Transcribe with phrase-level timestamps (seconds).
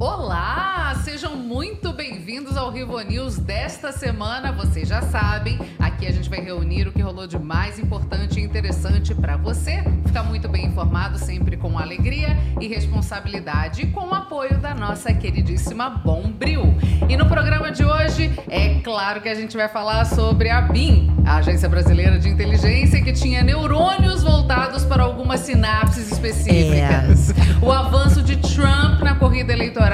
[0.00, 4.52] Olá, sejam muito bem-vindos ao Rivo News desta semana.
[4.52, 8.44] Vocês já sabem, aqui a gente vai reunir o que rolou de mais importante e
[8.44, 14.14] interessante para você ficar muito bem informado, sempre com alegria e responsabilidade, e com o
[14.14, 16.76] apoio da nossa queridíssima Bombril.
[17.08, 21.12] E no programa de hoje, é claro que a gente vai falar sobre a BIM,
[21.26, 27.30] a Agência Brasileira de Inteligência, que tinha neurônios voltados para algumas sinapses específicas.
[27.30, 27.34] É.
[27.60, 29.87] O avanço de Trump na corrida eleitoral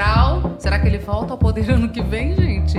[0.59, 2.73] Será que ele volta ao poder ano que vem, gente?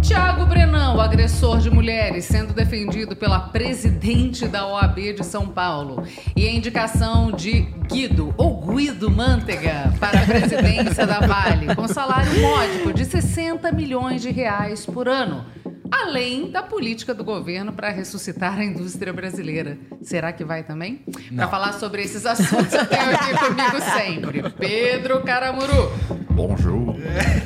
[0.00, 6.02] Tiago Brenan, o agressor de mulheres, sendo defendido pela presidente da OAB de São Paulo.
[6.34, 12.40] E a indicação de Guido, ou Guido Mantega, para a presidência da Vale, com salário
[12.40, 15.44] módico de 60 milhões de reais por ano
[15.90, 19.78] além da política do governo para ressuscitar a indústria brasileira.
[20.02, 21.02] Será que vai também?
[21.34, 25.92] Para falar sobre esses assuntos, eu tenho aqui comigo sempre Pedro Caramuru.
[26.30, 26.96] Bonjour.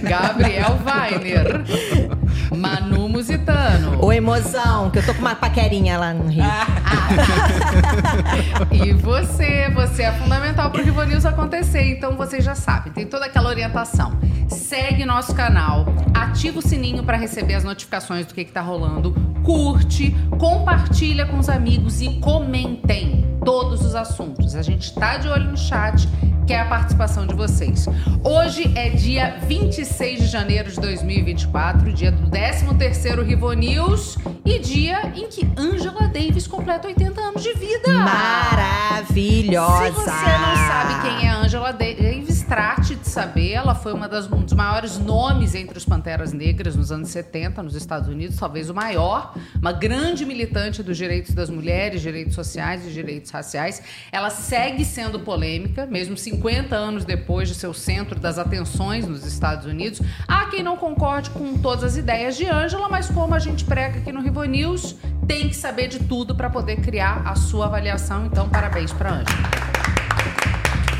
[0.02, 2.18] Gabriel Weiner.
[2.54, 4.04] Manu Musitano.
[4.04, 6.44] Oi, mozão, que eu tô com uma paquerinha lá no Rio.
[6.44, 6.66] Ah,
[8.68, 8.74] tá.
[8.74, 13.06] e você, você é fundamental para o Rivo News acontecer, então você já sabe, tem
[13.06, 14.18] toda aquela orientação.
[14.48, 19.14] Segue nosso canal, ativa o sininho para receber as notificações do que, que tá rolando,
[19.42, 24.54] curte, compartilha com os amigos e comentem todos os assuntos.
[24.54, 26.08] A gente tá de olho no chat
[26.46, 27.86] que é a participação de vocês.
[28.24, 35.12] Hoje é dia 26 de janeiro de 2024, dia do 13º Rivo News e dia
[35.14, 37.92] em que Angela Davis completa 80 anos de vida.
[37.92, 39.84] Maravilhosa!
[39.84, 42.21] Se você não sabe quem é Angela Davis,
[42.52, 43.52] trate de saber.
[43.52, 47.62] Ela foi uma das, um dos maiores nomes entre os Panteras Negras nos anos 70
[47.62, 49.34] nos Estados Unidos, talvez o maior.
[49.58, 53.80] Uma grande militante dos direitos das mulheres, direitos sociais e direitos raciais.
[54.12, 59.64] Ela segue sendo polêmica, mesmo 50 anos depois de seu centro das atenções nos Estados
[59.64, 60.02] Unidos.
[60.28, 64.00] Há quem não concorde com todas as ideias de Angela, mas como a gente prega
[64.00, 64.94] aqui no Rivo News,
[65.26, 68.26] tem que saber de tudo para poder criar a sua avaliação.
[68.26, 69.71] Então, parabéns para Angela.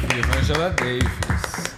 [0.09, 1.73] Viva Angela Davis.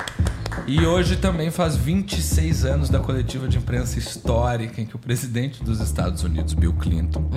[0.66, 5.62] E hoje também faz 26 anos da coletiva de imprensa histórica em que o presidente
[5.62, 7.28] dos Estados Unidos, Bill Clinton,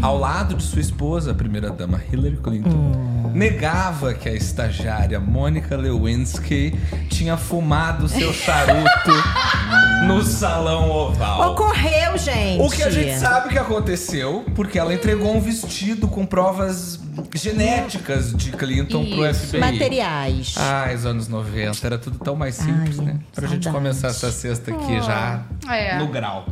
[0.00, 6.78] ao lado de sua esposa, a primeira-dama Hillary Clinton, negava que a estagiária Mônica Lewinsky
[7.08, 9.12] tinha fumado seu charuto
[10.06, 11.52] no salão oval.
[11.52, 12.62] Ocorreu, gente.
[12.62, 17.00] O que a gente sabe que aconteceu, porque ela entregou um vestido com provas
[17.34, 19.16] genéticas de Clinton Isso.
[19.16, 19.60] pro FBI.
[19.60, 20.54] Materiais.
[20.56, 23.20] Ah, os anos 90, era tudo tão mais simples, Ai, né?
[23.32, 23.64] Pra saudade.
[23.64, 25.02] gente começar essa sexta aqui oh.
[25.02, 25.98] já é.
[25.98, 26.46] no grau.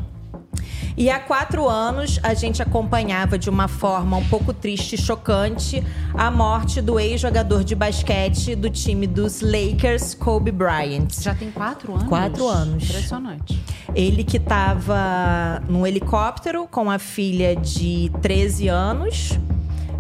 [0.97, 5.85] E há quatro anos a gente acompanhava de uma forma um pouco triste e chocante
[6.15, 11.09] a morte do ex-jogador de basquete do time dos Lakers, Kobe Bryant.
[11.21, 12.09] Já tem quatro anos?
[12.09, 12.85] Quatro anos.
[12.85, 13.61] Impressionante.
[13.93, 19.39] Ele que estava num helicóptero com a filha de 13 anos.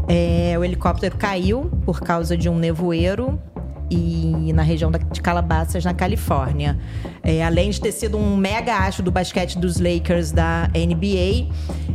[0.08, 3.40] É, o helicóptero caiu por causa de um nevoeiro
[3.90, 6.78] e na região de Calabasas, na Califórnia.
[7.22, 11.48] É, além de ter sido um mega astro do basquete dos Lakers da NBA,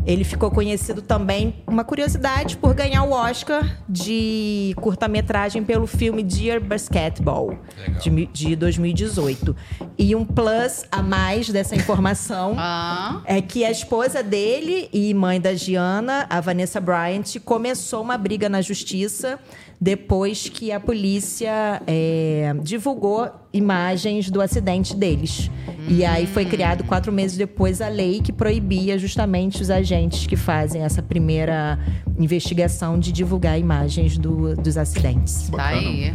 [0.06, 6.60] ele ficou conhecido também, uma curiosidade, por ganhar o Oscar de curta-metragem pelo filme Dear
[6.60, 7.60] Basketball,
[8.02, 9.56] de, de, 2018.
[9.98, 13.22] E um plus a mais dessa informação ah.
[13.26, 18.50] é que a esposa dele e mãe da Gianna, a Vanessa Bryant, começou uma briga
[18.50, 19.40] na justiça
[19.80, 25.50] depois que a polícia é, divulgou imagens do acidente deles.
[25.68, 25.86] Hum.
[25.88, 30.36] E aí foi criado quatro meses depois a lei que proibia justamente os agentes que
[30.36, 31.80] fazem essa primeira
[32.18, 35.50] investigação de divulgar imagens do, dos acidentes.
[35.50, 36.14] Tá aí.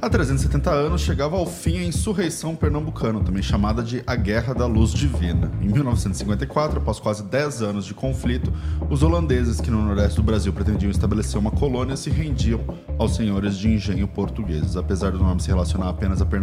[0.00, 4.64] Há 370 anos chegava ao fim a insurreição pernambucana, também chamada de a Guerra da
[4.64, 5.50] Luz Divina.
[5.60, 8.52] Em 1954, após quase 10 anos de conflito,
[8.88, 12.60] os holandeses que no noroeste do Brasil pretendiam estabelecer uma colônia se rendiam
[12.98, 14.76] aos senhores de engenho portugueses.
[14.76, 16.39] Apesar do nome se relacionar apenas a Pernambuco,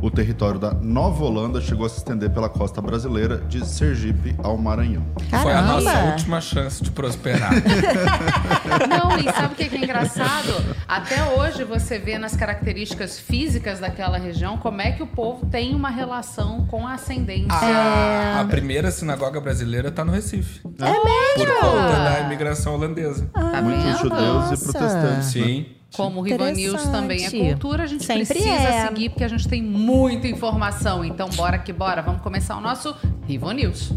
[0.00, 4.56] o território da Nova Holanda chegou a se estender pela costa brasileira de Sergipe ao
[4.56, 5.04] Maranhão.
[5.30, 5.42] Caramba.
[5.42, 7.50] Foi a nossa última chance de prosperar.
[8.88, 10.54] Não, e sabe o que é engraçado?
[10.86, 15.74] Até hoje você vê nas características físicas daquela região, como é que o povo tem
[15.74, 17.52] uma relação com a ascendência.
[17.52, 18.40] A, é.
[18.40, 20.60] a primeira sinagoga brasileira está no Recife.
[20.78, 21.54] É mesmo?
[21.54, 23.30] Por conta da imigração holandesa.
[23.34, 25.34] Ah, tá Muitos judeus e protestantes.
[25.34, 25.79] Né?
[25.94, 28.86] Como o Rivan News também é cultura, a gente Sempre precisa é.
[28.86, 31.04] seguir porque a gente tem muita informação.
[31.04, 32.00] Então, bora que bora.
[32.02, 32.94] Vamos começar o nosso
[33.26, 33.92] Rivan News.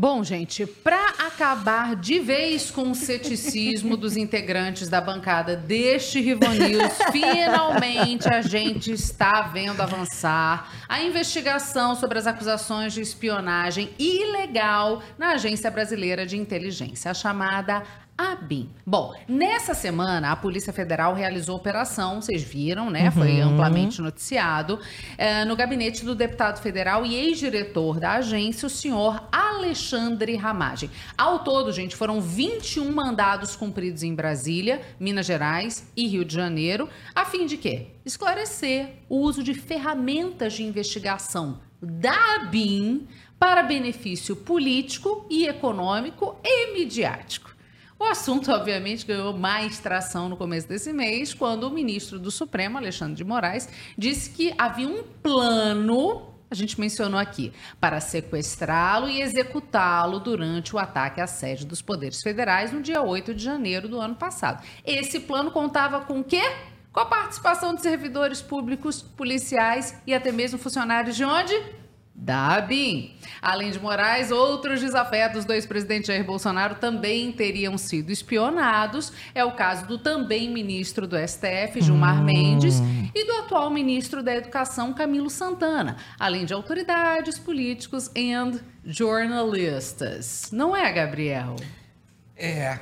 [0.00, 6.48] Bom, gente, para acabar de vez com o ceticismo dos integrantes da bancada deste Rivo
[6.48, 15.02] News, finalmente a gente está vendo avançar a investigação sobre as acusações de espionagem ilegal
[15.18, 17.82] na Agência Brasileira de Inteligência, a chamada
[18.20, 18.68] ABIN.
[18.86, 23.10] Bom, nessa semana a Polícia Federal realizou operação, vocês viram, né?
[23.10, 24.78] Foi amplamente noticiado,
[25.16, 30.90] eh, no gabinete do deputado federal e ex-diretor da agência, o senhor Alexandre Ramagem.
[31.16, 36.90] Ao todo, gente, foram 21 mandados cumpridos em Brasília, Minas Gerais e Rio de Janeiro,
[37.14, 37.86] a fim de quê?
[38.04, 43.08] Esclarecer o uso de ferramentas de investigação da ABIN
[43.38, 47.59] para benefício político e econômico e midiático.
[48.00, 52.78] O assunto, obviamente, ganhou mais tração no começo desse mês, quando o ministro do Supremo,
[52.78, 59.20] Alexandre de Moraes, disse que havia um plano, a gente mencionou aqui, para sequestrá-lo e
[59.20, 64.00] executá-lo durante o ataque à sede dos poderes federais no dia 8 de janeiro do
[64.00, 64.64] ano passado.
[64.82, 66.42] Esse plano contava com o quê?
[66.90, 71.54] Com a participação de servidores públicos, policiais e até mesmo funcionários de onde?
[72.20, 73.14] Da ABIN.
[73.40, 79.12] Além de Moraes, outros desafetos do ex-presidente Jair Bolsonaro também teriam sido espionados.
[79.34, 82.76] É o caso do também ministro do STF, Gilmar Mendes,
[83.14, 88.30] e do atual ministro da Educação, Camilo Santana, além de autoridades, políticos e
[88.84, 90.50] jornalistas.
[90.52, 91.56] Não é, Gabriel?
[92.36, 92.78] É.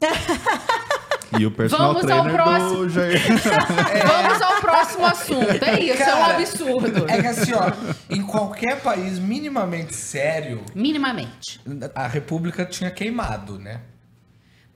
[1.38, 2.76] E o personal Vamos ao próximo.
[2.76, 3.20] do Jair.
[4.06, 5.64] Vamos ao próximo assunto.
[5.64, 7.06] É isso, é um Cara, absurdo.
[7.10, 7.70] É que assim, ó,
[8.10, 11.60] em qualquer país minimamente sério, Minimamente.
[11.94, 13.80] a República tinha queimado, né?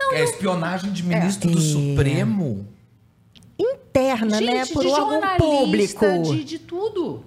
[0.01, 2.67] Não, é espionagem de ministro do Supremo.
[3.59, 4.65] Interna, né?
[4.65, 6.35] Gente, Por de um órgão jornalista, público.
[6.35, 7.25] de, de tudo.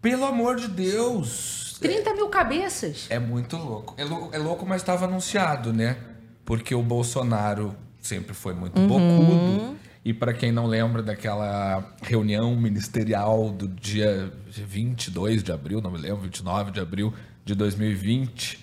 [0.00, 1.76] Pelo amor de Deus.
[1.80, 3.06] 30 mil cabeças.
[3.10, 3.94] É muito louco.
[3.98, 5.96] É, lou- é louco, mas estava anunciado, né?
[6.44, 7.74] Porque o Bolsonaro
[8.06, 9.76] sempre foi muito bocudo.
[10.04, 15.98] E para quem não lembra daquela reunião ministerial do dia 22 de abril, não me
[15.98, 17.14] lembro, 29 de abril
[17.44, 18.62] de 2020,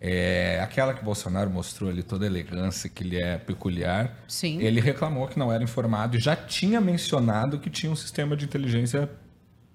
[0.00, 4.16] é, aquela que o Bolsonaro mostrou ali toda a elegância que lhe é peculiar.
[4.26, 4.60] Sim.
[4.62, 8.44] Ele reclamou que não era informado e já tinha mencionado que tinha um sistema de
[8.44, 9.10] inteligência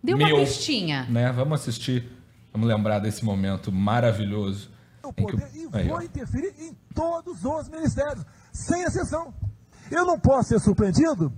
[0.03, 0.37] Deu uma Mil.
[0.37, 1.05] pistinha.
[1.09, 1.31] né?
[1.31, 2.05] Vamos assistir,
[2.51, 4.69] vamos lembrar desse momento maravilhoso.
[5.03, 6.01] o em que poder e aí, vou ó.
[6.01, 9.33] interferir em todos os ministérios, sem exceção.
[9.91, 11.33] Eu não posso ser surpreendido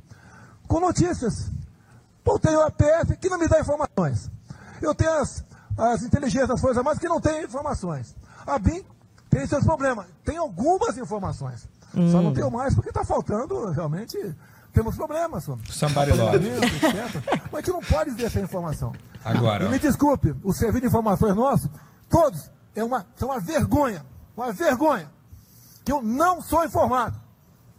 [0.67, 1.49] com notícias.
[2.23, 4.29] Eu tenho a PF que não me dá informações.
[4.81, 5.43] Eu tenho as,
[5.77, 8.15] as inteligências das Forças Armadas que não têm informações.
[8.45, 8.83] A BIM
[9.29, 10.05] tem seus problemas.
[10.23, 11.67] Tem algumas informações.
[12.11, 14.17] Só não tenho mais porque está faltando, realmente,
[14.73, 15.45] temos problemas.
[15.69, 16.39] Somebody love.
[17.51, 18.91] Mas a gente não pode deixar informação.
[19.23, 21.69] Agora, E me desculpe, o serviço de informações nosso,
[22.09, 24.05] todos, é uma, são uma vergonha.
[24.35, 25.09] Uma vergonha.
[25.85, 27.15] Que eu não sou informado.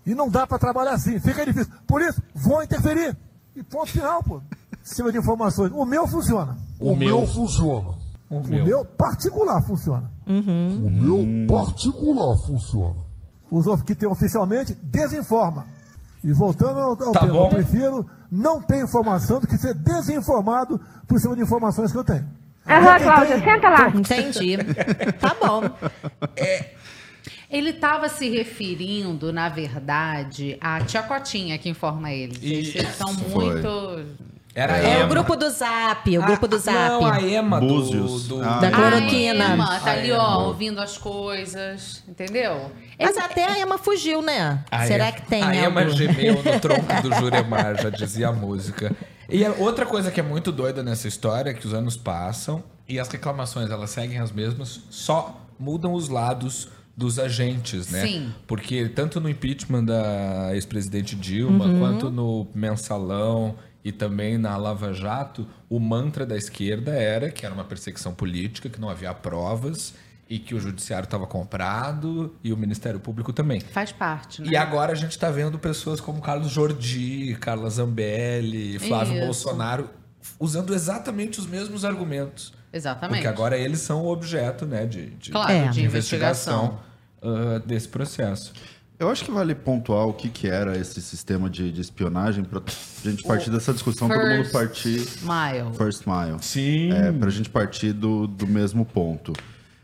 [0.06, 1.18] E não dá para trabalhar assim.
[1.18, 1.72] Fica difícil.
[1.86, 3.16] Por isso, vou interferir.
[3.54, 4.40] E ponto final, pô.
[4.82, 5.72] Sistema de informações.
[5.74, 6.56] O meu funciona.
[6.78, 7.26] O meu.
[7.26, 7.94] funciona.
[8.30, 8.64] O O meu.
[8.64, 10.10] meu particular funciona.
[10.26, 12.94] O meu particular funciona.
[13.50, 15.66] Os outros que tem oficialmente, desinforma.
[16.22, 17.44] E voltando ao, ao Tá tema, bom.
[17.44, 22.04] eu prefiro não ter informação do que ser desinformado por cima de informações que eu
[22.04, 22.26] tenho.
[22.68, 23.88] Aham, Cláudia, tem- senta lá.
[23.90, 24.56] Entendi.
[25.20, 25.62] tá bom.
[27.50, 32.38] Ele estava se referindo, na verdade, à tia Cotinha que informa ele.
[32.42, 33.54] Eles são foi.
[33.54, 34.26] muito.
[34.54, 35.04] Era a É Ema.
[35.04, 36.88] o grupo do Zap, o grupo do Ah, Zap.
[36.88, 38.26] Não, a Ema do, Búzios.
[38.26, 38.70] do- Ah, Da é.
[38.70, 39.48] cloroquina.
[39.50, 42.72] A Emma tá A ali, ó, ouvindo as coisas, entendeu?
[42.98, 44.64] Mas até a Emma fugiu, né?
[44.70, 45.92] A Será Ema- que tem A Ema algo?
[45.92, 48.96] gemeu no tronco do Juremar, já dizia a música.
[49.28, 52.62] E a outra coisa que é muito doida nessa história é que os anos passam
[52.88, 58.06] e as reclamações elas seguem as mesmas, só mudam os lados dos agentes, né?
[58.06, 58.34] Sim.
[58.46, 61.78] Porque tanto no impeachment da ex-presidente Dilma, Uhum.
[61.78, 67.54] quanto no mensalão e também na Lava Jato, o mantra da esquerda era que era
[67.54, 69.94] uma perseguição política, que não havia provas
[70.28, 73.60] e que o judiciário estava comprado e o Ministério Público também.
[73.60, 74.48] Faz parte, né?
[74.50, 79.24] E agora a gente está vendo pessoas como Carlos Jordi, Carla Zambelli, Flávio Isso.
[79.24, 79.90] Bolsonaro
[80.40, 82.52] usando exatamente os mesmos argumentos.
[82.76, 83.16] Exatamente.
[83.18, 85.68] Porque agora eles são o objeto né, de, de- Claro, É.
[85.68, 86.78] de investigação.
[87.22, 88.52] ah, desse processo.
[88.98, 92.62] Eu acho que vale pontuar o que, que era esse sistema de, de espionagem pra
[93.04, 95.74] gente partir dessa discussão, todo mundo First partir Smile.
[95.76, 96.36] first mile.
[96.40, 96.92] Sim.
[96.92, 99.32] É, pra gente partir do, do mesmo ponto.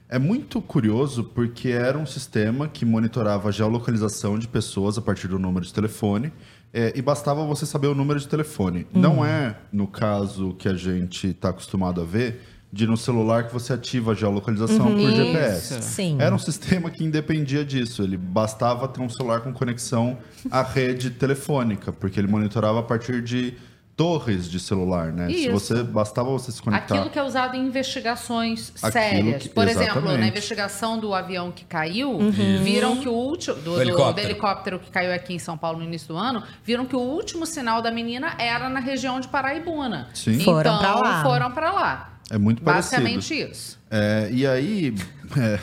[0.08, 5.26] É muito curioso porque era um sistema que monitorava a geolocalização de pessoas a partir
[5.28, 6.32] do número de telefone
[6.72, 8.87] é, e bastava você saber o número de telefone.
[8.94, 12.40] Não é, no caso que a gente está acostumado a ver,
[12.73, 15.17] de no celular que você ativa a geolocalização por Isso.
[15.17, 15.83] GPS.
[15.83, 16.17] Sim.
[16.19, 18.02] Era um sistema que independia disso.
[18.02, 20.17] Ele bastava ter um celular com conexão
[20.50, 23.55] à rede telefônica, porque ele monitorava a partir de
[23.95, 25.29] torres de celular, né?
[25.29, 25.52] Se Isso.
[25.52, 26.95] você bastava você se conectar.
[26.95, 29.43] Aquilo que é usado em investigações Aquilo sérias.
[29.43, 32.31] que- Por exemplo, na investigação do avião que caiu, Uhum.
[32.64, 33.55] viram que o último.
[33.57, 34.26] Do, do- do helicóptero.
[34.31, 37.45] helicóptero que caiu aqui em São Paulo no início do ano, viram que o último
[37.45, 40.09] sinal da menina era na região de Paraibuna.
[40.14, 40.33] Sim.
[40.41, 41.23] Então, Foram pra lá.
[41.23, 42.12] foram pra lá.
[42.35, 43.03] É muito parecido.
[43.03, 43.79] Basicamente isso.
[43.91, 44.95] É, e aí.
[45.37, 45.59] é,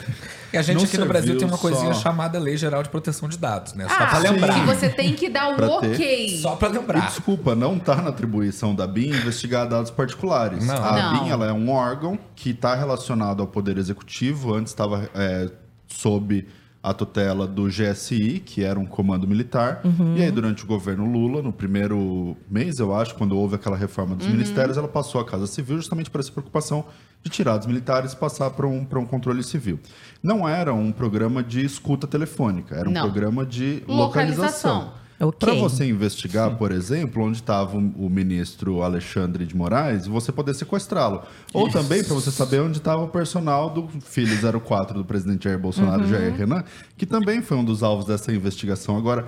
[0.54, 3.28] E a gente aqui no Brasil tem uma coisinha só- chamada Lei Geral de Proteção
[3.28, 3.88] de Dados, né?
[3.88, 4.58] Só ah, pra lembrar.
[4.60, 5.94] E você tem que dar o Pra ter.
[5.96, 6.40] ok.
[6.42, 7.08] Só pra E lembrar.
[7.08, 10.64] desculpa, não está na atribuição da BIM investigar dados particulares.
[10.64, 10.76] Não.
[10.76, 11.24] A Não.
[11.24, 14.54] BIM ela é um órgão que está relacionado ao Poder Executivo.
[14.54, 15.50] Antes estava é,
[15.88, 16.48] sob
[16.82, 19.82] a tutela do GSI, que era um comando militar.
[20.16, 24.16] E aí, durante o governo Lula, no primeiro mês, eu acho, quando houve aquela reforma
[24.16, 26.86] dos ministérios, ela passou à Casa Civil justamente por essa preocupação
[27.22, 29.78] de tirar dos militares e passar para um, pra um controle civil.
[30.24, 33.02] Não era um programa de escuta telefônica, era um Não.
[33.02, 33.98] programa de Localização.
[34.78, 34.94] localização.
[35.20, 35.38] Ok.
[35.38, 41.22] Para você investigar, por exemplo, onde estava o ministro Alexandre de Moraes, você poder sequestrá-lo.
[41.54, 45.60] Ou também para você saber onde estava o personal do filho 04 do presidente Jair
[45.60, 46.64] Bolsonaro, Jair Renan,
[47.00, 48.98] que também foi um dos alvos dessa investigação.
[48.98, 49.24] Agora,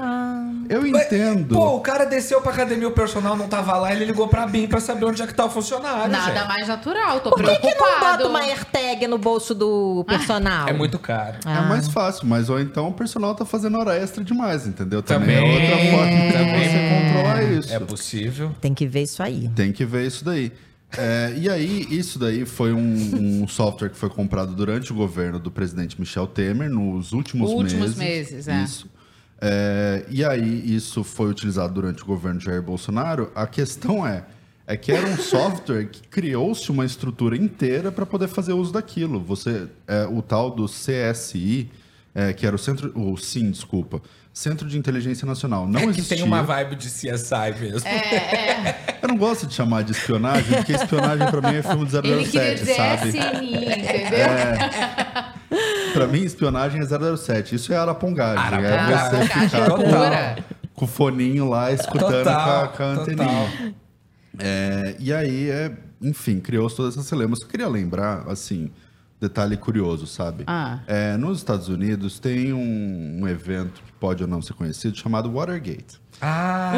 [0.70, 1.56] eu entendo.
[1.56, 4.68] Pô, o cara desceu pra academia, o personal não tava lá, ele ligou pra BIM
[4.68, 6.12] pra saber onde é que tá o funcionário.
[6.12, 6.48] Nada gente.
[6.50, 7.22] mais natural.
[7.22, 7.78] Tô Por que, preocupado.
[7.78, 10.68] que não bota uma AirTag no bolso do personal?
[10.68, 11.38] É muito caro.
[11.46, 15.02] É mais fácil, mas ou então o personal tá fazendo hora extra demais, entendeu?
[15.02, 16.70] Também, é outra forma de também.
[16.70, 17.74] você controlar isso.
[17.74, 18.52] É possível.
[18.60, 19.50] Tem que ver isso aí.
[19.56, 20.52] Tem que ver isso daí.
[20.98, 25.40] É, e aí, isso daí foi um, um software que foi comprado durante o governo
[25.40, 28.32] do presidente Michel Temer, nos últimos, Últimos meses.
[28.32, 28.64] meses, é.
[28.64, 28.90] Isso.
[29.40, 33.32] É, e aí, isso foi utilizado durante o governo de Jair Bolsonaro.
[33.34, 34.26] A questão é,
[34.68, 39.20] é que era um software que criou-se uma estrutura inteira para poder fazer uso daquilo.
[39.20, 41.72] Você, é, o tal do CSI,
[42.14, 44.02] é, que era o centro, o SIM, desculpa,
[44.34, 46.18] Centro de Inteligência Nacional, não é que existia.
[46.18, 47.86] tem uma vibe de CSI mesmo.
[47.88, 51.92] É, Eu não gosto de chamar de espionagem, porque espionagem pra mim é filme de
[51.92, 53.10] 007, Ele queria dizer sabe?
[53.10, 54.28] SNI, entendeu?
[55.94, 56.86] Pra mim, espionagem é
[57.18, 57.56] 007.
[57.56, 58.38] Isso é arapongagem.
[58.64, 59.20] É Arapongagem.
[59.28, 60.36] você ficar Total.
[60.36, 60.44] com,
[60.76, 63.04] com o foninho lá, escutando Total, com a, com a total.
[63.04, 63.76] anteninha.
[64.40, 67.42] É, e aí, é, enfim, criou-se todas essas celemas.
[67.42, 68.72] Eu queria lembrar, assim,
[69.22, 70.44] detalhe curioso, sabe?
[70.48, 70.80] Ah.
[70.88, 75.32] É, nos Estados Unidos tem um, um evento que pode ou não ser conhecido, chamado
[75.32, 76.02] Watergate.
[76.20, 76.72] Ah,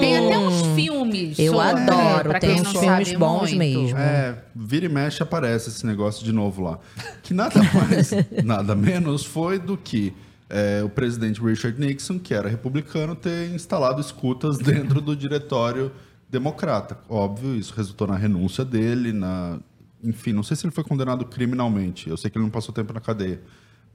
[0.00, 1.38] Tem até uns filmes.
[1.38, 3.58] Eu sobre, adoro, tem quem uns não filmes sabe bons muito.
[3.58, 3.98] mesmo.
[3.98, 6.78] É, vira e mexe aparece esse negócio de novo lá.
[7.22, 8.10] Que nada mais,
[8.44, 10.12] nada menos foi do que
[10.50, 15.92] é, o presidente Richard Nixon, que era republicano, ter instalado escutas dentro do diretório
[16.28, 16.98] democrata.
[17.08, 19.58] Óbvio, isso resultou na renúncia dele, na.
[20.02, 22.08] Enfim, não sei se ele foi condenado criminalmente.
[22.10, 23.40] Eu sei que ele não passou tempo na cadeia.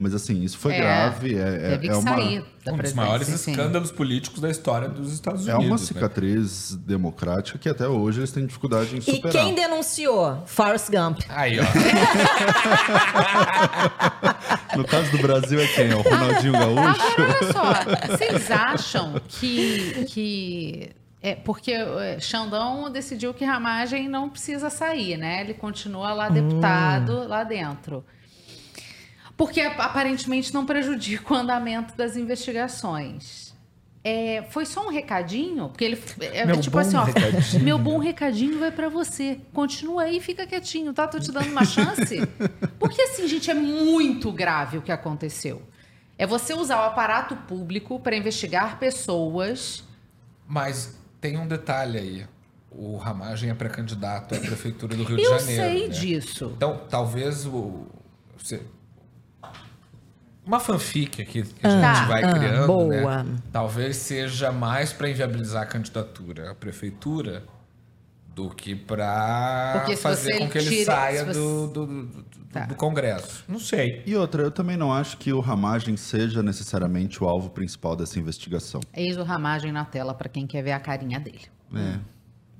[0.00, 1.34] Mas assim, isso foi É, grave.
[1.34, 3.50] É, é, Teve que é uma, sair da um dos maiores sim.
[3.50, 5.72] escândalos políticos da história dos Estados é Unidos.
[5.72, 5.82] uma né?
[5.84, 9.32] cicatriz democrática que até hoje eles têm dificuldade em E superar.
[9.32, 10.40] quem denunciou?
[10.46, 11.18] Forrest Gump.
[11.28, 11.64] Aí, ó.
[14.76, 15.90] No caso do Brasil é quem?
[15.90, 17.00] É o Ronaldinho Gaúcho?
[17.16, 17.72] Agora, olha só,
[18.16, 20.04] vocês acham que.
[20.08, 20.90] que
[21.30, 25.40] é porque é, Xandão decidiu que Ramagem não precisa sair, né?
[25.40, 28.04] Ele continua lá deputado, lá dentro.
[29.36, 33.48] Porque ap- aparentemente não prejudica o andamento das investigações.
[34.02, 35.68] É, foi só um recadinho?
[35.68, 36.02] Porque ele.
[36.20, 37.02] É, Meu tipo bom assim, ó.
[37.04, 37.64] recadinho.
[37.64, 39.40] Meu bom recadinho vai pra você.
[39.52, 41.06] Continua aí e fica quietinho, tá?
[41.06, 42.20] Tô te dando uma chance.
[42.78, 45.62] Porque assim, gente, é muito grave o que aconteceu.
[46.16, 49.84] É você usar o aparato público para investigar pessoas.
[50.46, 52.26] Mas tem um detalhe aí.
[52.70, 55.62] O Ramagem é pré-candidato à prefeitura do Rio de Eu Janeiro.
[55.62, 55.94] sei né?
[55.94, 56.52] disso.
[56.56, 57.86] Então, talvez o.
[58.36, 58.62] você-
[60.44, 61.94] Uma fanfic aqui que a Tá.
[61.94, 63.22] gente vai ah, criando, boa.
[63.22, 63.36] né?
[63.52, 67.44] Talvez seja mais para inviabilizar a candidatura à prefeitura
[68.38, 72.64] do que para fazer com que ele tira- saia você- do, do, do- Tá.
[72.64, 73.44] do Congresso.
[73.48, 74.02] Não sei.
[74.06, 78.18] E outra, eu também não acho que o Ramagem seja necessariamente o alvo principal dessa
[78.18, 78.80] investigação.
[78.94, 81.42] Eis o Ramagem na tela para quem quer ver a carinha dele.
[81.74, 81.98] É.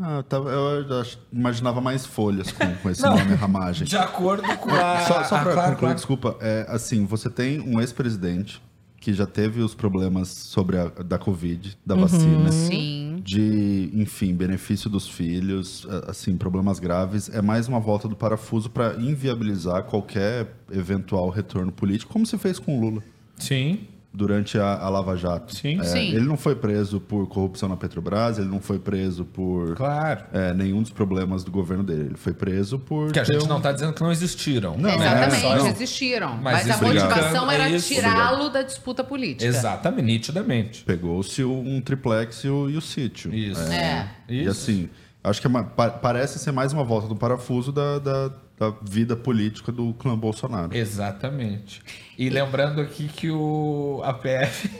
[0.00, 3.87] Ah, eu, tava- eu imaginava mais folhas com, com esse Não, nome Ramagem.
[3.87, 5.00] De acordo com a.
[5.06, 5.94] Só, só para claro, concluir, claro.
[5.94, 8.61] desculpa, é, assim, você tem um ex-presidente
[9.08, 12.00] que já teve os problemas sobre a da Covid, da Uhum.
[12.02, 12.52] vacina.
[12.52, 13.22] Sim.
[13.24, 17.30] De, enfim, benefício dos filhos, assim, problemas graves.
[17.30, 22.58] É mais uma volta do parafuso para inviabilizar qualquer eventual retorno político, como se fez
[22.58, 23.02] com o Lula.
[23.38, 23.80] Sim.
[24.18, 25.54] Durante a, a Lava Jato.
[25.54, 25.80] Sim.
[25.80, 26.10] É, Sim.
[26.10, 30.25] Ele não foi preso por corrupção na Petrobras, ele não foi preso por Claro.
[30.32, 32.06] é, nenhum dos problemas do governo dele.
[32.06, 33.12] Ele foi preso por.
[33.12, 34.76] Que a gente um- não tá dizendo que não existiram.
[34.76, 35.66] Não, Exatamente, é, não.
[35.68, 36.37] existiram.
[36.42, 39.44] Mas Mas, a motivação era É tirá-lo da disputa política.
[39.46, 40.82] Exatamente, nitidamente.
[40.84, 43.32] Pegou-se um triplex e o, e o sítio.
[43.32, 43.60] Isso.
[43.72, 44.08] É.
[44.28, 44.50] E Isso.
[44.50, 44.88] assim,
[45.22, 48.70] acho que é uma- pa- parece ser mais uma volta do parafuso da, da, da
[48.82, 50.76] vida política do clã Bolsonaro.
[50.76, 51.82] Exatamente.
[52.18, 54.70] E lembrando aqui que o a PF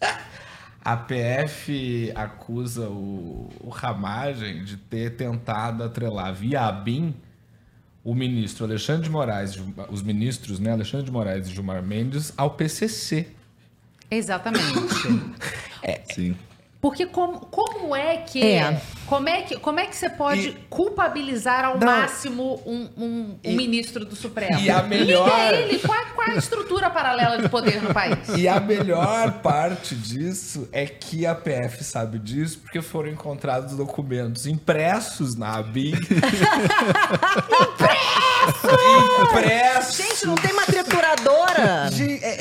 [0.84, 7.14] a PF acusa o, o Ramagem de ter tentado atrelar via ABIN
[8.04, 9.60] o ministro Alexandre de Moraes,
[9.90, 13.28] os ministros, né, Alexandre de Moraes e Gilmar Mendes ao PCC.
[14.10, 14.64] Exatamente.
[16.14, 16.34] Sim.
[16.80, 18.40] Porque como, como é que.
[18.40, 18.80] É.
[19.06, 21.86] Como, é que como é que você pode E- culpabilizar ao Não.
[21.86, 24.60] máximo um, um- um E- ministro do Supremo?
[24.60, 25.78] e a melhor- é ele?
[25.80, 28.18] Qual, é- qual é a estrutura paralela de poder no país?
[28.36, 34.46] E a melhor parte disso é que a PF sabe disso porque foram encontrados documentos
[34.46, 35.94] impressos na ABIN.
[39.22, 39.96] impressos!
[39.96, 41.88] Gente, não tem uma trituradora?
[41.92, 42.37] Gente, É,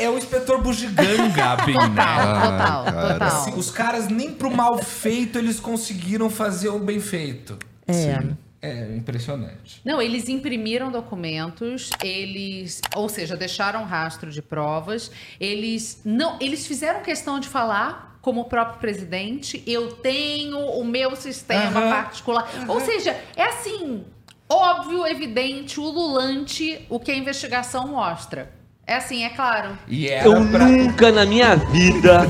[0.67, 1.79] Bugiganga, a ABIN, né?
[1.87, 3.13] Total, cara.
[3.13, 3.27] total.
[3.27, 7.57] Assim, os caras nem pro mal feito eles conseguiram fazer o bem feito.
[7.87, 8.19] É.
[8.59, 9.79] É impressionante.
[9.85, 15.11] Não, eles imprimiram documentos, eles, ou seja, deixaram rastro de provas.
[15.39, 21.15] Eles não, eles fizeram questão de falar, como o próprio presidente, eu tenho o meu
[21.15, 21.89] sistema Aham.
[21.91, 22.49] particular.
[22.67, 24.03] Ou seja, é assim,
[24.49, 28.56] óbvio, evidente, ululante o que a investigação mostra.
[28.89, 29.77] É assim, é claro.
[29.87, 30.65] E era Eu pra...
[30.65, 32.21] nunca na minha vida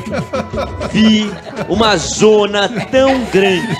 [0.92, 1.32] vi
[1.70, 3.76] uma zona tão grande.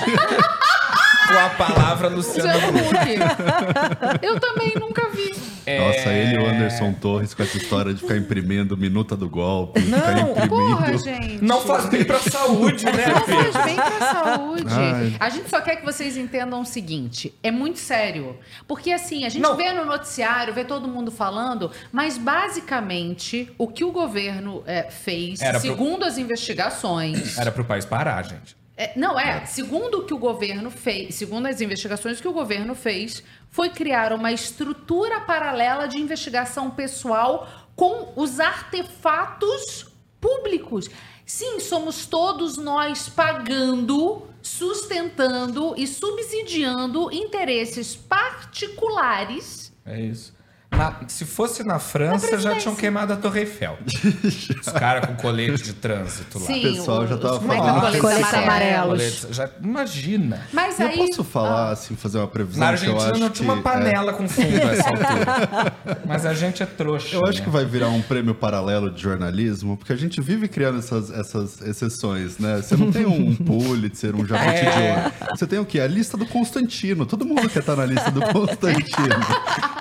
[1.26, 2.76] com a palavra Luciano Huck.
[2.78, 4.18] Huck.
[4.22, 5.34] Eu também nunca vi.
[5.78, 6.22] Nossa, É.
[6.22, 9.98] ele e o Anderson Torres com essa história de ficar imprimindo minuta do golpe, Não,
[9.98, 10.48] ficar imprimindo.
[10.48, 11.44] Porra, gente.
[11.44, 14.64] Não faz bem pra saúde, né, Não faz bem pra saúde.
[14.70, 15.16] Ai.
[15.20, 18.36] A gente só quer que vocês entendam o seguinte: é muito sério.
[18.66, 19.56] Porque assim, a gente Não.
[19.56, 25.40] vê no noticiário, vê todo mundo falando, mas basicamente o que o governo é, fez,
[25.40, 27.38] Era pro- segundo as investigações.
[27.38, 28.56] Era pro país parar, gente.
[28.78, 29.44] É, não, é.
[29.44, 34.12] Segundo o que o governo fez, segundo as investigações que o governo fez, foi criar
[34.12, 39.86] uma estrutura paralela de investigação pessoal com os artefatos
[40.20, 40.88] públicos.
[41.26, 49.72] Sim, somos todos nós pagando, sustentando e subsidiando interesses particulares.
[49.84, 50.37] É isso.
[50.70, 53.76] Na- se fosse na França, já tinham queimado a Torre Eiffel.
[53.84, 56.46] Os caras com colete de trânsito lá.
[56.46, 57.56] Sim, pessoal já tava é é?
[57.58, 57.80] falando.
[57.80, 58.44] Coletes Coletes amarelos.
[58.44, 59.20] amarelos.
[59.20, 60.42] Colete- já, imagina.
[60.52, 60.96] Mas Eu aí.
[60.98, 63.62] posso falar, assim, fazer uma previsão Na que eu Argentina acho não tinha uma é,
[63.62, 65.72] panela com fundo a essa altura.
[66.06, 67.16] Mas a gente é trouxa.
[67.16, 67.44] Eu acho né?
[67.44, 71.60] que vai virar um prêmio paralelo de jornalismo, porque a gente vive criando essas, essas
[71.62, 72.58] exceções, né?
[72.62, 74.70] Você não tem um Pulitzer, um Jabuti É.
[74.70, 75.12] de ouro.
[75.36, 75.80] Você tem o quê?
[75.80, 77.04] A lista do Constantino.
[77.04, 79.16] Todo mundo quer estar na lista do Constantino.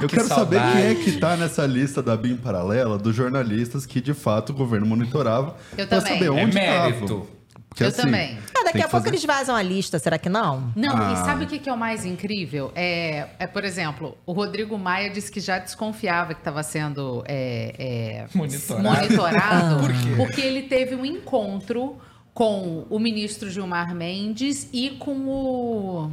[0.01, 0.76] Eu Que quero saber saudade.
[0.76, 4.53] quem é que tá nessa lista da BIM paralela dos jornalistas que, de fato, o
[4.53, 5.55] governo monitorava.
[5.77, 6.13] Eu pra também.
[6.13, 7.03] saber É onde mérito.
[7.03, 7.37] estavam.
[7.69, 8.39] Porque, Eu assim, também.
[8.57, 10.71] Ah, daqui a pouco fazer- eles vazam a lista, será que não?
[10.75, 11.13] Não, Ah.
[11.13, 12.71] e sabe o que que é o mais incrível?
[12.73, 17.75] É, é, por exemplo, o Rodrigo Maia disse que já desconfiava que estava sendo é,
[17.77, 18.83] é, Monitorado.
[18.83, 20.13] monitorado Por quê?
[20.17, 21.97] porque ele teve um encontro
[22.33, 26.11] com o ministro Gilmar Mendes e com o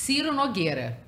[0.00, 0.98] Ciro Nogueira.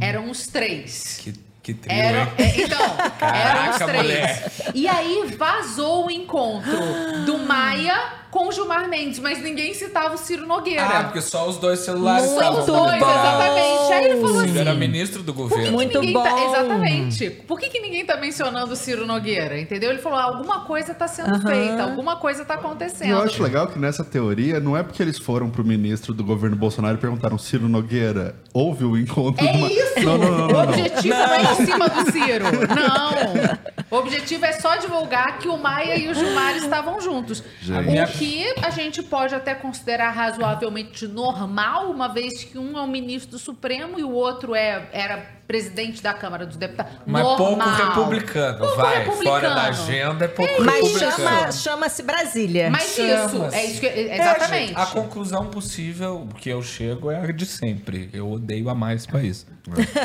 [0.00, 1.18] Eram os três.
[1.22, 2.28] Que, que trio, Era, hein?
[2.38, 4.02] é, então, eram os Caraca, três.
[4.02, 4.52] mulher.
[4.74, 6.76] E aí vazou o encontro
[7.24, 10.82] do Maia com o Gilmar Mendes, mas ninguém citava o Ciro Nogueira.
[10.82, 13.92] Ah, porque só os dois celulares Muito estavam Os dois, exatamente.
[13.92, 14.58] Aí ele falou Ciro assim.
[14.58, 15.72] era ministro do Por que, que governo.
[15.76, 16.48] Muito ninguém tá, bom.
[16.48, 17.30] exatamente.
[17.46, 19.60] Por que, que ninguém tá mencionando o Ciro Nogueira?
[19.60, 19.90] Entendeu?
[19.90, 23.10] Ele falou: alguma coisa tá sendo feita, alguma coisa tá acontecendo.
[23.10, 26.56] eu acho legal que nessa teoria não é porque eles foram pro ministro do governo
[26.56, 29.70] Bolsonaro e perguntaram Ciro Nogueira, houve o encontro É uma...
[29.70, 30.00] isso!
[30.02, 32.44] Não, não, não, o objetivo não é em cima do Ciro.
[32.74, 33.72] Não!
[33.90, 37.42] O objetivo é só divulgar que o Maia e o Gilmar estavam juntos.
[37.60, 37.90] Gente.
[37.90, 37.92] O
[38.22, 43.32] que a gente pode até considerar razoavelmente normal, uma vez que um é o ministro
[43.32, 46.92] do Supremo e o outro é, era presidente da Câmara dos Deputados.
[47.04, 47.36] Mas normal.
[47.58, 48.58] pouco republicano.
[48.58, 49.30] Pouco Vai, republicano.
[49.30, 51.12] fora da agenda é pouco Mas republicano.
[51.12, 52.70] chama, chama-se Brasília.
[52.70, 53.36] Mas Chama-se.
[53.36, 54.68] isso, é isso que, É, exatamente.
[54.68, 58.08] gente, a conclusão possível que eu chego é a de sempre.
[58.14, 59.46] Eu odeio amar esse país.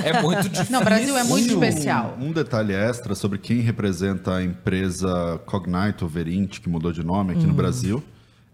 [0.04, 0.72] É muito difícil.
[0.74, 2.18] Não, o Brasil é muito Um- especial.
[2.20, 7.32] Um detalhe extra sobre quem representa a empresa Cognite ou Verint, que mudou de nome
[7.34, 8.04] aqui no Brasil.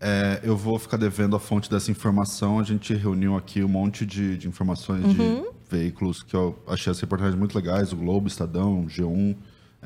[0.06, 2.60] É, eu vou ficar devendo a fonte dessa informação.
[2.60, 7.00] A gente reuniu aqui um monte de, de informações de veículos que eu achei as
[7.00, 9.36] reportagens muito legais: o Globo, Estadão, G1.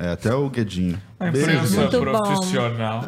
[0.00, 0.96] É, até o Guedinho.
[1.18, 3.00] A imprensa profissional.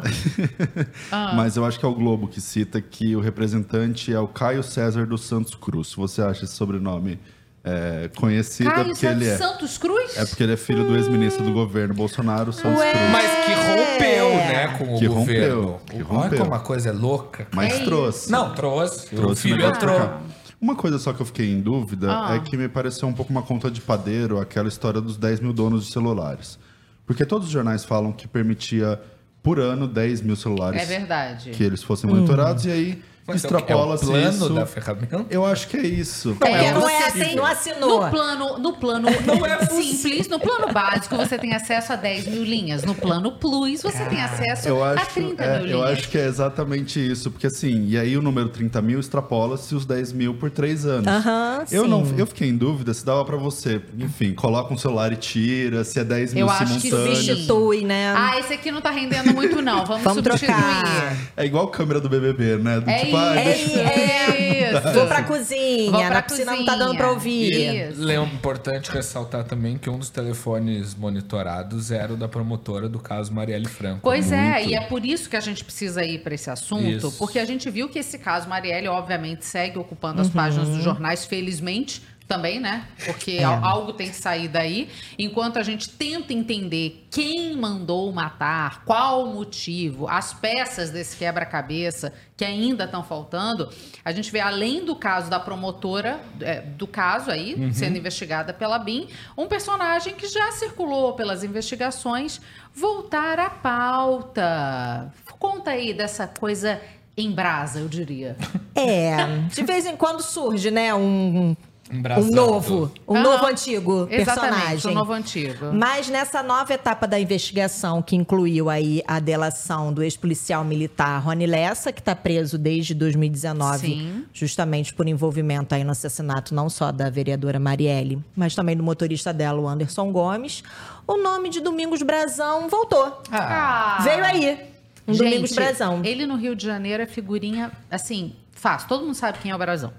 [1.37, 4.61] Mas eu acho que é o Globo que cita que o representante é o Caio
[4.61, 5.87] César dos Santos Cruz.
[5.89, 7.17] Se você acha esse sobrenome
[7.63, 9.37] é, conhecido, é Caio porque ele é.
[9.37, 10.17] Santos Cruz?
[10.17, 12.91] É porque ele é filho do ex-ministro do governo Bolsonaro, Santos Ué.
[12.91, 13.09] Cruz.
[13.09, 15.61] Mas que rompeu, né, com o Que governo.
[15.61, 16.39] rompeu, que Olha rompeu.
[16.39, 17.47] como a coisa é louca.
[17.55, 18.29] Mas trouxe.
[18.29, 19.15] Não, trouxe.
[19.15, 20.19] o trouxe filho negócio pra entrou.
[20.61, 22.35] Uma coisa só que eu fiquei em dúvida Ah.
[22.35, 25.51] é que me pareceu um pouco uma conta de padeiro aquela história dos 10 mil
[25.51, 26.59] donos de celulares.
[27.05, 29.01] Porque todos os jornais falam que permitia
[29.41, 31.49] por ano 10 mil celulares É verdade.
[31.49, 34.49] que eles fossem monitorados e aí Mas é o- é o extrapola-se plano isso.
[34.53, 35.25] da ferramenta?
[35.29, 36.31] Eu acho que é isso.
[36.31, 38.03] É porque não é assim, não assinou.
[38.03, 39.07] No plano, no plano
[39.69, 42.83] simples, no plano básico, você tem acesso a 10 mil linhas.
[42.83, 45.99] No plano plus, você tem acesso Eu a acho, 30 é, mil eu linhas.
[45.99, 49.85] acho que é exatamente isso, porque assim, e aí o número 30 mil extrapola-se os
[49.85, 51.07] 10 mil por três anos.
[51.07, 51.89] Aham, eu sim.
[51.89, 55.83] não, eu fiquei em dúvida se dava pra você, enfim, coloca um celular e tira,
[55.83, 57.19] se é 10 mil Eu acho que simultâneos.
[57.19, 57.25] sim.
[57.25, 58.13] Substitui, né?
[58.15, 59.85] Ah, esse aqui não tá rendendo muito, não.
[59.85, 60.47] Vamos, Vamos substituir.
[60.55, 61.17] trocar.
[61.37, 62.79] É igual câmera do BBB, né?
[62.79, 63.69] Do É tipo, ah, isso.
[63.73, 64.93] deixa- É isso.
[64.93, 67.89] Vou pra cozinha, Vou pra na piscina não tá dando pra ouvir.
[67.91, 68.09] Isso.
[68.09, 73.33] É importante ressaltar também que um dos telefones monitorados era o da promotora do caso
[73.33, 73.99] Marielle Franco.
[74.01, 74.69] Pois é, Muito.
[74.69, 77.11] e é por isso que a gente precisa ir para esse assunto, Isso.
[77.17, 81.25] porque a gente viu que esse caso Marielle, obviamente, segue ocupando as páginas dos jornais,
[81.25, 82.87] felizmente também, né?
[83.05, 84.89] Porque al- algo tem que sair daí.
[85.19, 92.13] Enquanto a gente tenta entender quem mandou matar, qual o motivo, as peças desse quebra-cabeça
[92.37, 93.69] que ainda estão faltando,
[94.05, 98.79] a gente vê, além do caso da promotora, é, do caso aí, sendo investigada pela
[98.79, 102.39] BIM, um personagem que já circulou pelas investigações
[102.73, 105.11] voltar à pauta.
[105.37, 106.79] Conta aí dessa coisa
[107.17, 108.37] em brasa, eu diria.
[108.73, 109.15] É,
[109.53, 111.55] de vez em quando surge, né, um,
[111.91, 113.23] um novo, um Aham.
[113.23, 114.91] novo antigo Exatamente, personagem.
[114.91, 115.73] o novo antigo.
[115.73, 121.45] Mas nessa nova etapa da investigação, que incluiu aí a delação do ex-policial militar Rony
[121.45, 124.25] Lessa, que está preso desde 2019, Sim.
[124.33, 129.33] justamente por envolvimento aí no assassinato não só da vereadora Marielle, mas também do motorista
[129.33, 130.63] dela, o Anderson Gomes,
[131.05, 133.21] o nome de Domingos Brazão voltou.
[133.31, 133.99] Ah.
[134.01, 134.71] Veio aí.
[135.07, 136.01] Um Gente, Domingos Brazão.
[136.05, 138.87] Ele no Rio de Janeiro é figurinha, assim, fácil.
[138.87, 139.91] Todo mundo sabe quem é o Brazão.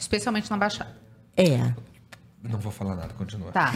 [0.00, 1.01] Especialmente na Baixada.
[1.36, 1.74] É.
[2.42, 3.52] Não vou falar nada, continua.
[3.52, 3.72] Tá.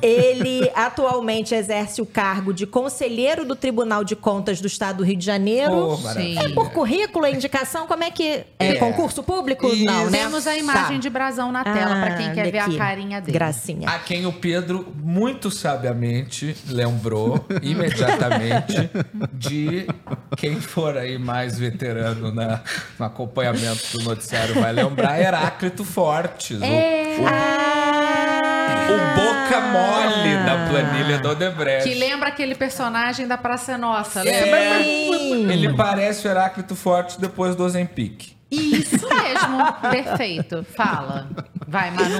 [0.00, 5.16] Ele atualmente exerce o cargo de conselheiro do Tribunal de Contas do Estado do Rio
[5.16, 5.72] de Janeiro.
[6.00, 6.08] Oh.
[6.40, 7.88] É por currículo, é indicação?
[7.88, 8.44] Como é que.
[8.58, 8.74] É, É.
[8.76, 9.66] concurso público?
[9.66, 9.84] Isso.
[9.84, 10.18] Não, né?
[10.18, 11.00] Temos a imagem Tá.
[11.02, 13.32] de Brazão na tela pra quem Ah, quer ver a carinha dele.
[13.32, 13.88] Gracinha.
[13.88, 18.90] A quem o Pedro muito sabiamente lembrou imediatamente
[19.32, 19.88] de
[20.36, 22.60] quem for aí mais veterano na,
[22.98, 26.62] no acompanhamento do noticiário vai lembrar Heráclito Fortes.
[26.62, 27.16] É.
[27.18, 27.73] O, o
[29.14, 31.88] boca mole da planilha do Odebrecht.
[31.88, 35.52] Que lembra aquele personagem da Praça Nossa, É, lembra?
[35.52, 38.34] Ele parece o Heráclito Fortes depois do Ozempic.
[38.50, 39.72] Isso mesmo.
[39.90, 40.64] Perfeito.
[40.76, 41.28] Fala.
[41.66, 42.18] Vai, Manu.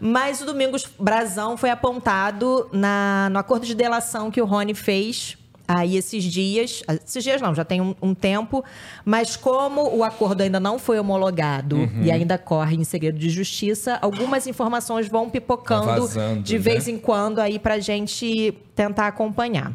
[0.00, 5.36] Mas o Domingos Brazão foi apontado na, no acordo de delação que o Rony fez
[5.66, 6.82] aí esses dias.
[7.06, 8.64] Esses dias não, já tem um, um tempo.
[9.04, 12.02] Mas como o acordo ainda não foi homologado Uhum.
[12.02, 16.58] e ainda corre em segredo de justiça, algumas informações vão pipocando Tá vazando, de né?
[16.60, 19.72] vez em quando aí pra gente tentar acompanhar.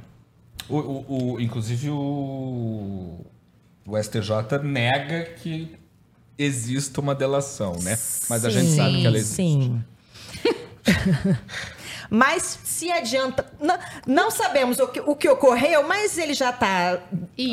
[0.67, 3.25] O, o- o- inclusive o,
[3.87, 5.75] o STJ nega que
[6.37, 7.97] exista uma delação, né?
[8.29, 9.35] Mas a gente Sim, sabe que ela existe.
[9.35, 9.83] Sim.
[12.09, 13.45] Mas se adianta.
[13.61, 16.99] Não, não sabemos o que, o que ocorreu, mas ele já está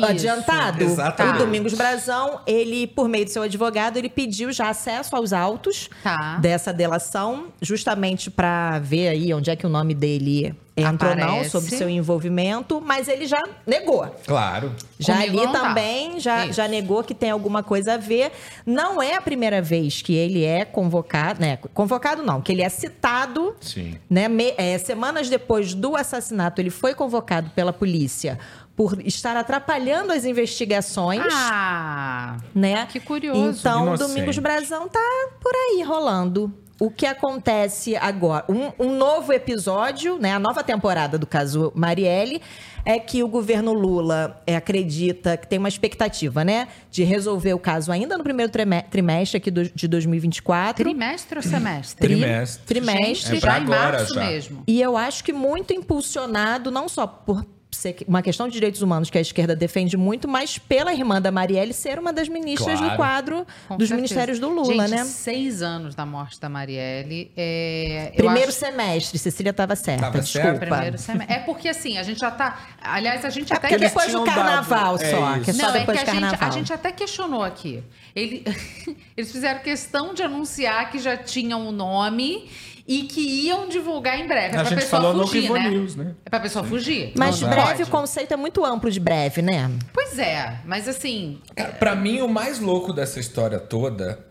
[0.03, 0.83] adiantado.
[0.83, 1.35] exatamente.
[1.35, 5.89] O Domingos Brazão, ele, por meio de seu advogado, ele pediu já acesso aos autos
[6.03, 6.37] Tá.
[6.41, 11.23] dessa delação, justamente para ver aí onde é que o nome dele entra ou não,
[11.29, 11.49] Aparece.
[11.49, 14.05] sobre seu envolvimento, mas ele já negou.
[14.25, 14.71] Claro.
[14.99, 15.59] Já Comigo ali tá.
[15.59, 16.53] também, já, Isso.
[16.53, 18.31] já negou que tem alguma coisa a ver.
[18.65, 21.57] Não é a primeira vez que ele é convocado, né?
[21.73, 23.97] Convocado não, que ele é citado, Sim.
[24.09, 24.27] né?
[24.27, 28.39] Me- é, semanas depois do assassinato, ele foi convocado pela polícia
[28.75, 32.85] por estar atrapalhando as investigações, Ah, né?
[32.85, 33.59] que curioso.
[33.59, 34.07] Então, Inocente.
[34.07, 34.99] Domingos Brazão tá
[35.41, 36.53] por aí rolando.
[36.79, 38.45] O que acontece agora?
[38.47, 40.33] Um, um novo episódio, né?
[40.33, 42.39] A nova temporada do caso Marielle
[42.85, 46.67] é que o governo Lula é, acredita que tem uma expectativa, né?
[46.91, 50.83] De resolver o caso ainda no primeiro trime- trimestre aqui do- de 2024.
[50.83, 51.97] Trimestre ou semestre?
[51.99, 52.65] Tri- Trimestre.
[52.65, 53.13] Trimestre.
[53.15, 54.25] Gente, É pra já em agora, março já.
[54.25, 54.63] mesmo.
[54.67, 57.43] E eu acho que muito impulsionado, não só por
[57.77, 61.31] ser uma questão de direitos humanos que a esquerda defende muito, mas pela irmã da
[61.31, 62.91] Marielle ser uma das ministras Claro.
[62.91, 63.35] no quadro
[63.67, 63.95] Com dos certeza.
[63.95, 65.05] ministérios do Lula, Gente, né?
[65.05, 67.31] seis anos da morte da Marielle.
[67.37, 70.47] É, Primeiro acho- semestre, Cecília estava certa, Tava desculpa.
[70.49, 70.65] certa?
[70.65, 71.35] Primeiro semestre.
[71.35, 72.59] É porque assim, a gente já tá.
[72.81, 75.41] Aliás, a gente É até porque que- depois do dado- carnaval é só, isso.
[75.43, 76.49] que é só Não, é depois que do a gente, carnaval.
[76.49, 77.83] a gente até questionou aqui.
[78.15, 78.43] Ele-
[79.15, 82.49] eles fizeram questão de anunciar que já tinham o nome
[82.87, 84.55] e que iam divulgar em breve.
[84.55, 85.69] É A pra gente pessoa falou no fugir, Rivo né?
[85.69, 86.15] News, né?
[86.25, 87.11] É pra pessoa fugir.
[87.17, 89.69] Mas Não breve, o conceito é muito amplo de breve, né?
[89.93, 91.41] Pois é, mas assim.
[91.79, 94.25] Pra mim, o mais louco dessa história toda,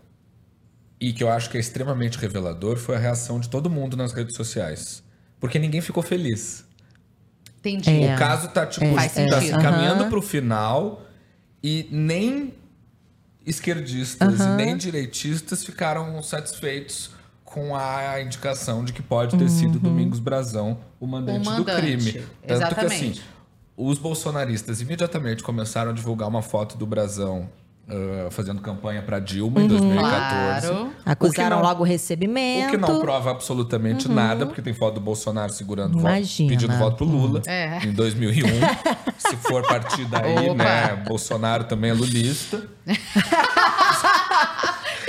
[0.99, 4.13] e que eu acho que é extremamente revelador, foi a reação de todo mundo nas
[4.15, 5.03] redes sociais.
[5.39, 6.65] Porque ninguém ficou feliz.
[7.59, 8.05] Entendi.
[8.05, 8.15] É.
[8.15, 10.09] O caso tá, tipo, É, tá se caminhando Aham.
[10.11, 11.03] pro final
[11.63, 12.55] e nem
[13.45, 17.11] esquerdistas e nem direitistas ficaram satisfeitos
[17.57, 21.81] com a indicação de que pode ter sido Domingos Brazão o mandante, O mandante, do
[21.81, 22.13] crime.
[22.13, 22.95] Tanto que exatamente.
[22.95, 23.21] assim,
[23.75, 27.49] os bolsonaristas imediatamente começaram a divulgar uma foto do Brazão
[27.89, 30.67] ah, fazendo campanha para Dilma em 2014.
[30.69, 30.93] Claro.
[31.07, 32.69] Acusaram O que não- logo o recebimento.
[32.69, 36.51] O que não prova absolutamente nada, porque tem foto do Bolsonaro segurando voto, Imagina.
[36.51, 37.79] pedindo voto pro Lula É.
[37.87, 38.45] em 2001.
[39.17, 40.63] Se for partir daí, Opa.
[40.63, 41.05] né?
[41.09, 42.63] Bolsonaro também é lulista.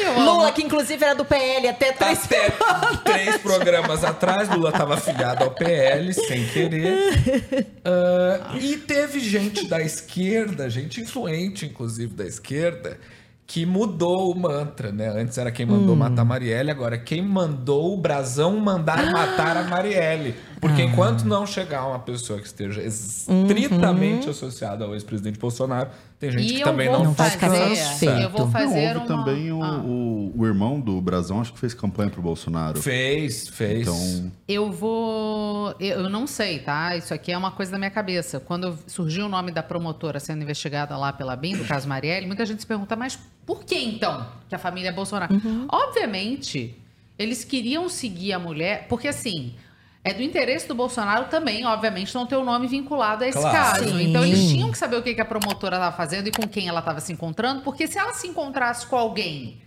[0.07, 0.31] Eu amo.
[0.31, 5.43] Lula, que inclusive era do PL até três Até três programas atrás, Lula estava afiliado
[5.43, 7.67] ao PL, sem querer.
[7.83, 12.99] Ah, e teve gente da esquerda, gente influente, inclusive, da esquerda,
[13.45, 15.07] que mudou o mantra, né?
[15.09, 19.63] Antes era quem mandou matar a Marielle, agora quem mandou o Brasão mandar matar a
[19.63, 20.35] Marielle.
[20.59, 25.89] Porque enquanto não chegar uma pessoa que esteja estritamente associada ao ex-presidente Bolsonaro,
[26.19, 28.19] tem gente E que também não vai fazer, ficar satisfeito.
[28.21, 29.05] eu vou Não, fazer houve uma...
[29.05, 29.77] também o, Ah.
[29.85, 32.81] o, o irmão do Brasão, acho que fez campanha pro Bolsonaro.
[32.81, 33.81] Fez, fez.
[33.81, 35.75] Então, Eu vou.
[35.79, 36.95] Eu não sei, tá?
[36.97, 38.39] Isso aqui é uma coisa da minha cabeça.
[38.39, 42.45] Quando surgiu o nome da promotora sendo investigada lá pela BIM, do caso Marielle, muita
[42.45, 45.35] gente se pergunta, mas por que então que a família é Bolsonaro?
[45.69, 46.75] Obviamente,
[47.17, 49.53] eles queriam seguir a mulher, porque assim.
[50.09, 53.55] É do interesse do Bolsonaro também, obviamente, não ter o nome vinculado a esse Claro.
[53.57, 53.89] caso.
[53.89, 54.09] Sim.
[54.09, 56.79] Então, eles tinham que saber o que a promotora estava fazendo e com quem ela
[56.79, 59.61] estava se encontrando, porque se ela se encontrasse com alguém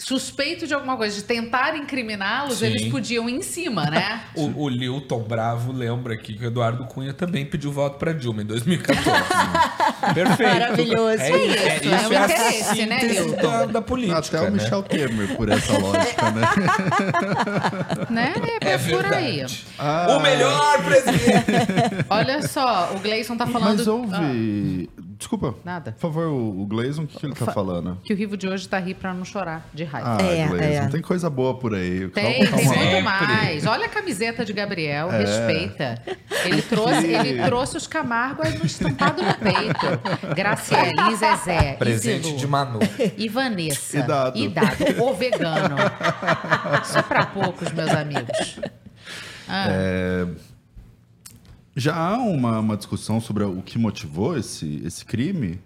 [0.00, 4.22] suspeito de alguma coisa, de tentar incriminá-los, eles podiam ir em cima, né?
[4.34, 8.42] O, o Lilton Bravo lembra aqui que o Eduardo Cunha também pediu voto pra Dilma
[8.42, 9.02] em 2014.
[10.14, 10.52] Perfeito.
[10.52, 11.22] Maravilhoso.
[11.22, 13.42] É, É isso, é, isso, isso é o é a interesse, né, Lilton?
[13.42, 14.62] da, da política, até o né?
[14.62, 16.42] Michel Temer, por essa lógica, né?
[18.10, 18.34] né?
[18.60, 19.44] É, É por aí.
[19.78, 20.16] Ah.
[20.16, 22.06] O melhor presidente!
[22.08, 23.78] Olha só, o Gleison tá falando.
[23.78, 24.14] Mas houve.
[24.14, 25.54] Ah, Desculpa.
[25.64, 25.92] nada.
[25.92, 27.98] Por favor, o o Gleison, o que, que ele tá falando?
[28.02, 30.16] Que o Rivo de hoje tá ri pra não chorar de raiva.
[30.18, 30.88] Ah, É, Gleison, é.
[30.88, 32.08] tem coisa boa por aí.
[32.08, 32.76] Tem, Calma, tem lá.
[32.76, 33.66] muito mais.
[33.66, 35.18] Olha a camiseta de Gabriel, É.
[35.18, 36.02] respeita.
[36.44, 40.34] Ele trouxe, ele trouxe os Camargo aí no estampado no peito.
[40.34, 42.78] Graciele, Zezé, Presente Isilu, de Manu.
[43.16, 43.98] e Vanessa.
[43.98, 44.38] E dado.
[44.38, 45.02] E dado.
[45.02, 45.76] O vegano.
[46.96, 48.58] É pra poucos, meus amigos.
[49.48, 50.26] Ah, É,
[51.76, 55.60] Já há uma, uma discussão sobre o que motivou esse, esse crime?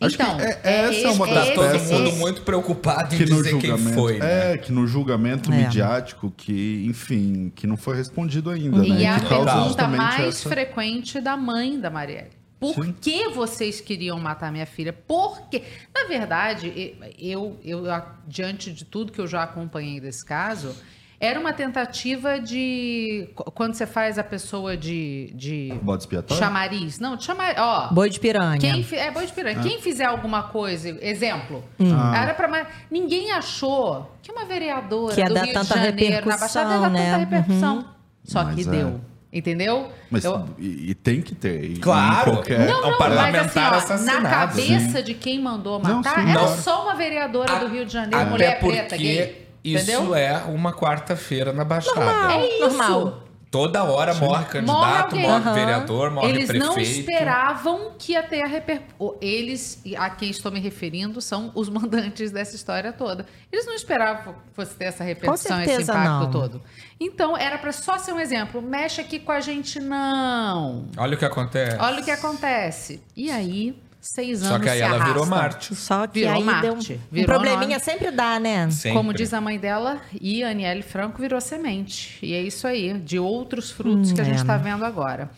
[0.00, 3.14] Acho que Então, é- é essa é uma esse- das é Todo mundo muito preocupado
[3.14, 4.52] em que no dizer quem julgamento foi, né?
[4.52, 5.56] é que no julgamento É.
[5.56, 10.20] midiático que enfim que não foi respondido ainda E né a que causa pergunta mais
[10.20, 12.30] essa frequente da mãe da Marielle.
[12.60, 12.94] Por Sim.
[13.00, 14.92] que vocês queriam matar minha filha?
[14.92, 15.62] Por quê?
[15.94, 20.74] Na verdade, eu, eu, a- diante de tudo que eu já acompanhei desse caso,
[21.18, 23.28] era uma tentativa de.
[23.34, 25.32] qu- Quando você faz a pessoa de.
[25.34, 26.98] de bode expiatório chamariz.
[26.98, 27.56] Não, de chamariz.
[27.58, 28.58] Ó, Boi de piranha.
[28.58, 29.60] quem fi- é boi de piranha.
[29.62, 32.22] Quem fizer alguma coisa, exemplo, Ah.
[32.22, 36.26] era para ninguém achou que uma vereadora Que ia do dar Rio tanta de Janeiro
[36.26, 37.04] na repercussão, Baixada ia dar né?
[37.06, 37.84] tanta repercussão.
[38.24, 38.64] Só Mas que é.
[38.64, 39.00] deu.
[39.32, 39.90] Entendeu?
[40.10, 42.32] mas Eu- e, e tem que ter e- Claro.
[42.32, 45.96] qualquer Não, não, um não, parlamentar mas assim, ó, na cabeça de quem mandou Não,
[45.96, 49.45] matar, sim, era só uma vereadora do Rio de Janeiro, mulher porque preta, gay.
[49.74, 50.14] Isso Entendeu?
[50.14, 52.32] é uma quarta-feira na Baixada.
[52.34, 52.60] É isso.
[52.76, 53.22] Normal.
[53.48, 55.54] Toda hora morre Morre candidato, morre, Aham.
[55.54, 56.66] vereador, morre Eles prefeito.
[56.66, 59.16] não esperavam que ia ter a repercussão.
[59.22, 63.24] Eles, e a quem estou me referindo, são os mandantes dessa história toda.
[63.50, 66.30] Eles não esperavam que fosse ter essa repercussão, esse impacto não.
[66.30, 66.60] todo.
[67.00, 68.60] Então, era para só ser um exemplo.
[68.60, 70.86] Mexe aqui com a gente, não.
[70.96, 71.76] Olha o que acontece.
[71.80, 73.00] Olha o que acontece.
[73.16, 75.26] E aí, seis anos Só que aí se ela virou arrastam.
[75.26, 75.74] Marte.
[75.74, 77.80] Só que Virou aí Marte, deu um, um virou probleminha nome.
[77.80, 78.70] sempre dá, né?
[78.70, 78.96] Sempre.
[78.96, 82.18] Como diz a mãe dela, e a Aniele Franco virou semente.
[82.22, 84.40] E é isso aí, de outros frutos que a gente é.
[84.40, 85.30] está vendo agora.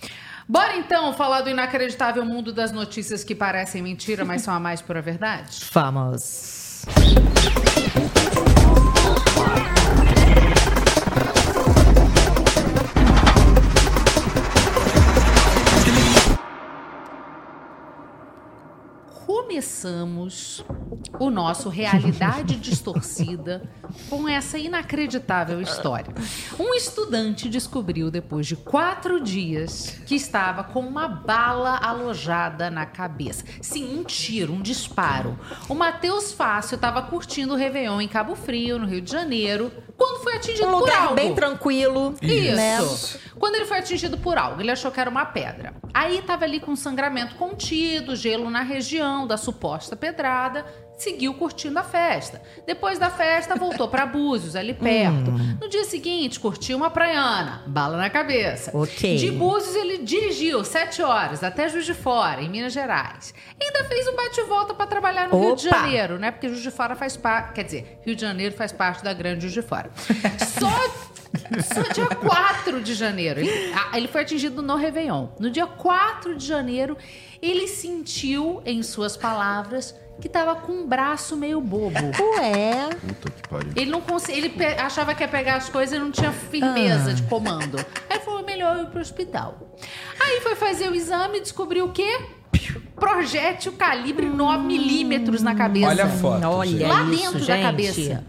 [0.49, 4.81] Bora então falar do inacreditável mundo das notícias que parecem mentira, mas são a mais
[4.81, 5.61] pura verdade?
[5.73, 6.87] Vamos.
[19.59, 20.65] Começamos
[21.19, 23.69] o nosso Realidade Distorcida
[24.09, 26.15] com essa inacreditável história.
[26.61, 33.45] Um estudante descobriu, depois de quatro dias, que estava com uma bala alojada na cabeça.
[33.61, 35.37] Sim, um tiro, um disparo.
[35.69, 40.23] O Matheus Fácil estava curtindo o Réveillon em Cabo Frio, no Rio de Janeiro, quando
[40.23, 41.15] foi atingido Um por algo.
[41.15, 42.15] bem tranquilo.
[42.23, 42.55] Isso.
[42.57, 42.79] Né?
[43.39, 45.75] Quando ele foi atingido por algo, ele achou que era uma pedra.
[45.93, 50.65] Aí tava ali com sangramento contido, gelo na região da suposta pedrada,
[50.99, 52.43] seguiu curtindo a festa.
[52.67, 55.31] Depois da festa, voltou para Búzios, ali perto.
[55.31, 58.77] No dia seguinte, curtiu uma praiana, bala na cabeça.
[58.77, 59.17] Ok.
[59.17, 63.33] De Búzios, ele dirigiu sete horas até Juiz de Fora, em Minas Gerais.
[63.61, 65.77] Ainda fez um bate-volta para trabalhar no Rio de Opa!
[65.79, 66.33] Janeiro, né?
[66.33, 69.43] Porque Juiz de Fora faz parte, quer dizer, Rio de Janeiro faz parte da grande
[69.43, 69.91] Juiz de Fora.
[69.97, 70.69] Só
[71.63, 73.41] só dia 4 de janeiro.
[73.41, 73.51] Ele,
[73.95, 75.29] ele foi atingido no Réveillon.
[75.39, 76.97] No dia 4 de janeiro,
[77.41, 81.95] ele sentiu, em suas palavras, que tava com um braço meio bobo.
[82.39, 82.89] Ué.
[83.07, 83.73] Puta que pariu.
[83.77, 87.15] Ele não conseguia, ele pe- achava que ia pegar as coisas e não tinha firmeza
[87.15, 87.79] de comando.
[88.11, 89.77] Aí falou, melhor eu ir pro hospital.
[90.19, 92.19] Aí foi fazer o exame e descobriu o quê?
[92.97, 95.87] Projétil calibre 9 milímetros na cabeça.
[95.89, 96.45] Olha a foto.
[96.47, 96.89] Olha.
[96.89, 97.63] Lá isso, dentro da gente.
[97.63, 98.25] cabeça.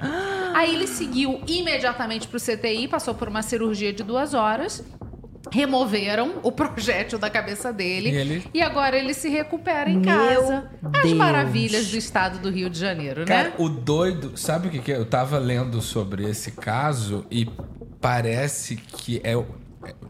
[0.53, 4.83] Aí ele seguiu imediatamente pro CTI, passou por uma cirurgia de duas horas.
[5.51, 8.09] Removeram o projétil da cabeça dele.
[8.11, 10.69] E ele- E agora ele se recupera em Meu casa.
[10.95, 11.13] As Deus.
[11.13, 13.53] maravilhas do estado do Rio de Janeiro, Cara, né?
[13.57, 14.97] o doido, sabe o que, que é?
[14.97, 17.47] Eu tava lendo sobre esse caso e
[18.01, 19.33] parece que é.
[19.33, 19.43] é-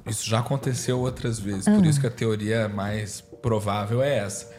[0.08, 4.50] Isso já aconteceu outras vezes, por isso que a teoria mais provável é essa.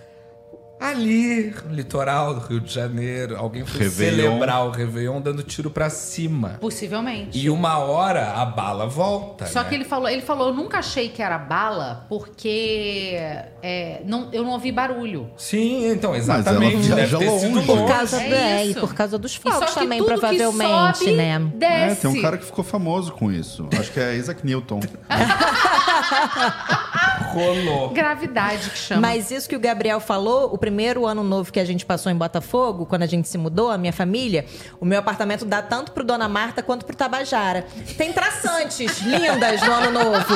[0.81, 4.17] Ali, no litoral do Rio de Janeiro, alguém foi Réveillon.
[4.31, 6.57] celebrar o Réveillon dando tiro pra cima.
[6.59, 7.39] Possivelmente.
[7.39, 9.45] E uma hora a bala volta.
[9.47, 9.69] Só né?
[9.69, 13.15] que ele falou, ele falou, eu nunca achei que era bala, porque
[13.63, 15.31] é, não, eu não ouvi barulho.
[15.37, 16.89] Sim, então, ela exatamente.
[16.89, 17.67] Deve ter sido longe.
[17.67, 21.13] Por causa, É do- é, e por causa dos fogos também, tudo que provavelmente, sobe,
[21.13, 21.35] né?
[21.61, 22.01] É, Desce.
[22.01, 23.69] tem um cara que ficou famoso com isso.
[23.79, 24.81] Acho que é Isaac Newton.
[27.33, 27.91] Rolou.
[27.91, 29.01] Gravidade que chama.
[29.03, 32.15] Mas isso que o Gabriel falou, o primeiro ano novo que a gente passou em
[32.17, 34.45] Botafogo, quando a gente se mudou, a minha família,
[34.81, 37.67] o meu apartamento dá tanto pro Dona Marta quanto pro Tabajara.
[37.97, 40.35] Tem traçantes lindas no ano novo.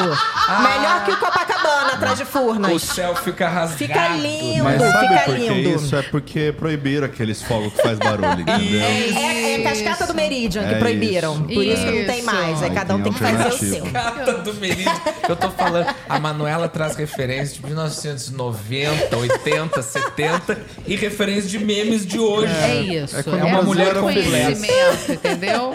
[0.63, 2.83] Melhor que o Copacabana, atrás de O Furnas.
[2.83, 3.79] céu fica rasgado.
[3.79, 4.65] Fica lindo.
[4.65, 5.71] Mas sabe fica por que lindo.
[5.71, 5.97] isso?
[5.97, 8.81] É porque proibiram aqueles fogos que faz barulho, entendeu?
[8.81, 11.35] É, é Cascata do Meridian que É proibiram.
[11.35, 11.45] isso.
[11.55, 12.63] Por isso que não tem mais.
[12.63, 13.85] Aí Aí cada um tem tem que fazer o seu.
[13.93, 14.93] Carta do Meridian.
[15.29, 22.07] Eu tô falando, a Manuela traz referências de 1990, 80, 70 e referências de memes
[22.07, 22.53] de hoje.
[22.53, 23.17] É isso.
[23.17, 25.75] É é Brasil muito era conhecimento, entendeu?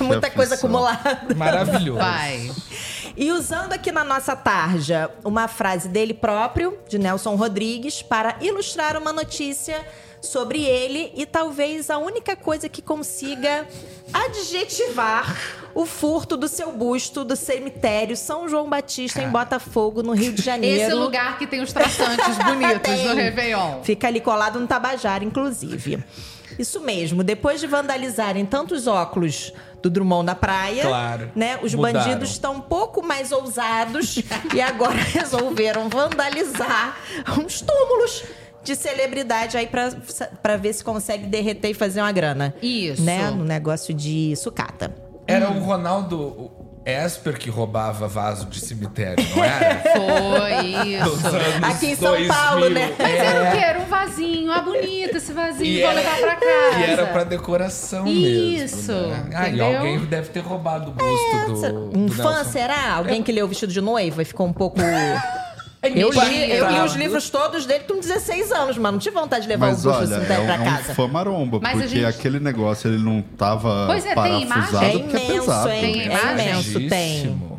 [0.00, 1.20] Muita coisa acumulada.
[1.36, 2.00] Maravilhoso.
[2.00, 2.50] Vai.
[3.20, 8.96] E usando aqui na nossa tarja uma frase dele próprio, de Nelson Rodrigues, para ilustrar
[8.96, 9.84] uma notícia
[10.22, 13.66] sobre ele e talvez a única coisa que consiga
[14.12, 15.36] adjetivar
[15.74, 20.40] o furto do seu busto do cemitério São João Batista em Botafogo, no Rio de
[20.42, 20.82] Janeiro.
[20.82, 23.82] Esse lugar que tem os traçantes bonitos no Réveillon.
[23.82, 26.04] Fica ali colado no Tabajara, inclusive.
[26.56, 31.30] Isso mesmo, depois de vandalizarem tantos óculos do Drummond da praia, Claro.
[31.34, 31.58] né?
[31.62, 32.00] Os Mudaram.
[32.00, 34.16] bandidos estão um pouco mais ousados
[34.54, 36.96] e agora resolveram vandalizar
[37.38, 38.24] uns túmulos
[38.62, 39.90] de celebridade aí pra,
[40.42, 42.54] pra ver se consegue derreter e fazer uma grana.
[42.60, 43.02] Isso.
[43.02, 43.30] Né?
[43.30, 44.94] No negócio de sucata.
[45.26, 46.50] Era o Ronaldo
[46.84, 49.82] Esper que roubava vaso de cemitério, não era?
[49.92, 51.26] Foi isso.
[51.64, 52.94] Aqui em São Paulo, né?
[52.98, 53.16] Mas É.
[53.26, 53.58] era o quê?
[53.64, 54.50] Era um vasinho.
[54.52, 55.64] Ah, bonito esse vasinho.
[55.78, 56.78] E Vou era- levar pra casa.
[56.78, 59.08] E era pra decoração Isso, mesmo.
[59.08, 59.30] Né?
[59.34, 62.50] Ah, e alguém deve ter roubado o busto do, Um do fã, Nelson.
[62.50, 62.92] será?
[62.94, 64.78] Alguém que leu o vestido de noiva e ficou um pouco.
[65.80, 66.84] É Eu li, eu li Tá.
[66.84, 68.92] os livros todos dele com 16 anos, mano.
[68.92, 70.64] Não tive vontade de levar Mas o busto olha, assim é um, pra é um
[70.64, 70.94] casa.
[70.94, 74.84] fã maromba, Mas a porque gente- aquele negócio ele não tava Pois é, tem parafusado
[74.86, 75.68] É porque é imenso, pesado.
[75.70, 75.80] hein?
[75.80, 76.48] Tem É imagem?
[76.50, 77.58] imenso, tem.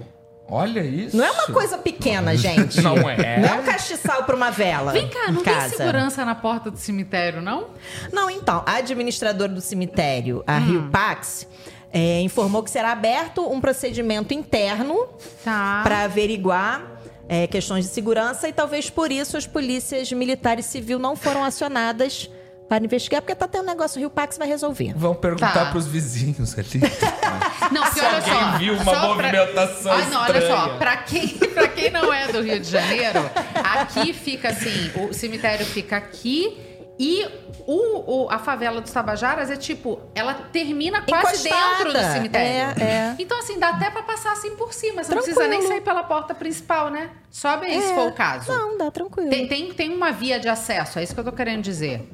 [0.52, 1.16] Olha isso.
[1.16, 2.82] Não é uma coisa pequena, gente.
[2.82, 3.40] Não é?
[3.40, 4.92] Não é um castiçal pra uma vela.
[4.92, 5.76] Vem cá, não em tem casa.
[5.78, 7.68] segurança na porta do cemitério, não?
[8.12, 10.66] Não, então, a administradora do cemitério, a Hum.
[10.66, 11.48] Rio Pax,
[11.94, 15.08] é, informou que será aberto um procedimento interno
[15.46, 15.82] Tá.
[15.84, 16.99] para averiguar
[17.30, 21.44] é, questões de segurança e talvez por isso as polícias militares e civil não foram
[21.44, 22.30] acionadas
[22.68, 24.94] para investigar, porque tá tendo um negócio, o Rio Pax vai resolver.
[24.96, 25.66] Vão perguntar Tá.
[25.72, 26.82] pros vizinhos ali.
[27.72, 28.58] Não, porque Se olha alguém só.
[28.58, 30.78] viu uma só movimentação Ai, não, olha só.
[30.78, 33.20] Pra quem, pra quem não é do Rio de Janeiro,
[33.56, 36.58] aqui fica assim: o cemitério fica aqui
[37.02, 37.26] E
[37.66, 41.78] o, o- a favela dos Tabajaras é tipo, ela termina quase Encostada.
[41.86, 42.82] dentro do cemitério.
[42.84, 43.16] É, é.
[43.18, 45.02] Então, assim, dá até pra passar assim por cima.
[45.02, 45.70] Você não precisa nem Tranquilo.
[45.74, 47.10] sair pela porta principal, né?
[47.32, 47.96] Sobe aí, se É.
[47.96, 48.52] for o caso.
[48.52, 49.30] Não, dá tranquilo.
[49.30, 52.06] Tem, tem, tem uma via de acesso, é isso que eu tô querendo dizer.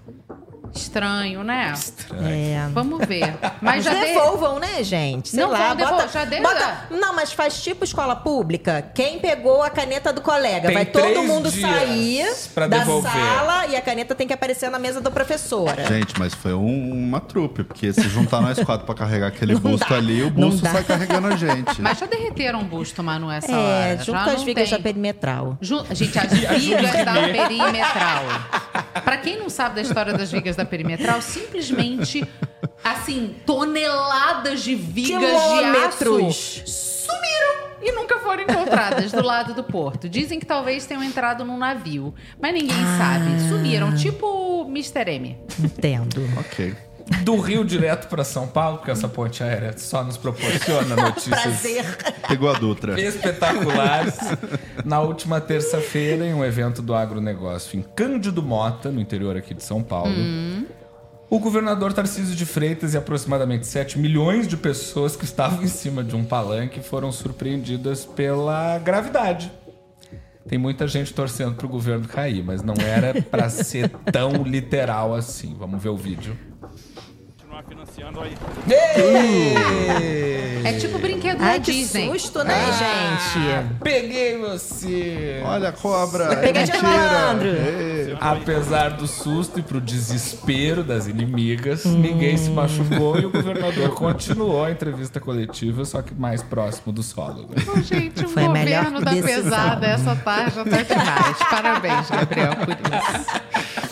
[0.76, 1.74] Estranho, né?
[2.24, 2.68] É.
[2.72, 3.34] Vamos ver.
[3.62, 5.30] Mas já devolvam, né, gente?
[5.30, 8.82] Sei Não lá, vão devolver, bota, já dei- bota- Não, mas faz tipo escola pública.
[8.94, 13.12] Quem pegou a caneta do colega, Tem vai todo mundo sair da devolver.
[13.12, 15.86] sala e a caneta tem que aparecer na mesa da professora.
[15.88, 19.62] Gente, mas foi um- uma trupe, porque se juntar nós quatro pra carregar aquele Não
[19.62, 20.72] busto dá, ali, o não busto dá.
[20.72, 21.82] sai carregando a gente.
[21.82, 23.56] Mas já derreteram o busto, Manu, essa É,
[23.94, 23.98] hora.
[24.04, 24.78] junto já as não vigas tem.
[24.78, 25.58] da perimetral.
[25.62, 26.26] Ju- Gente, as
[26.64, 28.24] vigas da perimetral.
[29.04, 32.28] Pra quem não sabe da história das vigas da perimetral, simplesmente,
[32.84, 36.62] assim, toneladas de vigas de Quilômetros.
[36.64, 40.10] aço sumiram e nunca foram encontradas do lado do porto.
[40.10, 42.98] Dizem que talvez tenham entrado num navio, mas ninguém Ah.
[42.98, 43.50] sabe.
[43.50, 45.10] Sumiram, tipo Mr.
[45.12, 45.38] M.
[45.64, 46.22] Entendo.
[46.40, 46.76] Ok.
[47.24, 51.98] Do Rio direto pra São Paulo, porque essa ponte aérea só nos proporciona notícias Prazer.
[52.28, 53.00] Pegou a Dutra.
[53.00, 54.16] espetaculares.
[54.84, 59.64] Na última terça-feira, em um evento do agronegócio em Cândido Mota, no interior aqui de
[59.64, 60.14] São Paulo,
[61.30, 66.04] o governador Tarcísio de Freitas e aproximadamente 7 milhões de pessoas que estavam em cima
[66.04, 69.52] de um palanque foram surpreendidas pela gravidade.
[70.48, 75.56] Tem muita gente torcendo pro governo cair, mas não era pra ser tão literal assim.
[75.58, 76.38] Vamos ver o vídeo.
[77.68, 78.34] Financiando aí.
[80.64, 82.10] É tipo brinquedo Ai, da que Disney.
[82.12, 82.72] susto, né, Ah.
[82.72, 83.76] gente?
[83.84, 85.42] Peguei você!
[85.46, 86.26] Olha a cobra.
[86.26, 86.82] é do mentira.
[86.82, 87.50] malandro.
[88.20, 94.64] Apesar do susto e pro desespero das inimigas, ninguém se machucou e o governador continuou
[94.66, 97.48] a entrevista coletiva, só que mais próximo do solo.
[97.50, 97.64] né?
[97.76, 99.44] Ô, Gente, o Foi a melhor governo da decisão.
[99.44, 101.38] pesada essa tarde tá demais.
[101.50, 103.85] Parabéns, Gabriel, por isso.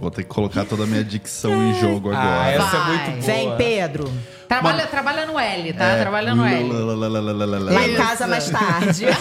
[0.00, 2.50] Vou ter que colocar toda a minha dicção em jogo Ah, agora.
[2.52, 3.20] essa é muito boa.
[3.20, 4.10] Vem, Pedro.
[4.48, 5.84] Trabalha, trabalha no L, tá?
[5.84, 6.72] É, Trabalha no L.
[6.72, 9.04] Lá em casa mais tarde.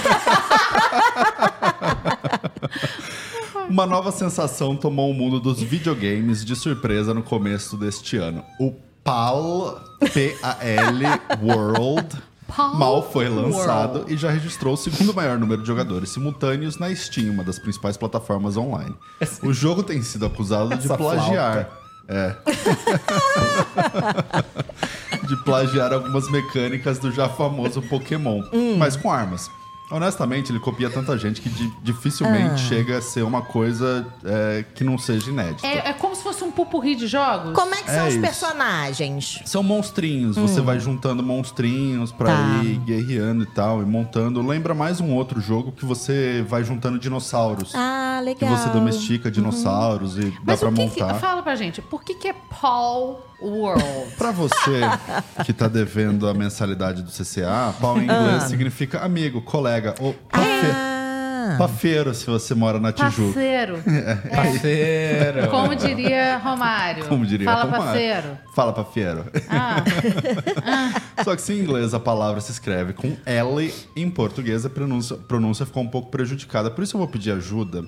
[3.70, 8.44] Uma nova sensação tomou o mundo dos videogames de surpresa no começo deste ano.
[8.60, 8.74] O
[9.04, 9.80] PAL,
[10.14, 11.04] P-A-L
[11.44, 12.08] World,
[12.58, 14.14] mal foi lançado World.
[14.14, 17.98] e já registrou o segundo maior número de jogadores simultâneos na Steam, uma das principais
[17.98, 18.96] plataformas online.
[19.44, 21.70] O jogo tem sido acusado de Essa plagiar.
[22.08, 22.36] É.
[25.28, 28.42] de plagiar algumas mecânicas do já famoso Pokémon,
[28.78, 29.50] mas com armas.
[29.92, 34.84] Honestamente, ele copia tanta gente que di- dificilmente chega a ser uma coisa é, que
[34.84, 35.66] não seja inédita.
[35.66, 37.54] É, é como se fosse um pupurri de jogos.
[37.54, 38.22] Como é que são É os isso.
[38.22, 39.42] personagens?
[39.46, 42.64] São monstrinhos, você vai juntando monstrinhos pra Tá.
[42.64, 44.46] ir guerreando e tal, e montando.
[44.46, 47.74] Lembra mais um outro jogo que você vai juntando dinossauros.
[47.76, 48.58] Ah, que legal.
[48.58, 51.16] você domestica dinossauros e dá Mas pra o que que, montar.
[51.16, 53.84] fala pra gente, por que que é Paul World?
[54.18, 54.82] Pra você
[55.46, 60.46] que tá devendo a mensalidade do CCA, pau em inglês significa amigo, colega, ou pafe...
[60.72, 63.34] Ah, pafeiro se você mora na Tijuca.
[63.34, 63.84] Parceiro.
[64.36, 65.48] Parceiro.
[65.50, 67.06] Como diria Romário.
[67.06, 67.86] Como diria Fala Romário.
[67.86, 68.38] parceiro.
[68.56, 69.26] Fala pafiero.
[69.50, 74.70] Ah, Só que se em inglês a palavra se escreve com L, em português a
[74.70, 76.70] pronúncia, pronúncia ficou um pouco prejudicada.
[76.70, 77.84] Por isso eu vou pedir ajuda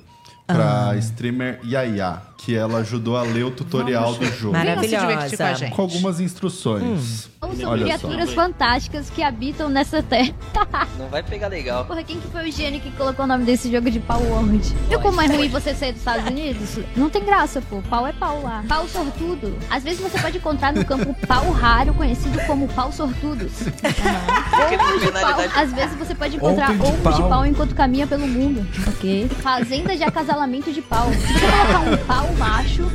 [0.48, 4.58] pra streamer Yaya, que ela ajudou a ler o tutorial do jogo.
[4.58, 5.38] venham se divertir Maravilhosa.
[5.38, 5.76] com a gente.
[5.76, 7.30] Com algumas instruções.
[7.40, 8.36] Ou são Olha criaturas só.
[8.36, 10.34] fantásticas que habitam nessa terra.
[10.98, 11.86] Não vai pegar legal.
[11.86, 14.58] Porra, quem que foi o gênio que colocou o nome desse jogo de pau World?
[14.90, 16.80] Viu como é ruim você ser dos Estados Unidos?
[16.96, 17.82] Não tem graça, pô.
[17.90, 18.64] Pau é pau lá.
[18.68, 19.56] Pau sortudo.
[19.70, 23.52] Às vezes você pode encontrar no campo pau raro, conhecido como pau sortudos.
[23.62, 25.40] Ovos de pau.
[25.56, 27.30] Às vezes você pode encontrar Ontem de ovos de pau.
[27.30, 28.66] pau enquanto caminha pelo mundo.
[28.88, 29.30] Ok?
[29.42, 31.12] Fazenda de acasalamento de pau.
[31.12, 32.90] Se você colocar um pau macho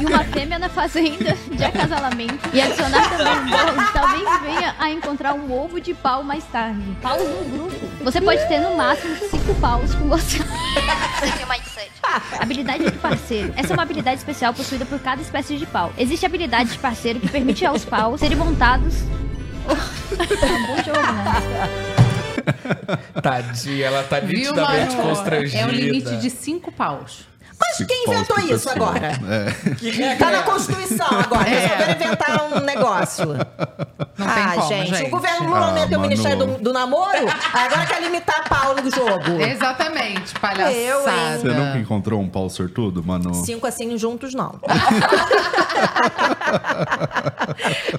[0.00, 4.90] e uma fêmea na fazenda de acasalamento e adicionar também um bolo, talvez venha a
[4.90, 6.82] encontrar um ovo de pau mais tarde.
[7.00, 7.86] Paus no grupo.
[8.02, 10.38] Você pode ter no máximo cinco paus com você.
[12.40, 13.52] Habilidade de parceiro.
[13.56, 15.92] Essa é uma habilidade especial possuída por cada espécie de pau.
[15.96, 18.94] Existe a habilidade de parceiro que permite aos paus serem montados.
[19.66, 21.94] É um bom jogo, né?
[23.22, 25.08] Tadinha, ela tá Viu, nitidamente Manu?
[25.08, 25.58] constrangida.
[25.58, 27.26] É um limite de cinco paus.
[27.58, 28.72] Mas quem inventou isso pessoa.
[28.74, 29.12] agora?
[29.30, 30.16] É.
[30.16, 31.48] Tá na Constituição agora.
[31.48, 31.60] É.
[31.60, 33.26] Resolveram inventar um negócio.
[33.26, 35.06] Não ah, tem como, gente, gente.
[35.08, 36.02] O governo Lula Ah, meteu o Manu.
[36.02, 39.40] Ministério do, do Namoro, agora quer limitar pau no jogo.
[39.40, 40.72] Exatamente, palhaçada.
[40.72, 41.38] Eu, hein?
[41.40, 43.34] Você nunca encontrou um pau sortudo, mano?
[43.34, 44.60] Cinco assim juntos, não.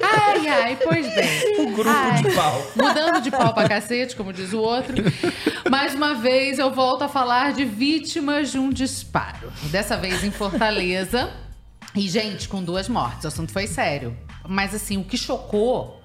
[0.01, 1.59] Ai, ai, pois bem.
[1.59, 2.21] Um grupo Ai.
[2.23, 2.61] de pau.
[2.75, 4.95] Mudando de pau pra cacete, como diz o outro.
[5.69, 9.44] Mais uma vez eu volto a falar de vítimas de um disparo.
[9.71, 11.31] Dessa vez em Fortaleza.
[11.95, 13.23] E, gente, com duas mortes.
[13.23, 14.15] O assunto foi sério.
[14.47, 16.01] Mas, assim, o que chocou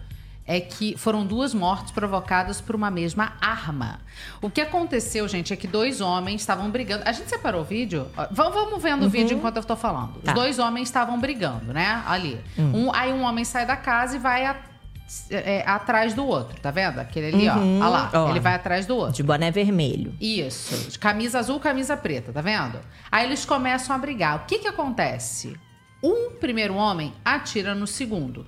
[0.47, 4.01] é que foram duas mortes provocadas por uma mesma arma.
[4.41, 7.03] O que aconteceu, gente, é que dois homens estavam brigando.
[7.07, 8.09] A gente separou o vídeo?
[8.17, 10.21] Ó, v- Vamos vendo o vídeo enquanto eu tô falando.
[10.23, 10.33] Tá.
[10.33, 12.03] Os dois homens estavam brigando, né?
[12.07, 12.41] Ali.
[12.59, 14.57] Um, aí um homem sai da casa e vai a-
[15.31, 16.99] é, atrás do outro, tá vendo?
[16.99, 17.55] Aquele ali, ó.
[17.57, 17.81] Uhum.
[17.81, 18.11] Olha lá.
[18.13, 18.31] Ó.
[18.31, 19.15] Ele vai atrás do outro.
[19.15, 20.15] De boné vermelho.
[20.21, 20.99] Isso.
[20.99, 22.81] Camisa azul, camisa preta, tá vendo?
[23.11, 24.37] Aí eles começam a brigar.
[24.37, 25.57] O que que acontece?
[26.03, 28.47] Um primeiro homem atira no segundo.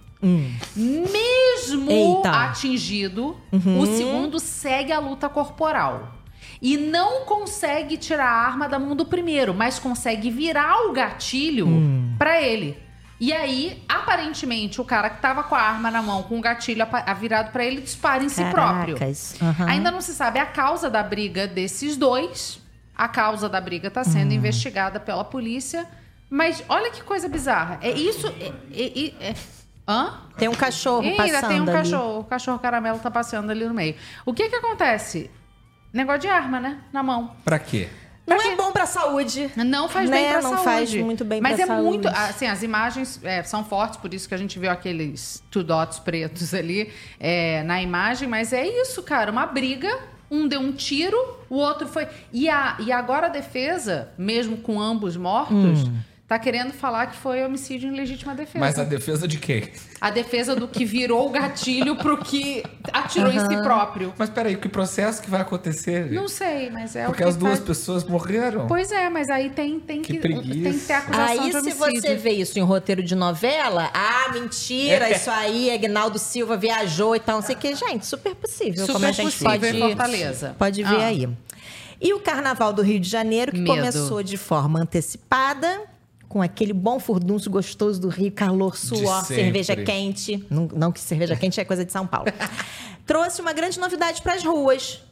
[0.76, 2.30] Mesmo Eita.
[2.30, 6.14] atingido, o segundo segue a luta corporal.
[6.60, 11.66] E não consegue tirar a arma da mão do primeiro, mas consegue virar o gatilho
[12.16, 12.78] pra ele.
[13.24, 16.84] E aí, aparentemente, o cara que tava com a arma na mão, com o gatilho
[17.20, 18.96] virado pra ele, dispara em si próprio.
[18.96, 19.36] Caracas.
[19.40, 19.66] Aham.
[19.68, 22.60] Ainda não se sabe a causa da briga desses dois.
[22.96, 24.34] A causa da briga está sendo Hum.
[24.34, 25.86] investigada pela polícia.
[26.28, 27.78] Mas olha que coisa bizarra.
[27.80, 28.26] É isso.
[28.26, 29.34] É, é- é- é-
[29.86, 30.14] Hã?
[30.36, 31.72] Tem um cachorro passando ainda tem um ali.
[31.72, 32.18] cachorro.
[32.20, 33.94] O cachorro caramelo tá passeando ali no meio.
[34.26, 35.30] O que que acontece?
[35.92, 36.78] Negócio de arma, né?
[36.92, 37.36] Na mão.
[37.44, 37.88] Pra quê?
[38.26, 39.50] Não é bom pra saúde.
[39.56, 40.16] Não faz Né?
[40.16, 40.64] bem pra Não saúde.
[40.64, 41.84] faz muito bem Mas pra é saúde.
[41.84, 42.08] muito...
[42.08, 45.98] Assim, as imagens é, são fortes, por isso que a gente viu aqueles two dots
[45.98, 48.28] pretos ali é, na imagem.
[48.28, 49.30] Mas é isso, cara.
[49.32, 49.98] Uma briga,
[50.30, 51.16] um deu um tiro,
[51.50, 52.06] o outro foi...
[52.32, 55.82] E, a, e agora a defesa, mesmo com ambos mortos...
[55.88, 55.96] Hum.
[56.32, 58.58] Tá querendo falar que foi homicídio em legítima defesa.
[58.58, 59.68] Mas a defesa de quem?
[60.00, 64.14] A defesa do que virou o gatilho pro que atirou em si próprio.
[64.16, 66.10] Mas peraí, que processo que vai acontecer?
[66.10, 68.66] Não sei, mas é Porque o que as duas faz- pessoas morreram.
[68.66, 71.58] Pois é, mas aí tem, tem, Que que, tem que ter acusação Aí, de se
[71.58, 72.00] homicídio.
[72.00, 77.20] você vê isso em roteiro de novela, ah, mentira, isso aí, Agnaldo Silva viajou e
[77.20, 77.74] tal, não sei o que.
[77.74, 78.80] Gente, super possível.
[78.86, 80.56] Super como a gente possível pode, em Fortaleza.
[80.58, 81.06] pode ver Ah.
[81.08, 81.28] aí.
[82.00, 83.74] E o Carnaval do Rio de Janeiro, que Medo.
[83.76, 85.82] começou de forma antecipada,
[86.32, 90.42] com aquele bom furdunço gostoso do Rio, calor, suor, cerveja quente.
[90.48, 92.26] Não, não que cerveja quente é coisa de São Paulo.
[93.04, 95.02] Trouxe uma grande novidade para as ruas.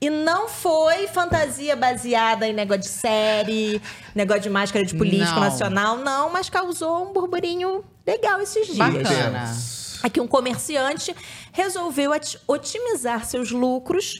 [0.00, 3.82] E não foi fantasia baseada em negócio de série,
[4.14, 5.40] negócio de máscara de político Não.
[5.40, 8.78] nacional, não, mas causou um burburinho legal esses dias.
[8.78, 9.54] Bacana.
[10.02, 11.14] Aqui um comerciante
[11.52, 12.12] resolveu
[12.48, 14.18] otimizar seus lucros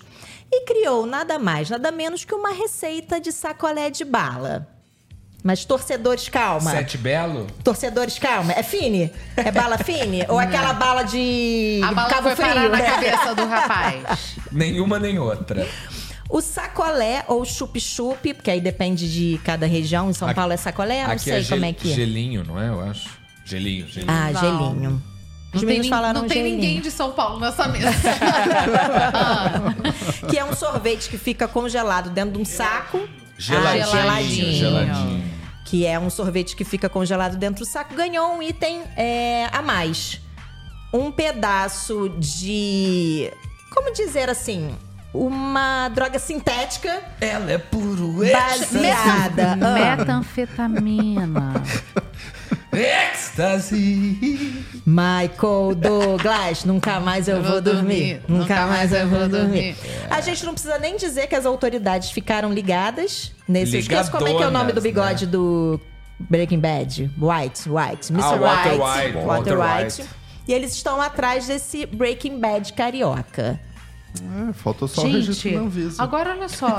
[0.53, 4.69] e criou nada mais, nada menos que uma receita de sacolé de bala.
[5.43, 6.71] Mas torcedores, calma.
[6.71, 7.47] Sete Belo?
[7.65, 8.53] Torcedores, calma.
[8.53, 9.11] É fine?
[9.37, 10.25] É bala fine?
[10.29, 12.49] Ou aquela bala de A bala Cabo foi Frio?
[12.49, 14.37] parar na cabeça do rapaz.
[14.53, 15.67] Nenhuma nem outra.
[16.29, 20.11] O sacolé ou chup-chup, porque aí depende de cada região.
[20.11, 21.95] Em São Aqui- Paulo é sacolé, não Aqui sei é como é que é.
[21.95, 22.69] Gelinho, não é?
[22.69, 23.09] Eu acho.
[23.45, 24.13] Gelinho, gelinho.
[24.13, 24.41] Ah, Não.
[24.41, 25.03] gelinho.
[25.53, 26.55] Os Não tem, falaram não tem gelinho.
[26.61, 27.91] ninguém de São Paulo nessa mesa.
[29.13, 29.75] Ah,
[30.29, 33.09] Que é um sorvete que fica congelado dentro de um saco.
[33.41, 34.53] Geladinho, Ah, geladinho.
[34.53, 35.31] geladinho.
[35.65, 37.95] Que é um sorvete que fica congelado dentro do saco.
[37.95, 40.21] Ganhou um item é, a mais.
[40.93, 43.33] Um pedaço de.
[43.73, 44.75] Como dizer assim?
[45.13, 49.59] Uma droga sintética Ela é puro baseada.
[49.61, 51.63] Ah, Metanfetamina.
[52.73, 54.65] Êxtase.
[54.87, 58.21] Michael Douglas, nunca mais eu, vou, dormir.
[58.29, 59.77] Nunca mais eu vou dormir.
[59.85, 60.15] É.
[60.15, 63.75] A gente não precisa nem dizer que as autoridades ficaram ligadas nesse.
[63.75, 65.81] Eu esqueço como é que é o nome do Ligadonas, bigode do
[66.19, 67.11] Breaking Bad.
[67.19, 68.13] White, White.
[68.13, 68.25] Mr.
[68.25, 68.81] Ah, Walter White.
[68.81, 70.03] White, Walter Walter White.
[70.03, 70.11] White.
[70.49, 73.61] E eles estão atrás desse Breaking Bad carioca.
[74.49, 76.03] É, faltou só o registro Gente, da Anvisa.
[76.03, 76.77] agora olha só.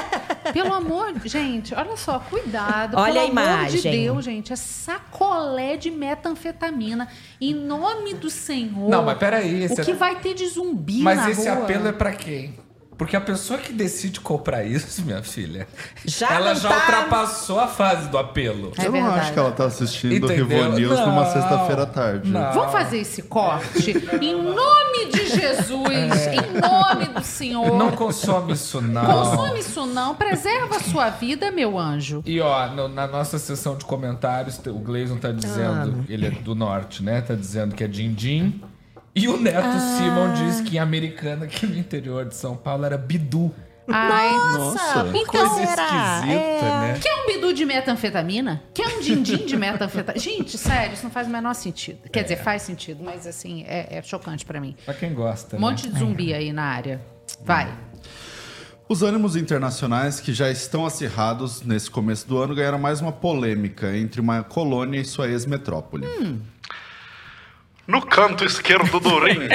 [0.52, 2.96] Pelo amor, gente, olha só, cuidado.
[2.98, 3.92] Olha Pelo a amor de imagem.
[3.92, 7.08] Deus, gente, é sacolé de metanfetamina.
[7.40, 8.90] Em nome do Senhor.
[8.90, 9.62] Não, mas peraí.
[9.62, 11.64] O esse que é- vai ter de zumbi Mas na esse rua?
[11.64, 12.54] apelo é pra quem?
[12.96, 15.66] Porque a pessoa que decide comprar isso, minha filha,
[16.04, 18.72] Já ela já tá- ultrapassou a fase do apelo.
[18.78, 19.20] É eu não verdade.
[19.20, 20.46] acho que ela tá assistindo o Entendeu?
[20.46, 22.30] Rivo News numa sexta-feira à tarde.
[22.30, 22.52] não.
[22.52, 23.90] Vamos fazer esse corte?
[24.20, 27.76] em nome de Jesus, em nome do Senhor.
[27.76, 29.04] Não consome isso, não.
[29.04, 32.22] Consome isso não, preserva a sua vida, meu anjo.
[32.24, 36.54] E ó, no- na nossa sessão de comentários, o Gleison tá dizendo, ele é do
[36.54, 37.20] norte, né?
[37.20, 38.60] Tá dizendo que é din-din.
[39.14, 42.98] E o Neto Simon diz que em americana, aqui no interior de São Paulo, era
[42.98, 43.54] bidu.
[43.86, 45.04] Ai, Nossa.
[45.12, 45.82] que Coisa esquisita,
[46.32, 46.80] É.
[46.80, 46.98] né?
[47.00, 48.62] Quer um bidu de metanfetamina?
[48.72, 50.18] Quer um din-din de metanfetamina?
[50.18, 51.98] Gente, sério, isso não faz o menor sentido.
[52.10, 54.74] Quer dizer, faz sentido, mas assim, é, é chocante pra mim.
[54.86, 55.66] Pra quem gosta, Um né?
[55.66, 57.00] monte de zumbi aí na área.
[57.44, 57.72] Vai.
[58.88, 63.96] Os ânimos internacionais, que já estão acirrados nesse começo do ano, ganharam mais uma polêmica
[63.96, 66.06] entre uma colônia e sua ex-metrópole.
[67.86, 69.48] No canto esquerdo do ringue,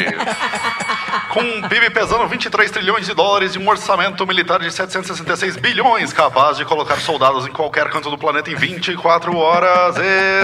[1.33, 6.13] Com um PIB pesando 23 trilhões de dólares e um orçamento militar de 766 bilhões,
[6.13, 9.95] capaz de colocar soldados em qualquer canto do planeta em 24 horas,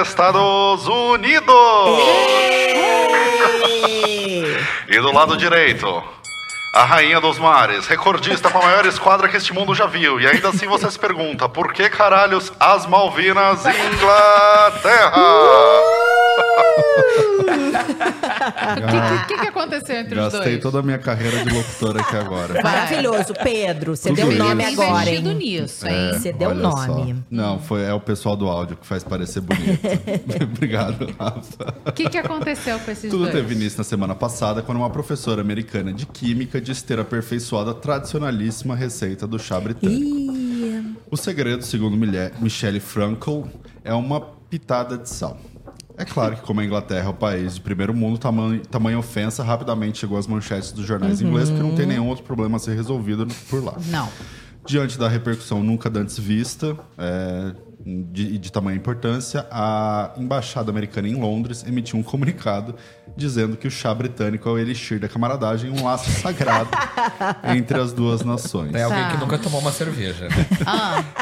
[0.02, 1.46] Estados Unidos!
[4.88, 6.04] E do lado direito,
[6.76, 10.20] a rainha dos mares, recordista com a maior esquadra que este mundo já viu.
[10.20, 15.14] E ainda assim você se pergunta, por que caralhos as Malvinas, Inglaterra?
[17.56, 20.62] O que, que, que aconteceu entre os Gastei dois?
[20.62, 22.62] toda a minha carreira de locutor aqui agora.
[22.64, 23.96] Maravilhoso, Pedro.
[23.96, 24.40] Você Tudo deu isso.
[24.44, 25.20] nome agora, hein?
[25.20, 26.12] investido nisso, hein?
[26.14, 27.14] Você deu Olha nome.
[27.14, 27.20] só.
[27.30, 29.80] Não, foi, é o pessoal do áudio que faz parecer bonito.
[30.44, 31.74] Obrigado, Rafa.
[31.86, 33.34] O que, que aconteceu com esses Tudo dois?
[33.34, 37.74] teve início na semana passada, quando uma professora americana de química disse ter aperfeiçoado a
[37.74, 40.04] tradicionalíssima receita do chá britânico.
[40.06, 41.96] Ih, O segredo, segundo
[42.40, 43.48] Michelle Frankel,
[43.84, 45.40] é uma pitada de sal.
[45.98, 49.44] É claro que, como a Inglaterra é o país de primeiro mundo, tamanho, tamanha ofensa
[49.44, 52.76] rapidamente chegou às manchetes dos jornais ingleses, porque não tem nenhum outro problema a ser
[52.76, 53.76] resolvido por lá.
[53.88, 54.10] Não.
[54.66, 57.54] Diante da repercussão nunca antes vista é,
[57.86, 62.76] de, de tamanha importância, a embaixada americana em Londres emitiu um comunicado
[63.16, 66.70] dizendo que o chá britânico é o elixir da camaradagem, um laço sagrado
[67.56, 68.72] entre as duas nações.
[68.72, 70.28] Tem alguém que nunca tomou uma cerveja.
[70.28, 70.48] né?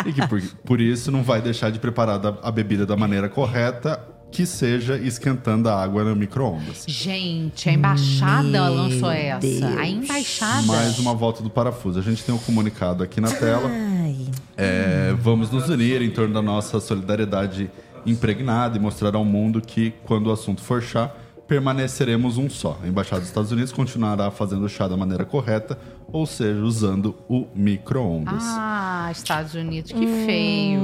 [0.05, 3.99] E que por, por isso não vai deixar de preparar a bebida da maneira correta,
[4.33, 6.85] que seja esquentando a água no micro-ondas.
[6.87, 9.67] Gente, a embaixada lançou essa.
[9.79, 10.63] A embaixada.
[10.63, 11.99] Mais uma volta do parafuso.
[11.99, 13.69] A gente tem um comunicado aqui na tela.
[13.69, 14.15] ai.
[14.57, 17.69] É, vamos nos unir em torno da nossa solidariedade
[18.07, 21.11] impregnada e mostrar ao mundo que, quando o assunto for chá,
[21.47, 22.79] permaneceremos um só.
[22.83, 25.77] A Embaixada dos Estados Unidos continuará fazendo o chá da maneira correta,
[26.13, 28.41] ou seja, usando o micro-ondas.
[28.45, 30.79] Ah, Estados Unidos, que feio.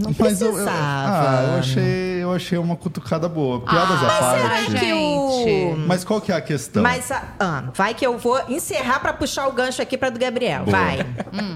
[0.00, 0.78] Não Mas eu, eu- precisava.
[0.80, 3.60] ah, eu achei, eu achei uma cutucada boa.
[3.60, 4.70] Piadas à Ai, parte.
[4.78, 5.78] gente.
[5.86, 6.82] Mas qual que é a questão?
[6.82, 10.18] Mas ah, ah, vai que eu vou encerrar pra puxar o gancho aqui pra do
[10.18, 10.64] Gabriel.
[10.64, 10.76] Boa.
[10.78, 11.06] Vai.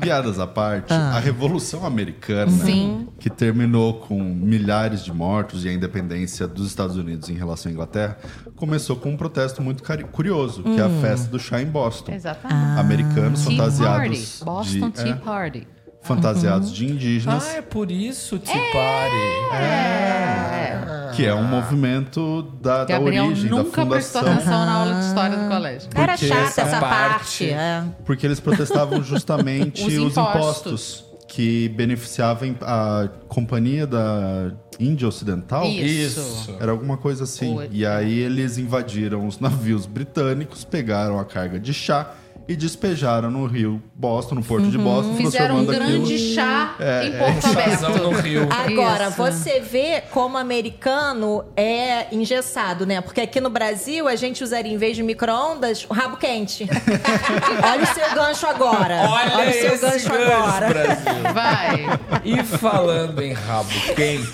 [0.01, 1.13] Piadas à parte, Ah.
[1.17, 3.09] a Revolução Americana, Sim.
[3.19, 7.73] que terminou com milhares de mortos e a independência dos Estados Unidos em relação à
[7.73, 8.19] Inglaterra,
[8.57, 12.13] começou com um protesto muito curioso, que é a festa do chá em Boston.
[12.13, 13.04] Exatamente.
[13.05, 13.71] Americanos Tea Party.
[13.77, 15.67] fantasiados Boston de, Tea é, Party.
[16.03, 19.55] fantasiados de indígenas, ah, é por isso, Tea Party.
[19.55, 21.11] É.
[21.15, 24.39] que é um movimento da, da Gabriel origem, da nunca prestou fundação.
[24.53, 25.89] atenção na aula de história do colégio.
[25.95, 27.51] Era chata essa parte- parte.
[27.51, 27.85] é.
[28.05, 30.27] Porque eles protestavam justamente Os os, impostos.
[30.67, 31.05] impostos.
[31.29, 35.65] que beneficiavam a companhia da Índia Ocidental.
[35.67, 36.55] Isso.
[36.61, 37.59] Era alguma coisa assim.
[37.71, 42.11] E aí eles invadiram os navios britânicos, pegaram a carga de chá
[42.47, 45.73] e despejaram no rio Boston, no porto de Boston, Fizeram um aquilo.
[45.77, 47.19] grande chá É, em é.
[47.19, 48.11] Porto Chazão Aberto.
[48.11, 48.49] no Rio.
[48.51, 49.17] Agora, Isso.
[49.17, 53.01] você vê como americano é engessado, né?
[53.01, 56.69] Porque aqui no Brasil a gente usaria, em vez de micro-ondas, o rabo quente.
[57.65, 58.97] Olha o seu gancho agora.
[59.09, 60.69] Olha, o seu esse gancho, gancho, agora.
[60.69, 61.23] Brasil.
[61.33, 61.87] Vai.
[62.25, 64.29] E falando em rabo quente,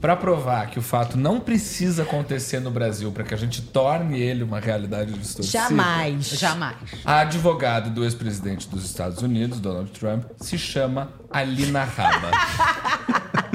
[0.00, 4.20] pra provar que o fato não precisa acontecer no Brasil para que a gente torne
[4.20, 5.58] ele uma realidade distorcida.
[5.58, 6.28] Jamais.
[6.28, 6.76] Jamais.
[7.04, 12.30] A advogada do ex-presidente dos Estados Unidos, Donald Trump, se chama Alina Raba.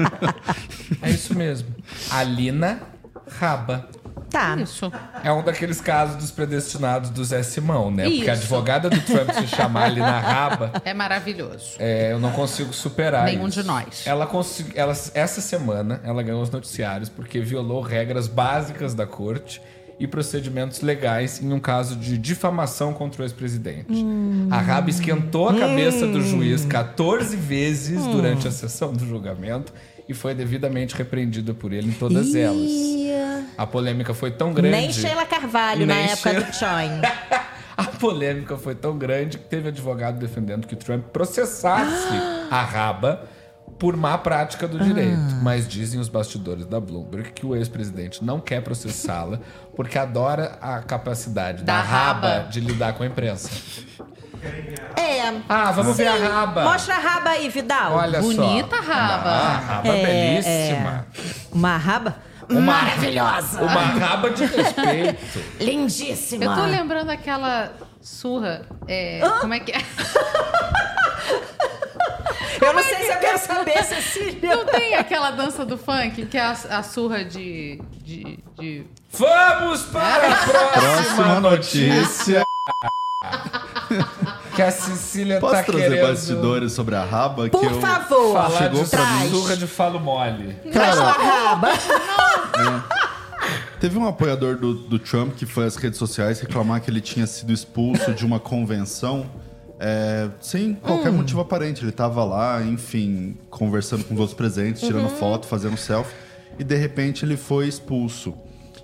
[1.02, 1.68] é isso mesmo.
[2.10, 2.82] Alina
[3.38, 3.88] Raba.
[4.30, 4.56] Tá.
[4.56, 4.90] Isso.
[5.22, 8.04] É um daqueles casos dos predestinados do Zé Simão, né?
[8.04, 8.42] Porque a Isso.
[8.42, 11.76] advogada do Trump se chamar Alina Raba, É maravilhoso.
[11.78, 13.60] é, eu não consigo superar Nenhum isso.
[13.62, 14.02] de nós.
[14.06, 19.60] Ela consegui- ela, essa semana, ela ganhou os noticiários porque violou regras básicas da corte
[20.00, 24.04] e procedimentos legais em um caso de difamação contra o ex-presidente.
[24.50, 29.72] A Raba esquentou a cabeça do juiz 14 vezes durante a sessão do julgamento
[30.08, 32.56] e foi devidamente repreendida por ele em todas elas.
[32.58, 33.12] Ih,
[33.56, 34.76] A polêmica foi tão grande.
[34.76, 37.00] Nem Sheila Carvalho na Nem época Sheila- do Choin.
[37.76, 42.06] A polêmica foi tão grande que teve advogado defendendo que Trump processasse
[42.48, 43.24] a raba
[43.80, 45.18] por má prática do direito.
[45.42, 49.40] Mas dizem os bastidores da Bloomberg que o ex-presidente não quer processá-la
[49.74, 52.28] porque adora a capacidade da, Da raba.
[52.28, 52.48] raba.
[52.48, 53.50] de lidar com a imprensa.
[54.96, 55.32] É.
[55.48, 56.24] Ah, vamos ver a Sim.
[56.28, 56.64] raba.
[56.64, 57.94] Mostra a raba aí, Vidal.
[57.94, 58.28] Olha só.
[58.28, 59.30] Bonita raba.
[59.30, 60.02] Ah, raba É,
[60.42, 61.06] belíssima.
[61.52, 62.16] Uma raba
[62.48, 63.62] Uma- maravilhosa.
[63.62, 65.40] Uma raba de respeito.
[65.60, 66.44] Lindíssima.
[66.44, 67.72] Eu tô lembrando aquela
[68.02, 68.62] surra.
[68.86, 69.78] é, como é que é?
[72.60, 74.56] Eu não sei se eu quero saber, Cecília.
[74.56, 77.78] Não tem aquela dança do funk que é a, a surra de.
[78.02, 82.44] de, de- Vamos para a próxima, Próxima notícia.
[84.54, 87.44] que a Cecília Posso tá trazer querendo bastidores sobre a raba?
[87.44, 87.80] que Por eu...
[87.80, 88.32] favor.
[88.34, 89.30] falar Chegou de pra mim.
[89.30, 90.54] surra de falo mole.
[90.72, 91.68] Traz tua raba.
[93.80, 97.26] Teve um apoiador do, do Trump que foi às redes sociais reclamar que ele tinha
[97.26, 99.26] sido expulso de uma convenção
[99.78, 101.16] é, sem qualquer Hum.
[101.16, 101.82] motivo aparente.
[101.84, 105.16] Ele tava lá, enfim, conversando com os outros presentes, tirando Uhum.
[105.16, 106.14] foto, fazendo selfie,
[106.58, 108.34] e de repente ele foi expulso.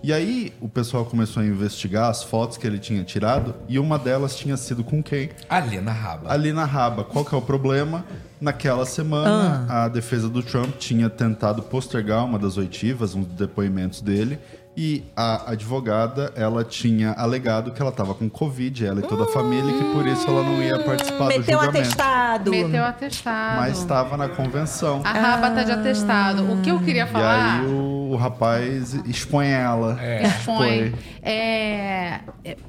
[0.03, 3.98] E aí o pessoal começou a investigar as fotos que ele tinha tirado, e uma
[3.98, 5.28] delas tinha sido com quem?
[5.48, 6.32] Ali na raba.
[6.32, 7.05] ali na raba.
[7.05, 8.05] Qual que é o problema?
[8.40, 9.84] Naquela semana, Ah.
[9.84, 14.38] a defesa do Trump tinha tentado postergar uma das oitivas, um dos depoimentos dele,
[14.74, 19.26] e a advogada, ela tinha alegado que ela estava com Covid, ela e toda a
[19.26, 21.78] família, e que por isso ela não ia participar do Meteu julgamento.
[21.78, 22.51] atestado.
[22.51, 23.57] Meteu atestado.
[23.61, 25.03] Mas estava na convenção.
[25.05, 26.51] A raba tá de atestado.
[26.51, 27.61] O que eu queria E falar...
[27.61, 29.98] aí o, o rapaz expõe ela.
[30.22, 30.94] Expõe.
[31.22, 32.20] É,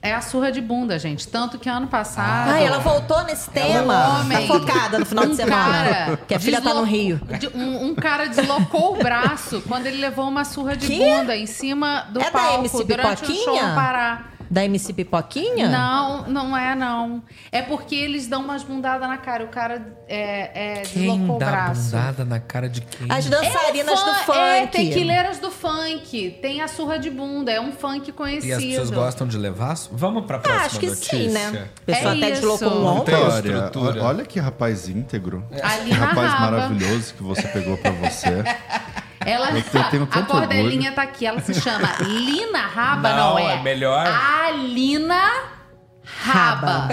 [0.01, 1.27] é a surra de bunda, gente.
[1.27, 2.49] Tanto que ano passado.
[2.51, 3.93] Ai, ela voltou nesse tema.
[4.07, 5.55] Um homem, Tá focada no final de um semana.
[5.55, 7.19] cara que a filha tá no Rio.
[7.39, 10.97] de- Um, um cara deslocou o braço quando ele levou uma surra de Que?
[10.99, 13.75] bunda em cima do É da palco MC durante o show Pipoquinha?
[13.75, 14.21] Pará.
[14.51, 15.69] Da MC Pipoquinha?
[15.69, 17.23] Não, não é não.
[17.53, 19.45] É porque eles dão umas bundadas na cara.
[19.45, 21.81] O cara é, é, Quem deslocou o dá braço.
[21.85, 23.07] bundada na cara de quem?
[23.09, 24.37] As dançarinas É do fun- funk.
[24.39, 26.37] É, tequileiras do funk.
[26.41, 27.49] Tem a surra de bunda.
[27.49, 28.53] É um funk E conhecido.
[28.55, 29.73] as pessoas gostam de levar?
[29.89, 31.17] Vamos pra próxima Ah, acho que notícia?
[31.17, 31.67] sim, né?
[31.81, 32.41] A pessoa É até isso.
[32.41, 33.05] deslocou um ombro.
[33.05, 34.01] Vitória, estrutura.
[34.03, 35.45] o- olha que rapaz íntegro.
[35.63, 36.51] Ali Que rapaz raba.
[36.51, 38.27] maravilhoso que você pegou pra você.
[39.25, 41.25] Ela, Eu tenho- tenho a cordelinha tá aqui.
[41.25, 43.55] Ela se chama Lina Raba, não, Não, é?
[43.55, 44.05] é melhor.
[44.07, 45.31] Alina
[46.03, 46.89] Raba.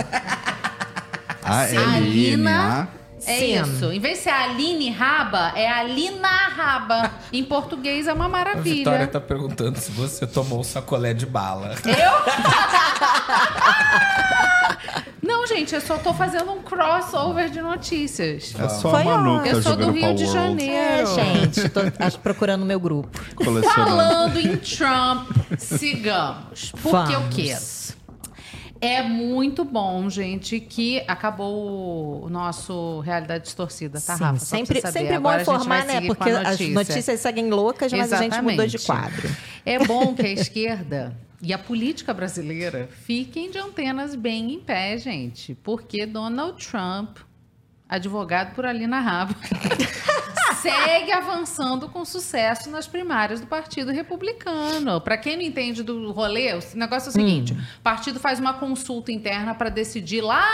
[1.43, 1.61] A
[1.97, 2.89] Alina.
[3.27, 3.61] É Sim.
[3.63, 3.91] isso.
[3.93, 7.11] Em vez de ser Aline Raba, é Alina Raba.
[7.33, 8.77] Em português é uma A maravilha.
[8.77, 11.75] Vitória tá perguntando se você tomou um sacolé de bala.
[15.29, 18.55] Não, gente, eu só tô fazendo um crossover de notícias.
[18.59, 20.75] É só Foi a Manuca Eu sou do Rio Power de Janeiro.
[20.75, 23.11] É, gente, tô acho, procurando o meu grupo.
[23.75, 26.73] Falando em Trump, sigamos.
[26.83, 27.53] Porque o quê?
[27.53, 27.95] Vamos.
[28.81, 34.39] É muito bom, gente, que acabou o nosso Realidade Distorcida, tá, Sim, Rafa?
[34.39, 36.01] Só sempre, sempre bom informar, né?
[36.07, 36.75] Porque a as notícia.
[36.75, 38.87] notícias seguem loucas, mas a gente mudou de Exatamente.
[38.87, 39.37] quadro.
[39.67, 44.99] É bom que a esquerda e a política brasileira fiquem de antenas bem em pé,
[44.99, 45.55] gente.
[45.63, 47.19] Porque Donald Trump,
[47.89, 49.35] advogado por ali na raba,
[50.61, 55.01] segue avançando com sucesso nas primárias do Partido Republicano.
[55.01, 58.55] Para quem não entende do rolê, o negócio é o seguinte: o partido faz uma
[58.55, 60.47] consulta interna para decidir lá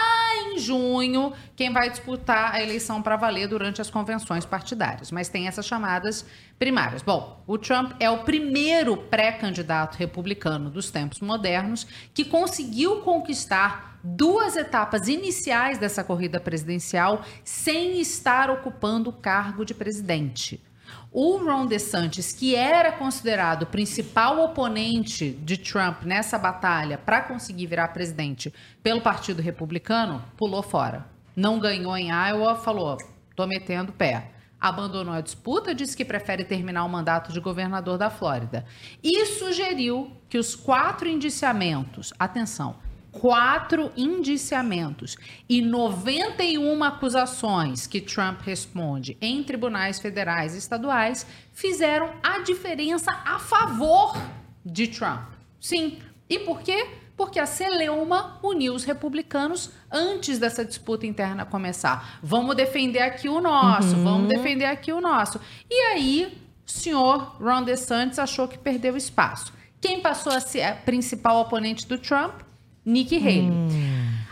[0.46, 5.10] em junho quem vai disputar a eleição para valer durante as convenções partidárias.
[5.10, 6.24] Mas tem essas chamadas
[6.58, 7.02] primárias.
[7.02, 14.54] Bom, o Trump é o primeiro pré-candidato republicano dos tempos modernos que conseguiu conquistar duas
[14.54, 20.62] etapas iniciais dessa corrida presidencial sem estar ocupando o cargo de presidente.
[21.10, 27.66] O Ron DeSantis, que era considerado o principal oponente de Trump nessa batalha para conseguir
[27.66, 28.52] virar presidente
[28.82, 31.06] pelo Partido Republicano, pulou fora.
[31.34, 32.98] Não ganhou em Iowa, falou:
[33.34, 34.32] tô metendo pé.
[34.60, 38.64] Abandonou a disputa, disse que prefere terminar o mandato de governador da Flórida.
[39.02, 42.76] E sugeriu que os quatro indiciamentos, atenção,
[43.20, 45.16] quatro indiciamentos
[45.48, 53.38] e 91 acusações que Trump responde em tribunais federais e estaduais fizeram a diferença a
[53.38, 54.16] favor
[54.64, 55.32] de Trump.
[55.60, 55.98] Sim.
[56.28, 56.86] E por quê?
[57.16, 62.18] Porque a Celeuma uniu os republicanos antes dessa disputa interna começar.
[62.22, 65.40] Vamos defender aqui o nosso, vamos defender aqui o nosso.
[65.70, 69.52] E aí, o senhor Ron DeSantis achou que perdeu espaço.
[69.80, 72.40] Quem passou a ser a principal oponente do Trump?
[72.84, 73.50] Nikki Haley.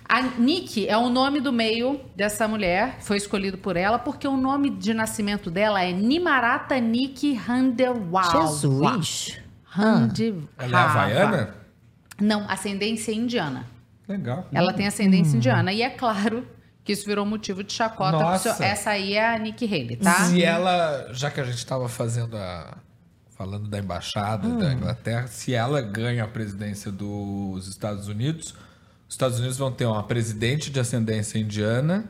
[0.09, 4.37] A Nikki é o nome do meio dessa mulher, foi escolhido por ela, porque o
[4.37, 8.43] nome de nascimento dela é Nimarata Nikki Handewal.
[8.49, 9.39] Jesus.
[9.75, 11.55] Hande- Ela é havaiana?
[12.21, 13.65] Não, ascendência indiana.
[14.07, 14.47] Legal.
[14.53, 15.73] Ela tem ascendência indiana.
[15.73, 16.47] E é claro
[16.85, 18.13] que isso virou motivo de chacota.
[18.19, 18.53] Nossa.
[18.53, 20.13] seu- Essa aí é a Nikki Haley, tá?
[20.27, 22.77] Se ela, já que a gente tava fazendo a.
[23.43, 24.59] falando da embaixada Hum.
[24.59, 28.55] da Inglaterra, se ela ganha a presidência dos Estados Unidos,
[29.09, 32.05] os Estados Unidos vão ter uma presidente de ascendência indiana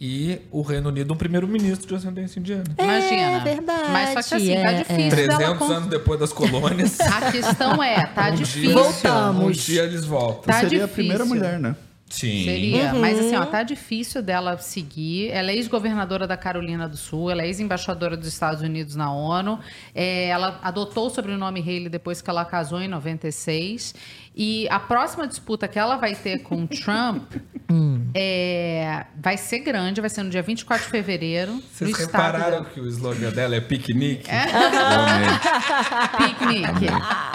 [0.00, 2.64] e o Reino Unido um primeiro-ministro de ascendência indiana.
[2.76, 3.22] Imagina.
[3.22, 4.78] É verdade, Mas só que assim, tá é, é.
[4.82, 6.98] difícil dela 300 con- anos depois das colônias.
[7.00, 8.62] A questão é, tá um difícil.
[8.62, 9.44] Dia, Voltamos.
[9.46, 10.42] Um dia eles voltam.
[10.52, 10.88] Tá Seria a difícil.
[10.94, 11.76] primeira mulher, né?
[12.10, 12.44] Sim.
[12.44, 13.00] Seria, Uhum.
[13.00, 15.30] mas assim, ó, tá difícil dela seguir.
[15.30, 19.60] Ela é ex-governadora da Carolina do Sul, ela é ex-embaixadora dos Estados Unidos na ONU.
[19.94, 23.94] É, ela adotou o sobrenome Haley depois que ela casou em 96.
[24.34, 27.32] E a próxima disputa que ela vai ter com o Trump
[28.14, 31.62] É, vai ser grande, vai ser no dia 24 de fevereiro.
[31.72, 34.28] Vocês repararam que o slogan dela é piquenique?
[36.18, 36.86] Piquenique.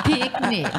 [0.03, 0.71] Piquenique.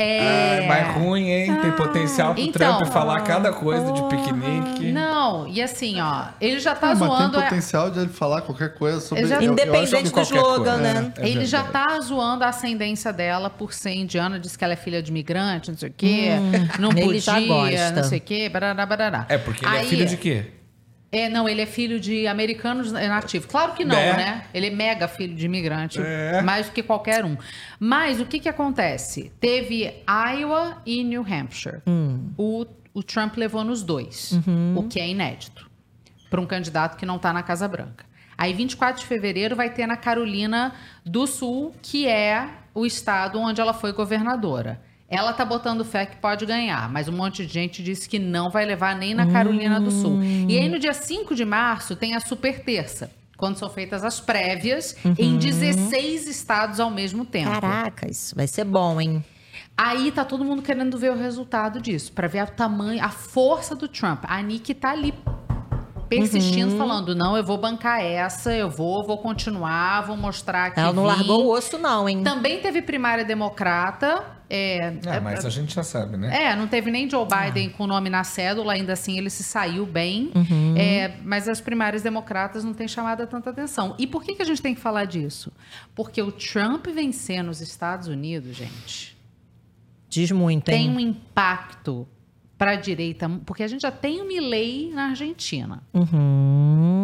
[0.00, 0.60] É...
[0.62, 1.58] Ah, mas ruim, hein?
[1.60, 2.78] Tem potencial pro Então.
[2.78, 4.92] Trump falar cada coisa de piquenique.
[4.92, 7.32] Não, e assim, ó, ele já tá Ah, mas zoando.
[7.32, 9.26] tem é- potencial de ele falar qualquer coisa sobre...
[9.26, 10.78] Já- eu- Independente do qualquer slogan, coisa.
[10.78, 11.12] né?
[11.18, 14.72] É, é ele já tá zoando a ascendência dela por ser indiana, diz que ela
[14.72, 16.30] é filha de imigrante, não sei o quê,
[16.78, 17.90] não Hum, ele podia, já gosta.
[17.92, 19.26] não sei o quê, barará, barará.
[19.28, 20.46] É, porque ele é Aí- filho de quê?
[21.12, 23.46] É, não, ele é filho de americanos nativos.
[23.50, 24.16] Claro que não, É.
[24.16, 24.44] né?
[24.54, 26.40] Ele é mega filho de imigrante, É.
[26.42, 27.36] mais do que qualquer um.
[27.80, 29.32] Mas o que que acontece?
[29.40, 31.80] Teve Iowa e New Hampshire.
[32.38, 34.38] O, o Trump levou nos dois,
[34.76, 35.68] o que é inédito
[36.30, 38.04] para um candidato que não está na Casa Branca.
[38.38, 40.72] Aí, 24 de fevereiro, vai ter na Carolina
[41.04, 44.80] do Sul, que é o estado onde ela foi governadora.
[45.10, 48.48] Ela tá botando fé que pode ganhar, mas um monte de gente disse que não
[48.48, 50.22] vai levar nem na Carolina do Sul.
[50.22, 54.20] E aí, no dia 5 de março, tem a super terça, quando são feitas as
[54.20, 57.50] prévias em 16 estados ao mesmo tempo.
[57.50, 59.24] Caraca, isso vai ser bom, hein?
[59.76, 63.74] Aí tá todo mundo querendo ver o resultado disso, pra ver o tamanho, a força
[63.74, 64.24] do Trump.
[64.28, 65.12] A Nick tá ali
[66.08, 70.78] persistindo, falando: não, eu vou bancar essa, eu vou, vou continuar, vou mostrar que.
[70.78, 71.08] Ela não vim.
[71.08, 72.22] largou o osso, não, hein?
[72.22, 74.38] Também teve primária democrata.
[74.52, 76.46] É, Ah, mas a gente já sabe, né?
[76.46, 79.44] é, não teve nem Joe Biden com o nome na cédula, ainda assim ele se
[79.44, 80.32] saiu bem.
[80.76, 83.94] É, mas as primárias democratas não têm chamado tanta atenção.
[83.96, 85.52] E por que, que a gente tem que falar disso?
[85.94, 89.16] Porque o Trump vencer nos Estados Unidos, gente,
[90.08, 90.96] Diz muito, tem hein?
[90.96, 92.06] um impacto
[92.58, 95.80] para a direita, porque a gente já tem o Milley na Argentina.
[95.94, 97.02] Uhum.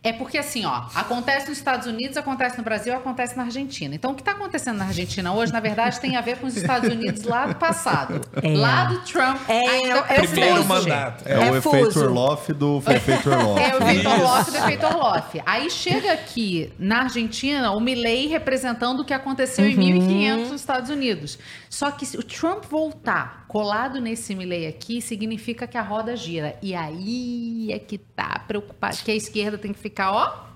[0.00, 3.92] É porque assim, ó, acontece nos Estados Unidos, acontece no Brasil, acontece na Argentina.
[3.96, 6.56] Então, o que está acontecendo na Argentina hoje, na verdade, tem a ver com os
[6.56, 8.20] Estados Unidos lá do passado.
[8.40, 8.56] É.
[8.56, 9.38] Lá do Trump.
[9.48, 11.28] É, ainda é o Primeiro mandato.
[11.28, 12.04] É, o É efeito fuso.
[12.04, 13.60] Orloff do efeito Orloff.
[13.60, 15.42] É o efeito Orloff do efeito Orloff.
[15.44, 19.70] Aí chega aqui na Argentina o Milley representando o que aconteceu Uhum.
[19.72, 21.38] em 1500 nos Estados Unidos.
[21.70, 26.56] Só que se o Trump voltar colado nesse Milley aqui, significa que a roda gira.
[26.62, 30.48] E aí é que tá preocupado, que a esquerda tem que ficar, ó,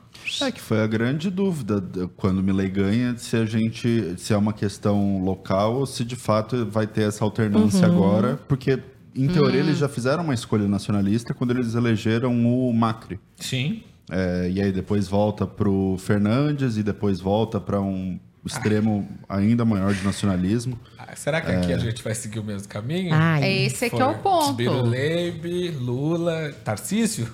[0.42, 1.82] É que foi a grande dúvida
[2.16, 6.16] quando o Milley ganha, se a gente, se é uma questão local ou se de
[6.16, 7.94] fato vai ter essa alternância Uhum.
[7.94, 8.78] agora, porque
[9.16, 13.18] em teoria eles já fizeram uma escolha nacionalista quando eles elegeram o Macri.
[13.36, 13.82] Sim.
[14.10, 19.94] É, e aí depois volta pro Fernandes e depois volta para um extremo ainda maior
[19.94, 20.78] de nacionalismo.
[21.12, 21.56] Ah, será que É.
[21.56, 23.10] aqui a gente vai seguir o mesmo caminho?
[23.12, 24.54] Ai, é esse que é o ponto.
[24.54, 27.28] Biruleibe, Lula, Tarcísio?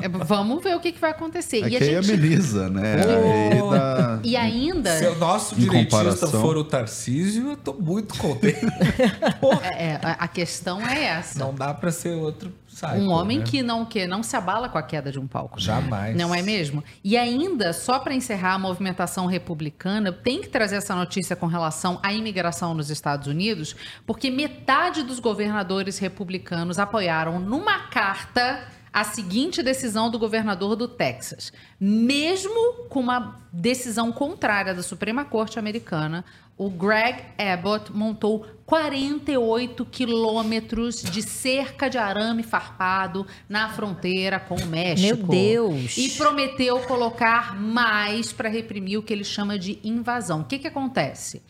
[0.00, 1.56] É, Vamos ver o que, que vai acontecer.
[1.64, 2.94] É e, a aí gente- ameniza, né?
[2.94, 4.96] Aí dá- e ainda.
[4.98, 6.40] Se o nosso direitista comparação.
[6.40, 8.60] for o Tarcísio, eu tô muito contente.
[9.76, 11.38] é, a a questão é essa.
[11.38, 13.44] Não dá pra ser outro psycho, um homem né?
[13.44, 15.60] que não que não se abala com a queda de um palco.
[15.60, 16.16] Jamais.
[16.16, 16.82] Não é mesmo?
[17.02, 22.00] E ainda, só para encerrar a movimentação republicana, tem que trazer essa notícia com relação
[22.02, 29.60] à imigração nos Estados Unidos, porque metade dos governadores republicanos apoiaram numa carta a seguinte
[29.60, 31.52] decisão do governador do Texas.
[31.80, 36.24] Mesmo com uma decisão contrária da Suprema Corte americana,
[36.56, 44.66] o Greg Abbott montou 48 quilômetros de cerca de arame farpado na fronteira com o
[44.66, 45.16] México.
[45.16, 45.96] Meu Deus.
[45.98, 50.40] E prometeu colocar mais para reprimir o que ele chama de invasão.
[50.40, 51.42] O que, que acontece?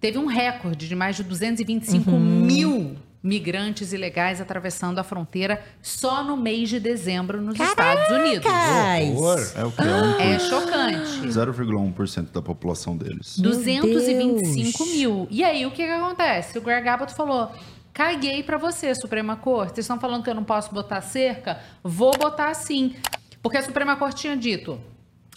[0.00, 2.18] Teve um recorde de mais de 225 Uhum.
[2.20, 8.44] mil migrantes ilegais atravessando a fronteira só no mês de dezembro nos Estados Unidos.
[8.46, 9.52] Horror.
[9.56, 9.80] É o que?
[9.80, 11.26] É, um É por- chocante.
[11.28, 13.38] 0,1% da população deles.
[13.38, 14.94] Meu 225 Deus.
[14.96, 15.26] mil.
[15.30, 16.58] E aí, o que, que acontece?
[16.58, 17.50] O Greg Abbott falou:
[17.94, 19.76] caguei pra você, Suprema Corte.
[19.76, 21.58] Vocês estão falando que eu não posso botar cerca?
[21.82, 22.94] Vou botar sim.
[23.42, 24.78] Porque a Suprema Corte tinha dito: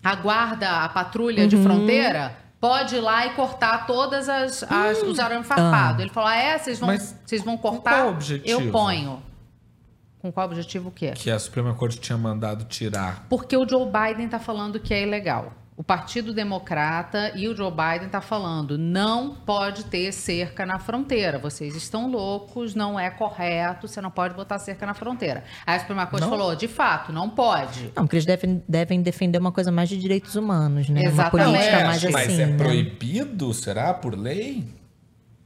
[0.03, 1.47] a guarda, a patrulha Uhum.
[1.47, 2.35] de fronteira.
[2.59, 6.01] Pode ir lá e cortar todas as, as- os arames farpados.
[6.01, 6.57] Ele falou: ah, é?
[6.57, 7.91] Vocês vão, Mas vocês vão com cortar?
[8.01, 8.61] qual objetivo?
[8.61, 9.21] Eu ponho.
[10.19, 11.11] Com qual objetivo o quê?
[11.11, 13.25] Que a Suprema Corte tinha mandado tirar.
[13.29, 15.53] Porque o Joe Biden está falando que é ilegal.
[15.77, 21.37] O Partido Democrata e o Joe Biden tá falando não pode ter cerca na fronteira.
[21.37, 25.43] Vocês estão loucos, não é correto, você não pode botar cerca na fronteira.
[25.67, 26.31] Aí a Suprema Corte Não.
[26.31, 27.91] falou, de fato, não pode.
[27.95, 31.03] Não, porque eles devem, devem defender uma coisa mais de direitos humanos, né?
[31.05, 31.45] Exatamente.
[31.47, 32.11] Uma política É, mais assim.
[32.11, 32.57] Mas é né?
[32.57, 33.93] proibido, será?
[33.93, 34.67] Por lei?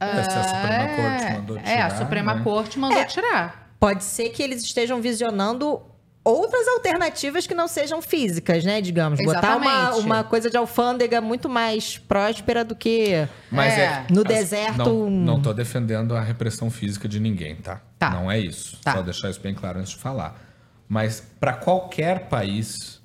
[0.00, 1.70] É, se a Suprema Corte mandou tirar.
[1.70, 2.42] é, a Suprema né?
[2.42, 3.70] Corte mandou tirar.
[3.78, 5.82] Pode ser que eles estejam visionando
[6.24, 8.80] outras alternativas que não sejam físicas, né?
[8.80, 9.18] Digamos.
[9.24, 10.06] Botar uma, Exatamente.
[10.06, 13.84] uma coisa de alfândega muito mais próspera do que Mas é.
[13.84, 14.06] É.
[14.10, 14.78] no as- deserto.
[14.78, 17.80] Não, não tô defendendo a repressão física de ninguém, tá?
[17.98, 18.10] Tá.
[18.10, 18.78] Não é isso.
[18.82, 18.92] Tá.
[18.92, 20.40] Só deixar isso bem claro antes de falar.
[20.88, 23.00] Mas para qualquer país,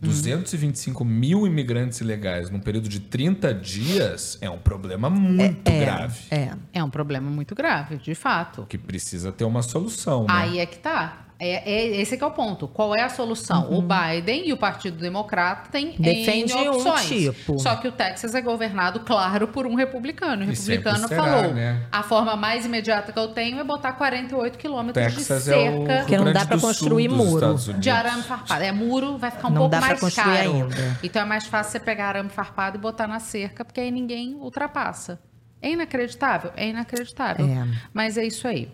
[0.00, 6.20] 225 mil imigrantes ilegais num período de 30 dias é um problema muito grave.
[6.30, 6.52] É.
[6.72, 8.64] É um problema muito grave, de fato.
[8.68, 10.28] Que precisa ter uma solução, né?
[10.30, 11.26] Aí é que tá.
[11.40, 12.68] É, é- esse que é o ponto.
[12.68, 13.72] Qual é a solução?
[13.72, 15.94] O Biden e o Partido Democrata têm Uhum.
[15.98, 17.06] Defende N um opções.
[17.06, 17.58] tipo.
[17.58, 20.44] Só que o Texas é governado, claro, por um republicano.
[20.44, 21.82] O republicano será, falou: né?
[21.90, 25.92] a forma mais imediata que eu tenho é botar 48 quilômetros de Texas cerca.
[25.92, 27.56] é Que não dá Sul construir muro.
[27.78, 28.62] De arame farpado.
[28.62, 30.50] É muro, vai ficar um Não pouco dá mais construir caro.
[30.64, 30.98] ainda.
[31.02, 34.34] Então é mais fácil você pegar arame farpado e botar na cerca, porque aí ninguém
[34.34, 35.18] ultrapassa.
[35.62, 36.52] É inacreditável?
[36.56, 37.46] É inacreditável.
[37.46, 37.66] É.
[37.92, 38.70] Mas é isso aí.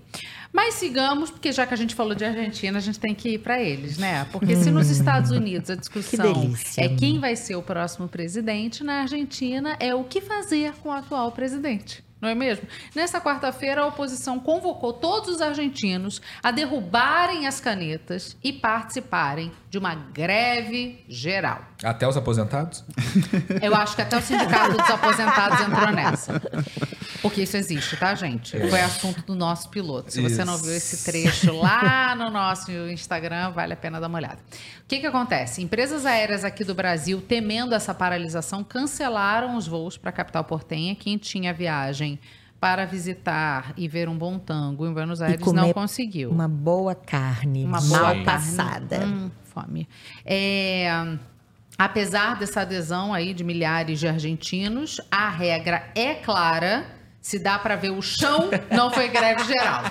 [0.56, 3.38] Mas sigamos, porque já que a gente falou de Argentina, a gente tem que ir
[3.40, 4.26] para eles, né?
[4.32, 6.82] Porque se nos Estados Unidos a discussão delícia.
[6.82, 10.92] é quem vai ser o próximo presidente, na Argentina é o que fazer com o
[10.92, 12.02] atual presidente.
[12.18, 12.66] Não é mesmo?
[12.94, 19.76] Nessa quarta-feira, a oposição convocou todos os argentinos a derrubarem as canetas e participarem de
[19.76, 21.60] uma greve geral.
[21.82, 22.82] Até os aposentados?
[23.60, 26.42] Eu acho que até o Sindicato dos Aposentados entrou nessa.
[27.20, 28.58] Porque isso existe, tá, gente?
[28.70, 30.10] Foi assunto do nosso piloto.
[30.10, 34.18] Se você não viu esse trecho lá no nosso Instagram, vale a pena dar uma
[34.18, 34.38] olhada.
[34.84, 35.62] O que, que acontece?
[35.62, 40.94] Empresas aéreas aqui do Brasil, temendo essa paralisação, cancelaram os voos para a capital portenha.
[40.94, 42.18] Quem tinha viagem
[42.58, 46.30] para visitar e ver um bom tango em Buenos Aires não comer conseguiu.
[46.30, 48.24] Uma boa carne, Uma mal boa carne.
[48.24, 49.00] passada.
[49.04, 49.86] Hum, fome.
[50.24, 51.18] É,
[51.78, 56.95] apesar dessa adesão aí de milhares de argentinos, a regra é clara.
[57.26, 59.82] Se dá para ver o chão, não foi greve geral.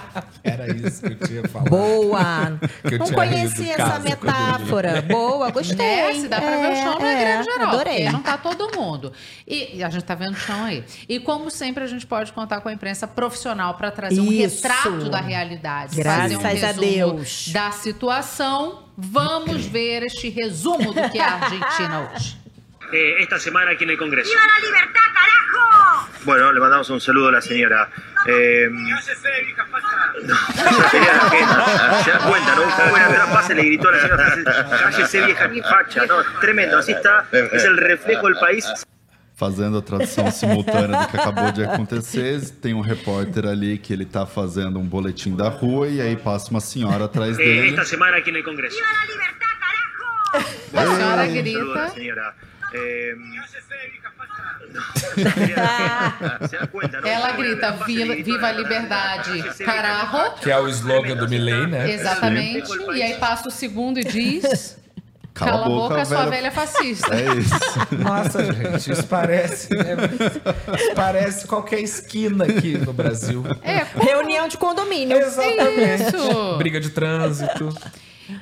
[0.41, 1.69] Era isso que eu tinha falado.
[1.69, 2.57] Boa!
[2.81, 5.01] Eu não tinha conheci rido essa metáfora.
[5.01, 5.75] Boa, gostei.
[5.75, 6.13] Né?
[6.13, 7.67] Se dá para ver o chão, não é, greve geral.
[7.67, 7.95] Adorei.
[8.03, 9.11] Porque não tá todo mundo.
[9.45, 10.85] E, e a gente tá vendo o chão aí.
[11.09, 14.63] E como sempre, a gente pode contar com a imprensa profissional para trazer um Isso.
[14.63, 15.93] retrato da realidade.
[15.93, 17.49] Graças fazer um a resumo Deus.
[17.49, 18.83] Da situação.
[18.97, 22.44] Vamos ver este resumo do que é a Argentina hoje.
[22.91, 24.29] Eh, esta semana aquí en el Congreso.
[24.31, 26.09] ¡Viva la libertad, carajo!
[26.23, 27.89] Bueno, le mandamos un saludo a la señora.
[28.27, 29.15] Eh, no, se a
[32.17, 33.33] da cuenta, ¿no?
[33.33, 34.35] Pase, le gritó a la señora.
[34.81, 36.15] Cállese, vieja facha, ¿no?
[36.41, 37.27] Tremendo, así está.
[37.31, 38.65] Es el reflejo del país.
[39.37, 44.05] Fazendo a tradução simultânea do que acabou de acontecer, tem um repórter ali que ele
[44.05, 47.67] tá fazendo um boletim da rua e aí passa uma senhora atrás Eh, dele.
[47.71, 48.77] esta semana aquí en el Congreso.
[48.77, 50.47] ¡Viva la libertad, carajo!
[50.73, 52.35] A senhora a grita.
[52.75, 53.15] Eh,
[55.57, 56.13] a.
[57.07, 60.35] Ela grita viva, viva a liberdade, carajo.
[60.41, 61.91] Que é o slogan do Milley, né?
[61.91, 62.69] Exatamente.
[62.93, 64.77] E aí passa o segundo e diz:
[65.33, 67.13] Cala, Cala a boca, sua velha- velha fascista.
[67.15, 67.53] É isso.
[67.99, 69.95] Nossa, gente, isso parece, né?
[70.77, 73.43] Isso parece qualquer esquina aqui no Brasil.
[73.61, 75.17] É, Reunião de condomínio.
[75.19, 76.57] isso.
[76.57, 77.69] Briga de trânsito.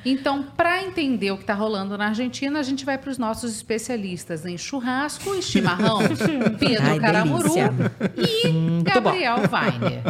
[0.04, 3.54] Então, para entender o que está rolando na Argentina, a gente vai para os nossos
[3.54, 5.98] especialistas em churrasco e chimarrão,
[6.58, 7.72] Pedro Ai, Caramuru delícia.
[8.16, 10.02] e Gabriel Weiner.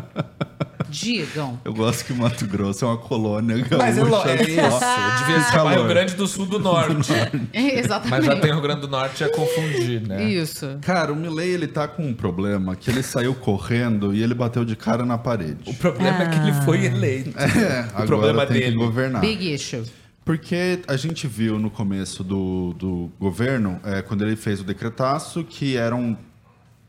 [0.94, 1.58] Digam.
[1.64, 3.76] Eu gosto que Mato Grosso é uma colônia gaúcha.
[3.78, 4.78] Mas é, é isso.
[4.78, 5.18] só.
[5.18, 7.12] Devia se chamar Rio Grande do Sul do Norte.
[7.52, 8.10] Exatamente.
[8.10, 10.22] Mas já tem Rio Grande do Norte a confundir, né?
[10.24, 10.78] Isso.
[10.82, 14.64] Cara, o Milley, ele tá com um problema que ele saiu correndo e ele bateu
[14.64, 15.68] de cara na parede.
[15.68, 17.34] O problema é que ele foi eleito.
[17.38, 18.72] É, agora problema tem dele.
[18.72, 19.20] que governar.
[19.20, 19.82] Big issue.
[20.24, 25.44] Porque a gente viu no começo do, do governo, é, quando ele fez o decretaço,
[25.44, 26.16] que eram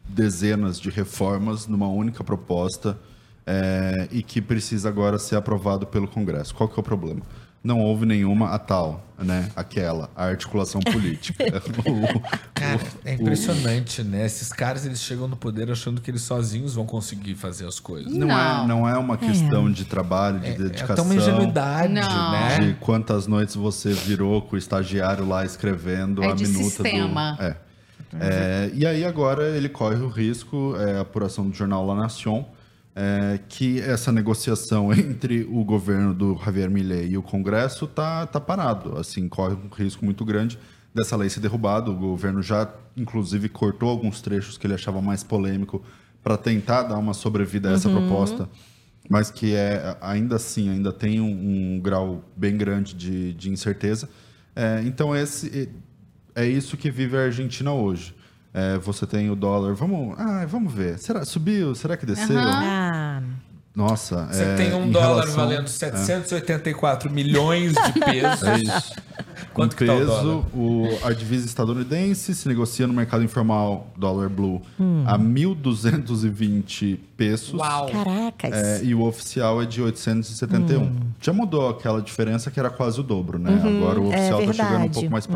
[0.07, 2.97] dezenas de reformas numa única proposta
[3.45, 6.53] é, e que precisa agora ser aprovado pelo Congresso.
[6.55, 7.21] Qual que é o problema?
[7.63, 9.49] Não houve nenhuma a tal, né?
[9.55, 11.43] Aquela, a articulação política.
[11.83, 12.21] O-
[12.53, 14.23] Cara, o- é impressionante, né?
[14.23, 18.13] Esses caras eles chegam no poder achando que eles sozinhos vão conseguir fazer as coisas.
[18.13, 18.63] Não, Não.
[18.63, 20.93] É, não é uma questão de trabalho, de É dedicação.
[20.93, 22.31] até uma ingenuidade, Não.
[22.31, 22.59] né?
[22.59, 27.31] de quantas noites você virou com o estagiário lá escrevendo É a de minuta sistema.
[27.39, 27.43] do.
[27.45, 27.57] É.
[28.19, 32.45] É, e aí agora ele corre o risco, é, a apuração do jornal La Nation,
[32.95, 38.39] é, que essa negociação entre o governo do Javier Milei e o Congresso tá, tá
[38.39, 38.97] parado.
[38.97, 40.57] Assim, corre um risco muito grande
[40.93, 41.91] dessa lei ser derrubada.
[41.91, 45.83] O governo já, inclusive, cortou alguns trechos que ele achava mais polêmico
[46.23, 48.49] para tentar dar uma sobrevida a essa proposta
[49.09, 54.09] mas que é ainda assim ainda tem um, um grau bem grande de, de incerteza.
[54.55, 55.69] É, então esse
[56.33, 58.15] é isso que vive a Argentina hoje.
[58.57, 62.39] É, você tem o dólar, vamos, ah, vamos ver, será subiu, será que desceu?
[62.39, 63.21] Ah,
[63.75, 68.43] Nossa, Você é, tem um dólar relação- valendo 784 milhões de pesos.
[68.43, 68.93] É isso.
[69.53, 70.45] Quanto que tá o peso, dólar?
[70.55, 75.03] o, a divisa estadunidense se negocia no mercado informal dólar blue Hum.
[75.05, 77.53] a 1.220 pesos.
[77.53, 77.89] Uau.
[77.89, 78.53] Caracas.
[78.53, 80.81] É, e o oficial é de 871.
[80.83, 80.95] Hum.
[81.19, 83.51] Já mudou aquela diferença que era quase o dobro, né?
[83.51, 85.31] Uhum, Agora o é oficial tá chegando um pouco mais Uhum.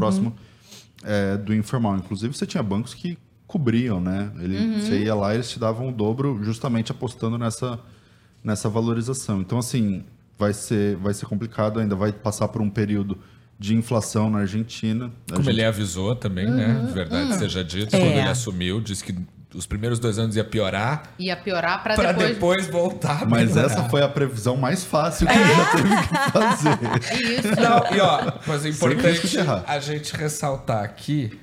[1.04, 1.96] É, do informal.
[1.98, 4.32] Inclusive, você tinha bancos que cobriam, né?
[4.40, 4.80] Ele, Uhum.
[4.80, 7.80] Você ia lá e eles te davam o dobro justamente apostando nessa,
[8.44, 9.42] nessa valorização.
[9.42, 10.04] Então, assim,
[10.38, 13.18] vai ser, vai ser complicado, ainda vai passar por um período
[13.58, 15.12] de inflação na Argentina.
[15.28, 16.68] A Como gente- ele avisou também, né?
[16.80, 16.94] Uhum.
[16.94, 17.40] Verdade Uhum.
[17.40, 18.00] seja dita, É.
[18.00, 19.14] quando ele assumiu, disse que
[19.54, 22.34] os primeiros dois anos ia piorar Ia piorar pra, pra depois...
[22.34, 23.28] depois, voltar.
[23.28, 27.40] Mas essa foi a previsão mais fácil que ele já teve que fazer.
[27.40, 27.62] Isso.
[27.62, 31.40] Não, e ó, mas é importante a gente ressaltar aqui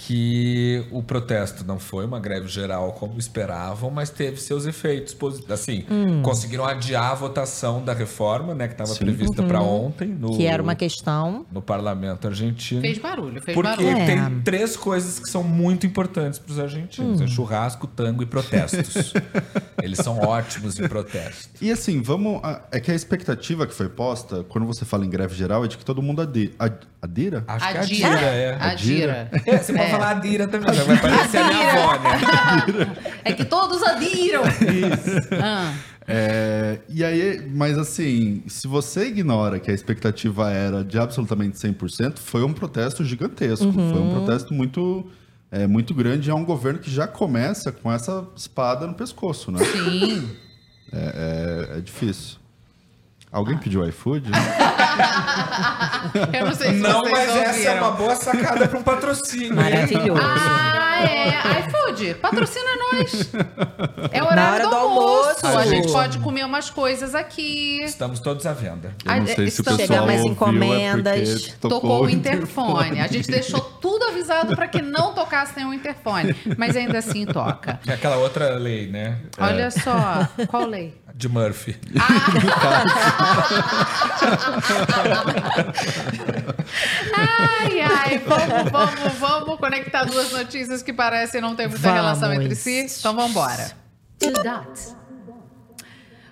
[0.00, 5.50] que o protesto não foi uma greve geral como esperavam, mas teve seus efeitos positivos.
[5.52, 6.22] Assim, Hum.
[6.22, 9.48] conseguiram adiar a votação da reforma, né, que estava prevista Uhum.
[9.48, 11.44] para ontem no, Que era uma questão.
[11.50, 12.80] no parlamento argentino.
[12.80, 14.06] Fez barulho, fez Porque barulho.
[14.06, 14.30] tem É.
[14.44, 17.24] três coisas que são muito importantes para os argentinos: Hum.
[17.24, 19.12] é churrasco, tango e protestos.
[19.82, 21.50] Eles são ótimos em protestos.
[21.60, 22.40] E assim, vamos.
[22.44, 25.68] a- É que a expectativa que foi posta, quando você fala em greve geral, é
[25.68, 27.44] de que todo mundo adi, ad- adira?
[27.48, 28.08] Acho que é Adira.
[28.08, 28.58] Adira, é.
[28.60, 29.30] Adira.
[29.46, 29.90] É, você pode É.
[29.90, 32.96] falar Adira também, já vai parecer a minha avó, né?
[33.24, 34.42] É que todos adiram.
[35.42, 35.74] Ah.
[36.10, 42.18] É, e aí, mas assim, se você ignora que a expectativa era de absolutamente 100%,
[42.18, 43.66] foi um protesto gigantesco.
[43.66, 43.92] Uhum.
[43.92, 45.06] Foi um protesto muito,
[45.52, 46.30] é, muito grande.
[46.30, 49.58] É um governo que já começa com essa espada no pescoço, né?
[49.64, 50.30] Sim.
[50.90, 52.38] É, é- é difícil.
[53.30, 53.58] Alguém Ah.
[53.58, 54.30] pediu iFood?
[56.32, 57.76] Eu não sei se Não, vocês mas essa é ouviram.
[57.78, 59.54] uma boa sacada para um patrocínio.
[59.54, 60.20] Maravilhoso.
[60.22, 61.60] Ah, é.
[61.60, 63.30] iFood, patrocina nós.
[64.12, 65.46] É Na horário hora do, do almoço.
[65.46, 65.58] almoço.
[65.58, 67.80] A gente pode comer umas coisas aqui.
[67.82, 68.94] Estamos todos à venda.
[69.04, 71.48] Eu não sei se o pessoal Chegar mais ouviu, encomendas.
[71.48, 73.00] É Tocou, tocou, o interfone.
[73.00, 76.34] A gente deixou tudo avisado para que não tocasse nenhum interfone.
[76.56, 77.78] Mas ainda assim toca.
[77.86, 79.18] É aquela outra lei, né?
[79.38, 80.26] Olha só.
[80.48, 80.94] Qual lei?
[81.18, 81.76] De Murphy.
[87.12, 92.00] Ai, ai, vamos, vamos, vamos conectar duas notícias que parecem não ter muita Vamos.
[92.00, 92.86] relação entre si.
[93.00, 93.72] Então vamos embora.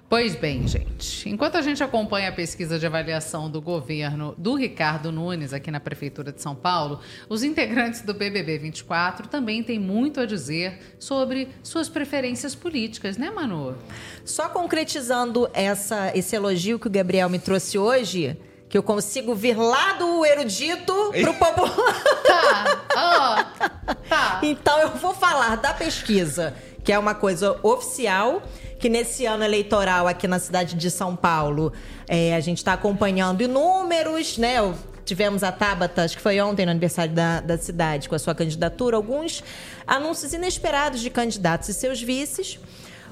[0.08, 1.28] Pois bem, gente.
[1.28, 5.80] Enquanto a gente acompanha a pesquisa de avaliação do governo do Ricardo Nunes aqui na
[5.80, 11.48] Prefeitura de São Paulo, os integrantes do BBB 24 também têm muito a dizer sobre
[11.60, 13.76] suas preferências políticas, né, Manu?
[14.24, 18.38] Só concretizando essa, esse elogio que o Gabriel me trouxe hoje,
[18.68, 21.76] que eu consigo vir lá do erudito pro popular.
[22.26, 22.64] Tá.
[22.96, 24.40] Ó, tá.
[24.42, 26.54] Então eu vou falar da pesquisa,
[26.84, 28.42] que é uma coisa oficial,
[28.86, 31.72] que nesse ano eleitoral aqui na cidade de São Paulo,
[32.06, 34.58] é, a gente está acompanhando inúmeros, né?
[35.04, 38.32] Tivemos a Tabata, acho que foi ontem no aniversário da, da cidade, com a sua
[38.32, 39.42] candidatura, alguns
[39.84, 42.60] anúncios inesperados de candidatos e seus vices.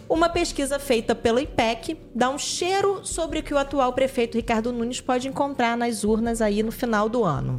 [0.08, 4.72] Uma pesquisa feita pelo IPEC dá um cheiro sobre o que o atual prefeito Ricardo
[4.72, 7.58] Nunes pode encontrar nas urnas aí no final do ano.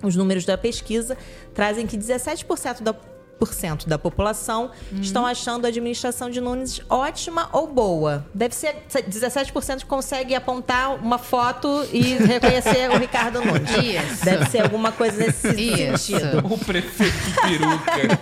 [0.00, 1.18] Os números da pesquisa
[1.52, 2.94] trazem que 17% da,
[3.38, 4.70] por cento da população
[5.00, 8.26] estão achando a administração de Nunes ótima ou boa.
[8.34, 13.70] Deve ser 17% consegue apontar uma foto e reconhecer o Ricardo Nunes.
[13.76, 14.24] Isso.
[14.24, 15.98] Deve ser alguma coisa nesse Isso.
[15.98, 16.38] sentido.
[16.46, 18.18] O prefeito peruca.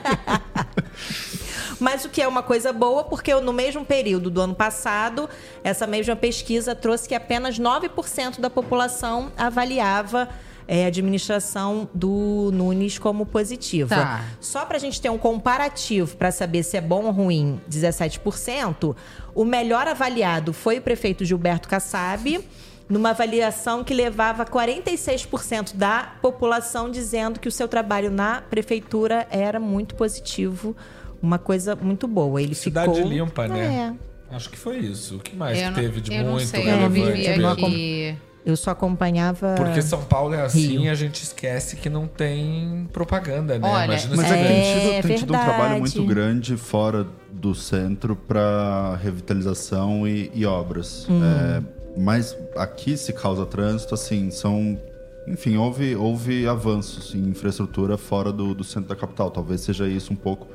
[1.80, 5.28] Mas o que é uma coisa boa, porque no mesmo período do ano passado,
[5.62, 10.28] essa mesma pesquisa trouxe que apenas 9% da população avaliava
[10.66, 13.94] é, a administração do Nunes como positiva.
[13.94, 14.24] Tá.
[14.40, 18.96] Só para a gente ter um comparativo para saber se é bom ou ruim, 17%,
[19.34, 22.40] o melhor avaliado foi o prefeito Gilberto Kassab,
[22.88, 29.58] numa avaliação que levava 46% da população dizendo que o seu trabalho na prefeitura era
[29.58, 30.76] muito positivo,
[31.22, 32.42] uma coisa muito boa.
[32.42, 33.96] Ele Cidade ficou limpa, né?
[34.30, 34.34] É.
[34.34, 35.16] Acho que foi isso.
[35.16, 37.12] O que mais Eu não- teve de eu não muito sei, eu não relevante?
[37.12, 38.16] vivi Eu não aqui.
[38.44, 39.54] Eu só acompanhava.
[39.56, 40.90] Porque São Paulo é assim, Rio.
[40.90, 43.66] a gente esquece que não tem propaganda, né?
[43.66, 46.56] Olha, Imagina Mas se é, que É, tem tido, tem tido um trabalho muito grande
[46.56, 51.06] fora do centro para revitalização e, e obras.
[51.08, 51.22] Hum.
[51.24, 51.62] É,
[51.96, 54.78] mas aqui se causa trânsito, assim, são.
[55.26, 59.30] Enfim, houve, houve avanços em infraestrutura fora do, do centro da capital.
[59.30, 60.46] Talvez seja isso um pouco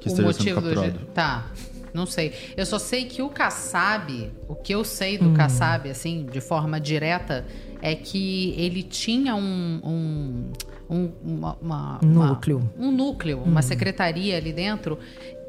[0.00, 0.98] que o esteja sendo capturado.
[1.14, 1.46] Tá.
[1.94, 2.32] Não sei.
[2.56, 5.30] Eu só sei que o Kassab, o que eu sei Hum.
[5.30, 7.46] do Kassab, assim, de forma direta,
[7.82, 9.80] é que ele tinha um.
[9.84, 10.52] um
[10.90, 12.70] um, uma, uma- Um uma- núcleo.
[12.78, 14.98] um núcleo, uma secretaria ali dentro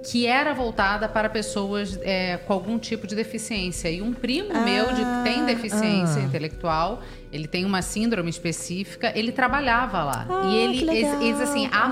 [0.02, 3.90] que era voltada para pessoas é, com algum tipo de deficiência.
[3.90, 6.26] E um primo meu de, que tem deficiência ah.
[6.26, 7.02] intelectual,
[7.34, 10.26] ele tem uma síndrome específica, ele trabalhava lá.
[10.30, 11.22] Ah, e ele, que legal.
[11.22, 11.86] eles, eles, assim, Ah.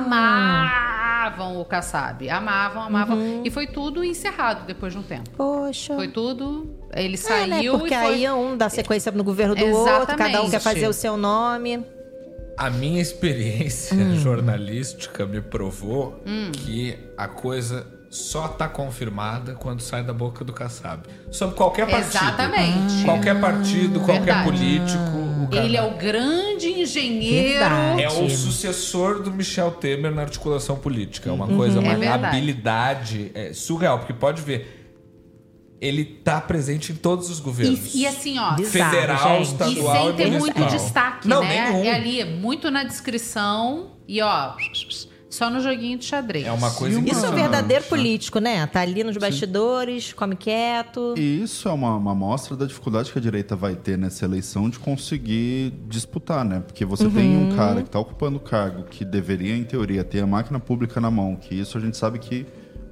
[1.28, 2.30] amavam o Kassab.
[2.30, 3.18] Amavam, amavam.
[3.18, 3.42] Uhum.
[3.46, 5.30] E foi tudo encerrado depois de um tempo.
[5.32, 5.94] Poxa.
[5.96, 6.74] Foi tudo.
[6.96, 7.80] Ele É, saiu né?
[7.80, 8.26] Porque e foi.
[8.26, 10.52] aí um dá sequência no governo do outro, cada um Exatamente.
[10.52, 11.84] quer fazer o seu nome.
[12.58, 14.16] A minha experiência Hum.
[14.18, 16.52] jornalística me provou Hum.
[16.54, 21.04] que a coisa só tá confirmada quando sai da boca do Kassab.
[21.32, 22.08] Sobre qualquer partido.
[22.24, 23.04] Exatamente.
[23.04, 24.44] Qualquer partido, qualquer Verdade.
[24.50, 25.18] político.
[25.44, 27.60] o cara- Ele é o grande engenheiro.
[27.60, 28.04] Verdade.
[28.04, 31.30] É o sucessor do Michel Temer na articulação política.
[31.30, 34.74] É uma coisa, uma É habilidade é, surreal, porque pode ver.
[35.80, 37.94] Ele tá presente em todos os governos.
[37.94, 38.54] E, e assim, ó.
[38.56, 39.52] Bizarro, Federal, gente.
[39.52, 40.70] estadual E sem e ter muito municipal.
[40.70, 41.70] destaque, Não, né?
[41.72, 41.84] nenhum.
[41.86, 44.54] É ali, muito na descrição e ó,
[45.30, 46.46] só no joguinho de xadrez.
[46.46, 47.90] É uma coisa Isso é um Ah, verdadeiro sim.
[47.90, 48.66] político, né?
[48.68, 51.14] Tá ali nos bastidores, come quieto.
[51.18, 54.70] E isso é uma, uma amostra da dificuldade que a direita vai ter nessa eleição
[54.70, 56.62] de conseguir disputar, né?
[56.66, 60.22] Porque você tem um cara que está ocupando o cargo que deveria, em teoria, ter
[60.22, 62.46] a máquina pública na mão, que isso a gente sabe que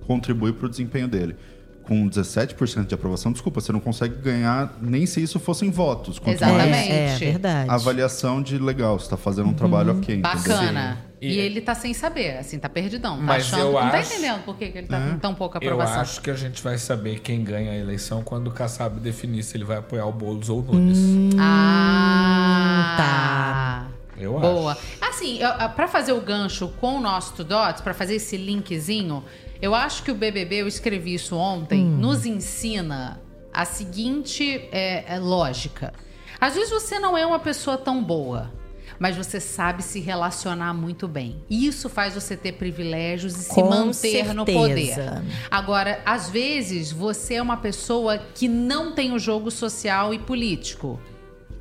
[0.06, 1.36] contribui para o desempenho dele.
[1.88, 6.18] Com 17% de aprovação, desculpa, você não consegue ganhar nem se isso fossem votos.
[6.20, 6.92] quanto mais Exatamente.
[6.92, 7.70] É, é verdade.
[7.70, 10.18] avaliação de legal, você está fazendo um trabalho ok.
[10.18, 10.98] Bacana.
[11.22, 13.18] E, E- ele tá sem saber, assim, tá perdidão.
[13.18, 15.12] Tá Mas achando eu que não tá acho- entendendo por que, que ele tá É.
[15.12, 16.02] com tão pouca Eu aprovação.
[16.02, 19.56] acho que a gente vai saber quem ganha a eleição quando o Kassab definir se
[19.56, 21.36] ele vai apoiar o Boulos ou o Nunes.
[21.40, 23.88] Ah, tá.
[24.18, 24.78] Eu Boa.
[25.02, 29.24] Assim, eu- ah, pra fazer o gancho com o nosso Tudots, pra fazer esse linkzinho,
[29.62, 33.20] eu acho que o BBB, eu escrevi isso ontem, nos ensina
[33.54, 35.94] a seguinte é, é, lógica.
[36.40, 38.52] Às vezes você não é uma pessoa tão boa,
[39.00, 41.44] mas você sabe se relacionar muito bem.
[41.50, 44.86] E isso faz você ter privilégios e se Com manter no poder.
[44.94, 45.24] certeza.
[45.50, 51.00] Agora, às vezes, você é uma pessoa que não tem o jogo social e político.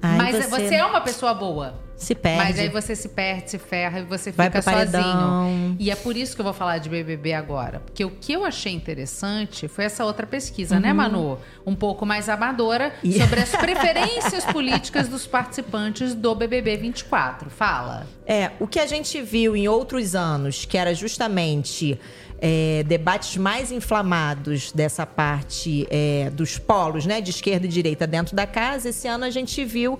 [0.02, 1.82] Aí mas você você é uma pessoa boa.
[1.96, 2.38] Se perde.
[2.44, 5.76] Mas aí você se perde, se ferra e você Vai fica sozinho.
[5.78, 7.80] E é por isso que eu vou falar de BBB agora.
[7.80, 11.38] Porque o que eu achei interessante foi essa outra pesquisa, né, Manu?
[11.66, 13.10] Um pouco mais amadora, Uhum.
[13.10, 17.48] E- sobre as preferências políticas dos participantes do BBB 24.
[17.48, 18.06] Fala.
[18.26, 21.98] É, o que a gente viu em outros anos, que era justamente
[22.40, 28.34] é, debates mais inflamados dessa parte é, dos polos, né, de esquerda e direita dentro
[28.34, 29.98] da casa, esse ano a gente viu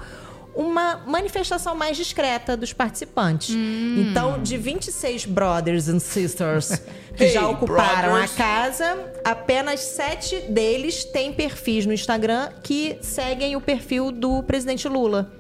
[0.55, 3.55] uma manifestação mais discreta dos participantes.
[3.55, 6.81] Então, de 26 brothers and sisters
[7.17, 8.33] que Hey, já ocuparam brothers.
[8.33, 14.89] a casa, apenas sete deles têm perfis no Instagram que seguem o perfil do presidente
[14.89, 15.33] Lula.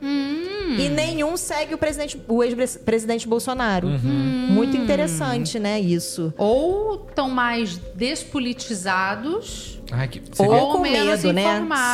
[0.77, 3.86] E nenhum segue o, presidente, o ex-presidente Bolsonaro.
[3.89, 6.32] Muito interessante, né, isso.
[6.36, 11.44] Ou estão mais despolitizados, Ai, que- Ou seria, com menos medo, né?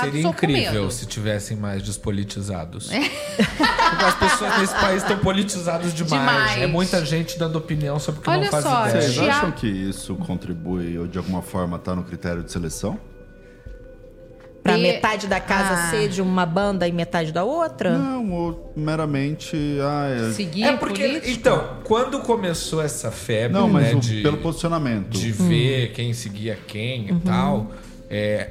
[0.02, 2.88] seria ou com incrível se tivessem mais despolitizados.
[2.88, 6.20] Porque as pessoas nesse país estão politizadas demais.
[6.22, 6.62] Demais.
[6.62, 9.02] É muita gente dando opinião sobre o que Olha não faz só, ideia.
[9.02, 12.98] Vocês acham que isso contribui ou de alguma forma está no critério de seleção?
[14.62, 15.90] Pra E- metade da casa Ah.
[15.90, 17.96] ser de uma banda e metade da outra?
[17.96, 19.56] Não, ou meramente.
[19.82, 21.28] Ah, é- Seguir É porque, político.
[21.30, 25.08] então, quando começou essa febre, Não, mas né, o- de, pelo posicionamento.
[25.08, 27.70] de ver quem seguia quem e tal,
[28.10, 28.50] é,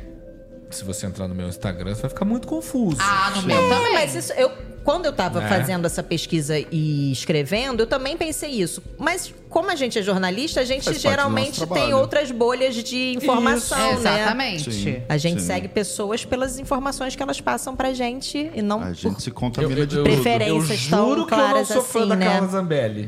[0.72, 2.98] se você entrar no meu Instagram, você vai ficar muito confuso.
[3.00, 3.94] Ah, no meu É, também.
[3.94, 4.52] mas isso, eu,
[4.84, 5.48] quando eu tava Né?
[5.50, 8.82] fazendo essa pesquisa e escrevendo, eu também pensei isso.
[8.98, 14.16] Mas como a gente é jornalista, a gente geralmente tem outras bolhas de informação, né?
[14.20, 14.72] Exatamente.
[14.72, 15.02] Sim.
[15.10, 15.48] A gente Sim.
[15.48, 19.32] segue pessoas pelas informações que elas passam pra gente e não A por gente se
[19.32, 22.16] contamina de eu, preferências eu tão juro que eu não claras sou fã assim, da
[22.16, 22.26] né?
[22.28, 23.08] Carla Zambelli.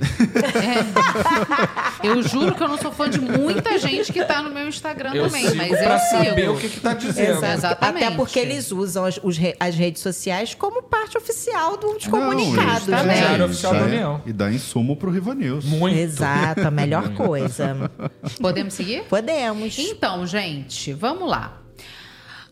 [2.04, 5.14] Eu juro que eu não sou fã de muita gente que tá no meu Instagram
[5.14, 6.54] Eu também, sigo mas pra eu saber sigo.
[6.54, 7.46] o que, que tá dizendo.
[7.46, 8.04] Exatamente.
[8.06, 12.82] Até porque eles usam as, re- as redes sociais como parte oficial dos Não, comunicados,
[12.84, 13.08] isso também.
[13.08, 13.28] né?
[13.28, 14.22] Diário Oficial da é- União.
[14.26, 15.66] E dá insumo pro Riva News.
[15.66, 15.98] Muito.
[15.98, 17.90] Exato, a melhor coisa.
[18.40, 19.04] Podemos seguir?
[19.04, 19.78] Podemos.
[19.80, 21.58] Então, gente, vamos lá.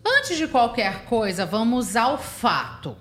[0.06, 2.96] Antes de qualquer coisa, vamos ao fato.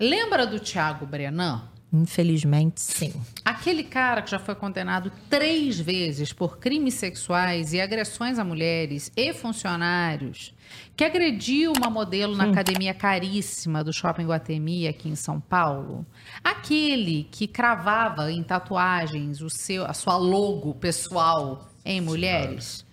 [0.00, 1.62] Lembra do Thiago Brenan?
[1.92, 3.12] Infelizmente, sim.
[3.44, 9.12] Aquele cara que já foi condenado três vezes por crimes sexuais e agressões a mulheres
[9.14, 10.54] e funcionários,
[10.96, 16.06] que agrediu uma modelo na academia caríssima do Shopping Guatemi aqui em São Paulo.
[16.42, 22.86] Aquele que cravava em tatuagens o seu, a sua logo pessoal em mulheres.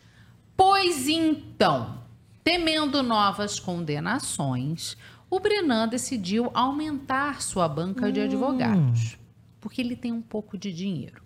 [0.57, 2.03] Pois então,
[2.43, 4.97] temendo novas condenações,
[5.29, 9.17] o Brenan decidiu aumentar sua banca de advogados,
[9.59, 11.21] porque ele tem um pouco de dinheiro.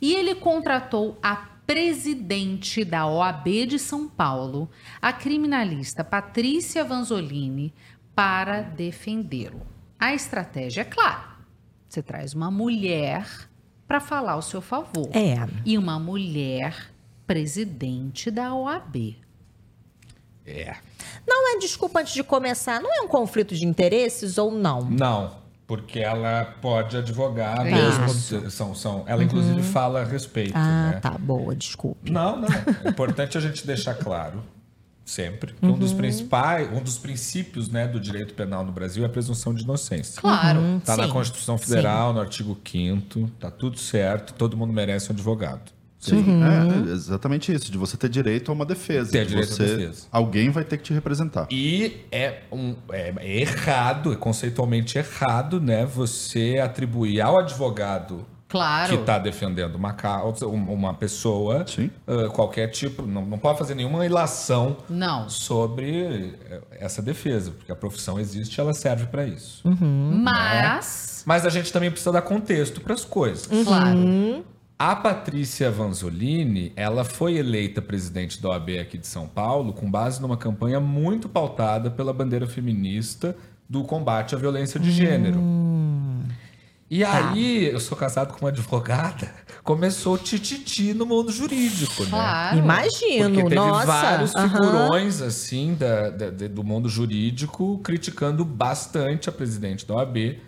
[0.00, 1.36] E ele contratou a
[1.66, 4.68] presidente da OAB de São Paulo,
[5.00, 7.72] a criminalista Patrícia Vanzolini,
[8.14, 9.66] para defendê-lo.
[9.98, 11.36] A estratégia é clara.
[11.88, 13.26] Você traz uma mulher
[13.86, 15.08] para falar ao seu favor.
[15.12, 15.36] É.
[15.64, 16.92] E uma mulher
[17.26, 19.16] presidente da OAB.
[20.50, 20.76] É.
[21.26, 24.82] Não é desculpa antes de começar, não é um conflito de interesses ou não?
[24.82, 25.32] Não,
[25.66, 28.50] porque ela pode advogar É mesmo.
[28.50, 29.62] São, são, ela, inclusive, Uhum.
[29.62, 30.52] fala a respeito.
[30.56, 31.00] Ah, né?
[31.00, 32.10] tá, boa, desculpe.
[32.10, 32.48] Não, não.
[32.84, 34.42] É importante a gente deixar claro,
[35.04, 35.98] sempre, que um dos Uhum.
[35.98, 40.20] principais, um dos princípios né, do direito penal no Brasil é a presunção de inocência.
[40.20, 40.60] Claro.
[40.60, 45.10] Uhum, Está na sim, Constituição Federal, no artigo 5 tá tudo certo, todo mundo merece
[45.10, 45.72] um advogado.
[46.00, 46.88] Sim, Uhum.
[46.88, 49.12] é exatamente isso, de você ter direito a uma defesa.
[49.12, 50.06] Ter de direito à você, defesa.
[50.10, 51.46] Alguém vai ter que te representar.
[51.50, 55.84] E é, um, é, é errado, é conceitualmente errado, né?
[55.84, 58.88] Você atribuir ao advogado Claro.
[58.88, 61.64] que está defendendo uma causa, um- uma pessoa,
[62.08, 65.28] ah, qualquer tipo, não, não pode fazer nenhuma ilação Não.
[65.28, 69.62] sobre eh, essa defesa, porque a profissão existe, ela serve para isso.
[70.24, 71.22] Mas.
[71.26, 73.46] Mas a gente também precisa dar contexto para as coisas.
[73.64, 74.44] Claro.
[74.82, 80.22] A Patrícia Vanzolini, ela foi eleita presidente da OAB aqui de São Paulo com base
[80.22, 83.36] numa campanha muito pautada pela bandeira feminista
[83.68, 85.38] do combate à violência de gênero.
[86.90, 89.30] E aí, eu sou casado com uma advogada,
[89.62, 92.08] começou o tititi no mundo jurídico, né?
[92.08, 92.58] Claro.
[92.58, 99.32] Imagino, Porque teve nossa, vários figurões, assim, da- da- do mundo jurídico criticando bastante a
[99.32, 100.38] presidente da OAB.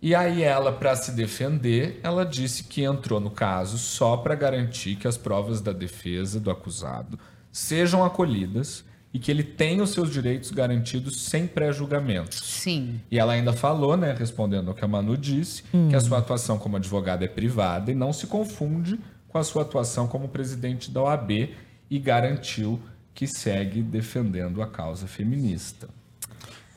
[0.00, 4.94] E aí ela, para se defender, ela disse que entrou no caso só para garantir
[4.96, 7.18] que as provas da defesa do acusado
[7.50, 12.36] sejam acolhidas e que ele tenha os seus direitos garantidos sem pré-julgamento.
[12.36, 13.00] Sim.
[13.10, 15.88] E ela ainda falou, né, respondendo ao que a Manu disse, Hum.
[15.88, 19.62] que a sua atuação como advogada é privada e não se confunde com a sua
[19.62, 21.50] atuação como presidente da OAB
[21.90, 22.78] e garantiu
[23.14, 25.88] que segue defendendo a causa feminista.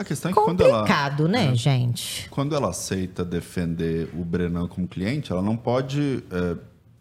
[0.02, 0.80] A questão é que quando ela.
[0.80, 2.28] Complicado, né, gente?
[2.32, 6.58] Quando ela aceita defender o Brenan como cliente, ela não pode, é,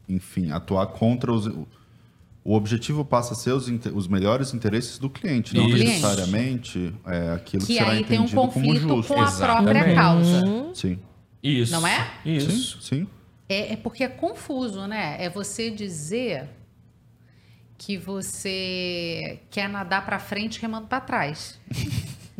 [0.06, 1.47] enfim, atuar contra os.
[2.43, 5.85] O objetivo passa a ser os, os melhores interesses do cliente, não cliente.
[5.85, 9.14] necessariamente é, aquilo que, Que será aí tem um entendido como conflito justo.
[9.14, 10.70] com a própria causa.
[10.74, 10.98] Sim.
[11.43, 11.72] Isso.
[11.72, 12.06] Não é?
[12.24, 12.82] Isso.
[12.82, 13.01] Sim.
[13.01, 13.09] sim.
[13.48, 15.16] É, é porque é confuso, né?
[15.18, 16.48] É você dizer
[17.78, 21.59] que você quer nadar pra frente remando pra trás.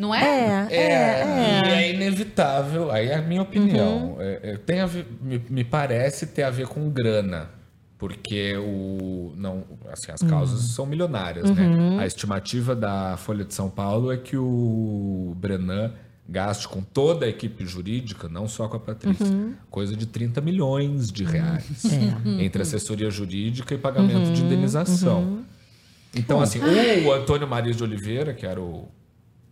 [0.01, 0.67] Não é?
[0.71, 1.25] É,
[1.67, 4.17] e é inevitável, aí é a minha opinião.
[4.19, 7.51] É, é, tem a ver- me, me parece ter a ver com grana.
[7.99, 9.63] Porque o, não,
[9.93, 10.69] assim, as causas Hum.
[10.69, 11.97] são milionárias, Uhum.
[11.97, 12.03] né?
[12.03, 15.93] A estimativa da Folha de São Paulo é que o Brenan
[16.27, 19.53] gaste com toda a equipe jurídica, não só com a Patrícia, Uhum.
[19.71, 21.85] coisa de 30 milhões de reais.
[21.85, 22.43] É.
[22.43, 25.19] Entre assessoria jurídica e pagamento de Uhum, indenização.
[25.21, 25.43] uhum.
[26.17, 26.59] Então, assim,
[27.05, 28.89] o Antônio Marias de Oliveira, que era o.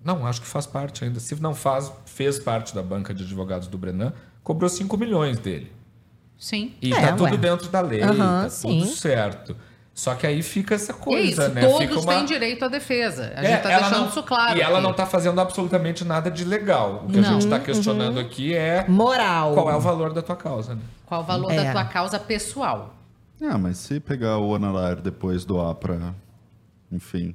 [0.05, 1.19] Não, acho que faz parte ainda.
[1.21, 4.13] Se não faz, fez parte da banca de advogados do Brenan,
[4.43, 5.73] cobrou 5 milhões dele.
[6.39, 6.75] Sim.
[6.81, 7.37] E É, tá tudo ué.
[7.37, 8.81] dentro da lei, Aham, tá sim.
[8.81, 9.57] tudo certo.
[9.93, 11.61] Só que aí fica essa é coisa, isso, né?
[11.63, 12.15] todos fica uma...
[12.15, 13.33] têm direito à defesa.
[13.35, 14.57] A É, gente tá ela deixando não- isso claro.
[14.57, 14.87] E ela aqui.
[14.87, 17.03] não tá fazendo absolutamente nada de legal.
[17.05, 17.33] O que a Não.
[17.41, 17.63] gente tá Uhum.
[17.65, 18.87] questionando aqui é.
[18.89, 19.55] Moral.
[19.55, 20.81] Qual é o valor da tua causa, né?
[21.05, 21.65] Qual o valor É.
[21.65, 22.95] da tua causa pessoal?
[23.43, 26.15] Ah, mas se pegar o Analar depois doar pra.
[26.93, 27.35] Enfim.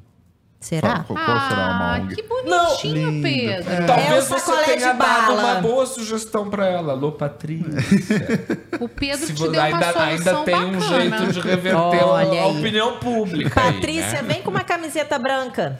[0.63, 1.03] Será?
[1.03, 3.21] Qual, qual será uma Ah, que bonitinho, Lindo.
[3.27, 3.69] Pedro.
[3.71, 3.81] É.
[3.85, 6.93] Talvez É você tenha dado uma boa sugestão pra ela.
[6.93, 7.67] Alô, Patrícia.
[8.79, 11.01] O Pedro Se te deu ainda, uma solução ainda tem um bacana.
[11.01, 12.57] jeito de reverter Olha a, a aí.
[12.59, 13.61] opinião pública.
[13.61, 14.33] aí, Patrícia, né?
[14.33, 15.79] vem com uma camiseta branca.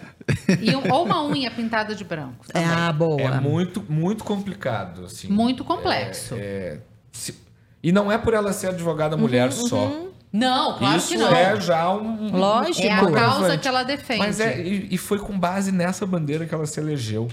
[0.61, 2.45] E um- ou uma unha pintada de branco.
[2.51, 2.67] também.
[2.69, 3.21] Ah, boa.
[3.21, 5.27] É muito, muito complicado, assim.
[5.29, 6.35] Muito complexo.
[6.35, 6.79] É, é,
[7.11, 7.35] se-
[7.81, 9.91] e não é por ela ser advogada mulher só.
[10.33, 11.31] Não, claro Isso que não.
[11.31, 12.35] é já um.
[12.35, 12.87] Lógico.
[12.87, 14.17] É a causa que ela defende.
[14.19, 17.29] Mas é, e, e foi com base nessa bandeira que ela se elegeu.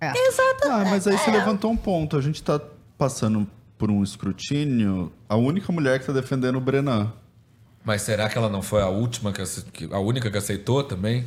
[0.00, 0.68] Exato.
[0.70, 1.32] Ah, mas aí você É.
[1.32, 2.16] levantou um ponto.
[2.16, 2.60] A gente tá
[2.96, 3.46] passando
[3.76, 5.10] por um escrutínio.
[5.28, 7.12] A única mulher que tá defendendo o Brenan.
[7.84, 11.26] Mas será que ela não foi a última, que, a única que aceitou também?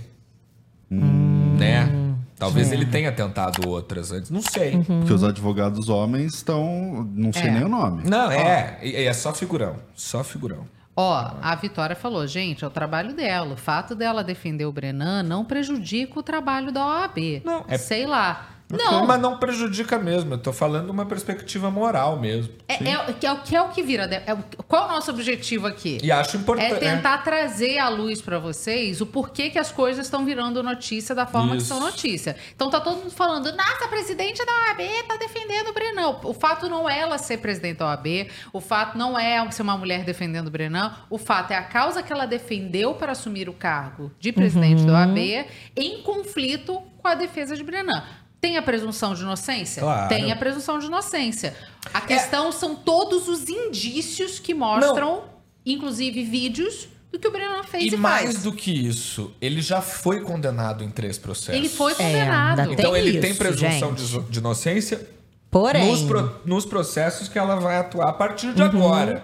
[0.89, 1.89] Né?
[2.38, 2.76] Talvez é.
[2.76, 4.30] ele tenha tentado outras antes.
[4.30, 4.76] Não sei.
[4.76, 4.84] Uhum.
[4.99, 7.07] Porque os advogados homens estão.
[7.14, 7.51] Não sei É.
[7.51, 8.03] nem o nome.
[8.07, 8.77] Não, é.
[8.81, 9.76] E- É só figurão.
[9.95, 10.65] Só figurão.
[10.99, 13.53] Ó, a Vitória falou, gente, é o trabalho dela.
[13.53, 17.44] O fato dela defender o Brenan não prejudica o trabalho da OAB.
[17.45, 18.48] Não, é- Sei lá.
[18.69, 19.06] Não.
[19.06, 20.34] Mas não prejudica mesmo.
[20.34, 22.53] Eu tô falando uma perspectiva moral mesmo.
[22.68, 24.03] É, é, o- que é o que é o que vira.
[24.26, 25.98] é o- qual é o nosso objetivo aqui?
[26.03, 26.73] E acho importante.
[26.73, 31.15] É tentar trazer à luz pra vocês o porquê que as coisas estão virando notícia
[31.15, 31.65] da forma Isso.
[31.65, 32.35] que são notícia.
[32.53, 36.18] Então tá todo mundo falando, nossa, a presidente da OAB tá defendendo o Brenan.
[36.23, 39.77] O fato não é ela ser presidente da OAB, o fato não é ser uma
[39.77, 43.53] mulher defendendo o Brenan, o fato é a causa que ela defendeu para assumir o
[43.53, 44.88] cargo de presidente Uhum.
[44.88, 45.45] da OAB
[45.76, 48.03] em conflito com a defesa de Brenan.
[48.39, 49.81] Tem a presunção de inocência?
[49.81, 50.09] Claro.
[50.09, 51.55] Tem a presunção de inocência.
[51.93, 55.23] A questão são todos os indícios que mostram,
[55.65, 58.43] inclusive vídeos, do que o Brenan fez e, E mais faz.
[58.43, 61.55] do que isso, ele já foi condenado em três processos.
[61.55, 62.59] Ele foi É, condenado.
[62.59, 64.05] ainda Então Tem ele tem isso, presunção gente.
[64.05, 65.07] de, de inocência
[65.49, 69.23] Porém, nos, pro- nos processos que ela vai atuar a partir de agora.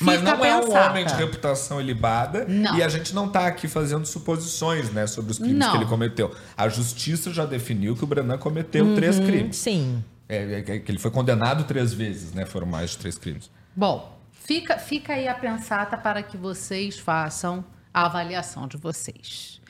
[0.00, 2.78] Mas Fica não é um homem de reputação ilibada Não.
[2.78, 5.72] e a gente não tá aqui fazendo suposições né, sobre os crimes Não.
[5.72, 6.34] que ele cometeu.
[6.56, 9.56] A justiça já definiu que o Brenan cometeu três crimes.
[9.56, 10.02] sim.
[10.26, 12.46] É, é, que ele foi condenado três vezes, né?
[12.46, 13.50] Foram mais de três crimes.
[13.76, 17.62] Bom, fica, fica aí a pensata para que vocês façam
[17.92, 19.60] a avaliação de vocês.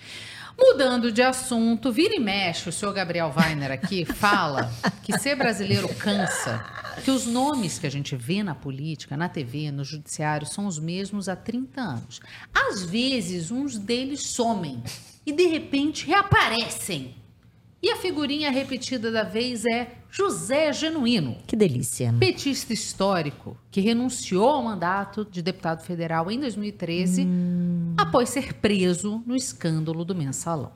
[0.56, 4.72] Mudando de assunto, vira e mexe, o senhor Gabriel Weiner aqui fala
[5.02, 6.64] que ser brasileiro cansa,
[7.04, 10.78] que os nomes que a gente vê na política, na TV, no judiciário, são os
[10.78, 12.20] mesmos há 30 anos.
[12.54, 14.82] Às vezes, uns deles somem
[15.26, 17.16] e, de repente, reaparecem.
[17.82, 21.38] E a figurinha repetida da vez é José Genuíno.
[21.44, 22.14] Que delícia.
[22.20, 27.26] Petista histórico que renunciou ao mandato de deputado federal em 2013
[27.98, 30.70] após ser preso no escândalo do mensalão.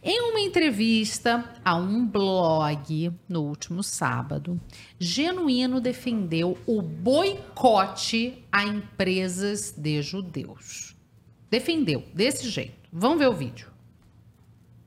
[0.00, 4.60] Em uma entrevista a um blog no último sábado,
[4.96, 10.96] Genuíno defendeu o boicote a empresas de judeus.
[11.50, 12.88] Defendeu desse jeito.
[12.92, 13.66] Vamos ver o vídeo.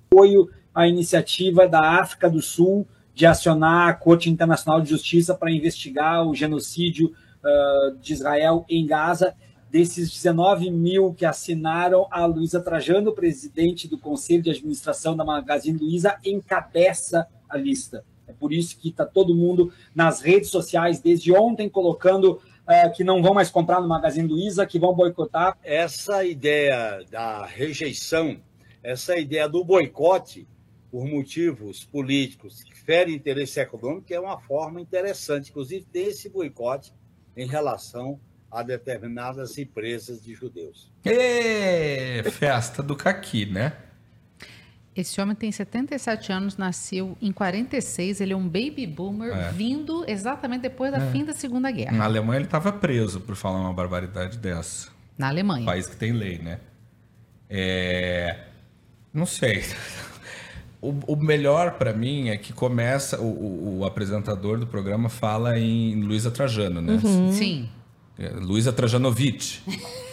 [0.10, 5.50] apoio à iniciativa da África do Sul de acionar a Corte Internacional de Justiça para
[5.50, 9.34] investigar o genocídio ah, de Israel em Gaza.
[9.72, 15.80] Desses 19 mil que assinaram, a Luísa Trajano, presidente do Conselho de Administração da Magazine
[15.80, 18.04] Luiza, encabeça a lista.
[18.28, 23.04] É por isso que está todo mundo nas redes sociais desde ontem colocando ah, que
[23.04, 25.58] não vão mais comprar no Magazine Luiza, que vão boicotar.
[25.64, 28.38] essa ideia da rejeição,
[28.84, 30.48] essa ideia do boicote
[30.92, 35.50] por motivos políticos que ferem interesse econômico é uma forma interessante.
[35.50, 36.94] Inclusive, tem esse boicote
[37.36, 38.20] em relação
[38.52, 40.92] a determinadas empresas de judeus.
[41.04, 43.74] Ê, festa do caqui, né?
[44.96, 49.52] Esse homem tem 77 anos, nasceu em 46, ele é um baby boomer, É.
[49.52, 51.12] vindo exatamente depois da É.
[51.12, 54.88] fim da Segunda Guerra, Na Alemanha ele estava preso por falar uma barbaridade dessa.
[55.18, 55.66] na Alemanha.
[55.66, 56.60] País que tem lei, né?
[57.50, 58.46] É...
[59.14, 59.64] Não sei.
[60.82, 63.20] O, o melhor pra mim é que começa.
[63.20, 67.00] O, o- o apresentador do programa fala em Luísa Trajano, né?
[67.32, 67.68] Sim.
[68.20, 69.60] É, Luísa Trajanovic.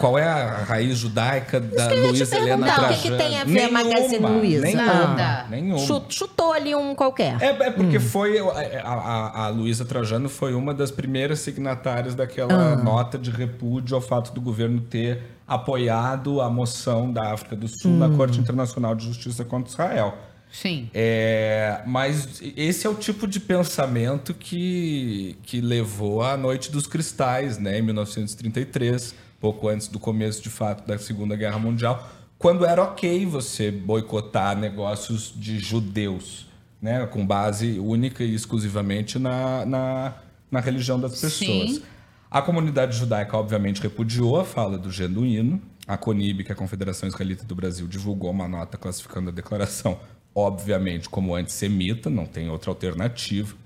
[0.00, 3.16] Qual é a raiz judaica da Luísa Helena perguntar, o que Trajano?
[3.18, 4.62] que tem a ver a Magazine Luiza?
[4.62, 4.86] Nenhuma.
[4.86, 5.46] Nada.
[5.50, 5.78] Nenhuma.
[5.80, 7.36] Chu- Chutou ali um qualquer.
[7.42, 8.38] É, é porque foi.
[8.38, 8.44] A,
[8.82, 12.76] a, a Luísa Trajano foi uma das primeiras signatárias daquela Ah.
[12.76, 17.92] nota de repúdio ao fato do governo ter apoiado a moção da África do Sul
[17.92, 18.16] na Hum.
[18.16, 20.18] Corte Internacional de Justiça contra Israel.
[20.52, 20.90] Sim.
[20.94, 27.58] É, mas esse é o tipo de pensamento que, que levou à Noite dos Cristais,
[27.58, 32.08] né, em 1933, pouco antes do começo, de fato, da Segunda Guerra Mundial,
[32.38, 36.46] quando era ok você boicotar negócios de judeus,
[36.80, 40.14] né, com base única e exclusivamente na, na,
[40.50, 41.70] na religião das pessoas.
[41.72, 41.82] Sim.
[42.30, 45.62] A comunidade judaica, obviamente, repudiou a fala do genuíno.
[45.86, 49.98] A CONIB, que é a Confederação Israelita do Brasil, divulgou uma nota classificando a declaração,
[50.34, 53.56] obviamente, como antissemita, não tem outra alternativa.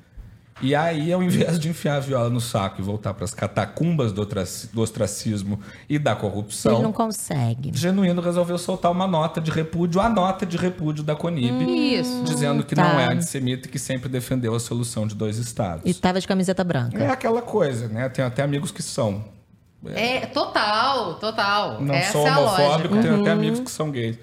[0.61, 4.13] E aí, ao invés de enfiar a viola no saco e voltar para as catacumbas
[4.13, 5.59] do, ostraci- do ostracismo
[5.89, 7.73] e da corrupção, Ele não consegue.
[7.75, 11.65] Genuíno resolveu soltar uma nota de repúdio, a nota de repúdio da CONIB,
[11.99, 12.23] Isso.
[12.25, 12.83] dizendo que tá.
[12.93, 15.83] não é antissemita e que sempre defendeu a solução de dois estados.
[15.85, 16.97] E tava de camiseta branca.
[17.03, 18.09] É aquela coisa, né?
[18.09, 19.25] Tem até amigos que são.
[19.87, 21.81] É, total, total.
[21.81, 23.03] Não Essa sou é a homofóbico, lógica.
[23.03, 24.17] tenho até amigos que são gays.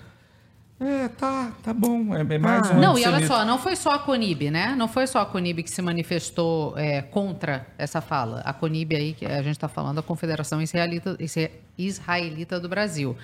[0.79, 2.15] É, tá, tá bom.
[2.15, 4.75] É bem mais um Não, e olha só, não foi só a Conib, né?
[4.77, 8.39] Não foi só a Conib que se manifestou é, contra essa fala.
[8.45, 13.15] A Conib aí, que a gente está falando, a Confederação Israelita, Isra- Israelita do Brasil.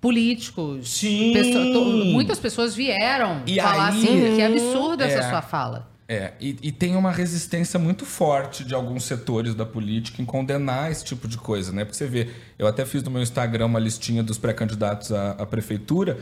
[0.00, 1.32] Políticos, Sim.
[1.34, 5.30] pessoa- to- muitas pessoas vieram E falar aí- assim, que absurdo essa É.
[5.30, 5.88] sua fala.
[6.08, 10.90] É, e, e tem uma resistência muito forte de alguns setores da política em condenar
[10.90, 11.84] esse tipo de coisa, né?
[11.84, 12.28] Porque você vê,
[12.58, 16.18] eu até fiz no meu Instagram uma listinha dos pré-candidatos à, à prefeitura.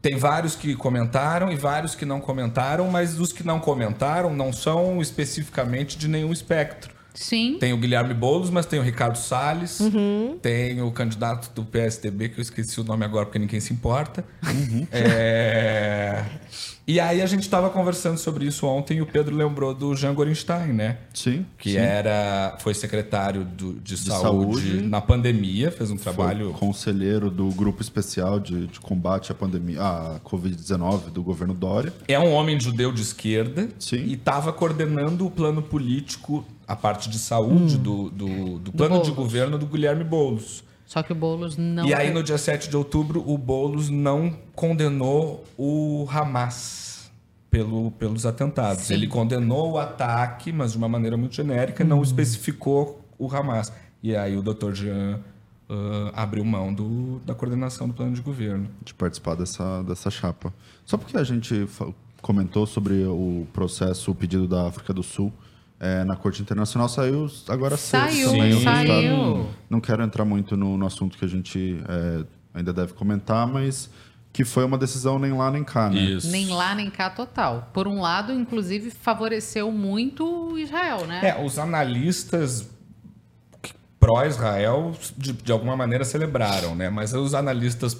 [0.00, 4.52] Tem vários que comentaram e vários que não comentaram, mas os que não comentaram não
[4.52, 6.92] são especificamente de nenhum espectro.
[7.14, 7.58] Sim.
[7.60, 10.36] Tem o Guilherme Boulos, mas tem o Ricardo Salles, Uhum.
[10.42, 14.24] tem o candidato do PSDB, que eu esqueci o nome agora porque ninguém se importa.
[14.90, 16.24] É,
[16.86, 20.12] E aí a gente estava conversando sobre isso ontem e o Pedro lembrou do Jean
[20.12, 20.98] Gorenstein, né?
[21.14, 21.46] Sim.
[21.56, 21.76] Que sim.
[21.78, 24.82] era, foi secretário do- de, saúde, saúde.
[24.82, 29.80] na pandemia, fez um Foi trabalho conselheiro do grupo especial de, de combate à pandemia,
[29.80, 31.92] à Covid-19 do governo Dória.
[32.06, 34.04] É um homem judeu de esquerda Sim.
[34.04, 39.10] e estava coordenando o plano político, a parte de saúde do, do, do plano de
[39.10, 39.16] Boulos.
[39.16, 40.63] governo do Guilherme Boulos.
[40.86, 41.86] Só que o Boulos não.
[41.86, 47.10] e aí, no dia 7 de outubro, o Boulos não condenou o Hamas
[47.50, 48.84] pelo, pelos atentados.
[48.84, 48.94] Sim.
[48.94, 51.88] Ele condenou o ataque, mas de uma maneira muito genérica, Hum.
[51.88, 53.72] não especificou o Hamas.
[54.02, 54.72] E aí o Dr.
[54.72, 55.20] Jean
[55.68, 58.68] ah, abriu mão do, da coordenação do plano de governo.
[58.84, 60.52] de participar dessa, dessa chapa.
[60.84, 61.66] Só porque a gente
[62.20, 65.32] comentou sobre o processo, o pedido da África do Sul
[65.80, 68.42] é, na Corte Internacional, saiu agora Saiu, saiu.
[68.42, 69.48] resultado.
[69.68, 72.24] Não quero entrar muito no, no assunto que a gente é,
[72.54, 73.90] ainda deve comentar, mas
[74.32, 76.00] que foi uma decisão nem lá nem cá, né?
[76.00, 76.30] Isso.
[76.30, 77.70] Nem lá, nem cá, total.
[77.72, 81.20] Por um lado, inclusive, favoreceu muito o Israel, né?
[81.22, 82.68] É, os analistas
[84.00, 86.90] pró-Israel, de, de alguma maneira, celebraram, né?
[86.90, 87.94] Mas os analistas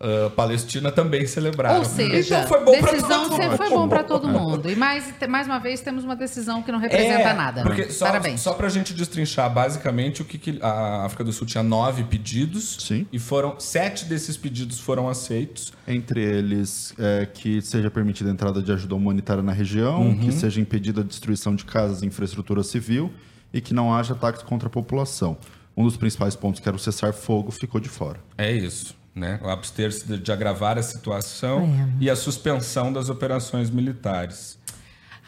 [0.00, 1.78] pró-Palestina também celebraram.
[1.78, 3.56] Ou seja, então foi bom decisão todo sempre mundo.
[3.56, 4.70] foi bom para todo mundo.
[4.70, 7.62] E mais, mais uma vez temos uma decisão que não representa É, nada.
[7.62, 8.40] Porque só, Parabéns.
[8.40, 12.78] Só pra gente destrinchar, basicamente, o que, que a África do Sul tinha nove pedidos.
[12.80, 13.06] Sim.
[13.12, 15.72] E foram sete desses pedidos foram aceitos.
[15.86, 20.60] Entre eles, é, que seja permitida a entrada de ajuda humanitária na região, que seja
[20.60, 23.12] impedida a destruição de casas e infraestrutura civil
[23.52, 25.36] e que não haja ataques contra a população.
[25.76, 28.20] Um dos principais pontos, que era o cessar-fogo, ficou de fora.
[28.36, 28.94] É isso.
[29.14, 29.40] Né?
[29.42, 32.04] O abster-se de, de agravar a situação É.
[32.04, 34.58] e a suspensão das operações militares.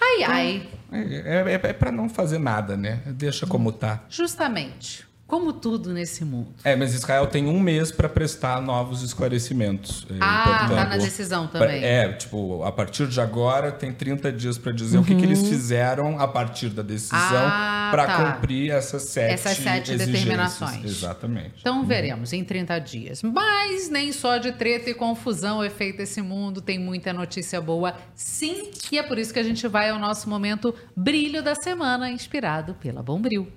[0.01, 0.69] Ai, ai.
[0.93, 3.03] É, é, é para não fazer nada, né?
[3.07, 4.05] Deixa como tá.
[4.09, 5.07] Justamente.
[5.33, 6.49] Como tudo nesse mundo.
[6.63, 10.07] É, mas Israel tem um mês para prestar novos esclarecimentos.
[10.11, 11.83] É, Ah, portanto, tá na decisão também.
[11.83, 15.41] É, tipo, a partir de agora tem 30 dias para dizer o que, que eles
[15.49, 17.49] fizeram a partir da decisão Uhum.
[17.51, 18.33] Ah, para tá.
[18.35, 20.07] cumprir essas sete, Essas sete exigências.
[20.07, 20.85] determinações.
[20.85, 21.55] Exatamente.
[21.61, 23.23] Então veremos em 30 dias.
[23.23, 27.95] Mas nem só de treta e confusão é feito esse mundo, tem muita notícia boa,
[28.15, 28.71] sim.
[28.91, 32.75] E é por isso que a gente vai ao nosso momento Brilho da Semana, inspirado
[32.75, 33.51] pela Bombril.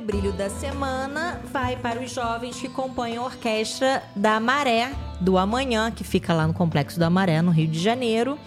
[0.00, 4.90] O brilho da semana vai para os jovens que compõem a orquestra da Maré,
[5.20, 8.38] do Amanhã, que fica lá no Complexo da Maré, no Rio de Janeiro.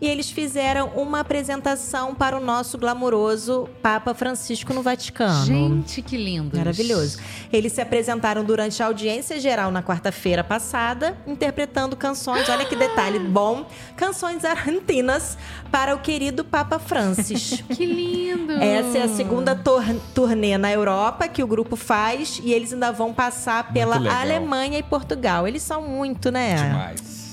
[0.00, 5.46] E eles fizeram uma apresentação para o nosso glamouroso Papa Francisco no Vaticano.
[5.46, 6.56] Gente, que lindo.
[6.58, 7.18] Maravilhoso.
[7.52, 13.18] Eles se apresentaram durante a audiência geral na quarta-feira passada, interpretando canções, olha que detalhe
[13.18, 13.66] bom,
[13.96, 15.38] canções argentinas
[15.70, 17.62] para o querido Papa Francis.
[17.74, 18.52] Que lindo.
[18.52, 19.84] Essa é a segunda tor-
[20.14, 23.96] turnê na Europa que o grupo faz e eles ainda vão passar pela.
[23.96, 25.46] Alemanha e Portugal.
[25.48, 26.54] Eles são muito, né?
[26.56, 27.23] Demais.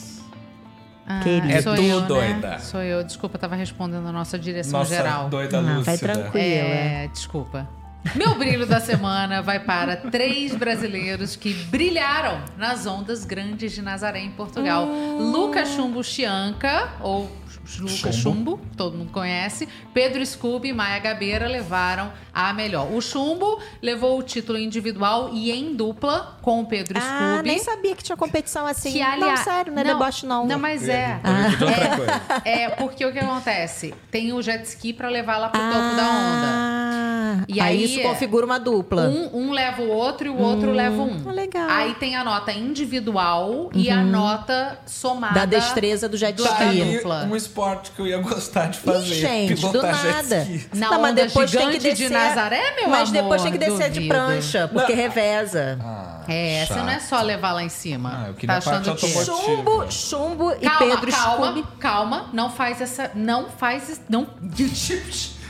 [1.19, 1.51] Ah, Querido.
[1.53, 2.07] É sou tu, eu, né?
[2.07, 2.59] doida.
[2.59, 3.03] Sou eu.
[3.03, 5.29] Desculpa, eu tava respondendo a nossa direção Nossa geral.
[5.29, 5.83] doida Ah, lúcida.
[5.83, 6.35] vai tranquilo.
[6.67, 7.67] É, desculpa.
[8.15, 14.21] Meu brilho da semana vai para três brasileiros que brilharam nas ondas grandes de Nazaré,
[14.21, 14.87] em Portugal.
[14.87, 17.31] Lucas Chumbo Chianca, ou
[17.79, 19.67] Lucas Chumbo, todo mundo conhece.
[19.93, 22.91] Pedro Scooby e Maia Gabeira levaram a melhor.
[22.91, 27.01] O Chumbo levou o título individual e em dupla com o Pedro Ah,
[27.33, 27.47] Scooby.
[27.49, 28.91] nem sabia que tinha competição assim.
[28.91, 30.45] Que, Não, aliás- sério, não é deboche não.
[30.45, 31.19] Não, mas é.
[31.57, 32.41] Coisa.
[32.45, 33.93] É, porque o que acontece?
[34.09, 36.90] Tem o jet ski pra levar lá pro topo da onda.
[37.39, 39.03] Ah, E aí aí isso configura uma dupla.
[39.07, 41.23] Um, um leva o outro e o outro leva um.
[41.27, 41.69] ah, legal.
[41.69, 45.33] Aí tem a nota individual e a nota somada.
[45.33, 46.83] Da destreza do jet do- ski.
[46.95, 47.25] dupla.
[47.29, 49.13] um esporte que eu ia gostar de fazer.
[49.15, 50.47] Ih, gente, do nada.
[50.73, 53.51] Na Não, mas depois tem que gigante de descer- Nazaré, meu Mas amor, depois tem
[53.51, 54.13] que descer de duvido.
[54.13, 55.79] prancha, porque reveza.
[55.81, 58.23] Ah, É, você não é só levar lá em cima.
[58.25, 59.05] Ah, eu queria tá achando que...
[59.05, 59.41] automotiva.
[59.45, 61.67] Chumbo, chumbo e Calma, Pedro calma, Scooby.
[61.79, 62.29] calma.
[62.33, 63.11] Não faz essa...
[63.15, 64.01] Não faz...
[64.09, 64.27] Não...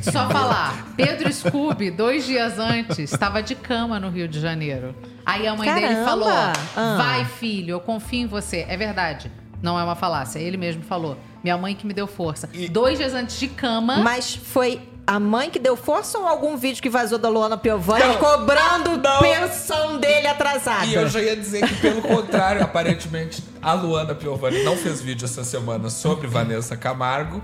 [0.00, 0.86] Só falar.
[0.96, 4.94] Pedro Scooby, dois dias antes, estava de cama no Rio de Janeiro.
[5.26, 6.04] Aí a mãe dele Caramba!
[6.04, 6.96] falou: Ah.
[6.96, 8.64] Vai, filho, eu confio em você.
[8.68, 9.30] É verdade.
[9.62, 10.38] Não é uma falácia.
[10.38, 11.16] Ele mesmo falou.
[11.42, 12.48] Minha mãe que me deu força.
[12.70, 13.98] Dois dias antes de cama.
[13.98, 18.04] Mas foi a mãe que deu força ou algum vídeo que vazou da Luana Piovani
[18.04, 18.14] Não.
[18.18, 19.18] cobrando Não.
[19.20, 20.86] pensão dele atrasada?
[20.86, 25.24] E eu já ia dizer que, pelo contrário, aparentemente, a Luana Piovani não fez vídeo
[25.24, 27.42] essa semana sobre Vanessa Camargo.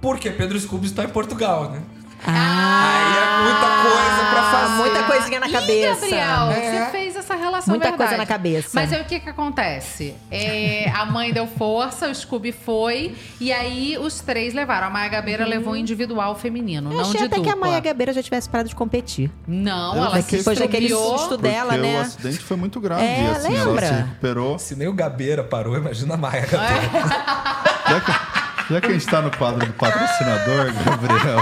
[0.00, 1.82] Porque Pedro Scooby está em Portugal, né?
[2.26, 4.74] Ah, Aí é muita coisa pra fazer.
[4.74, 6.00] Muita coisinha na Ih, cabeça.
[6.00, 6.84] Gabriel, É.
[6.86, 7.96] você fez essa relação Muita verdade.
[7.96, 8.70] coisa na cabeça.
[8.72, 10.14] Mas aí o que que acontece?
[10.28, 14.88] É, a mãe deu força, o Scooby foi, e aí os três levaram.
[14.88, 17.52] A Maia Gabeira levou individual feminino, Eu não achei de até dupla.
[17.52, 19.30] que a Maia Gabeira já tivesse parado de competir.
[19.46, 21.98] Não, Eu ela se Depois daquele susto dela, né?
[21.98, 23.04] o acidente foi muito grave.
[23.04, 23.86] É, assim, lembra?
[23.86, 24.58] Ela se recuperou.
[24.58, 26.90] Se nem o Gabeira parou, imagina a Maia Gabeira.
[27.88, 28.37] Já que,
[28.70, 31.38] já que a gente tá no quadro do patrocinador, Gabriel,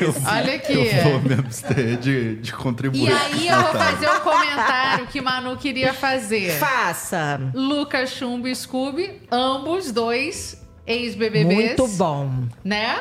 [0.00, 0.72] eu, vou- Olha aqui.
[0.72, 3.08] eu vou me abster de, de contribuir.
[3.08, 3.96] E aí eu vou Comentário.
[3.96, 6.52] fazer um comentário que Manu queria fazer.
[6.58, 7.40] Faça.
[7.54, 11.44] Lucas Chumbo e Scooby, ambos dois ex-BBBs.
[11.54, 12.30] Muito bom.
[12.64, 12.98] Né?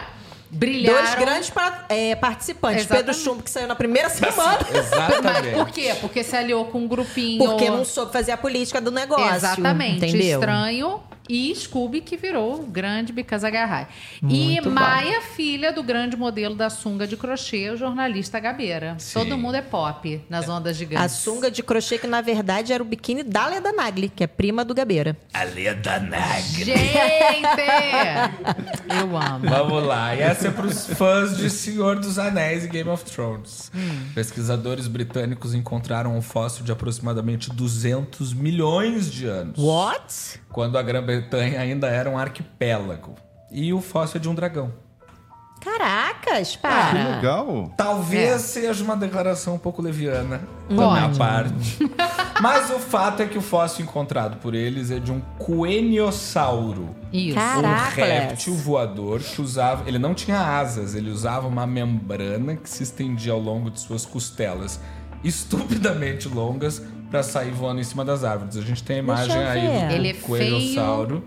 [0.54, 0.98] Brilharam.
[1.02, 2.82] Dois grandes pa- é, participantes.
[2.82, 3.06] Exatamente.
[3.06, 4.60] Pedro Chumbo, que saiu na primeira semana.
[4.70, 5.54] Mas Exatamente.
[5.56, 5.96] por quê?
[6.02, 7.38] Porque se aliou com um grupinho.
[7.44, 9.34] Porque não soube fazer a política do negócio.
[9.34, 10.06] Exatamente.
[10.06, 10.40] Entendeu?
[10.42, 11.00] Estranho.
[11.32, 13.88] E Scooby, que virou o grande Because Agarrai.
[14.22, 14.70] E bom.
[14.70, 18.98] Maia, filha do grande modelo da sunga de crochê, o jornalista Gabeira.
[19.14, 21.16] Todo mundo é pop nas ondas A gigantes.
[21.16, 24.66] sunga de crochê, que na verdade era o biquíni da Leda Nagli, que é prima
[24.66, 25.18] do Gabeira.
[25.34, 26.66] A Leda Nagli.
[26.66, 26.82] Gente!
[29.00, 29.48] Eu amo.
[29.48, 30.14] Vamos lá.
[30.14, 33.72] E essa é pros fãs de Senhor dos Anéis e Game of Thrones.
[34.14, 39.58] Pesquisadores britânicos encontraram um fóssil de aproximadamente 200 milhões de anos.
[39.58, 40.41] What?
[40.52, 43.16] Quando a Grã-Bretanha ainda era um arquipélago.
[43.52, 44.72] E o fóssil é de um dragão.
[45.62, 47.16] Caracas, Que para.
[47.18, 47.72] legal.
[47.78, 51.78] Talvez seja uma declaração um pouco leviana da minha parte.
[52.42, 56.96] Mas o fato é que o fóssil encontrado por eles é de um coeniosauro.
[57.14, 57.36] Isso.
[57.36, 57.98] Caracas.
[57.98, 59.88] Um réptil voador que usava.
[59.88, 64.04] Ele não tinha asas, ele usava uma membrana que se estendia ao longo de suas
[64.04, 64.80] costelas,
[65.24, 66.82] estupidamente longas,
[67.12, 68.56] para sair voando em cima das árvores.
[68.58, 71.24] A gente tem a imagem aí do Ele é coelhossauro.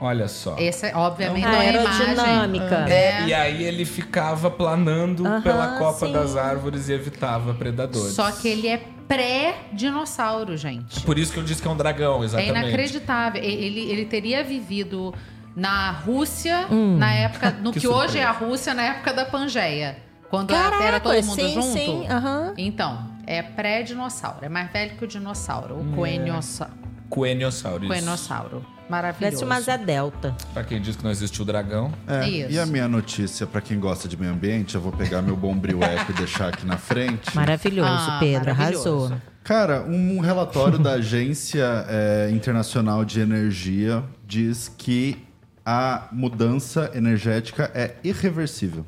[0.00, 0.56] Olha só.
[0.58, 2.06] Esse, é, obviamente, não é imagem.
[2.06, 2.86] aerodinâmica.
[2.88, 3.24] É.
[3.26, 6.12] E aí ele ficava planando pela copa sim.
[6.12, 8.12] das árvores e evitava predadores.
[8.14, 11.00] Só que ele é pré-dinossauro, gente.
[11.02, 12.58] Por isso que eu disse que é um dragão, É exatamente.
[12.58, 13.40] inacreditável.
[13.42, 15.14] E- Ele, ele teria vivido
[15.54, 16.96] na Rússia, Hum.
[16.96, 17.50] na época.
[17.62, 18.32] No que, Que hoje é a.
[18.32, 19.98] Rússia, na época da Pangeia.
[20.28, 21.66] Quando Caraca, era todo mundo sim, junto.
[21.66, 22.54] sim, aham.
[22.56, 24.38] Então, é pré-dinossauro.
[24.44, 25.80] É mais velho que o dinossauro.
[25.80, 26.70] O coeniossa-
[27.08, 27.84] Coeniosauro.
[27.84, 27.92] isso.
[27.92, 28.64] coenossauro.
[28.88, 29.36] Maravilhoso.
[29.38, 30.36] Parece uma Zé Delta.
[30.52, 31.92] Pra quem diz que não existiu dragão.
[32.06, 32.50] É, Isso.
[32.52, 35.82] e a minha notícia, pra quem gosta de meio ambiente, eu vou pegar meu bombril
[35.82, 37.32] app e deixar aqui na frente.
[37.34, 38.54] Maravilhoso, Ah, Pedro.
[38.54, 38.88] maravilhoso.
[39.06, 39.20] Arrasou.
[39.44, 45.24] Cara, um relatório da Agência é, Internacional de Energia diz que
[45.64, 48.84] a mudança energética é irreversível.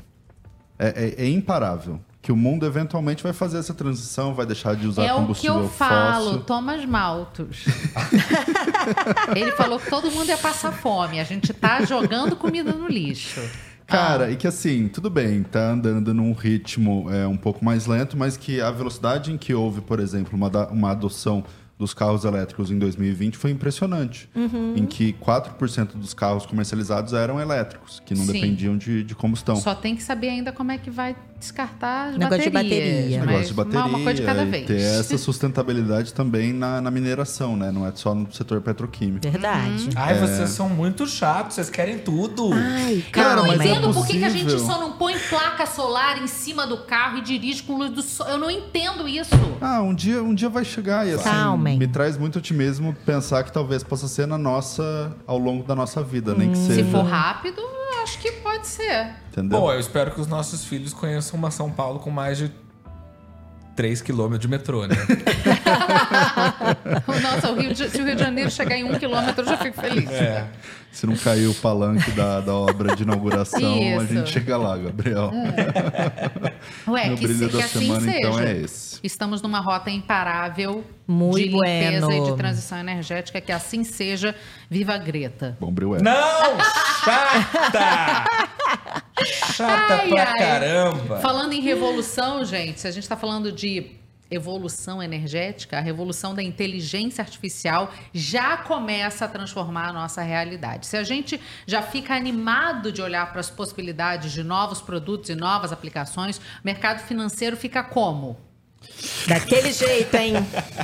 [0.78, 1.98] É, é- é imparável.
[2.24, 5.20] Que o mundo eventualmente vai fazer essa transição, vai deixar de usar É o que
[5.20, 6.40] combustível eu falo, fóssil.
[6.44, 7.66] Thomas Malthus.
[9.36, 11.20] Ele falou que todo mundo ia passar fome.
[11.20, 13.42] A gente tá jogando comida no lixo.
[13.86, 18.16] Cara, e que assim, tudo bem, tá andando num ritmo é, um pouco mais lento,
[18.16, 21.44] mas que a velocidade em que houve, por exemplo, uma, uma adoção
[21.78, 24.28] dos carros elétricos em 2020 foi impressionante.
[24.34, 24.74] Uhum.
[24.76, 28.32] Em que 4% dos carros comercializados eram elétricos, que não Sim.
[28.32, 29.56] dependiam de, de combustão.
[29.56, 32.80] Só tem que saber ainda como é que vai descartar as Negócio de baterias.
[32.94, 33.18] bateria.
[33.18, 34.66] mas Negócio de bateria, uma coisa de cada e vez.
[34.66, 37.70] ter essa sustentabilidade também na, na mineração, né?
[37.70, 39.20] Não é só no setor petroquímico.
[39.28, 39.90] Verdade.
[39.94, 42.50] Ai, vocês são muito chatos, vocês querem tudo.
[42.52, 45.66] Ai, Cara, eu não mas é entendo por que, a gente só não põe placa
[45.66, 48.26] solar em cima do carro e dirige com luz do sol.
[48.28, 49.30] Eu não entendo isso.
[49.60, 51.78] Ah, um dia, um dia vai chegar e assim, Calmem.
[51.78, 56.02] me traz muito otimismo pensar que talvez possa ser na nossa, ao longo da nossa
[56.02, 56.84] vida, nem que Se seja.
[56.90, 57.60] for rápido,
[58.04, 59.08] acho que pode ser.
[59.32, 59.58] Entendeu?
[59.60, 62.52] Bom, eu espero que os nossos filhos conheçam uma São Paulo com mais de
[63.74, 64.94] 3 km de metrô, né?
[67.22, 69.56] Nossa, o Rio de, se o Rio de Janeiro chegar em um quilômetro, eu já
[69.56, 70.08] fico feliz.
[70.10, 70.46] É.
[70.92, 74.14] Se não cair o palanque da, da obra de inauguração, a Isso.
[74.14, 75.32] gente chega lá, Gabriel.
[76.86, 78.18] Ué, Meu que, brilho se- que da assim semana, seja.
[78.18, 78.83] então, é esse.
[79.04, 82.26] Estamos numa rota imparável Muito de limpeza bueno.
[82.26, 83.38] e de transição energética.
[83.38, 84.34] Que assim seja.
[84.70, 85.58] Viva a Greta.
[85.60, 86.00] Bom bril é.
[86.00, 86.58] Não!
[87.04, 88.24] Chata!
[89.52, 90.38] Chata Ai, pra ai.
[90.38, 91.18] caramba!
[91.20, 93.90] Falando em revolução, gente, se a gente está falando de
[94.30, 100.86] evolução energética, a revolução da inteligência artificial já começa a transformar a nossa realidade.
[100.86, 105.34] Se a gente já fica animado de olhar para as possibilidades de novos produtos e
[105.34, 108.53] novas aplicações, o mercado financeiro fica como?
[109.26, 110.34] Daquele jeito, hein?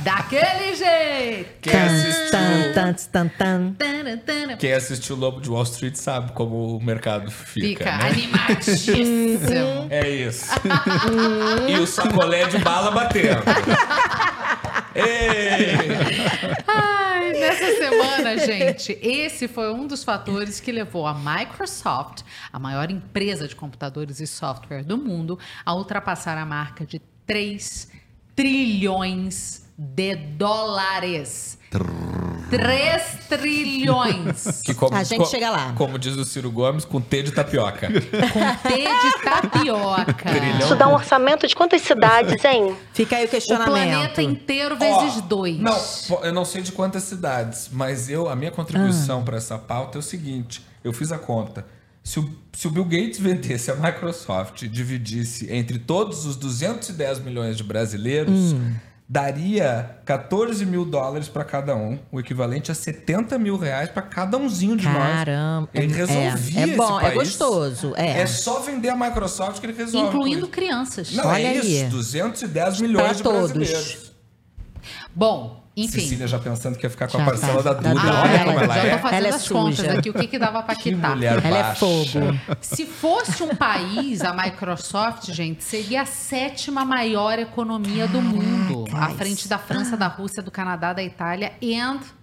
[0.03, 1.49] Daquele jeito!
[1.61, 2.31] Quem assistiu,
[2.73, 3.75] Tan, tan, tan,
[4.57, 8.09] quem assistiu o Lobo de Wall Street sabe como o mercado fica, Fica né?
[8.09, 9.87] animadíssimo.
[9.91, 10.45] É isso.
[11.69, 13.43] e o sacolé de bala batendo.
[14.95, 15.75] Ei!
[16.67, 22.89] Ai, nessa semana, gente, esse foi um dos fatores que levou a Microsoft, a maior
[22.91, 27.87] empresa de computadores e software do mundo, a ultrapassar a marca de 3
[28.35, 31.57] trilhões de dólares.
[32.49, 34.61] 3 trilhões.
[34.65, 35.73] Que como- A gente co- chega lá.
[35.77, 37.87] Como diz o Ciro Gomes, com T de tapioca.
[37.89, 40.13] Com T de tapioca.
[40.29, 40.59] Trilhão.
[40.59, 42.75] Isso dá um orçamento de quantas cidades, hein?
[42.93, 43.71] Fica aí o O questionamento.
[43.71, 45.57] planeta inteiro vezes dois.
[45.57, 45.77] Não,
[46.23, 49.99] eu não sei de quantas cidades, mas eu a minha contribuição para essa pauta é
[49.99, 51.65] o seguinte: eu fiz a conta.
[52.03, 57.19] Se o, se o Bill Gates vendesse a Microsoft e dividisse entre todos os 210
[57.19, 58.73] milhões de brasileiros, Hum.
[59.07, 64.37] daria 14 mil dólares para cada um, o equivalente a 70 mil reais para cada
[64.37, 64.95] umzinho de nós.
[64.95, 65.69] Caramba.
[65.73, 67.13] Ele É- resolvia é esse bom, é país.
[67.15, 68.21] gostoso, é.
[68.21, 70.07] É só vender a Microsoft que ele resolve.
[70.07, 71.11] Incluindo crianças.
[71.13, 71.83] Não, Olha é isso.
[71.83, 71.89] aí.
[71.89, 73.51] 210 milhões Pra de todos.
[73.51, 74.11] brasileiros.
[75.13, 76.01] Bom, enfim.
[76.01, 77.73] Cecília já pensando que ia ficar com Já a parcela tá.
[77.73, 77.93] da Duda.
[78.03, 78.43] Da Olha Duda.
[78.45, 78.91] como ela já é.
[78.91, 79.93] tô fazendo Ela é as contas suja.
[79.99, 81.11] aqui, o que, que dava pra Que quitar.
[81.11, 81.75] mulher Ela é baixa.
[81.79, 82.55] fogo.
[82.59, 88.85] Se fosse um país, a Microsoft, gente, seria a sétima maior economia do mundo.
[88.93, 91.71] À frente da França, da Rússia, do Canadá, da Itália e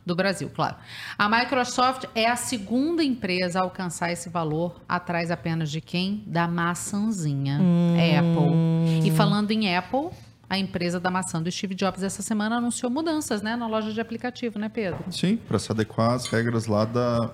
[0.04, 0.76] do Brasil, claro.
[1.18, 6.22] A Microsoft é a segunda empresa a alcançar esse valor, atrás apenas de quem?
[6.26, 7.58] Da maçãzinha,
[8.18, 9.06] Apple.
[9.06, 10.08] E falando em Apple,
[10.50, 14.00] a empresa da maçã do Steve Jobs essa semana anunciou mudanças, né, na loja de
[14.00, 14.98] aplicativo, né, Pedro?
[15.10, 17.30] Sim, para se adequar às regras lá da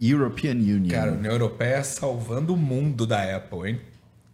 [0.00, 0.88] European Union.
[0.90, 3.80] Cara, a União Europeia salvando o mundo da Apple, hein?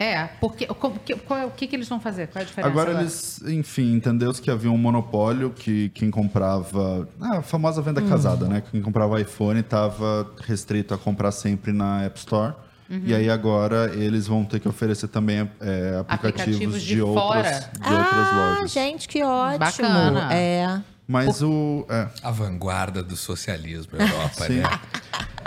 [0.01, 2.29] É, porque como- que- qual é- o que, que eles vão fazer?
[2.29, 2.71] Qual é a diferença?
[2.71, 7.09] Agora eles, enfim, entendeu-se que havia um monopólio que quem comprava.
[7.21, 8.09] Ah, a famosa venda Hum.
[8.09, 8.63] casada, né?
[8.71, 12.55] Quem comprava iPhone estava restrito a comprar sempre na App Store.
[12.91, 13.03] Uhum.
[13.05, 17.25] E aí agora eles vão ter que oferecer também é, aplicativos, Aplicativos de de, outras,
[17.25, 17.71] fora.
[17.73, 18.71] de outras Ah, lojas.
[18.73, 19.59] gente, que ótimo.
[19.59, 20.33] Bacana.
[20.35, 20.81] É.
[21.07, 21.87] Mas o.
[21.89, 24.55] É, A vanguarda do socialismo, Europa, sim.
[24.61, 24.81] né?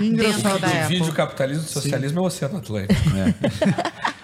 [0.01, 0.59] Engraçado.
[0.87, 2.99] Divide o capitalismo do socialismo é o Oceano Atlântico.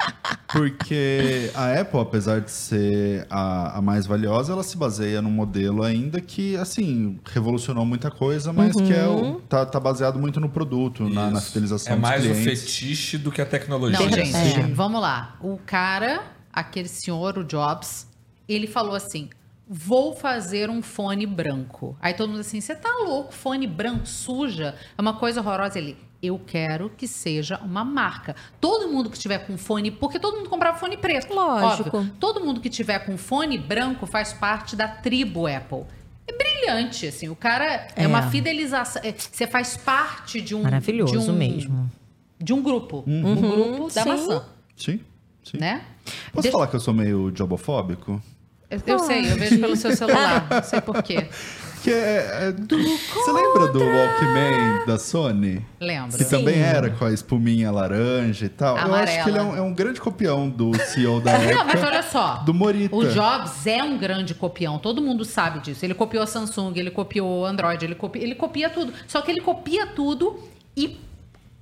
[0.48, 5.84] Porque a Apple, apesar de ser a, a mais valiosa, ela se baseia num modelo
[5.84, 10.50] ainda que, assim, revolucionou muita coisa, mas que é o, tá, tá baseado muito no
[10.50, 12.62] produto, na, na fidelização É mais dos o clientes.
[12.62, 14.00] fetiche do que a tecnologia.
[14.00, 14.62] Não, gente, si.
[14.74, 15.38] vamos lá.
[15.42, 18.08] O cara, aquele senhor, o Jobs,
[18.48, 19.30] ele falou assim:
[19.70, 21.98] vou fazer um fone branco.
[22.02, 23.34] Aí todo mundo assim: você tá louco?
[23.34, 25.78] Fone branco, suja, é uma coisa horrorosa.
[25.78, 25.98] Ele.
[26.22, 28.36] Eu quero que seja uma marca.
[28.60, 31.34] Todo mundo que tiver com fone, porque todo mundo comprava fone preto.
[31.34, 31.98] Lógico.
[31.98, 32.12] óbvio.
[32.20, 35.84] Todo mundo que tiver com fone branco faz parte da tribo Apple.
[36.28, 37.30] É brilhante, assim.
[37.30, 38.08] O cara é, É.
[38.08, 39.02] uma fidelização.
[39.06, 40.64] é, Você faz parte de um.
[40.64, 41.92] Maravilhoso de um, mesmo.
[42.40, 43.04] De um grupo.
[43.08, 43.32] Uhum.
[43.32, 44.10] Um grupo da sim.
[44.10, 44.44] maçã.
[44.76, 45.00] Sim,
[45.44, 45.58] sim.
[45.58, 45.82] Né?
[46.34, 48.22] Posso Deixa- falar que eu sou meio jobofóbico?
[48.70, 50.48] Eu, eu sei, eu vejo pelo seu celular.
[50.50, 51.30] Não sei por quê.
[51.84, 55.66] Que é, é- Você lembra do Walkman da Sony?
[55.80, 56.18] Lembro.
[56.18, 56.62] Que também Sim.
[56.62, 58.78] era com a espuminha laranja e tal.
[58.78, 61.56] Eu acho que ele é um, é um grande copião do CEO da época.
[61.56, 62.36] Não, mas olha só.
[62.38, 62.96] Do Morita.
[62.96, 65.86] O Jobs é um grande copião, todo mundo sabe disso.
[65.86, 68.94] Ele copiou a Samsung, ele copiou o Android, ele copia, ele copia tudo.
[69.08, 70.40] Só que ele copia tudo
[70.76, 71.00] e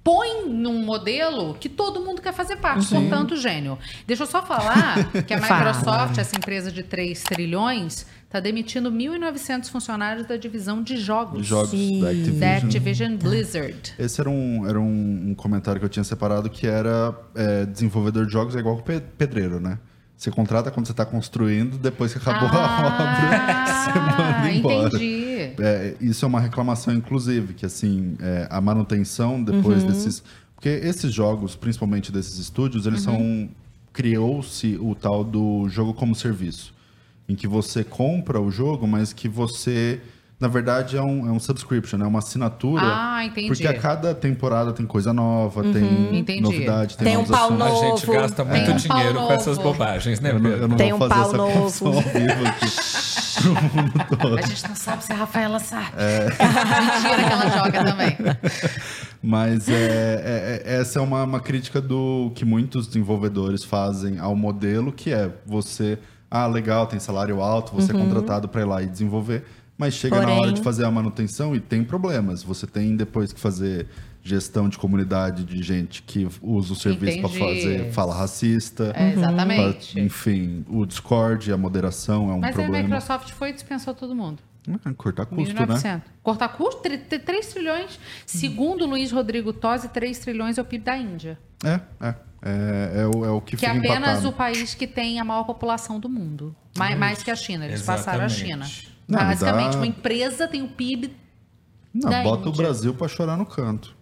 [0.03, 3.01] põe num modelo que todo mundo quer fazer parte, Sim.
[3.01, 3.77] portanto, gênio.
[4.05, 5.37] Deixa eu só falar que a.
[5.39, 8.05] Microsoft, essa empresa de 3 trilhões,
[8.35, 11.41] está demitindo 1.900 funcionários da divisão de jogos.
[11.41, 12.01] De jogos Sim.
[12.01, 12.39] da Activision.
[12.39, 13.93] Da Activision Blizzard.
[13.97, 18.25] Esse era, um, era um, um comentário que eu tinha separado que era é, desenvolvedor
[18.25, 19.79] de jogos é igual pe- pedreiro, né?
[20.17, 24.75] Você contrata quando você está construindo, depois que acabou a obra, você manda embora.
[24.83, 25.53] Ah, entendi.
[25.59, 29.89] É, isso é uma reclamação, inclusive, que assim, é, a manutenção depois Uhum.
[29.89, 30.23] desses.
[30.55, 33.17] Porque esses jogos, principalmente desses estúdios, eles Uhum.
[33.17, 33.49] são.
[33.93, 36.73] Criou-se o tal do jogo como serviço.
[37.27, 39.99] Em que você compra o jogo, mas que você.
[40.37, 42.83] Na verdade, é um, é um subscription, é uma assinatura.
[42.83, 43.47] Ah, entendi.
[43.47, 46.41] Porque a cada temporada tem coisa nova, Uhum, tem entendi.
[46.41, 47.65] novidade, tem, Tem um novos pau assuntos.
[47.65, 47.97] A novo.
[47.97, 49.71] gente gasta muito um pau dinheiro com essas novo.
[49.71, 50.51] bobagens, né, Eu Pedro?
[50.51, 51.87] eu não Tem vou um fazer pau essa novo.
[51.87, 52.65] ao vivo aqui
[53.41, 54.37] pro mundo todo.
[54.37, 55.87] A gente não sabe se a Rafaela sabe.
[55.95, 58.17] Mentira que ela joga também.
[59.23, 64.35] Mas é, é- é- essa é uma, uma crítica do que muitos desenvolvedores fazem ao
[64.35, 65.97] modelo, que é você,
[66.43, 69.45] ah, legal, tem salário alto, você é contratado para ir lá e desenvolver,
[69.77, 72.43] mas chega na Porém- hora de fazer a manutenção e tem problemas.
[72.43, 73.87] Você tem depois que fazer
[74.23, 78.91] gestão de comunidade de gente que usa o serviço para fazer fala racista.
[78.95, 79.93] É, exatamente.
[79.93, 82.83] pra- enfim, o Discord, a moderação é um Mas aí a problema.
[82.87, 84.39] Microsoft foi e dispensou todo mundo.
[84.83, 85.59] Ah, Cortar custo, né?
[85.67, 86.01] 1.900.
[86.23, 86.81] Cortar custo?
[86.81, 87.99] 3 trilhões.
[88.25, 91.37] Segundo Luiz Rodrigo Tosi, 3 trilhões é o PIB da Índia.
[91.63, 92.15] É, é.
[92.47, 94.29] É, é o, é o que, Que é apenas empatado.
[94.29, 96.55] o país que tem a maior população do mundo.
[96.77, 97.65] Mais, mais que a China.
[97.65, 98.65] Eles passaram a China.
[98.65, 98.95] Exatamente.
[99.07, 101.11] Não, Basicamente, dá- uma empresa tem o PIB
[101.93, 102.63] Não, da bota o Índia.
[102.63, 103.95] Brasil pra chorar no canto.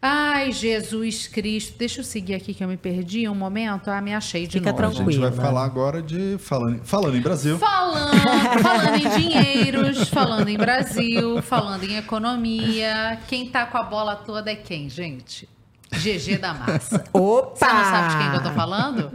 [0.00, 1.76] Ai, Jesus Cristo.
[1.76, 3.88] Deixa eu seguir aqui que eu me perdi um momento.
[3.90, 4.86] Ah, me achei de Fica novo.
[4.86, 6.36] A gente vai falar agora de.
[6.38, 7.58] Falando, falando em Brasil.
[7.58, 8.14] Falando,
[8.62, 13.18] falando em dinheiros, falando em Brasil, falando em economia.
[13.26, 15.48] Quem tá com a bola toda é quem, gente?
[15.92, 17.04] GG da Massa.
[17.12, 17.56] Opa!
[17.56, 19.10] Você não sabe de quem que eu tô falando?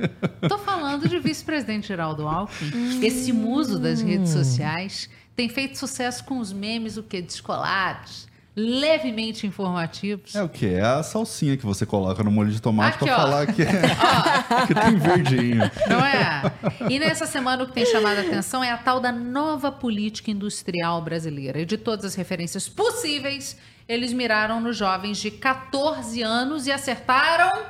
[0.50, 3.06] Tô falando de vice-presidente Geraldo Alckmin.
[3.06, 7.22] Esse muso das redes sociais tem feito sucesso com os memes, o quê?
[7.22, 10.36] Descolados, levemente informativos.
[10.36, 10.68] É o quê?
[10.78, 13.18] É a salsinha que você coloca no molho de tomate Aqui, pra ó.
[13.18, 13.66] falar que, é,
[14.68, 15.72] que tem verdinho.
[15.88, 16.44] Não é?
[16.90, 20.30] E nessa semana o que tem chamado a atenção é a tal da nova política
[20.30, 21.62] industrial brasileira.
[21.62, 27.66] E de todas as referências possíveis, eles miraram nos jovens de 14 anos e acertaram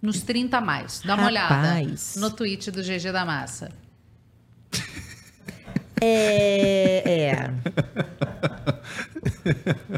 [0.00, 1.02] nos 30 a mais.
[1.04, 2.16] Dá uma olhada Rapaz.
[2.16, 3.70] no tweet do GG da Massa.
[6.02, 7.02] É.
[7.04, 7.50] É.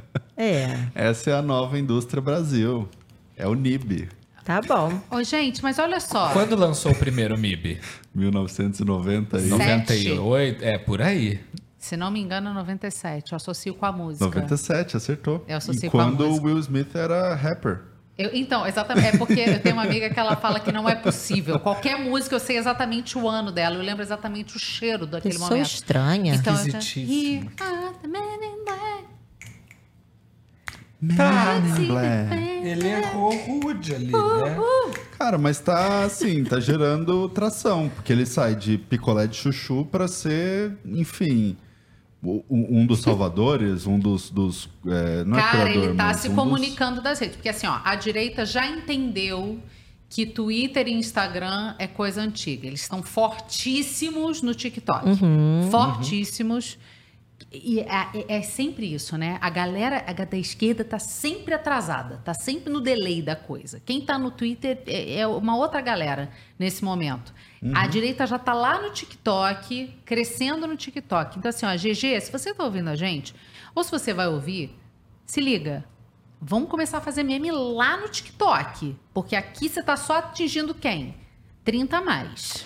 [0.37, 0.89] É.
[0.93, 2.89] Essa é a nova indústria Brasil.
[3.37, 4.09] É o NIB.
[4.45, 5.01] Tá bom.
[5.09, 6.31] Ô, gente, mas olha só.
[6.33, 7.79] Quando lançou o primeiro MIB?
[8.13, 9.49] 1990 e...
[9.49, 10.65] 98?
[10.65, 11.41] É, por aí.
[11.83, 13.33] Se não me engano, é 97.
[13.33, 14.25] Eu associo com a música.
[14.25, 15.45] 97, acertou.
[15.49, 16.47] Eu associei e com a quando o música.
[16.47, 17.81] Will Smith era rapper.
[18.17, 19.09] Eu- então, exatamente.
[19.09, 21.59] É porque eu tenho uma amiga que ela fala que não é possível.
[21.59, 23.75] Qualquer música, eu sei exatamente o ano dela.
[23.75, 25.67] Eu lembro exatamente o cheiro daquele Pessoa momento.
[25.67, 26.35] estranha.
[26.37, 27.51] Então, Esquisitíssimo.
[31.03, 32.33] In black.
[32.65, 34.57] Ele errou rude ali, Uh, né?
[35.19, 40.07] Cara, mas tá assim, tá gerando tração, porque ele sai de picolé de chuchu pra
[40.07, 41.57] ser, enfim,
[42.25, 44.31] um dos salvadores, um dos.
[44.31, 47.37] dos é, não é Cara, curador, ele tá mas se um dos- comunicando das redes.
[47.37, 49.59] Porque assim, ó, a direita já entendeu
[50.09, 52.67] que Twitter e Instagram é coisa antiga.
[52.67, 55.09] Eles estão fortíssimos no TikTok.
[55.09, 55.69] Uhum.
[55.71, 56.79] Fortíssimos.
[57.53, 59.37] E é, é- é sempre isso, né?
[59.41, 63.81] A galera a da esquerda tá sempre atrasada, tá sempre no delay da coisa.
[63.85, 67.35] Quem tá no Twitter é, é uma outra galera nesse momento.
[67.75, 71.39] A direita já tá lá no TikTok, crescendo no TikTok.
[71.39, 73.35] Então, assim, ó, GG, se você tá ouvindo a gente,
[73.75, 74.77] ou se você vai ouvir,
[75.25, 75.85] se liga.
[76.41, 78.97] Vamos começar a fazer meme lá no TikTok.
[79.15, 81.15] Porque aqui você tá só atingindo quem?
[81.65, 82.65] 30 a mais.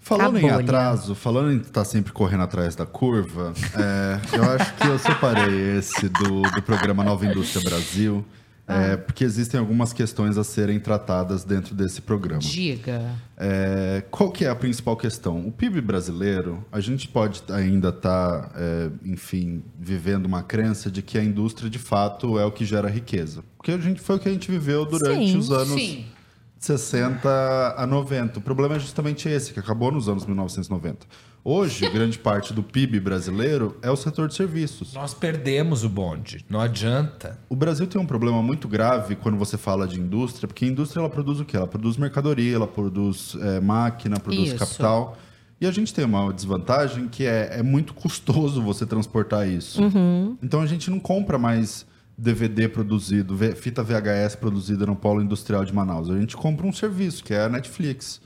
[0.00, 4.86] Falando em atraso, falando em estar sempre correndo atrás da curva, é, eu acho que
[4.86, 8.22] eu separei esse do, do programa Nova Indústria Brasil,
[8.66, 12.40] é, porque existem algumas questões a serem tratadas dentro desse programa.
[12.40, 13.14] Diga.
[13.36, 15.46] É, qual que é a principal questão?
[15.46, 18.50] O PIB brasileiro, a gente pode ainda estar,
[19.04, 23.44] enfim, vivendo uma crença de que a indústria de fato é o que gera riqueza.
[23.56, 26.06] Porque a gente, foi o que a gente viveu durante Sim, os anos Sim.
[26.58, 28.38] 60 a 90.
[28.38, 31.06] O problema é justamente esse, que acabou nos anos 1990.
[31.46, 34.94] Hoje, grande parte do PIB brasileiro é o setor de serviços.
[34.94, 36.42] Nós perdemos o bonde.
[36.48, 37.38] Não adianta.
[37.50, 41.00] O Brasil tem um problema muito grave quando você fala de indústria, porque a indústria
[41.00, 41.54] ela produz o quê?
[41.54, 44.56] Ela produz mercadoria, ela produz é, máquina, produz Isso.
[44.56, 45.18] capital.
[45.60, 49.82] E a gente tem uma desvantagem que é, é muito custoso você transportar isso.
[50.42, 55.74] Então a gente não compra mais DVD produzido, fita VHS produzida no polo industrial de
[55.74, 56.08] Manaus.
[56.08, 58.23] A gente compra um serviço, que é a Netflix.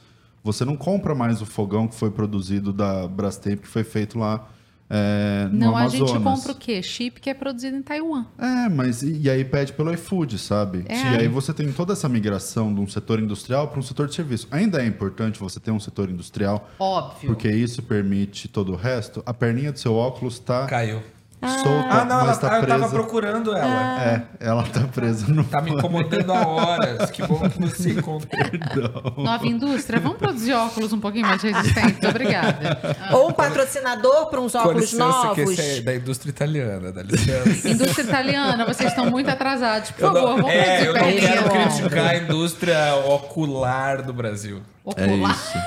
[0.48, 4.48] Você não compra mais o fogão que foi produzido da Brastemp, que foi feito lá
[4.90, 6.82] é, no Não, a gente compra o quê?
[6.82, 8.24] Chip que é produzido em Taiwan.
[8.38, 10.86] É, mas e, e aí pede pelo iFood, sabe?
[10.88, 10.94] É.
[10.94, 14.14] E aí você tem toda essa migração de um setor industrial para um setor de
[14.14, 14.48] serviço.
[14.50, 17.28] Ainda é importante você ter um setor industrial, Óbvio.
[17.28, 19.22] porque isso permite todo o resto.
[19.26, 21.02] A perninha do seu óculos tá Caiu.
[21.46, 22.88] Solta, Ah, não, ela, tá eu tava presa.
[22.88, 24.02] procurando ela.
[24.02, 27.10] É, ela tá presa no Tá me incomodando há horas.
[27.10, 29.14] Que bom que você encontrou.
[29.18, 32.08] Nova indústria, vamos produzir óculos um pouquinho mais resistentes.
[32.08, 32.96] Obrigada.
[33.00, 33.16] Ah.
[33.16, 35.34] Ou um patrocinador para uns óculos licença, novos.
[35.34, 37.68] que esse é da indústria italiana, dá licença.
[37.68, 39.90] Indústria italiana, vocês estão muito atrasados.
[39.92, 41.42] Por Eu favor, não, vamos é, eu produzir não perninha.
[41.42, 44.60] quero criticar a indústria ocular do Brasil.
[44.96, 45.32] É Ocular.
[45.32, 45.58] isso.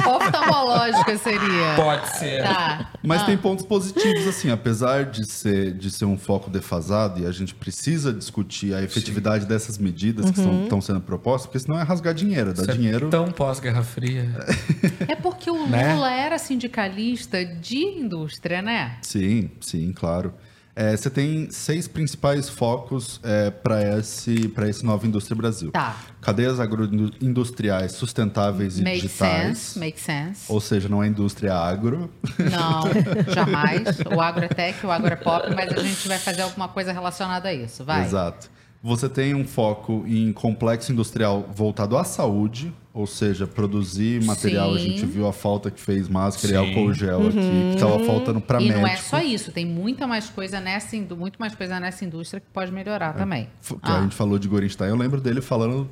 [0.08, 1.74] Oftalmológica seria.
[1.76, 2.42] Pode ser.
[2.42, 2.90] Tá.
[3.02, 3.24] Mas Ah.
[3.26, 7.54] tem pontos positivos, assim, apesar de ser, de ser um foco defasado e a gente
[7.54, 10.64] precisa discutir a efetividade dessas medidas que Uhum.
[10.64, 13.08] estão sendo propostas, porque senão é rasgar dinheiro, é dar Isso é dinheiro.
[13.10, 14.28] tão pós-Guerra Fria.
[15.08, 15.94] É porque o Né?
[15.94, 18.96] Lula era sindicalista de indústria, né?
[19.02, 20.34] Sim, sim, claro.
[20.76, 23.20] É, você tem seis principais focos
[23.62, 25.70] para esse, pra esse Nova Indústria Brasil.
[25.70, 25.96] Tá.
[26.20, 29.58] Cadeias agroindustriais sustentáveis e Make digitais.
[29.58, 30.50] sense, make sense.
[30.52, 32.10] Ou seja, não é indústria agro.
[32.38, 32.82] Não,
[33.32, 34.00] jamais.
[34.14, 36.92] O agro é tech, o agro é pop, mas a gente vai fazer alguma coisa
[36.92, 37.84] relacionada a isso.
[37.84, 38.04] Vai.
[38.04, 38.50] Exato.
[38.82, 44.78] Você tem um foco em complexo industrial voltado à saúde, Ou seja, produzir material, a
[44.78, 44.90] Sim.
[44.90, 46.56] gente viu a falta que fez máscara e Sim.
[46.78, 47.38] álcool gel aqui,
[47.74, 48.80] que tava faltando pra e médico.
[48.82, 52.46] não é só isso, tem muita mais coisa nessa, muito mais coisa nessa indústria que
[52.52, 53.48] pode melhorar também.
[53.60, 53.98] F- Que Ah.
[53.98, 55.88] a gente falou de Gorenstein, eu lembro dele falando,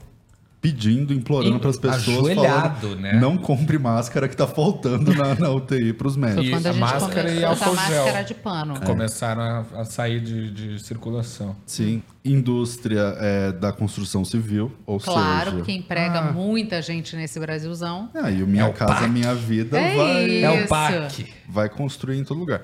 [0.62, 3.18] pedindo, implorando para as pessoas, ajoelhado, falando, né?
[3.20, 6.44] não compre máscara que tá faltando na, na UTI pros médicos.
[6.44, 7.74] Foi quando a máscara e álcool gel.
[7.74, 8.80] máscara de pano.
[8.80, 11.56] Começaram a, a sair de, de circulação.
[11.66, 15.56] Sim, indústria é, da construção civil, ou Claro, seja...
[15.56, 18.09] porque emprega muita gente nesse Brasilzão.
[18.14, 19.09] Ah, e o Minha É o Casa PAC.
[19.10, 20.47] Minha Vida É vai, isso.
[20.47, 21.34] É o PAC.
[21.48, 22.62] vai construir em todo lugar.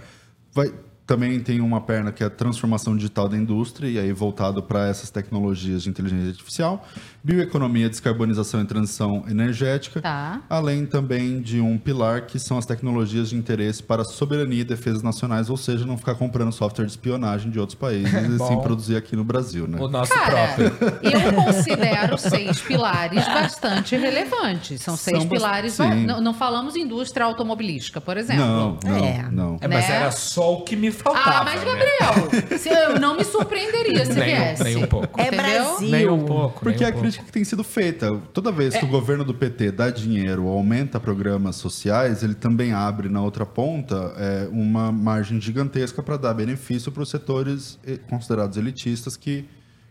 [0.54, 0.72] Vai,
[1.08, 4.86] também tem uma perna que é a transformação digital da indústria, e aí voltado para
[4.88, 6.86] essas tecnologias de inteligência artificial,
[7.24, 10.42] bioeconomia, descarbonização e transição energética, Tá.
[10.50, 15.02] além também de um pilar que são as tecnologias de interesse para soberania e defesas
[15.02, 18.96] nacionais, ou seja, não ficar comprando software de espionagem de outros países e sim produzir
[18.96, 19.78] aqui no Brasil, né?
[19.80, 20.72] O nosso Cara, próprio.
[21.02, 24.80] eu considero seis pilares bastante relevantes.
[24.82, 25.78] São seis São pilares.
[25.78, 28.44] Não, não falamos indústria automobilístico, por exemplo.
[28.44, 29.28] Não, não, É.
[29.32, 29.56] não.
[29.60, 29.96] É, mas Né?
[29.96, 31.38] era só o que me faltava.
[31.40, 31.66] Ah, mas né?
[31.66, 34.64] Gabriel, se eu não me surpreenderia se Nem viesse.
[34.64, 35.20] nem um pouco.
[35.20, 35.42] É Entendeu?
[35.64, 35.88] Brasil.
[35.88, 36.60] Nem um pouco.
[36.60, 37.00] Porque nem é um a pouco.
[37.02, 38.16] crítica que tem sido feita.
[38.32, 38.78] Toda vez É.
[38.78, 43.22] que o governo do PT dá dinheiro ou aumenta programas sociais, ele também abre na
[43.22, 49.44] outra ponta é, uma margem gigantesca para dar benefício para os setores considerados elitistas que,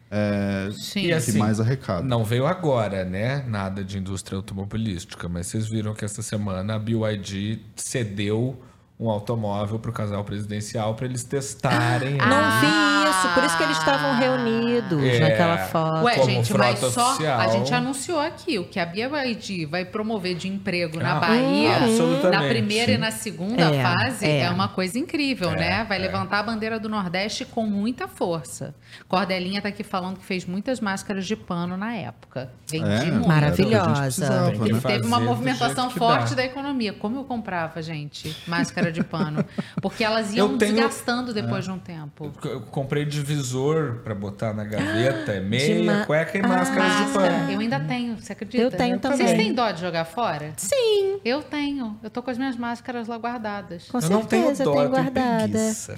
[0.10, 1.00] é, Sim.
[1.02, 2.06] E que assim, mais arrecadam.
[2.06, 3.44] Não veio agora, né?
[3.48, 8.58] Nada de indústria automobilística, mas vocês viram que essa semana a BYD cedeu
[9.00, 12.16] um automóvel para o casal presidencial para eles testarem.
[12.16, 12.60] Não Ah.
[12.60, 15.20] vi isso, por isso que eles estavam reunidos É.
[15.20, 16.04] naquela foto.
[16.04, 17.40] Ué, como gente, mas só oficial.
[17.40, 21.76] a gente anunciou aqui o que a BYD vai promover de emprego na Ah, Bahia,
[21.78, 22.42] absolutamente.
[22.44, 24.40] na primeira e na segunda É, fase, é.
[24.42, 24.50] é.
[24.50, 25.86] uma coisa incrível, É, né?
[25.88, 26.02] Vai é.
[26.02, 28.74] levantar a bandeira do Nordeste com muita força.
[29.08, 32.50] Cordelinha tá aqui falando que fez muitas máscaras de pano na época.
[32.68, 33.28] Vendi É, muito.
[33.28, 34.50] Maravilhosa.
[34.50, 34.80] né?
[34.88, 36.94] Teve uma movimentação forte da economia.
[36.94, 39.44] Como eu comprava, gente, máscara de pano?
[39.82, 42.32] Porque elas iam tenho- desgastando depois de um tempo.
[42.44, 47.34] Eu comprei divisor para botar na gaveta, é meia, ma- cueca e máscaras de Máscara.
[47.34, 47.52] pano.
[47.52, 48.64] Eu ainda tenho, você acredita?
[48.64, 49.38] Eu tenho Vocês também.
[49.38, 50.54] têm dó de jogar fora?
[50.58, 51.98] Sim, Eu tenho.
[52.04, 53.88] Eu tô com as minhas máscaras lá guardadas.
[53.90, 55.44] com eu não tenho certeza, dó, eu tenho guardada.
[55.50, 55.96] preguiça.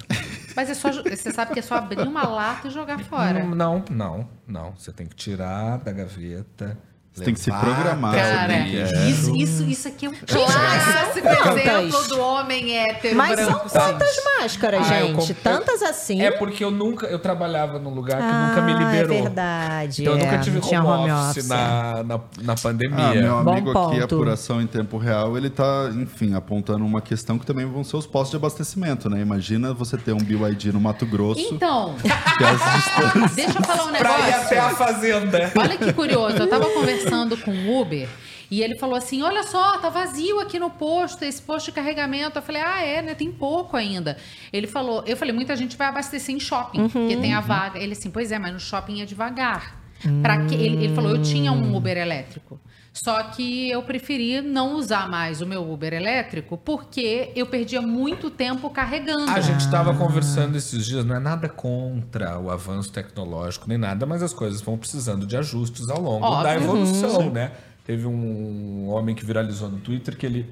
[0.56, 3.44] Mas é só, você sabe que é só abrir uma lata e jogar fora.
[3.44, 4.72] Não, não, não, não.
[4.72, 6.76] Você tem que tirar da gaveta.
[7.12, 8.14] Você tem que se programar.
[8.14, 8.94] Cara, lixo.
[9.08, 11.28] isso, isso, isso aqui é um clássico
[11.58, 13.68] exemplo do homem hétero Mas branco.
[13.68, 15.14] são quantas máscaras, Ah, gente?
[15.16, 16.22] comp- Tantas assim?
[16.22, 19.16] É porque eu nunca, eu trabalhava num lugar que ah, nunca me liberou.
[19.16, 20.02] É verdade.
[20.02, 22.96] Então eu é, nunca tive tinha home, office, na, na, na pandemia.
[23.10, 24.14] Ah, meu Bom amigo aqui, ponto.
[24.14, 28.06] apuração em tempo real, ele tá, enfim, apontando uma questão que também vão ser os
[28.06, 29.20] postos de abastecimento, né?
[29.20, 33.32] Imagina você ter um BYD no Mato Grosso, Então, que as distâncias...
[33.34, 34.44] deixa eu falar um Pra ir negócio.
[34.46, 35.52] até a fazenda.
[35.58, 36.99] Olha que curioso, eu tava conversando
[37.36, 38.08] com o Uber
[38.50, 42.36] e ele falou assim: Olha só, tá vazio aqui no posto, esse posto de carregamento.
[42.36, 43.14] Eu falei: Ah, é, né?
[43.14, 44.16] Tem pouco ainda.
[44.52, 47.78] Ele falou: Eu falei, muita gente vai abastecer em shopping, porque tem a vaga.
[47.78, 49.78] Ele assim, pois é, mas no shopping é devagar.
[50.20, 50.54] Pra que...
[50.54, 52.60] ele, ele falou: Eu tinha um Uber elétrico.
[52.92, 58.30] Só que eu preferi não usar mais o meu Uber elétrico porque eu perdia muito
[58.30, 59.30] tempo carregando.
[59.30, 64.04] A gente estava conversando esses dias, não é nada contra o avanço tecnológico nem nada,
[64.06, 66.42] mas as coisas vão precisando de ajustes ao longo Óbvio.
[66.42, 67.30] da evolução, Uhum.
[67.30, 67.52] né?
[67.86, 70.46] Teve um homem que viralizou no Twitter que ele.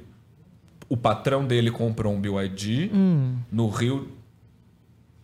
[0.89, 3.37] O patrão dele comprou um BYD Hum.
[3.53, 4.09] no Rio,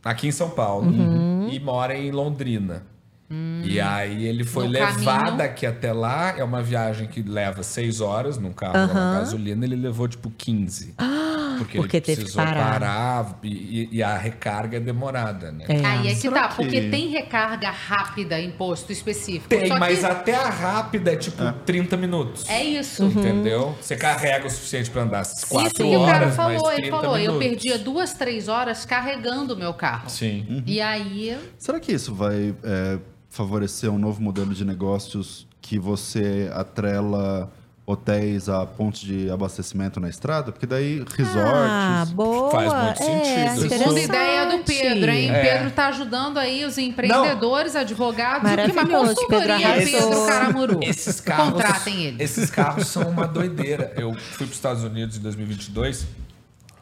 [0.05, 1.49] aqui em São Paulo, Uhum.
[1.49, 2.83] e mora em Londrina.
[3.31, 3.63] Hum.
[3.65, 5.43] E aí ele foi levado caminho.
[5.43, 6.35] aqui até lá.
[6.39, 9.19] É uma viagem que leva seis horas num carro a Aham.
[9.21, 9.65] gasolina.
[9.65, 10.95] Ele levou tipo 15.
[11.57, 12.73] Porque, Porque ele teve que precisou parar.
[12.81, 15.65] parar, e, e- a recarga é demorada, né?
[15.69, 15.87] É.
[15.87, 19.47] Aí é que Será tá, que- porque tem recarga rápida em posto específico.
[19.49, 22.49] Tem, Só mas que até a rápida é tipo 30 minutos.
[22.49, 23.05] é isso.
[23.05, 23.73] Entendeu?
[23.81, 26.81] Você carrega o suficiente pra andar Isso 4 que o cara horas, mais falou, 30
[26.83, 27.49] ele falou, eu minutos.
[27.49, 30.11] perdia duas, três horas carregando o meu carro.
[30.11, 30.61] Sim.
[30.67, 32.99] E aí, Será que isso vai é,
[33.35, 37.53] favorecer um novo modelo de negócios que você atrela
[37.85, 40.53] hotéis a pontos de abastecimento na estrada?
[40.53, 41.35] Porque daí resorts...
[41.45, 42.51] Ah, boa.
[42.51, 43.69] Faz muito é, sentido.
[43.69, 45.31] segunda ideia do Pedro, hein?
[45.31, 45.43] É.
[45.43, 49.91] Pedro tá ajudando aí os empreendedores, advogados, o que uma consultoria, Pedro.
[49.91, 50.81] Pedro Caramuru.
[50.81, 52.23] Esses carros, Contratem ele.
[52.23, 53.93] Esses carros são uma doideira.
[53.97, 56.07] Eu fui para os Estados Unidos em 2022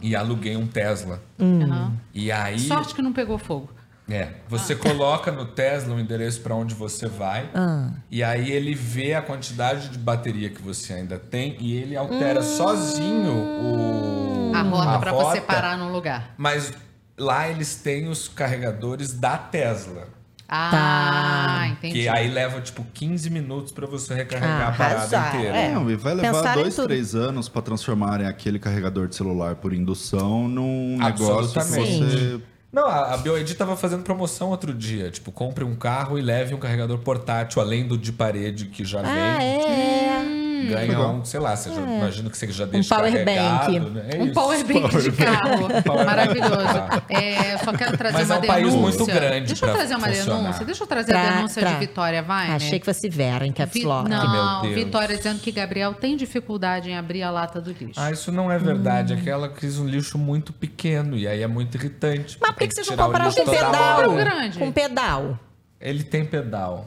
[0.02, 1.22] e aluguei um Tesla.
[1.40, 1.94] Aham.
[2.12, 3.70] E aí, Sorte que não pegou fogo.
[4.10, 7.90] É, você coloca no Tesla o endereço para onde você vai Ah.
[8.10, 12.42] e aí ele vê a quantidade de bateria que você ainda tem e ele altera
[12.42, 16.34] sozinho o A rota a pra rota, você parar num lugar.
[16.36, 16.72] Mas
[17.18, 20.08] lá eles têm os carregadores da Tesla.
[20.54, 21.94] Ah, entendi.
[22.02, 25.56] Que aí leva, tipo, 15 minutos pra você recarregar Ah, a parada arrasar, inteira.
[25.56, 25.70] é.
[25.72, 29.54] Não, e vai levar Pensaram em dois, três anos pra transformarem aquele carregador de celular
[29.56, 32.40] por indução num negócio que você.
[32.72, 35.10] Não, a, a BioID tava fazendo promoção outro dia.
[35.10, 39.00] Tipo, compre um carro e leve um carregador portátil, além do de parede que já
[39.00, 39.02] Ah,
[39.38, 39.46] vem.
[39.46, 40.41] é.
[40.68, 41.14] Ganha Legal.
[41.14, 41.98] um, sei lá, você já, É.
[41.98, 43.90] imagino que você já deixa power carregado, bank.
[43.94, 44.06] né?
[44.10, 44.34] É Um isso.
[44.34, 45.68] power bank de carro.
[45.84, 46.50] Power Maravilhoso.
[46.56, 47.02] carro.
[47.08, 48.80] É, só quero trazer Mas uma é um país denúncia.
[48.98, 50.40] muito grande Deixa eu pra trazer uma funcionar.
[50.40, 50.64] denúncia.
[50.66, 52.48] Deixa eu trazer a Tra- denúncia tra- de Vitória, vai.
[52.48, 52.54] né?
[52.56, 54.08] Achei que fosse Vera, em caps Vi- lock.
[54.08, 54.84] Não, Meu Deus.
[54.84, 58.00] Vitória dizendo que Gabriel tem dificuldade em abrir a lata do lixo.
[58.00, 59.14] Ah, isso não é verdade.
[59.14, 62.36] É que ela quis um lixo muito pequeno e aí é muito irritante.
[62.40, 63.98] Mas por que, que vocês não tirar o compraram lixo com toda pedal?
[63.98, 64.10] hora.
[64.10, 64.58] Um grande.
[64.58, 65.38] Com pedal.
[65.80, 66.86] Ele tem pedal.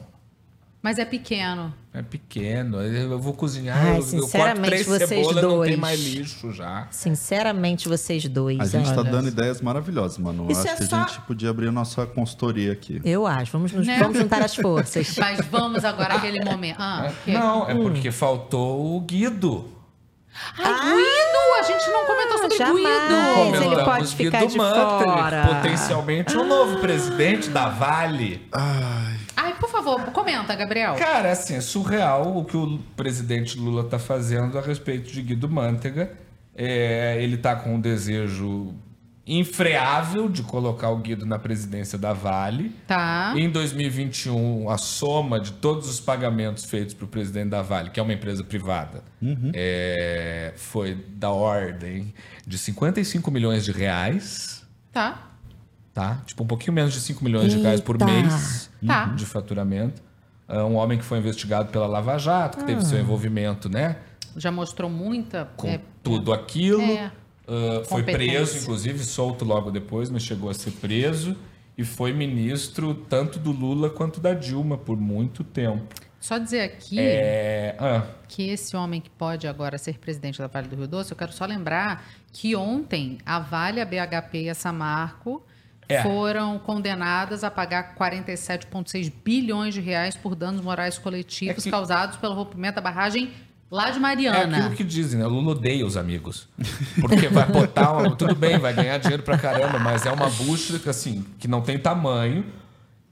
[0.86, 1.74] Mas é pequeno.
[1.92, 2.80] É pequeno.
[2.80, 5.78] Eu vou cozinhar, Ai, eu, eu corto sinceramente, três vocês cebolas não tem dois.
[5.80, 6.86] mais lixo já.
[6.92, 8.60] Sinceramente, vocês dois.
[8.60, 9.10] A gente tá olha.
[9.10, 10.46] dando ideias maravilhosas, mano.
[10.48, 13.00] Isso Acho é que só- a gente podia abrir a nossa consultoria aqui.
[13.04, 13.50] Eu acho.
[13.50, 13.98] Vamos, nos- Né?
[13.98, 15.12] vamos juntar as forças.
[15.18, 16.76] Mas vamos agora àquele momento.
[16.78, 17.32] Ah, quê?
[17.32, 19.68] Não, é porque faltou o Guido.
[20.56, 21.36] Ai, Guido!
[21.58, 22.76] A gente não comentou sobre jamais.
[23.50, 23.64] Guido.
[23.72, 25.46] Ele pode ficar Guido de fora.
[25.48, 28.46] Potencialmente o novo presidente da Vale.
[28.52, 29.16] Ai,
[29.58, 30.94] por favor, comenta, Gabriel.
[30.94, 35.48] Cara, assim, é surreal o que o presidente Lula tá fazendo a respeito de Guido
[35.48, 36.12] Mantega.
[36.54, 38.74] É, ele tá com um desejo
[39.26, 42.74] infreável de colocar o Guido na presidência da Vale.
[42.86, 43.34] Tá.
[43.36, 47.98] Em 2021, a soma de todos os pagamentos feitos para o presidente da Vale, que
[47.98, 49.02] é uma empresa privada,
[49.52, 52.14] é, foi da ordem
[52.46, 54.56] de 55 milhões de reais,
[54.96, 55.25] Tá.
[55.96, 56.20] Tá?
[56.26, 58.04] Tipo, um pouquinho menos de 5 milhões de reais por Eita.
[58.04, 59.06] mês Tá.
[59.06, 60.02] de faturamento.
[60.46, 63.96] É um homem que foi investigado pela Lava Jato, que teve seu envolvimento, né?
[64.36, 65.48] Já mostrou muita.
[65.56, 66.82] Com é, tudo aquilo.
[66.82, 67.10] É.
[67.48, 71.34] Uh, foi preso, inclusive, solto logo depois, mas chegou a ser preso.
[71.78, 75.86] E foi ministro tanto do Lula quanto da Dilma por muito tempo.
[76.20, 77.74] Só dizer aqui É.
[77.78, 81.16] ah, que esse homem que pode agora ser presidente da Vale do Rio Doce, eu
[81.16, 85.42] quero só lembrar que ontem a Vale, a BHP e a Samarco
[85.88, 86.02] É.
[86.02, 92.16] foram condenadas a pagar 47,6 bilhões de reais por danos morais coletivos É que- causados
[92.16, 93.30] pelo rompimento da barragem
[93.70, 94.56] lá de é Mariana.
[94.58, 95.26] aquilo que dizem, né?
[95.26, 96.48] Lula odeia os amigos.
[97.00, 97.92] Porque vai botar.
[97.92, 101.46] uma- tudo bem, vai ganhar dinheiro pra caramba, mas é uma bucha que, assim, que
[101.46, 102.44] não tem tamanho.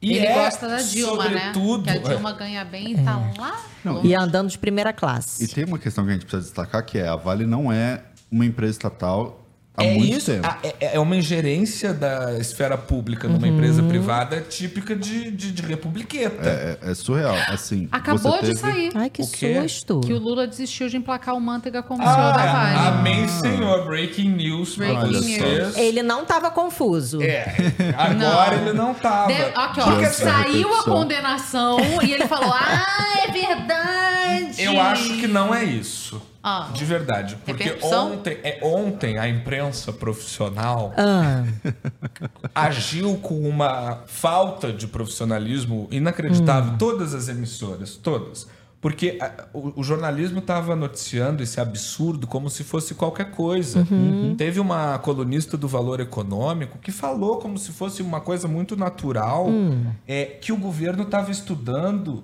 [0.02, 1.98] E Ele é, gosta da Dilma, sobretudo, né?
[1.98, 3.58] Que a Dilma ganha bem e tá lá.
[3.84, 4.06] longe.
[4.08, 5.42] E andando de primeira classe.
[5.42, 8.02] E tem uma questão que a gente precisa destacar, que é a Vale não é
[8.30, 9.43] uma empresa estatal
[9.76, 10.46] há é muito isso, tempo.
[10.46, 13.54] a- é, é uma ingerência da esfera pública numa Uhum.
[13.54, 16.48] empresa privada típica de, de, de republiqueta.
[16.48, 17.34] É, é- é surreal.
[17.48, 18.90] Assim, Acabou você de teve- sair.
[18.94, 20.00] Ai, que O susto.
[20.00, 22.88] Que o Lula desistiu de emplacar o Manteiga como CEO da Ah, Vale.
[22.98, 23.84] amém, senhor.
[23.86, 25.76] Breaking news Breaking vocês.
[25.76, 27.20] Ele não tava confuso.
[27.22, 27.54] É,
[27.96, 28.62] agora Não.
[28.68, 29.32] ele não tava.
[29.32, 34.62] De- aqui, ó, da saiu a condenação e ele falou: Ah, é verdade.
[34.62, 36.20] eu acho que não é isso.
[36.46, 36.68] Ah.
[36.74, 37.38] De verdade.
[37.42, 37.70] Porque
[38.12, 41.42] ontem, é, ontem a imprensa profissional Ah,
[42.54, 46.76] agiu com uma falta de profissionalismo inacreditável.
[46.78, 48.46] Todas as emissoras, todas.
[48.80, 53.86] Porque a- o, o jornalismo estava noticiando esse absurdo como se fosse qualquer coisa.
[54.36, 59.46] Teve uma colunista do Valor Econômico que falou como se fosse uma coisa muito natural
[60.06, 62.22] é, que o governo estava estudando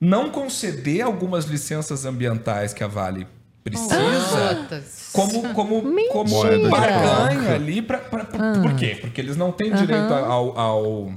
[0.00, 3.26] não conceder algumas licenças ambientais que a Vale
[3.70, 5.08] precisa Putas.
[5.12, 5.82] como, como,
[6.12, 7.82] como Moeda de barganha ali.
[7.82, 8.96] Pra, pra- pra- Por quê?
[9.00, 11.12] Porque eles não têm direito ao, ao-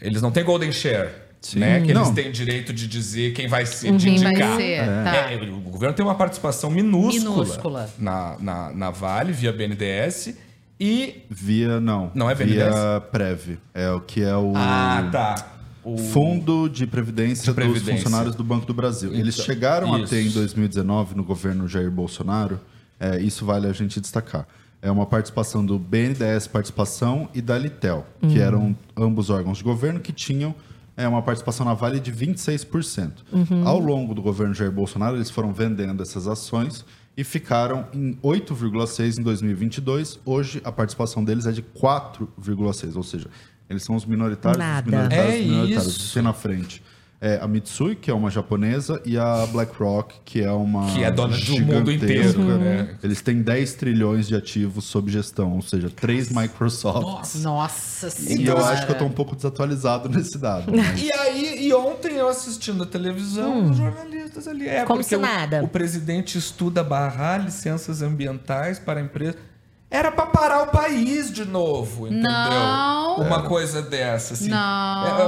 [0.00, 1.10] Eles não têm golden share.
[1.54, 1.80] Né?
[1.80, 2.12] Que eles Não.
[2.14, 4.56] têm direito de dizer quem vai ser, de Quem vai indicar.
[4.56, 5.32] ser, tá.
[5.32, 7.90] É, o governo tem uma participação minúscula, Minúscula.
[7.98, 10.34] Na, na, na Vale, via BNDES.
[10.78, 11.22] E.
[11.30, 12.10] Via, não.
[12.14, 12.56] Não é BNDES?
[12.56, 13.58] Via Prev.
[13.72, 15.34] É o que é o Ah, tá.
[15.84, 17.92] O- Fundo de Previdência, De Previdência.
[17.94, 19.12] dos Funcionários do Banco do Brasil.
[19.14, 20.08] Eles Então, chegaram a isso.
[20.10, 22.60] ter em 2019, no governo Jair Bolsonaro,
[22.98, 24.46] é, isso vale a gente destacar.
[24.82, 30.00] É uma participação do BNDES Participação e da Litel, que eram ambos órgãos de governo
[30.00, 30.54] que tinham
[30.96, 33.10] é, uma participação na Vale de 26%.
[33.64, 36.84] Ao longo do governo Jair Bolsonaro, eles foram vendendo essas ações
[37.16, 40.18] e ficaram em 8,6 em 2022.
[40.26, 43.28] Hoje, a participação deles é de 4,6, ou seja,
[43.70, 44.82] eles são os minoritários Nada.
[44.82, 45.96] dos minoritários, É dos minoritários.
[45.96, 46.14] isso.
[46.14, 46.82] Tem na frente
[47.22, 51.10] é, a Mitsui, que é uma japonesa, e a BlackRock, que é uma Que é
[51.10, 52.56] dona do mundo inteiro, gigantesca.
[52.58, 52.96] né?
[53.02, 57.42] Eles têm 10 trilhões de ativos sob gestão, ou seja, três Microsofts.
[57.42, 58.60] Nossa E senhora.
[58.60, 60.72] eu acho que eu tô um pouco desatualizado nesse dado.
[60.74, 64.66] mas- E aí, e ontem eu assistindo a televisão, os jornalistas ali.
[64.66, 65.62] É, Como se o- nada.
[65.62, 69.36] O, presidente estuda barrar licenças ambientais para a empresa.
[69.90, 72.30] Era pra parar o país de novo, entendeu?
[72.30, 73.16] Não.
[73.22, 74.48] Uma coisa dessa, assim.
[74.48, 74.56] Não.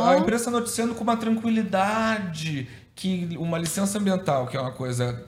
[0.08, 5.24] É, A imprensa noticiando com uma tranquilidade que uma licença ambiental, que é uma coisa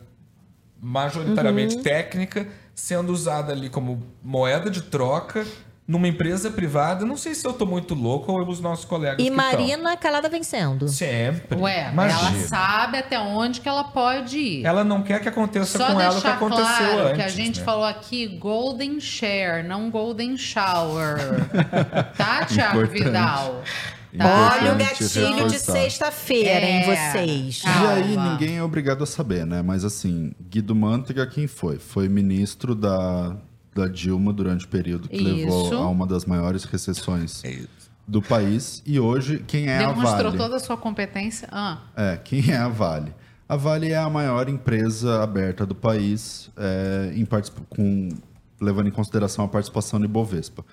[0.80, 1.82] majoritariamente Uhum.
[1.82, 5.46] técnica, sendo usada ali como moeda de troca
[5.86, 7.04] numa empresa privada.
[7.04, 9.36] Não sei se eu tô muito louco ou os nossos colegas E tão.
[9.36, 10.88] Marina calada vencendo.
[10.88, 11.58] Sempre.
[11.60, 12.28] Ué, Imagina.
[12.30, 14.64] ela sabe até onde que ela pode ir.
[14.66, 17.16] Ela não quer que aconteça Só com ela o que deixar aconteceu claro antes.
[17.16, 17.64] que a gente né?
[17.64, 21.18] falou aqui Golden Share, não Golden Shower.
[22.16, 23.04] tá, Thiago Importante.
[23.04, 23.62] Vidal?
[24.16, 27.10] Olha o gatilho de sexta-feira, hein, É.
[27.12, 27.62] vocês.
[27.64, 29.60] E aí ninguém é obrigado a saber, né?
[29.60, 31.78] Mas assim, Guido Mantega quem foi?
[31.80, 33.36] Foi ministro da,
[33.74, 35.24] da Dilma durante o período que Isso.
[35.24, 37.42] levou a uma das maiores recessões
[38.06, 38.82] do país.
[38.86, 40.38] E hoje, quem é a Demonstrou Vale?
[40.38, 41.48] toda a sua competência.
[41.50, 43.12] Ah, É, quem é a Vale?
[43.48, 47.26] A Vale é a maior empresa aberta do país, é, em
[47.68, 48.08] com,
[48.60, 50.64] levando em consideração a participação no Ibovespa.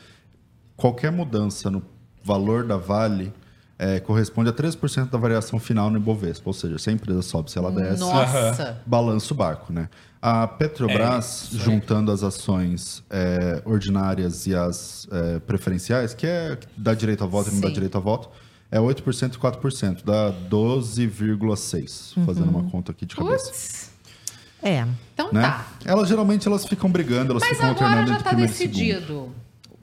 [0.78, 1.84] Qualquer mudança no
[2.24, 3.34] valor da Vale
[3.78, 6.50] é, corresponde a 13% da variação final no Ibovespa.
[6.50, 8.82] Ou seja, se a empresa sobe, se ela desce, Nossa.
[8.86, 9.74] balança o barco.
[9.74, 9.90] Né?
[10.22, 16.68] A Petrobras, É, juntando as ações é, ordinárias e as é, preferenciais, que é que
[16.78, 17.74] dá direito a voto e não dá Sim.
[17.74, 18.30] direito a voto,
[18.70, 23.90] é 8% e 4%, dá 12,6%, fazendo uma conta aqui de cabeça.
[24.62, 24.86] É.
[25.14, 25.42] Então Né?
[25.42, 25.66] tá.
[25.86, 28.56] Elas geralmente elas ficam brigando, elas Mas ficam agora alternando já entre está primeiro e
[28.56, 28.78] segundo.
[28.78, 29.32] decidido.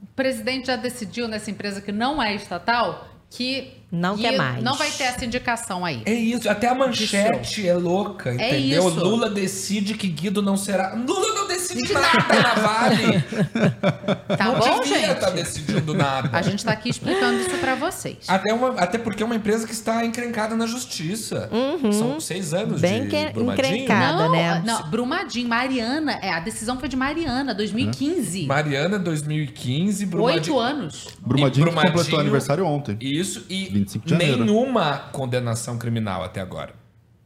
[0.01, 4.63] O presidente já decidiu nessa empresa que não é estatal que Não Guido quer mais.
[4.63, 6.01] Não vai ter essa indicação aí.
[6.05, 8.87] É isso, até a manchete é louca, entendeu?
[8.87, 8.99] isso.
[8.99, 10.93] Lula decide que Guido não será.
[10.95, 13.23] Lula não decide nada na Vale.
[14.37, 15.11] Tá não bom, devia gente?
[15.11, 16.29] estar decidindo nada.
[16.31, 18.17] A gente tá aqui explicando isso pra vocês.
[18.27, 21.49] Até, uma- até porque é uma empresa que está encrencada na justiça.
[21.97, 22.79] São seis anos Uhum.
[22.81, 23.67] Bem de que- Brumadinho.
[23.75, 24.23] encrencada.
[24.25, 24.61] não, né?
[24.65, 28.45] não, Brumadinho, Mariana, é, a decisão foi de Mariana, 2015.
[28.45, 30.35] Mariana, 2015, Brumadinho.
[30.55, 31.07] Oito anos.
[31.19, 32.97] Brumadinho, que completou Brumadinho- aniversário ontem.
[33.01, 34.45] Isso, e 25 de janeiro.
[34.45, 36.73] nenhuma condenação criminal até agora.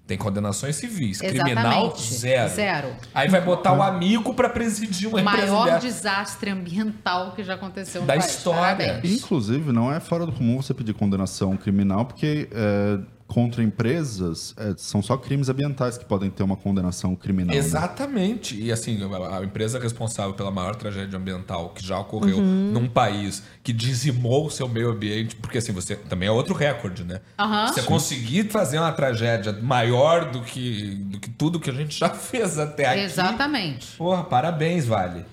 [0.05, 1.19] Tem condenações civis.
[1.19, 2.13] Criminal, Exatamente.
[2.13, 2.49] zero.
[2.53, 2.87] Zero.
[3.15, 5.79] Aí vai botar o amigo pra presidir uma O empresa maior dessa.
[5.79, 8.25] desastre ambiental que já aconteceu no Da país.
[8.25, 8.85] história.
[8.85, 9.23] Parabéns.
[9.23, 12.99] Inclusive, não é fora do comum você pedir condenação criminal, porque é,
[13.33, 17.55] contra empresas é, são só crimes ambientais que podem ter uma condenação criminal.
[17.55, 17.57] né?
[17.57, 18.55] Exatamente.
[18.61, 22.71] E assim, a, empresa responsável pela maior tragédia ambiental que já ocorreu Uhum.
[22.71, 27.03] num país que dizimou o seu meio ambiente, porque assim, você também é outro recorde,
[27.03, 27.21] né?
[27.39, 27.67] Aham.
[27.67, 32.09] Você conseguir fazer uma tragédia maior do que, do que tudo que a gente já
[32.13, 32.99] fez até aqui.
[33.01, 33.95] Exatamente.
[33.97, 35.25] Porra, parabéns, Vale.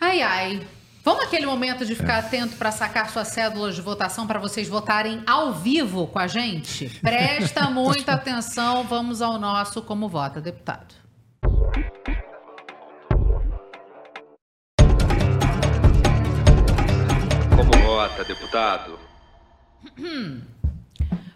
[0.00, 0.60] Ai, ai.
[1.08, 5.22] Vamos aquele momento de ficar atento para sacar suas cédulas de votação para vocês votarem
[5.26, 6.90] ao vivo com a gente?
[7.00, 10.94] Presta muita atenção, vamos ao nosso Como Vota Deputado.
[17.56, 18.98] Como vota, deputado?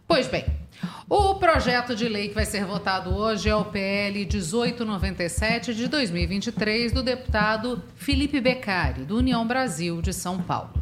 [0.06, 0.44] Pois bem,
[1.14, 6.90] o projeto de lei que vai ser votado hoje é o PL 1897 de 2023
[6.90, 10.72] do deputado Felipe Beccari, do União Brasil de São Paulo.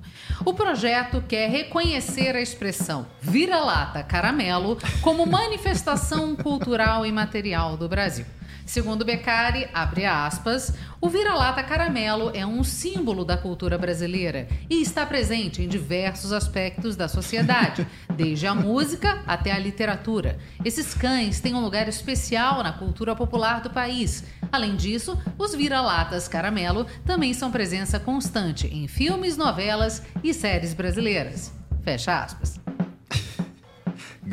[0.44, 8.24] O projeto quer reconhecer a expressão vira-lata caramelo como manifestação cultural e material do Brasil.
[8.70, 15.04] Segundo Beccari, abre aspas, o vira-lata caramelo é um símbolo da cultura brasileira e está
[15.04, 17.84] presente em diversos aspectos da sociedade,
[18.14, 20.38] desde a música até a literatura.
[20.64, 24.22] Esses cães têm um lugar especial na cultura popular do país.
[24.52, 31.52] Além disso, os vira-latas caramelo também são presença constante em filmes, novelas e séries brasileiras.
[31.82, 32.59] Fecha aspas.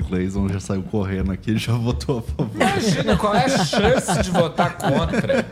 [0.03, 2.55] Gleison já saiu correndo aqui e já votou a favor.
[2.55, 5.43] Imagina qual é a chance de votar contra.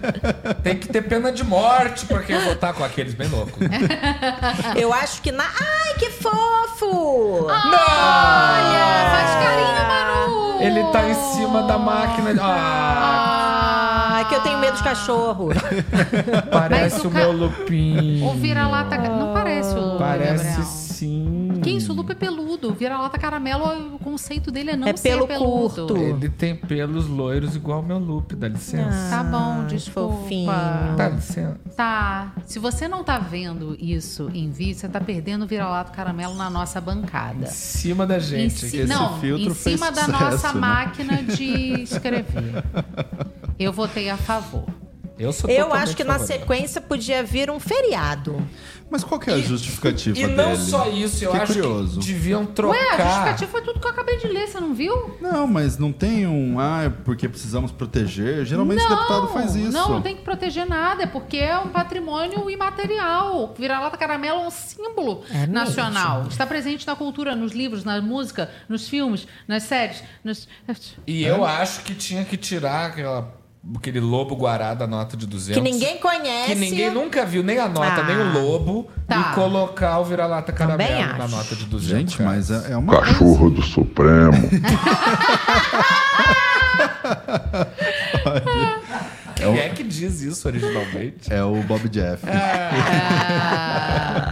[0.63, 3.57] Tem que ter pena de morte pra quem votar com aqueles bem loucos.
[4.75, 5.43] Eu acho que na.
[5.45, 7.45] Ai, que fofo!
[7.45, 10.61] Olha, faz carinho, Manu!
[10.61, 12.33] Ele tá em cima da máquina.
[12.33, 13.24] de- Ah, Ah,
[14.29, 15.49] que eu tenho medo de cachorro.
[16.51, 18.27] parece o o ca- meu lupinho.
[18.27, 18.97] O vira-lata.
[18.97, 20.63] Não parece o Parece Gabriel.
[20.65, 21.59] sim.
[21.61, 21.91] Que isso?
[21.93, 22.69] O Lupe é peludo.
[22.69, 25.87] O vira-lata caramelo, o conceito dele é não É ser pelo peludo.
[25.87, 25.97] curto.
[25.97, 29.09] Ele tem pelos loiros igual o meu Lupe, dá licença.
[29.09, 30.15] Tá bom, desculpa.
[30.15, 30.51] fofinho.
[30.95, 31.57] Dá licença.
[31.75, 32.33] Tá.
[32.45, 36.49] Se você não tá vendo isso em vídeo, você tá perdendo o vira-lata caramelo na
[36.49, 37.45] nossa bancada.
[37.45, 38.53] Em cima da Em gente.
[38.55, 38.77] ci- aqui.
[38.79, 40.59] Esse não, filtro em fez cima da sucesso, nossa né?
[40.59, 42.63] máquina de escrever.
[43.59, 44.65] Eu votei a favor.
[45.17, 46.39] Eu sou Eu acho que na favorável.
[46.41, 48.45] sequência podia vir um feriado.
[48.91, 50.35] Mas qual que é a justificativa E dele?
[50.35, 51.99] não só isso, eu Fiquei acho curioso.
[52.01, 52.97] que deviam Ué, a trocar.
[52.97, 55.17] justificativa foi tudo que eu acabei de ler, você não viu?
[55.21, 56.59] Não, mas não tem um.
[56.59, 58.43] Ah, é porque precisamos proteger.
[58.45, 59.71] Geralmente o não, deputado faz isso.
[59.71, 63.55] Não, não tem que proteger nada, é porque é um patrimônio imaterial.
[63.57, 65.53] Vira-lata caramelo é um símbolo É mesmo.
[65.53, 66.27] nacional.
[66.27, 70.03] Está presente na cultura, nos livros, na música, nos filmes, nas séries.
[70.25, 70.45] Nos...
[71.07, 73.33] E eu acho que tinha que tirar aquela,
[73.75, 75.61] aquele lobo guará da nota de 200.
[75.61, 76.47] Que ninguém conhece.
[76.53, 78.03] Que ninguém nunca viu, nem a nota, Ah.
[78.03, 78.87] nem o lobo.
[79.07, 79.31] Tá.
[79.31, 81.89] E colocar o vira-lata caramelo na nota de 200.
[82.13, 82.99] Gente, mas é, é uma.
[83.01, 84.31] Cachorro do Supremo.
[89.35, 91.31] Quem é que diz isso originalmente?
[91.31, 92.23] É o Bob Jeff.
[92.27, 93.57] Ah,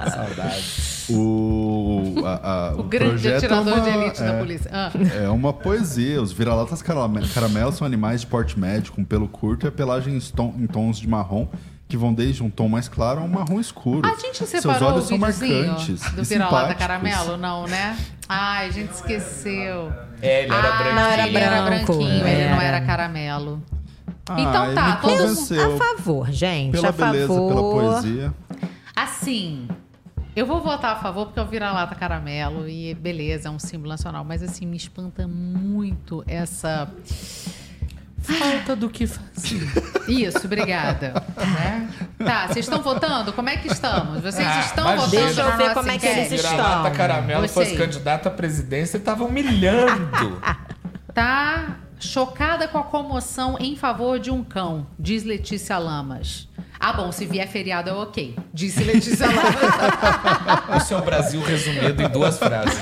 [0.16, 0.93] Saudade.
[1.10, 4.72] O, a- a- o grande projeto é atirador de uma- elite da é- polícia.
[4.74, 4.92] Ah.
[5.24, 6.22] É uma poesia.
[6.22, 10.16] Os vira-latas carame- caramelos são animais de porte médio, com pelo curto e a pelagem
[10.16, 11.48] em, tom- em tons de marrom,
[11.88, 14.08] que vão desde um tom mais claro a um marrom escuro.
[14.08, 17.38] A gente Seus separou o olhos são videozinho marcantes do e vira-lata caramelo?
[17.38, 17.98] Não, né?
[18.28, 19.92] Ai, a gente esqueceu.
[20.22, 20.96] É, ele era ah, branquinho.
[20.96, 22.78] Não, era ele era branco, branquinho, ele não era.
[22.78, 23.62] era caramelo.
[24.28, 26.72] Ah, Então tá, todos- A favor, gente.
[26.72, 27.48] pela a beleza, favor.
[27.50, 27.62] pela
[28.02, 28.34] poesia.
[28.96, 29.68] Assim,
[30.36, 33.90] eu vou votar a favor porque é o vira-lata caramelo e beleza, é um símbolo
[33.90, 34.24] nacional.
[34.24, 36.90] Mas assim, me espanta muito essa.
[38.20, 39.70] Falta do que fazer.
[40.08, 41.14] Isso, obrigada.
[41.36, 41.90] Né?
[42.26, 43.34] Tá, vocês estão votando?
[43.34, 44.22] Como é que estamos?
[44.22, 46.52] Vocês Ah, estão votando deixa eu ver como é que eles Se estão.
[46.52, 47.66] vira-lata caramelo Gostei.
[47.66, 50.42] fosse candidato à presidência, ele tava humilhando.
[51.14, 56.48] Tá chocada com a comoção em favor de um cão, diz Letícia Lamas.
[56.86, 59.26] Ah, bom, se vier feriado é ok, disse Letícia
[60.94, 62.78] é o Brasil resumido em duas frases.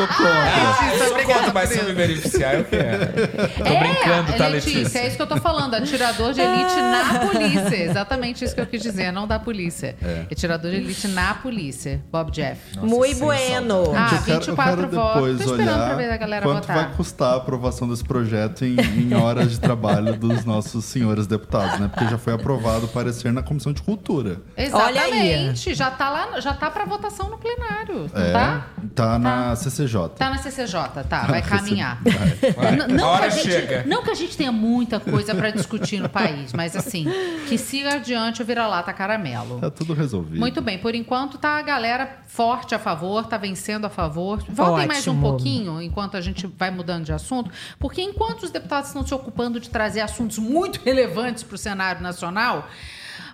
[0.00, 0.32] Sou contra.
[0.32, 3.12] Ah, eu sou obrigada contra, mas se eu me beneficiar, eu quero.
[3.58, 4.98] Tô é, brincando, tá, Letícia, Letícia?
[4.98, 5.74] é isso que eu tô falando.
[5.74, 7.76] Atirador de elite na polícia.
[7.76, 9.94] Exatamente isso que eu quis dizer, não da polícia.
[10.02, 12.02] É, tirador de elite na polícia.
[12.10, 12.78] Bob Jeff.
[12.78, 13.92] Muito sem bueno.
[13.94, 15.20] Ah, eu quero, eu 24 quero votos.
[15.20, 16.76] Tô esperando olhar pra ver a galera quanto votar.
[16.76, 21.78] vai custar a aprovação desse projeto em, em horas de trabalho dos nossos senhores deputados,
[21.78, 21.88] né?
[21.88, 24.40] Porque já foi aprovado o parecer na Comissão de Cultura.
[24.72, 25.30] Olha aí.
[25.32, 25.74] Exatamente.
[25.74, 28.10] Já tá lá, já tá pra votação no plenário.
[28.14, 28.66] É, tá?
[28.94, 29.89] tá na CCJ.
[30.16, 32.00] Tá na CCJ, tá, vai caminhar.
[32.56, 32.72] Vai.
[32.76, 33.84] N- Não A que, a gente, chega.
[33.86, 37.06] não que a gente tenha muita coisa pra discutir no país, mas assim,
[37.48, 39.58] que siga adiante o vira-lata caramelo.
[39.60, 40.38] Tá tudo resolvido.
[40.38, 44.42] Muito bem, por enquanto tá a galera forte a favor, tá vencendo a favor.
[44.48, 45.28] Voltem mais um Ótimo.
[45.28, 49.58] pouquinho enquanto a gente vai mudando de assunto, porque enquanto os deputados estão se ocupando
[49.60, 52.68] de trazer assuntos muito relevantes para o cenário nacional,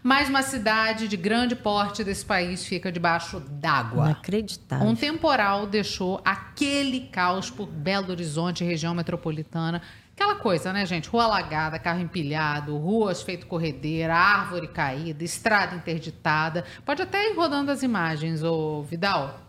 [0.02, 4.06] mais uma cidade de grande porte desse país fica debaixo d'água.
[4.06, 4.86] Inacreditável.
[4.86, 9.82] Um temporal deixou aquele caos por Belo Horizonte, região metropolitana.
[10.14, 11.10] Aquela coisa, né, gente?
[11.10, 16.64] Rua alagada, carro empilhado, ruas feito corredeira, árvore caída, estrada interditada.
[16.86, 19.45] Pode até ir rodando as imagens, ô Vidal,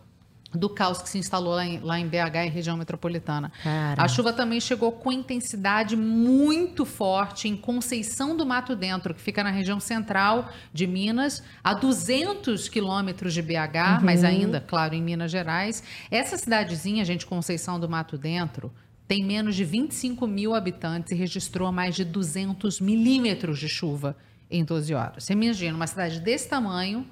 [0.54, 3.52] do caos que se instalou lá em, lá em BH, em região metropolitana.
[3.64, 4.02] Cara.
[4.02, 9.44] A chuva também chegou com intensidade muito forte em Conceição do Mato Dentro, que fica
[9.44, 15.32] na região central de Minas, a 200 quilômetros de BH, mas ainda, claro, em Minas
[15.32, 15.84] Gerais.
[16.10, 18.72] Essa cidadezinha, gente, Conceição do Mato Dentro,
[19.08, 24.16] tem menos de 25 mil habitantes e registrou mais de 200 milímetros de chuva
[24.50, 25.24] em 12 horas.
[25.24, 27.06] Você imagina, uma cidade desse tamanho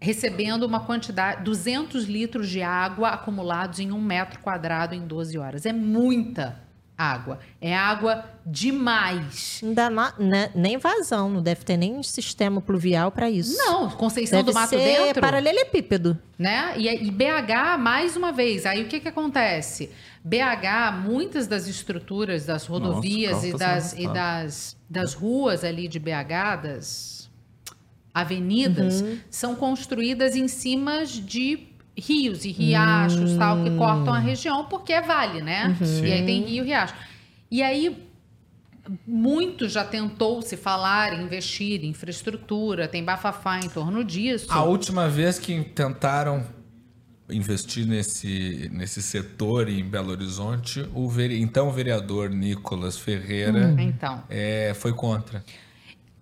[0.00, 5.64] recebendo uma quantidade, 200 litros de água acumulados em um metro quadrado em 12 horas.
[5.66, 6.60] É muita
[6.98, 7.38] água.
[7.60, 9.60] É água demais.
[9.62, 13.56] Não dá na- né, nem vazão, não deve ter nem sistema pluvial pra isso.
[13.56, 15.20] Não, Conceição deve do Mato ser Dentro.
[15.20, 16.18] paralelepípedo.
[16.38, 16.74] né?
[16.76, 19.90] E, e BH, mais uma vez, aí o que, que acontece?
[20.24, 25.88] BH, muitas das estruturas das rodovias Nossa, e, tá das, e das, das ruas ali
[25.88, 27.15] de BH, das
[28.20, 29.18] avenidas, Uhum.
[29.30, 31.58] são construídas em cima de
[31.98, 35.76] rios e riachos tal que cortam a região porque é vale, né?
[35.80, 36.04] Uhum.
[36.04, 36.94] E aí tem rio e riacho.
[37.50, 38.04] E aí
[39.06, 44.46] muito já tentou se falar em investir em infraestrutura, tem bafafá em torno disso.
[44.48, 46.44] A última vez que tentaram
[47.28, 53.80] investir nesse, nesse setor em Belo Horizonte, o vere- então vereador Nicolas Ferreira Hum.
[53.80, 54.22] Então.
[54.30, 55.44] é, foi contra.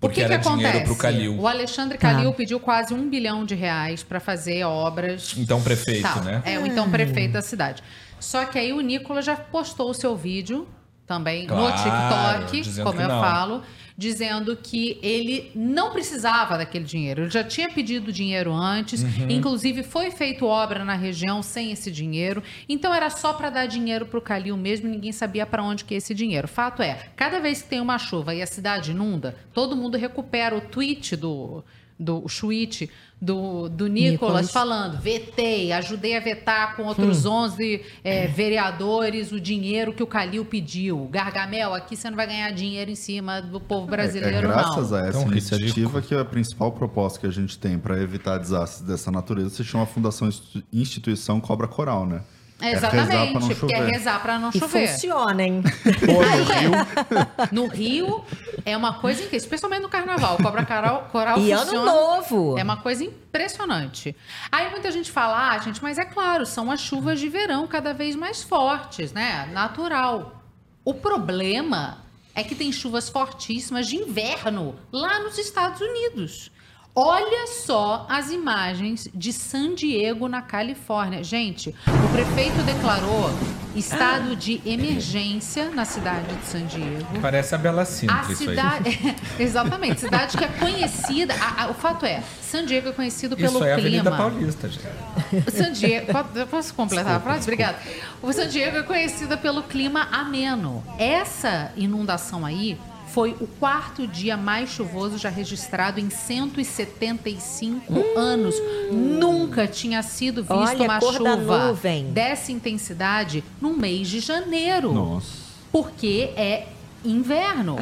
[0.04, 0.84] O Porque que, que era dinheiro acontece?
[0.84, 1.38] para o Calil.
[1.40, 1.96] O Alexandre.
[1.98, 5.34] Calil pediu quase um bilhão de reais para fazer obras.
[5.36, 6.22] Então prefeito, Tal.
[6.22, 6.42] né?
[6.44, 7.82] É, o então prefeito da cidade.
[8.20, 10.68] Só que aí o Nicolas já postou o seu vídeo
[11.06, 13.20] também Claro, no TikTok, como que eu não.
[13.20, 13.62] falo,
[13.96, 17.22] dizendo que ele não precisava daquele dinheiro.
[17.22, 19.30] Ele já tinha pedido dinheiro antes, Uhum.
[19.30, 22.42] inclusive foi feito obra na região sem esse dinheiro.
[22.68, 25.98] Então era só para dar dinheiro pro Calil mesmo, ninguém sabia para onde que ia
[25.98, 26.48] esse dinheiro.
[26.48, 30.56] Fato é, cada vez que tem uma chuva e a cidade inunda, todo mundo recupera
[30.56, 31.62] o tweet do
[31.98, 32.90] do tweet
[33.20, 34.10] do, do Nicolas,
[34.46, 34.50] Nicolas.
[34.50, 37.30] falando, vetei, ajudei a vetar com outros Hum.
[37.30, 41.08] 11 é, vereadores o dinheiro que o Calil pediu.
[41.10, 44.90] Gargamel, aqui você não vai ganhar dinheiro em cima do povo É, brasileiro, é graças
[44.90, 44.98] não.
[44.98, 48.86] a essa Tão iniciativa que a principal proposta que a gente tem para evitar desastres
[48.86, 52.20] dessa natureza se chama Fundação Institu- Instituição Cobra Coral, né?
[52.60, 54.88] É rezar pra Exatamente, não porque é rezar para não E chover.
[54.88, 55.62] funciona, hein?
[57.50, 58.24] No Rio
[58.64, 60.36] é uma coisa incrível, especialmente no carnaval.
[60.38, 61.84] Cobra Coral, coral E ano funciona.
[61.92, 62.58] novo.
[62.58, 64.16] É uma coisa impressionante.
[64.50, 67.92] Aí muita gente fala, ah, gente, mas é claro, são as chuvas de verão cada
[67.92, 69.48] vez mais fortes, né?
[69.52, 70.42] Natural.
[70.84, 71.98] O problema
[72.34, 76.50] é que tem chuvas fortíssimas de inverno lá nos Estados Unidos.
[76.96, 81.24] Olha só as imagens de San Diego, na Califórnia.
[81.24, 83.28] Gente, o prefeito declarou
[83.74, 87.04] estado de emergência na cidade de San Diego.
[87.20, 88.36] Parece a Bela A isso aí.
[88.36, 89.16] cidade.
[89.40, 91.34] Exatamente, cidade que é conhecida.
[91.34, 94.16] a- a- o fato é, San Diego é conhecido pelo Isso é a Avenida clima.
[94.16, 95.50] Paulista, gente.
[95.50, 96.12] San Diego.
[96.48, 97.40] Posso completar a frase?
[97.42, 97.76] Obrigada.
[98.22, 100.80] O San Diego é conhecida pelo clima ameno.
[100.96, 102.78] Essa inundação aí
[103.14, 108.56] foi o quarto dia mais chuvoso já registrado em 175 anos.
[108.90, 111.78] Nunca tinha sido visto Olha uma chuva
[112.12, 115.28] dessa intensidade no mês de janeiro Nossa.
[115.70, 116.66] porque é
[117.04, 117.76] inverno.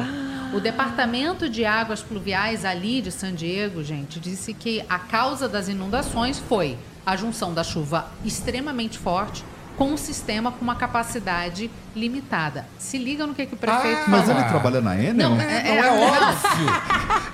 [0.53, 5.67] O Departamento de Águas Pluviais ali de San Diego, gente, disse que a causa das
[5.67, 9.43] inundações foi a junção da chuva extremamente forte
[9.77, 12.65] com um sistema com uma capacidade limitada.
[12.77, 14.39] Se liga no que, que o prefeito Ah, Mas falou.
[14.41, 15.13] ele trabalha na Enel?
[15.29, 16.67] Não, Não é, é óbvio.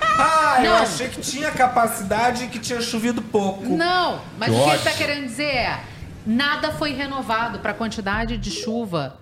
[0.22, 0.82] Ah, eu Não.
[0.82, 3.64] achei que tinha capacidade e que tinha chovido pouco.
[3.66, 5.80] Não, mas o que ele está querendo dizer é:
[6.26, 9.18] nada foi renovado para a quantidade de chuva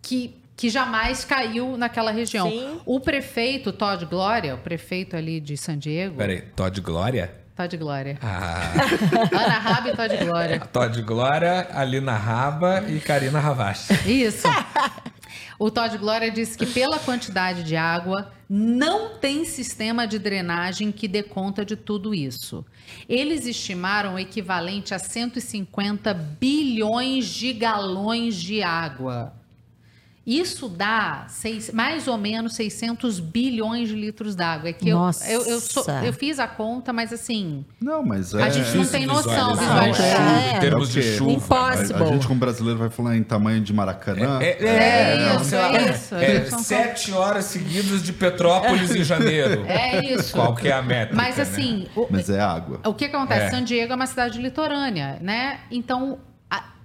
[0.00, 2.48] que, que jamais caiu naquela região.
[2.48, 2.80] Sim.
[2.86, 6.16] O prefeito Todd Glória, o prefeito ali de San Diego.
[6.16, 7.34] Peraí, Todd Glória?
[7.56, 8.18] Todd Glória.
[8.22, 8.70] Ah,
[9.32, 10.60] Ana Raba e Todd Glória.
[10.60, 13.94] Todd Glória, Alina Raba e Karina Ravache.
[14.06, 14.46] Isso.
[15.58, 21.08] O Todd Glória disse que pela quantidade de água não tem sistema de drenagem que
[21.08, 22.62] dê conta de tudo isso.
[23.08, 29.32] Eles estimaram o equivalente a 150 bilhões de galões de água.
[30.26, 34.70] Isso dá seis- mais ou menos 600 bilhões de litros d'água.
[34.70, 35.30] É que eu, Nossa.
[35.30, 37.64] eu, eu, sou- eu fiz a conta, mas assim.
[37.80, 38.42] Não, mas é.
[38.42, 40.56] A gente não tem noção visualizar visualizar.
[40.56, 41.30] Em termos É o de chuva.
[41.32, 42.02] Impossible.
[42.02, 44.40] A, a gente, como brasileiro, vai falar em tamanho de Maracanã.
[44.42, 46.14] É, É não, isso, sei lá, é isso.
[46.16, 49.64] É gente não sete horas seguidas de Petrópolis em janeiro.
[49.68, 50.32] É isso.
[50.32, 51.14] Qual que é a métrica?
[51.14, 51.42] Mas né?
[51.44, 52.80] assim, o, Mas é água.
[52.84, 53.46] o que que acontece?
[53.46, 53.50] É.
[53.50, 55.60] San Diego é uma cidade litorânea, né?
[55.70, 56.18] Então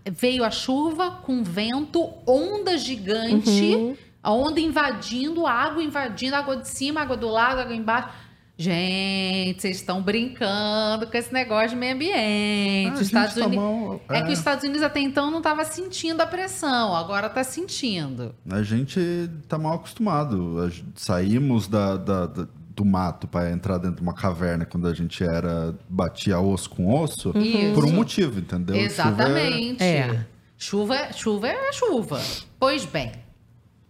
[0.09, 7.01] veio a chuva com vento, onda gigante, a onda invadindo, água invadindo, água de cima,
[7.01, 8.09] água do lado, água embaixo.
[8.57, 12.99] Gente, vocês estão brincando com esse negócio de meio ambiente.
[12.99, 13.65] Ah, Estados gente tá Unidos...
[13.65, 14.19] mal, é.
[14.19, 14.21] é.
[14.21, 18.35] que os Estados Unidos até então não estava sentindo a pressão, agora está sentindo.
[18.47, 18.99] A gente
[19.47, 20.71] tá mal acostumado.
[20.95, 25.23] Saímos da, da- da- do mato para entrar dentro de uma caverna quando a gente
[25.23, 27.73] era batia osso com osso Isso.
[27.73, 28.75] por um motivo, entendeu?
[28.75, 29.83] Exatamente.
[29.83, 30.25] É.
[30.57, 32.21] Chuva, chuva é chuva.
[32.59, 33.11] Pois bem.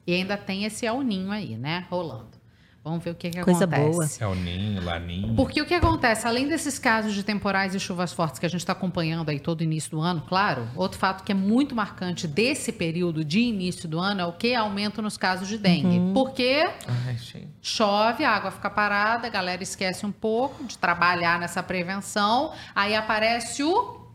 [0.08, 1.86] E ainda tem esse El Ninho aí, né?
[1.90, 2.41] Rolando.
[2.84, 4.20] Vamos ver o que, que Coisa acontece.
[4.20, 4.32] boa.
[4.32, 5.36] É o Ninho, Laninho.
[5.36, 8.62] Porque o que acontece, além desses casos de temporais e chuvas fortes que a gente
[8.62, 12.72] está acompanhando aí todo início do ano, claro, outro fato que é muito marcante desse
[12.72, 16.00] período de início do ano é o que aumento nos casos de dengue.
[16.00, 16.14] Uhum.
[16.14, 16.68] Porque
[17.06, 17.18] Ai,
[17.62, 22.96] chove, a água fica parada, a galera esquece um pouco de trabalhar nessa prevenção, aí
[22.96, 24.08] aparece o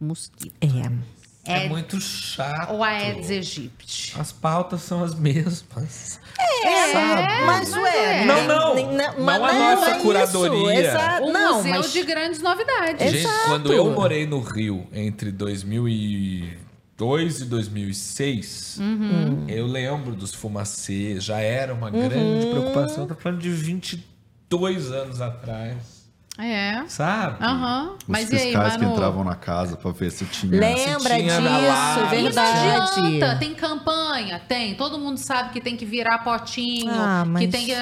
[0.00, 0.54] mosquito.
[0.60, 1.14] É.
[1.46, 2.72] É, É- muito chato.
[2.72, 4.14] Ou a Aedes aegypti.
[4.18, 6.18] As pautas são as mesmas.
[6.38, 7.44] É, Sabe?
[7.46, 8.24] mas ué.
[8.24, 8.74] Não, não.
[8.74, 10.80] nem- nem- Não mas a nossa é isso, curadoria.
[10.88, 11.26] exato.
[11.26, 13.10] O Não, museu mas de grandes novidades.
[13.12, 13.48] Gente, Exato.
[13.48, 19.44] quando eu morei no Rio entre 2002 e 2006, Uhum.
[19.48, 23.06] eu lembro dos fumacês, já era uma grande preocupação.
[23.06, 26.03] Tô falando de 22 anos atrás.
[26.36, 26.82] É.
[26.88, 27.44] Sabe?
[27.44, 27.92] Aham.
[27.96, 30.58] Os Mas e aí, fiscais que entravam na casa para ver se tinha.
[30.58, 32.16] lembra tinha na disso, live.
[32.16, 32.68] E não verdade.
[32.98, 34.40] adianta, tem campanha?
[34.48, 34.74] Tem.
[34.74, 37.74] Todo mundo sabe que tem que virar potinho, Ah, que mas- tem que...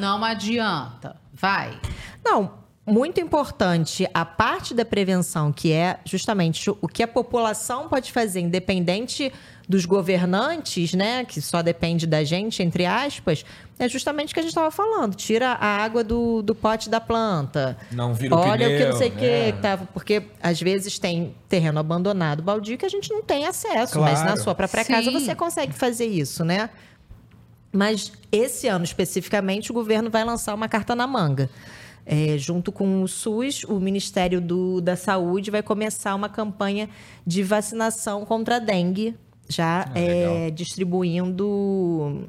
[0.00, 1.16] Não adianta.
[1.32, 1.78] Vai.
[2.24, 2.52] Não,
[2.88, 8.40] muito importante a parte da prevenção, que é justamente o que a população pode fazer,
[8.40, 9.32] independente
[9.68, 11.24] dos governantes, né?
[11.24, 13.44] Que só depende da gente, entre aspas,
[13.78, 15.14] é justamente o que a gente estava falando.
[15.14, 17.76] Tira a água do, do pote da planta.
[17.92, 19.52] Não vira o Olha o que não sei o que né?
[19.52, 19.86] que tava.
[19.92, 24.00] Porque às vezes tem terreno abandonado, baldio, que a gente não tem acesso.
[24.00, 24.40] Mas na Claro.
[24.42, 25.20] sua própria casa Sim.
[25.20, 26.70] você consegue fazer isso, né?
[27.70, 31.50] Mas esse ano especificamente, o governo vai lançar uma carta na manga.
[32.10, 36.88] É, junto com o SUS, o Ministério do- da Saúde vai começar uma campanha
[37.26, 39.14] de vacinação contra a dengue,
[39.46, 42.28] já Ah, é, distribuindo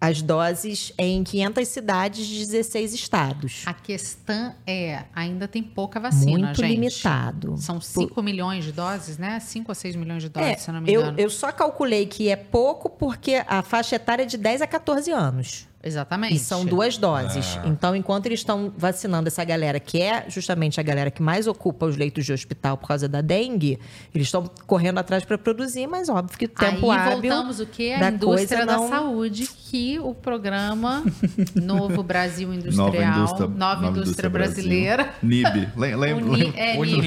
[0.00, 3.62] as doses em 500 cidades de 16 estados.
[3.66, 6.72] A questão é, ainda tem pouca vacina, Muito gente.
[6.74, 7.56] limitado.
[7.56, 9.40] São 5 milhões de doses, né?
[9.40, 11.18] 5 ou 6 milhões de doses, É, se eu não me eu, engano.
[11.20, 15.10] eu só calculei que é pouco porque a faixa etária é de 10 a 14
[15.10, 15.66] anos.
[15.84, 16.34] Exatamente.
[16.34, 17.58] E são duas doses.
[17.62, 17.68] Ah.
[17.68, 21.84] Então, enquanto eles estão vacinando essa galera, que é justamente a galera que mais ocupa
[21.86, 23.78] os leitos de hospital por causa da dengue,
[24.14, 27.66] eles estão correndo atrás para produzir, mas óbvio que o tempo Aí hábil voltamos o
[27.66, 27.92] que?
[27.92, 31.04] A da indústria da não- saúde, que o programa
[31.54, 35.14] Novo Brasil Nova Industrial, indústria, Nova indústria brasileira.
[35.22, 35.68] NIB.
[35.76, 37.04] Lem- lem- Uni- lem- é, Unib.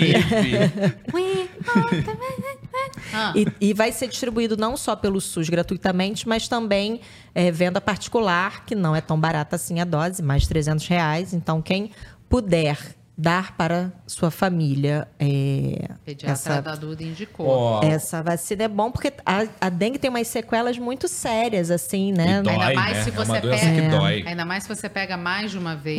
[3.14, 3.34] Ah.
[3.36, 7.00] E, e vai ser distribuído não só pelo SUS gratuitamente, mas também
[7.38, 11.34] é, venda particular, que não é tão barata assim a dose, mais de 300 reais.
[11.36, 11.92] Então, quem
[12.28, 17.48] puder dar para sua família é, Pediatra essa, da Duda indicou.
[17.48, 22.12] Ó, essa vacina é bom, porque a, a dengue tem umas sequelas muito sérias, assim,
[22.12, 22.42] né?
[22.44, 23.04] Dói, Ainda mais né?
[23.04, 23.82] se É você doença pega.
[23.82, 24.24] que dói.
[24.28, 25.98] Ainda mais se você pega mais de uma vez,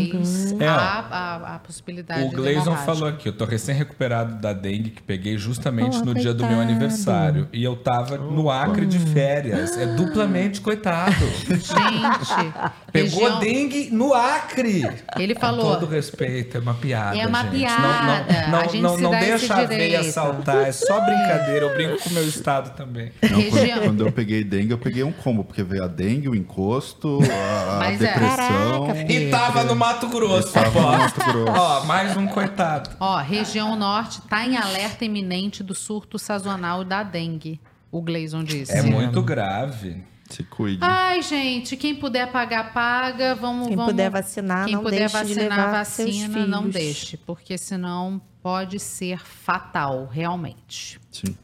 [0.53, 0.62] Uhum.
[0.62, 0.74] É, há
[1.11, 5.36] a, a possibilidade O de Gleison falou aqui, eu tô recém-recuperado da dengue que peguei
[5.36, 6.70] justamente Oh, no dia do meu coitado.
[6.70, 7.49] aniversário.
[7.53, 9.77] E eu tava no Acre de férias.
[9.77, 11.12] É duplamente coitado.
[11.47, 12.53] Gente,
[12.93, 14.82] Pegou região- dengue no Acre.
[15.19, 15.74] Ele Com falou.
[15.74, 17.19] todo respeito, é uma piada.
[17.19, 17.56] É uma gente.
[17.59, 17.82] piada.
[17.82, 20.66] Não, não, A não, gente não, não deixa a veia saltar.
[20.66, 21.66] É só brincadeira.
[21.66, 23.12] Eu brinco com o meu estado também.
[23.23, 26.35] Não, quando, quando eu peguei dengue, eu peguei um combo, porque veio a dengue, o
[26.35, 27.97] encosto, a, a é.
[27.97, 28.86] depressão.
[28.86, 30.86] Caraca, E tava no Mato Grosso, tava no.
[30.98, 31.52] Mato Grosso.
[31.60, 32.90] Ó, mais um coitado.
[32.98, 37.60] Ó, região norte está em alerta iminente do surto sazonal da dengue.
[37.90, 38.73] O Gleison disse.
[38.73, 40.02] É muito grave.
[40.29, 40.79] Se cuide.
[40.83, 43.35] Ai, gente, quem puder pagar, paga.
[43.35, 43.93] Vamos, Quem vamos.
[43.93, 48.21] puder vacinar, quem não puder deixe de vacinar, levar seus vacina, não deixe, porque senão
[48.43, 51.01] pode ser fatal, realmente.
[51.11, 51.37] Sim.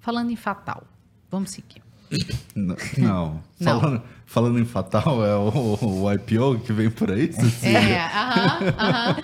[0.00, 0.84] Falando em fatal,
[1.30, 1.82] vamos seguir.
[2.54, 3.42] N- Não.
[3.58, 3.80] Não.
[3.80, 7.78] Falando, falando em fatal, é o, o IPO que vem por aí, Cecília?
[7.78, 9.16] É, aham, aham.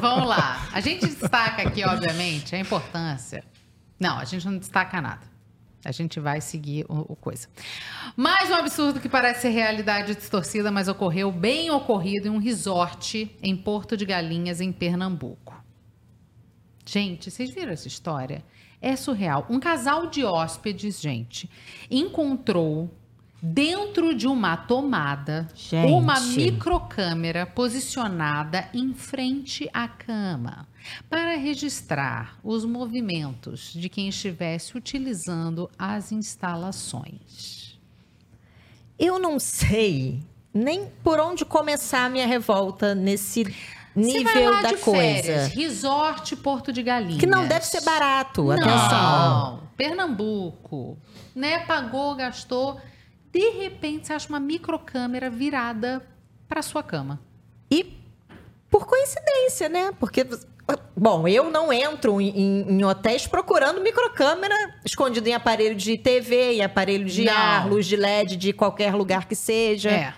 [0.00, 0.66] Vamos lá.
[0.72, 3.42] A gente destaca aqui, obviamente, a importância.
[3.98, 5.22] Não, a gente não destaca nada.
[5.86, 7.46] A gente vai seguir o, o coisa.
[8.16, 13.30] Mais um absurdo que parece ser realidade distorcida, mas ocorreu bem ocorrido em um resort
[13.40, 15.54] em Porto de Galinhas, em Pernambuco.
[16.84, 18.44] Gente, vocês viram essa história?
[18.82, 19.46] É surreal.
[19.48, 21.48] Um casal de hóspedes, gente,
[21.88, 22.90] encontrou
[23.42, 25.92] dentro de uma tomada Gente.
[25.92, 30.66] uma microcâmera posicionada em frente à cama
[31.08, 37.78] para registrar os movimentos de quem estivesse utilizando as instalações.
[38.98, 40.22] Eu não sei
[40.54, 43.44] nem por onde começar a minha revolta nesse
[43.94, 45.00] nível da de coisa.
[45.00, 47.18] férias, resort Porto de Galinhas.
[47.20, 49.56] Que não deve ser barato, atenção.
[49.56, 50.96] Não, Pernambuco,
[51.34, 51.58] né?
[51.60, 52.80] Pagou, gastou.
[53.36, 56.02] De repente, você acha uma microcâmera virada
[56.48, 57.20] para sua cama.
[57.70, 57.94] E
[58.70, 59.92] por coincidência, né?
[59.98, 60.26] Porque,
[60.96, 64.54] bom, eu não entro em, em- em hotéis procurando microcâmera
[64.84, 67.32] escondido em aparelho de TV, em aparelho de Não.
[67.32, 69.90] ar, luz de LED de qualquer lugar que seja.
[69.90, 70.14] É.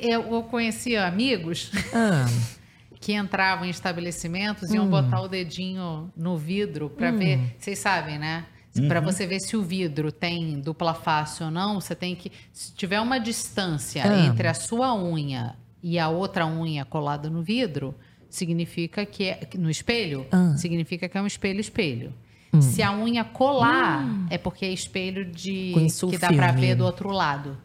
[0.00, 2.24] Eu conhecia amigos Ah,
[3.00, 4.90] que entravam em estabelecimentos e iam Hum.
[4.90, 7.18] botar o dedinho no vidro para Hum.
[7.18, 7.56] ver.
[7.58, 8.46] Vocês sabem, né?
[8.86, 12.30] Para você ver se o vidro tem dupla face ou não, você tem que.
[12.52, 14.26] Se tiver uma distância Ah.
[14.26, 17.94] entre a sua unha e a outra unha colada no vidro,
[18.28, 19.48] significa que é.
[19.56, 20.54] No espelho, Ah.
[20.56, 22.12] significa que é um espelho-espelho.
[22.52, 22.60] Hum.
[22.62, 25.74] Se a unha colar, é porque é espelho de.
[26.10, 27.58] Que dá para ver do outro lado.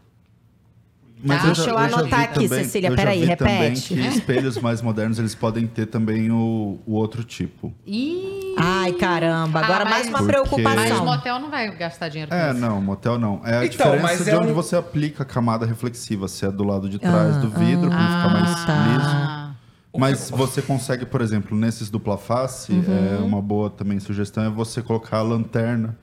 [1.26, 1.44] Mas Tá.
[1.48, 3.94] eu Deixa já- eu eu já anotar vi aqui, também- Cecília, eu peraí, também repete.
[3.95, 7.74] que espelhos mais modernos, eles podem ter também o, o outro tipo.
[7.88, 8.54] Ih!
[8.58, 9.62] Ai, caramba.
[9.62, 11.06] Agora Ah, mais mas- uma Porque- Mas preocupação.
[11.06, 12.60] motel não vai gastar dinheiro com É, isso.
[12.60, 13.41] não, motel não.
[13.45, 16.28] É a Então, diferença mas de é onde um- você aplica a camada reflexiva.
[16.28, 18.86] Se é do lado de trás Ah, do vidro, pra ele ficar mais tá.
[18.88, 19.10] liso.
[19.10, 19.50] Ah,
[19.98, 22.84] Mas você consegue, por exemplo, nesses dupla face, Uhum.
[22.88, 25.95] é, uma boa também sugestão é você colocar a lanterna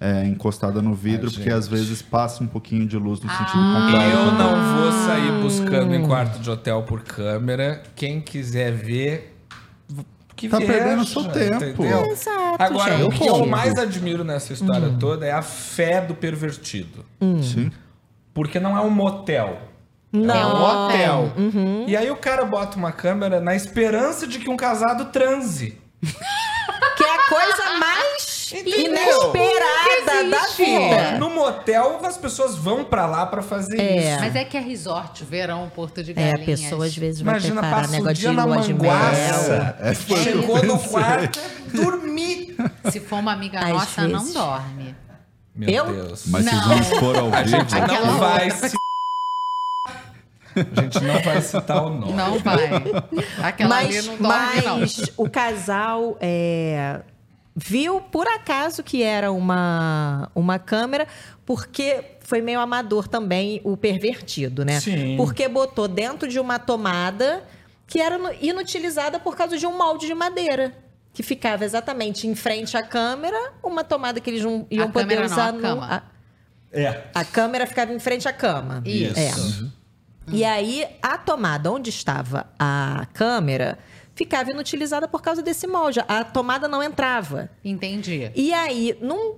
[0.00, 3.58] é, encostada no vidro, Ai, porque às vezes passa um pouquinho de luz no sentido
[3.58, 3.86] Ah.
[3.86, 4.12] contrário.
[4.14, 7.82] Eu não vou sair buscando em quarto de hotel por câmera.
[7.94, 9.32] Quem quiser ver.
[10.34, 11.64] Que Tá veja, perdendo seu tempo.
[11.64, 12.04] entendeu?
[12.10, 13.18] Exato, Agora, o gente.
[13.20, 17.06] que eu mais admiro nessa história toda é a fé do pervertido.
[17.42, 17.72] Sim.
[18.34, 19.58] Porque não é um motel.
[20.12, 20.34] Não.
[20.34, 21.32] É um hotel.
[21.38, 21.84] Uhum.
[21.88, 25.78] E aí o cara bota uma câmera na esperança de que um casado transe.
[26.02, 27.95] Que é a coisa mais
[28.54, 28.80] Entendeu?
[28.86, 31.18] inesperada da vida.
[31.18, 34.12] No motel, as pessoas vão pra lá pra fazer É.
[34.12, 34.20] isso.
[34.20, 36.42] Mas é que é resort, verão, Porto de É, Galinhas.
[36.42, 38.92] a pessoa às vezes vai Imagina, preparar negócio de dia na lua de mel.
[38.92, 42.56] É, eu Chegou no quarto, é dormir.
[42.90, 44.34] Se for uma amiga Às nossa, não vezes.
[44.34, 44.94] dorme.
[45.54, 45.86] Meu Eu?
[45.86, 46.24] Deus.
[46.26, 46.68] Mas vocês Não.
[46.68, 47.48] vão expor ao A vivo?
[47.48, 48.68] gente Aquela não vai outra.
[48.68, 48.76] se...
[50.56, 52.12] A gente não vai citar o nome.
[52.14, 52.66] Não vai.
[53.42, 54.78] Aquela ali Mas, não dorme, não.
[54.80, 57.00] mas o casal é,
[57.56, 61.08] viu por acaso que era uma, uma câmera,
[61.46, 64.78] porque foi meio amador também o pervertido, né?
[64.80, 65.16] Sim.
[65.16, 67.42] Porque botou dentro de uma tomada
[67.86, 70.74] que era inutilizada por causa de um molde de madeira.
[71.14, 75.04] Que ficava exatamente em frente à câmera, uma tomada que eles não iam A poder
[75.16, 75.60] câmera não, usar a no.
[75.62, 75.86] cama.
[75.90, 76.02] a-
[76.72, 77.04] É.
[77.14, 78.82] a câmera ficava em frente à cama.
[78.84, 79.18] Isso.
[79.18, 79.32] É.
[80.28, 83.78] E aí, a tomada onde estava a câmera
[84.16, 86.00] ficava inutilizada por causa desse molde.
[86.08, 87.48] A tomada não entrava.
[87.64, 88.32] Entendi.
[88.34, 89.36] E aí, num-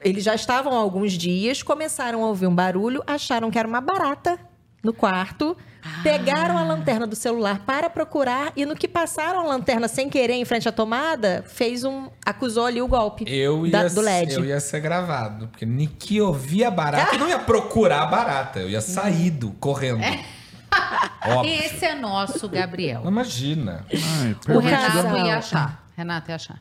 [0.00, 3.80] eles já estavam há alguns dias, começaram a ouvir um barulho, acharam que era uma
[3.80, 4.36] barata
[4.82, 5.56] no quarto,
[6.02, 10.32] pegaram a lanterna do celular para procurar e no que passaram a lanterna sem querer
[10.32, 14.34] em frente à tomada, fez um acusou ali o golpe Eu ia, da- do LED.
[14.34, 15.46] eu ia ser gravado.
[15.48, 18.58] Porque nem que ouvia barata, eu não ia procurar a barata.
[18.58, 20.00] Eu ia sair do, correndo.
[21.26, 21.52] Óbvio.
[21.52, 23.02] Esse é nosso Gabriel.
[23.06, 23.84] Imagina.
[23.92, 25.84] Ai, O Renato ia achar.
[25.96, 26.60] Renato ia achar.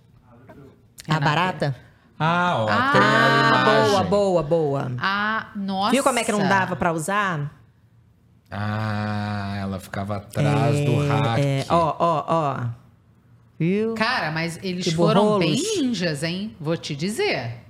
[1.10, 1.76] A barata?
[2.20, 2.68] Ah, ó.
[2.70, 3.90] Ah, tem a imagem.
[3.92, 4.92] boa, boa, boa.
[5.00, 5.92] Ah, nossa.
[5.92, 7.52] Viu como é que não dava pra usar?
[8.52, 11.40] Ah, ela ficava atrás do hack.
[11.40, 12.66] É, ó, ó, ó.
[13.58, 13.96] Viu?
[13.96, 15.40] Cara, mas eles Tipo foram rolos.
[15.46, 16.56] bem ninjas, hein?
[16.60, 17.61] Vou te dizer.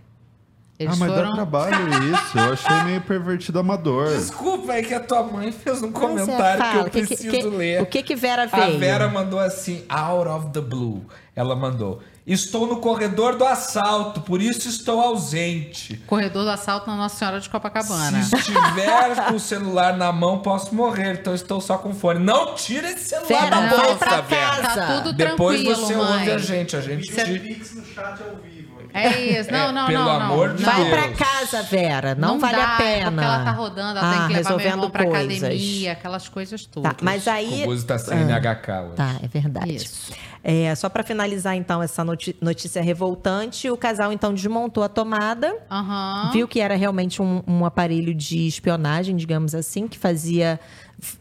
[0.81, 1.29] Eles Ah, mas foram.
[1.29, 1.75] dá trabalho
[2.13, 2.37] isso.
[2.37, 4.07] Eu achei meio pervertido amador.
[4.09, 7.43] Desculpa, é que a tua mãe fez um é, comentário que eu que- preciso que-
[7.43, 7.81] ler.
[7.81, 8.79] O que que Vera A veio?
[8.79, 11.05] Vera mandou assim, out of the blue.
[11.35, 15.97] Ela mandou: Estou no corredor do assalto, por isso estou ausente.
[16.05, 18.21] Corredor do assalto na Nossa Senhora de Copacabana.
[18.21, 22.19] Se estiver com o celular na mão, posso morrer, então estou só com fone.
[22.19, 24.61] Não tira esse celular Vera, da vai bolsa, Vera.
[24.61, 26.11] Tá tudo Depois tranquilo, você mãe.
[26.19, 28.50] ouve a gente, a gente Cê- te- É
[28.93, 29.51] isso.
[29.51, 30.25] Não, É, não, pelo não, não.
[30.25, 30.71] amor de Não.
[30.71, 30.89] Vai Deus.
[30.89, 32.15] pra casa, Vera.
[32.15, 33.11] Não, Não vale dá, a é pena.
[33.11, 35.37] porque ela tá rodando, ela ah, tem que levar meu resolvendo irmão pra coisas.
[35.43, 36.91] academia, aquelas coisas todas.
[36.91, 37.63] Tá, mas aí.
[37.63, 38.95] O Buzi tá sem Ah, NHK hoje.
[38.95, 39.75] Tá, é verdade.
[39.75, 40.11] Isso.
[40.43, 45.55] É, só pra finalizar, então, essa notícia revoltante, o casal então desmontou a tomada.
[45.69, 46.31] Aham.
[46.33, 50.59] Viu que era realmente um, um aparelho de espionagem, digamos assim, que fazia.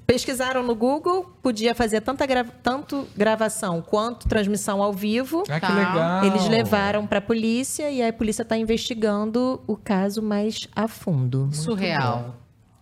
[0.07, 5.43] Pesquisaram no Google, podia fazer tanta gra- tanto gravação quanto transmissão ao vivo.
[5.49, 5.75] Ah, que Tá.
[5.75, 6.25] legal.
[6.25, 11.49] Eles levaram pra polícia e a polícia tá investigando o caso mais a fundo.
[11.53, 12.37] Surreal.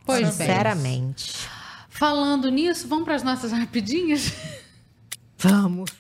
[0.05, 0.31] Pois bem.
[0.33, 1.49] Sinceramente.
[1.89, 4.33] Falando nisso, vamos para as nossas rapidinhas?
[5.37, 5.91] Vamos.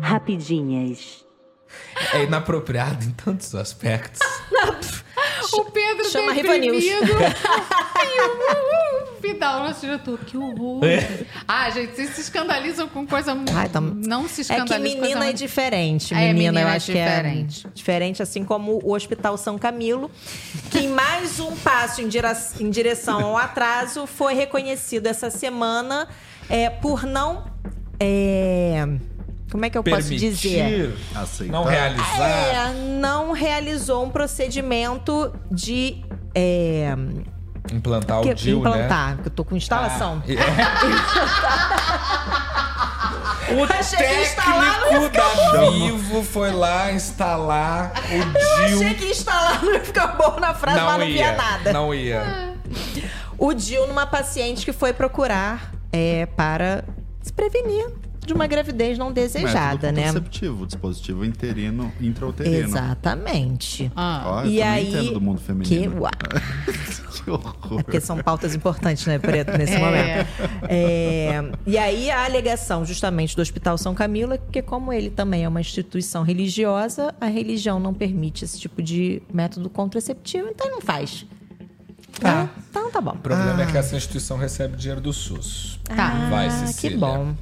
[0.00, 1.24] Rapidinhas.
[2.12, 4.20] É inapropriado em tantos aspectos.
[5.60, 6.84] o Pedro Chama deprimido.
[8.06, 10.84] E o Vidal, nosso diretor, que horror.
[10.84, 11.24] É.
[11.48, 13.34] Ah, gente, vocês se escandalizam com coisa...
[13.54, 16.14] Ai, tá- Não se É que escandalizam com menina coisa é diferente.
[16.14, 17.60] É, Menina, menina eu é acho diferente.
[17.62, 20.10] que é diferente, assim como o Hospital São Camilo,
[20.70, 22.26] que em mais um passo em, dire-
[22.60, 26.06] em direção ao atraso foi reconhecido essa semana
[26.48, 27.46] é, por não.
[27.98, 28.86] é,
[29.54, 30.64] como é que eu posso dizer?
[30.64, 31.52] Permitir, Aceitar.
[31.52, 32.28] não realizar.
[32.28, 36.04] É, não realizou um procedimento de.
[36.34, 36.92] é,
[37.72, 39.18] Implantar que- o DIL, implantar, né?
[39.22, 40.20] que eu tô com instalação.
[40.26, 40.30] Ah,
[43.46, 43.54] é.
[43.54, 48.80] O Achei que instalar não ia técnico da Vivo foi lá instalar o Eu DIL.
[48.80, 51.72] achei que instalar não ia ficar bom na frase, mas não via ia, nada.
[51.72, 52.54] Não ia.
[53.38, 56.84] o DIL numa paciente que foi procurar é, para
[57.22, 57.86] se prevenir
[58.26, 60.06] de uma gravidez não desejada, né?
[60.06, 62.56] contraceptivo, dispositivo interino, intrauterino.
[62.68, 63.90] Exatamente.
[63.94, 64.22] Ah.
[64.26, 66.00] Ó, eu E aí- do mundo Que, feminino.
[66.02, 66.10] uau,
[67.24, 67.80] Que horror.
[67.80, 69.78] é porque são pautas importantes, né, Preto, nesse É.
[69.78, 70.28] momento.
[70.68, 75.44] É, e aí a alegação justamente do Hospital São Camilo é que como ele também
[75.44, 80.74] é uma instituição religiosa, a religião não permite esse tipo de método contraceptivo, então ele
[80.76, 81.26] não faz.
[82.20, 82.48] Tá.
[82.70, 83.10] Então tá bom.
[83.12, 85.80] O problema é que essa instituição recebe dinheiro do SUS.
[85.84, 86.28] Tá.
[86.30, 86.90] Vai, Ah, Cecília.
[86.96, 87.34] que bom.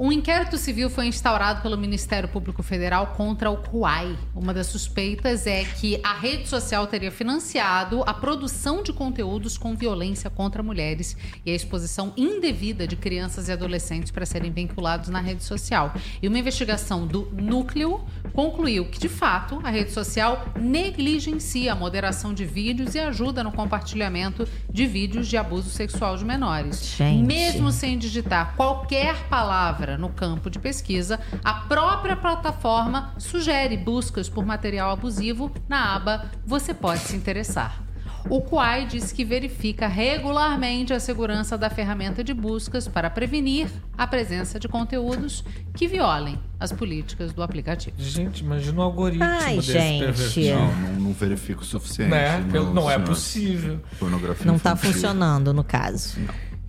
[0.00, 4.16] Um inquérito civil foi instaurado pelo Ministério Público Federal contra o Kuai.
[4.32, 9.74] Uma das suspeitas é que a rede social teria financiado a produção de conteúdos com
[9.74, 15.18] violência contra mulheres e a exposição indevida de crianças e adolescentes para serem vinculados na
[15.20, 15.92] rede social.
[16.22, 18.00] E uma investigação do Núcleo
[18.32, 23.50] concluiu que, de fato, a rede social negligencia a moderação de vídeos e ajuda no
[23.50, 26.94] compartilhamento de vídeos de abuso sexual de menores.
[26.96, 27.26] Gente.
[27.26, 34.44] Mesmo sem digitar qualquer palavra no campo de pesquisa, a própria plataforma sugere buscas por
[34.44, 37.82] material abusivo na aba Você pode se interessar.
[38.28, 44.06] O Quai diz que verifica regularmente a segurança da ferramenta de buscas para prevenir a
[44.06, 45.42] presença de conteúdos
[45.74, 47.96] que violem as políticas do aplicativo.
[47.98, 50.04] Gente, imagina o algoritmo Ai, desse gente.
[50.04, 50.56] pervertido.
[50.58, 52.10] Não, não, não verifico o suficiente.
[52.10, 52.44] Né?
[52.50, 53.80] Pelo- não é possível.
[53.98, 54.92] Pornografia Não tá infantil.
[54.92, 56.18] funcionando no caso.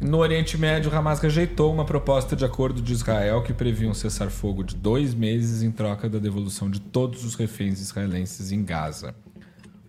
[0.01, 4.63] No Oriente Médio, Hamas rejeitou uma proposta de acordo de Israel que previa um cessar-fogo
[4.63, 9.13] de dois meses em troca da devolução de todos os reféns israelenses em Gaza.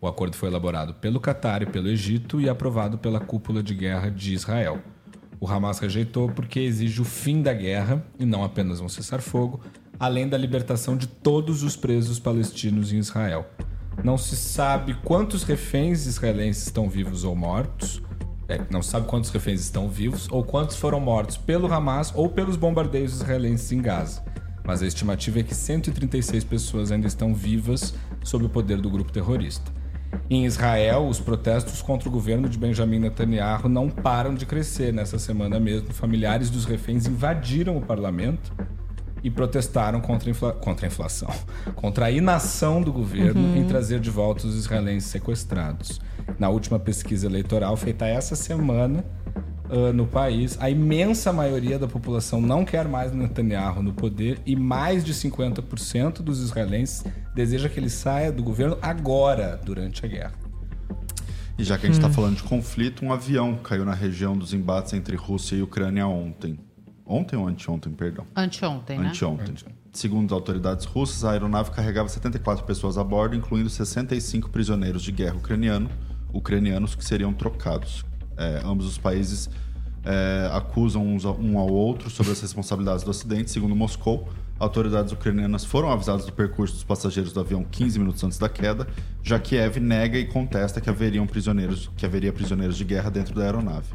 [0.01, 4.11] O acordo foi elaborado pelo Catar e pelo Egito e aprovado pela cúpula de guerra
[4.11, 4.81] de Israel.
[5.39, 9.61] O Hamas rejeitou porque exige o fim da guerra e não apenas um cessar-fogo,
[9.99, 13.49] além da libertação de todos os presos palestinos em Israel.
[14.03, 18.03] Não se sabe quantos reféns israelenses estão vivos ou mortos.
[18.51, 22.29] É, não se sabe quantos reféns estão vivos ou quantos foram mortos pelo Hamas ou
[22.29, 24.25] pelos bombardeios israelenses em Gaza.
[24.65, 29.13] Mas a estimativa é que 136 pessoas ainda estão vivas sob o poder do grupo
[29.13, 29.71] terrorista.
[30.29, 34.93] Em Israel, os protestos contra o governo de Benjamin Netanyahu não param de crescer.
[34.93, 38.53] Nessa semana mesmo, familiares dos reféns invadiram o parlamento
[39.23, 41.29] e protestaram contra a, infla- contra a inflação,
[41.77, 43.57] contra a inação do governo Uhum.
[43.57, 46.01] em trazer de volta os israelenses sequestrados.
[46.39, 49.05] Na última pesquisa eleitoral feita essa semana
[49.69, 54.57] ah, no país, a imensa maioria da população não quer mais Netanyahu no poder e
[54.57, 60.33] mais de 50% dos israelenses deseja que ele saia do governo agora, durante a guerra.
[61.59, 62.13] E já que a gente está Hum.
[62.13, 66.59] falando de conflito, um avião caiu na região dos embates entre Rússia e Ucrânia ontem.
[67.11, 68.25] Ontem ou anteontem, perdão?
[68.37, 69.09] Anteontem, né?
[69.49, 69.75] Anteontem.
[69.93, 75.11] Segundo as autoridades russas, a aeronave carregava 74 pessoas a bordo, incluindo 65 prisioneiros de
[75.11, 75.91] guerra ucraniano,
[76.33, 78.05] ucranianos que seriam trocados.
[78.37, 79.51] É, ambos os países
[80.05, 83.51] é, acusam uns a- um ao outro sobre as responsabilidades do acidente.
[83.51, 88.39] Segundo Moscou, autoridades ucranianas foram avisadas do percurso dos passageiros do avião 15 minutos antes
[88.39, 88.87] da queda,
[89.23, 93.35] já que Kiev nega e contesta que haveriam prisioneiros, que haveria prisioneiros de guerra dentro
[93.35, 93.89] da aeronave.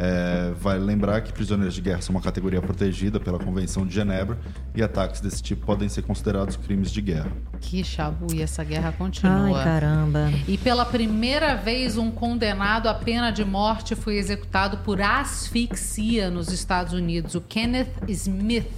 [0.00, 4.38] É, vale lembrar que prisioneiros de guerra são uma categoria protegida pela Convenção de Genebra
[4.72, 7.32] e ataques desse tipo podem ser considerados crimes de guerra.
[7.60, 9.58] Que chabu, e essa guerra continua.
[9.58, 10.30] Ai, caramba.
[10.46, 16.52] E pela primeira vez, um condenado à pena de morte foi executado por asfixia nos
[16.52, 17.34] Estados Unidos.
[17.34, 18.70] O Kenneth Smith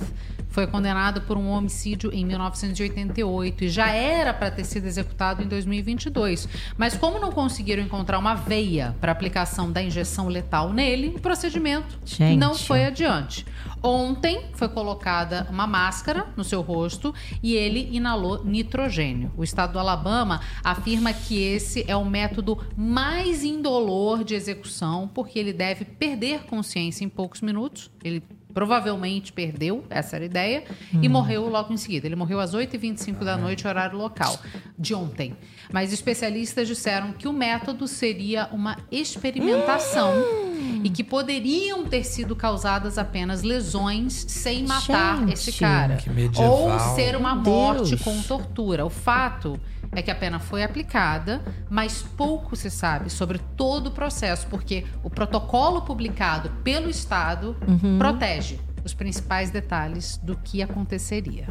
[0.51, 5.47] foi condenado por um homicídio em 1988 e já era para ter sido executado em
[5.47, 6.49] 2022.
[6.77, 11.99] Mas como não conseguiram encontrar uma veia para aplicação da injeção letal nele, o procedimento
[12.05, 12.39] Gente.
[12.39, 13.47] não foi adiante.
[13.83, 19.33] Ontem foi colocada uma máscara no seu rosto e ele inalou nitrogênio.
[19.37, 25.39] O estado do Alabama afirma que esse é o método mais indolor de execução, porque
[25.39, 27.91] ele deve perder consciência em poucos minutos.
[28.05, 28.23] Ele
[28.53, 31.11] provavelmente perdeu, essa era a ideia, e Hum.
[31.11, 32.07] morreu logo em seguida.
[32.07, 34.39] Ele morreu às 8h25 da noite, horário local,
[34.79, 35.37] de ontem.
[35.73, 40.81] Mas especialistas disseram que o método seria uma experimentação Hum.
[40.85, 45.33] e que poderiam ter sido causadas apenas lesões sem matar Gente.
[45.35, 45.99] esse cara.
[46.39, 48.85] Ou ser uma morte com tortura.
[48.85, 49.59] O fato
[49.93, 54.85] é que a pena foi aplicada, mas pouco se sabe sobre todo o processo, porque
[55.02, 57.99] o protocolo publicado pelo Estado Uhum.
[57.99, 61.49] protege os principais detalhes do que aconteceria.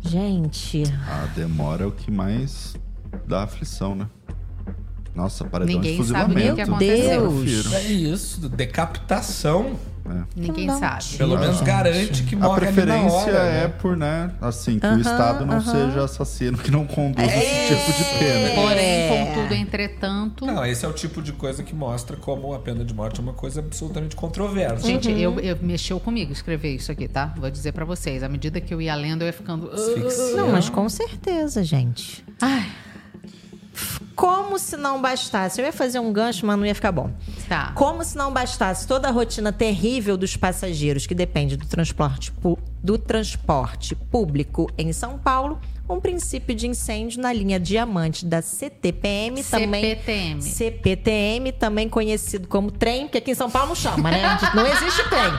[0.00, 0.82] Gente.
[1.08, 2.76] A demora é o que mais
[3.26, 4.06] dá aflição, né?
[5.14, 7.24] Nossa, paredão Ninguém de sabe o que aconteceu.
[7.24, 7.74] Eu prefiro.
[7.74, 9.78] É isso, decapitação.
[10.34, 11.04] Ninguém Não sabe.
[11.16, 11.66] Pelo menos Gente.
[11.66, 13.68] garante que A morre ali na preferência hora, é né?
[13.80, 15.72] por, né, assim, que Aham, o Estado não aham.
[15.90, 18.54] seja assassino, que não conduza esse tipo de pena.
[18.54, 19.26] Porém, É.
[19.34, 20.46] contudo, entretanto.
[20.46, 23.22] Não, esse é o tipo de coisa que mostra como a pena de morte é
[23.22, 24.86] uma coisa absolutamente controversa.
[24.86, 25.18] Gente, Uhum.
[25.18, 27.32] eu, eu mexeu comigo escrever isso aqui, tá?
[27.36, 28.22] Vou dizer pra vocês.
[28.22, 29.70] À medida que eu ia lendo, eu ia ficando.
[29.70, 30.36] Asfixia.
[30.36, 32.24] Não, mas com certeza, gente.
[32.40, 32.66] Ai,
[34.14, 35.60] Como se não bastasse.
[35.60, 37.10] Eu ia fazer um gancho, mas não ia ficar bom.
[37.48, 37.72] tá.
[37.74, 42.32] Como se não bastasse toda a rotina terrível dos passageiros que depende do transporte
[42.82, 49.42] do transporte público em São Paulo um princípio de incêndio na linha diamante da CTPM,
[49.44, 50.42] também CPTM.
[50.42, 54.38] CPTM, também conhecido como trem, porque aqui em São Paulo não chama, né?
[54.54, 55.32] Não existe trem.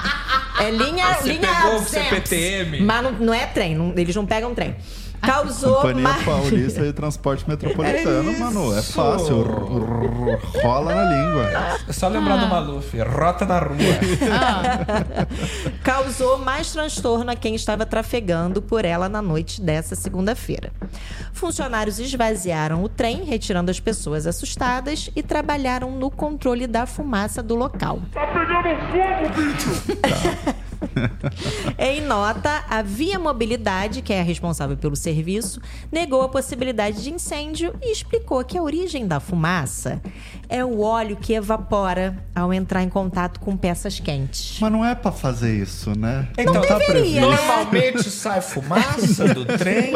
[0.60, 1.80] É linha, Você linha pegou.
[1.84, 2.82] CPTM?
[2.82, 4.76] Mas não, não é trem, não- eles não pegam trem.
[5.24, 6.24] Causou Companhia mais...
[6.24, 8.78] Paulista de Transporte Metropolitano, É mano.
[8.78, 9.44] É fácil.
[10.62, 11.50] Rola na língua.
[11.88, 12.38] É só lembrar Ah.
[12.38, 13.78] do Maluf, rota na rua.
[15.84, 20.72] causou mais transtorno a quem estava trafegando por ela na noite dessa segunda-feira.
[21.32, 27.56] Funcionários esvaziaram o trem, retirando as pessoas assustadas e trabalharam no controle da fumaça do
[27.56, 28.00] local.
[28.14, 29.84] Tá pegando fogo, bicho!
[31.78, 35.60] Em nota, a Via Mobilidade, que é a responsável pelo serviço,
[35.92, 40.02] negou a possibilidade de incêndio e explicou que a origem da fumaça
[40.50, 44.58] é o óleo que evapora ao entrar em contato com peças quentes.
[44.60, 46.28] Mas não é pra fazer isso, né?
[46.38, 47.28] Então, tá deveria, né?
[47.28, 49.94] Normalmente sai fumaça do trem.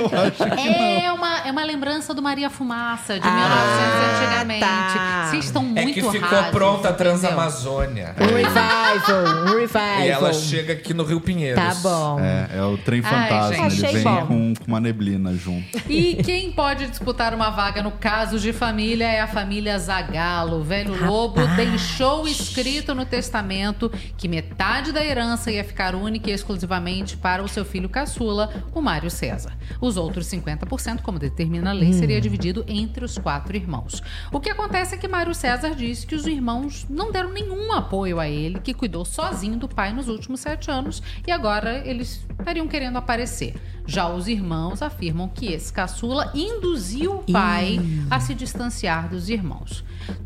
[1.03, 4.59] É uma, é uma lembrança do Maria Fumaça, de Ah, 1900 antigamente.
[4.61, 5.27] tá.
[5.29, 6.93] Vocês estão É muito que ficou rasos, pronta a?
[6.93, 8.15] Transamazônia.
[8.19, 9.99] Um revival, um revival.
[10.01, 11.61] E ela chega aqui no Rio Pinheiros.
[11.61, 12.19] Tá bom.
[12.19, 13.69] É, é o trem Ai, fantasma.
[13.69, 13.85] gente.
[13.85, 15.77] Ele vem com, com uma neblina junto.
[15.89, 20.59] E quem pode disputar uma vaga no caso de família é a família Zagalo.
[20.59, 26.33] O velho lobo deixou escrito no testamento que metade da herança ia ficar única e
[26.33, 29.57] exclusivamente para o seu filho caçula, o Mário César.
[29.81, 34.01] Os outros 50%, como determina a lei, seria dividido entre os quatro irmãos.
[34.31, 38.19] O que acontece é que Mário César disse que os irmãos não deram nenhum apoio
[38.19, 42.67] a ele, que cuidou sozinho do pai nos últimos sete anos e agora eles estariam
[42.67, 43.55] querendo aparecer.
[43.85, 47.79] Já os irmãos afirmam que esse caçula induziu o pai
[48.11, 49.83] a se distanciar dos irmãos.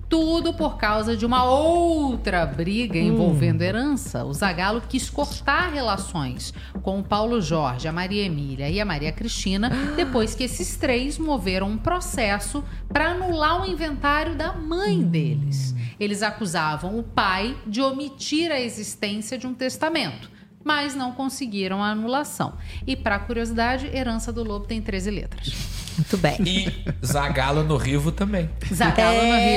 [0.10, 4.26] Tudo por causa de uma outra briga envolvendo herança.
[4.26, 9.12] O Zagalo quis cortar relações com o Paulo Jorge, a Maria Emília e a Maria
[9.12, 15.74] Cristina, depois que esses três moveram um processo para anular o inventário da mãe deles.
[16.00, 20.21] Eles acusavam o pai de omitir a existência de um testamento
[20.64, 22.54] mas não conseguiram a anulação.
[22.86, 25.54] E, para curiosidade, Herança do Lobo tem 13 letras.
[25.98, 26.38] Muito bem.
[26.46, 28.50] E Zagalo no Rivo também.
[28.74, 29.50] Zagalo no É.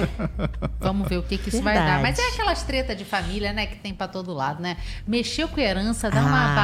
[0.00, 0.68] Rio também.
[0.80, 2.00] Vamos ver o que, que isso vai dar.
[2.00, 2.02] Verdade.
[2.02, 4.78] Mas é aquelas treta de família, né, que tem pra todo lado, né?
[5.06, 6.24] Mexeu com herança, dá Ah.
[6.24, 6.54] uma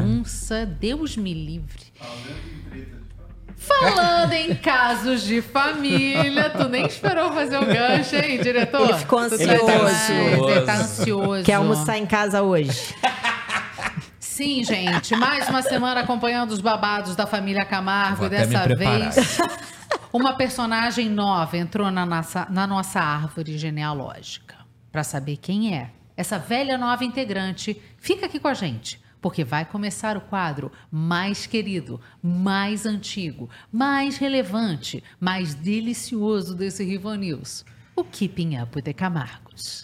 [0.00, 1.84] bagunça, Deus me livre.
[3.56, 8.88] Falando em casos de família, tu nem esperou fazer o gancho, hein, diretor?
[8.88, 9.66] Ele ficou Tu ansioso.
[9.66, 10.48] tá ansioso.
[10.50, 11.44] Ele tá ansioso.
[11.44, 12.94] Quer almoçar em casa hoje?
[14.30, 18.26] Sim, gente, mais uma semana acompanhando os babados da família Camargo.
[18.26, 19.38] E dessa vez,
[20.12, 24.54] uma personagem nova entrou na nossa, na nossa árvore genealógica.
[24.92, 29.02] Para saber quem é essa velha nova integrante, fica aqui com a gente.
[29.20, 37.12] Porque vai começar o quadro mais querido, mais antigo, mais relevante, mais delicioso desse Rivo
[37.14, 37.64] News.
[37.96, 39.82] O Keeping Up with the Camargos.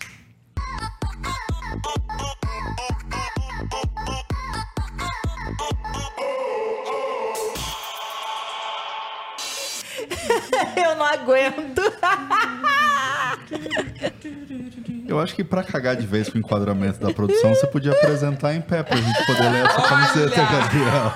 [10.76, 11.82] Eu não aguento.
[15.08, 18.54] Eu acho que pra cagar de vez com o enquadramento da produção, você podia apresentar
[18.54, 21.12] em pé pra gente poder ler essa camiseta, Gabriel.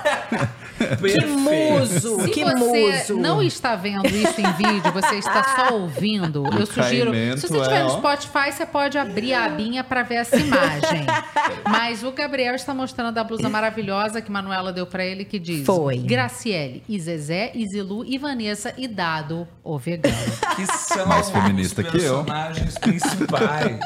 [0.80, 3.16] Que muso, Se que você muso.
[3.18, 7.12] não está vendo isso em vídeo, você está só ouvindo, eu sugiro.
[7.36, 7.98] Se você estiver é, no ó.
[7.98, 11.04] Spotify, você pode abrir a abinha para ver essa imagem.
[11.68, 15.66] Mas o Gabriel está mostrando a blusa maravilhosa que Manuela deu para ele, que diz:
[15.66, 15.98] Foi.
[15.98, 20.16] Graciele, e Zezé, e Zilu, e Vanessa, e Dado, o vegano.
[20.56, 22.24] Que são Mais feminista os que eu.
[22.24, 23.79] personagens principais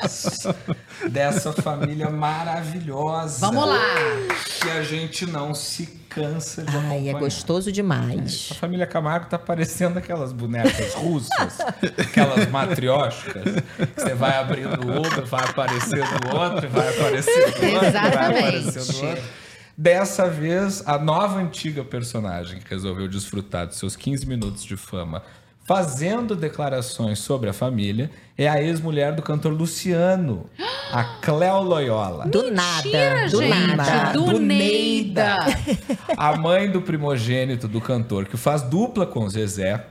[1.11, 3.47] dessa família maravilhosa.
[3.47, 3.79] Vamos lá.
[4.61, 8.49] Que a gente não se cansa de Ai, é gostoso demais.
[8.53, 11.59] A família Camargo tá parecendo aquelas bonecas russas,
[11.99, 18.39] aquelas matrióticas, que você vai abrindo uma, vai aparecendo outra, vai aparecendo outra, vai Exatamente.
[18.39, 19.23] aparecendo outra.
[19.77, 25.21] Dessa vez, a nova antiga personagem que resolveu desfrutar dos seus 15 minutos de fama
[25.65, 30.47] fazendo declarações sobre a família é a ex-mulher do cantor Luciano,
[30.93, 32.26] a Cleo Loyola.
[32.26, 34.12] Do nada, do gente, nada.
[34.12, 35.39] do, Do Neida.
[36.17, 39.86] A mãe do primogênito do cantor, que faz dupla com o Zezé,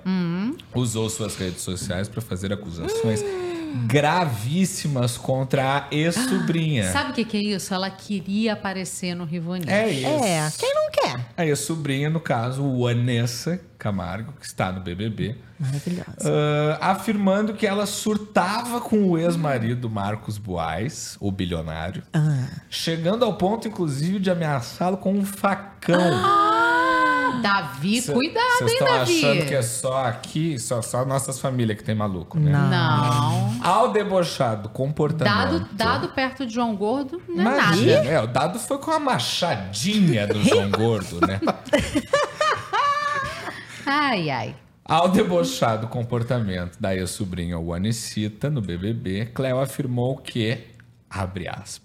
[0.76, 3.24] usou suas redes sociais para fazer acusações
[3.74, 6.92] gravíssimas contra a ex-sobrinha.
[6.92, 7.74] Sabe o que, que é isso?
[7.74, 9.70] Ela queria aparecer no Rivoninho.
[9.70, 10.08] É isso.
[10.08, 11.20] É, quem não quer?
[11.38, 16.16] A ex-sobrinha, no caso, Vanessa Camargo, que está no BBB, Maravilhosa.
[16.80, 22.48] ah, afirmando que ela surtava com o ex-marido Marcos Boaz, o bilionário, Ah.
[22.70, 26.00] chegando ao ponto, inclusive, de ameaçá-lo com um facão.
[26.00, 26.63] Ah,
[27.42, 29.26] Davi, Cê- cuidado, Vocês hein, estão Davi?
[29.26, 32.52] achando que é só aqui, só, só nossas famílias que tem maluco, né?
[32.52, 33.62] Não.
[33.64, 35.60] Ao debochado comportamento.
[35.60, 38.10] Dado, dado perto de João Gordo, não é Imagina, nada.
[38.10, 41.40] é, o dado foi com a machadinha do João Gordo, né?
[43.86, 44.56] Ai, ai.
[44.86, 50.58] Ao debochado comportamento da ex-sobrinha Wanicita no BBB, Cleo afirmou que,
[51.10, 51.82] abre aspas,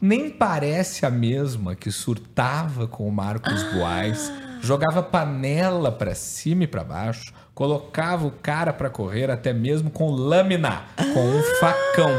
[0.00, 6.66] nem parece a mesma que surtava com o Marcos Boaz, jogava panela pra cima e
[6.66, 12.10] pra baixo, colocava o cara pra correr até mesmo com lâmina, com um facão,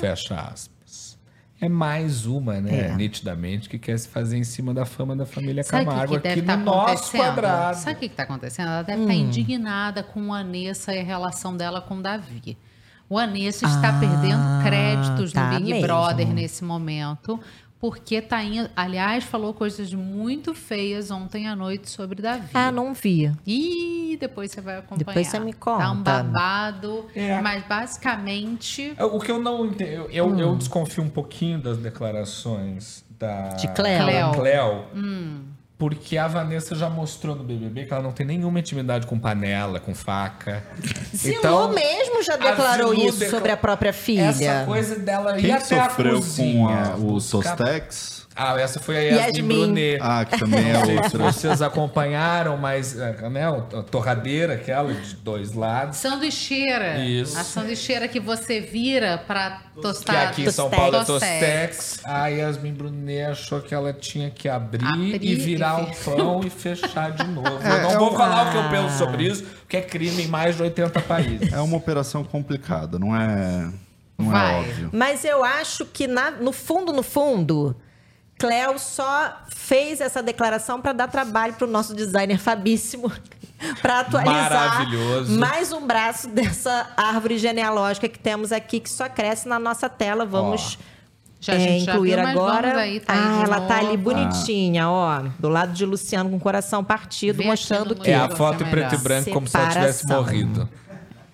[0.00, 1.16] fecha aspas.
[1.58, 2.94] É mais uma, né, É.
[2.96, 6.20] nitidamente, que quer se fazer em cima da fama da família Sabe que, Camargo que
[6.20, 7.76] deve aqui estar no nosso quadrado.
[7.78, 8.68] Sabe o que está acontecendo?
[8.68, 9.16] Ela deve estar Hum.
[9.16, 12.58] indignada com a Anessa e a relação dela com o Davi.
[13.08, 15.82] O Anessa está Ah, perdendo créditos tá no Big mesmo.
[15.86, 17.38] Brother nesse momento,
[17.78, 18.68] porque tá indo.
[18.74, 22.48] Aliás, falou coisas muito feias ontem à noite sobre Davi.
[22.52, 23.30] Ah, não vi.
[23.46, 24.98] E depois você vai acompanhar.
[25.06, 26.22] Depois você me Tá um conta.
[26.22, 27.40] babado, É.
[27.40, 28.92] mas basicamente.
[28.96, 30.38] É, O que eu não entendo, eu, eu, Hum.
[30.40, 34.06] eu desconfio um pouquinho das declarações da De Cleo.
[34.30, 35.42] da Cleo, Hum.
[35.78, 39.78] Porque a Vanessa já mostrou no BBB que ela não tem nenhuma intimidade com panela,
[39.78, 40.64] com faca.
[41.14, 44.22] Zilu mesmo já declarou isso decla- sobre a própria filha.
[44.28, 46.66] Essa coisa dela ir Quem até a sofreu cozinha.
[46.66, 48.15] com a- o Sostex?
[48.38, 49.48] Ah, essa foi a Yasmin, Yasmin.
[49.48, 49.98] Brunet.
[50.02, 51.18] Ah, que também é outra.
[51.18, 55.96] vocês acompanharam, mas é, né, a torradeira aquela de dois lados.
[55.96, 56.98] Sanduicheira.
[56.98, 57.38] Isso.
[57.38, 60.28] A sanduicheira que você vira para Que tostar.
[60.28, 62.00] aqui em São Paulo é Tostex.
[62.04, 66.40] A Yasmin Brunet achou que ela tinha que abrir, Abrir e virar e o pão
[66.44, 67.58] e fechar de novo.
[67.62, 69.82] É, Eu não é vou um- falar o que eu penso sobre isso, porque é
[69.82, 71.52] crime em mais de 80 países.
[71.52, 73.70] É uma operação complicada, não é,
[74.18, 74.54] não Vai.
[74.54, 74.90] é óbvio.
[74.92, 77.74] Mas eu acho que na- no fundo, no fundo,
[78.38, 83.10] Cleo só fez essa declaração para dar trabalho para o nosso designer Fabíssimo
[83.80, 85.38] para atualizar Maravilhoso.
[85.38, 90.26] mais um braço dessa árvore genealógica que temos aqui que só cresce na nossa tela.
[90.26, 90.78] Vamos
[91.40, 92.76] Já, a é, gente já incluir viu, mas agora.
[92.78, 93.98] aí, tá aí ah, ela tá ali novo.
[94.02, 98.62] bonitinha, ó, do lado de Luciano com o coração partido, mostrando que É a foto
[98.62, 100.24] em preto e branco, como se ela tivesse Separação.
[100.24, 100.68] morrido.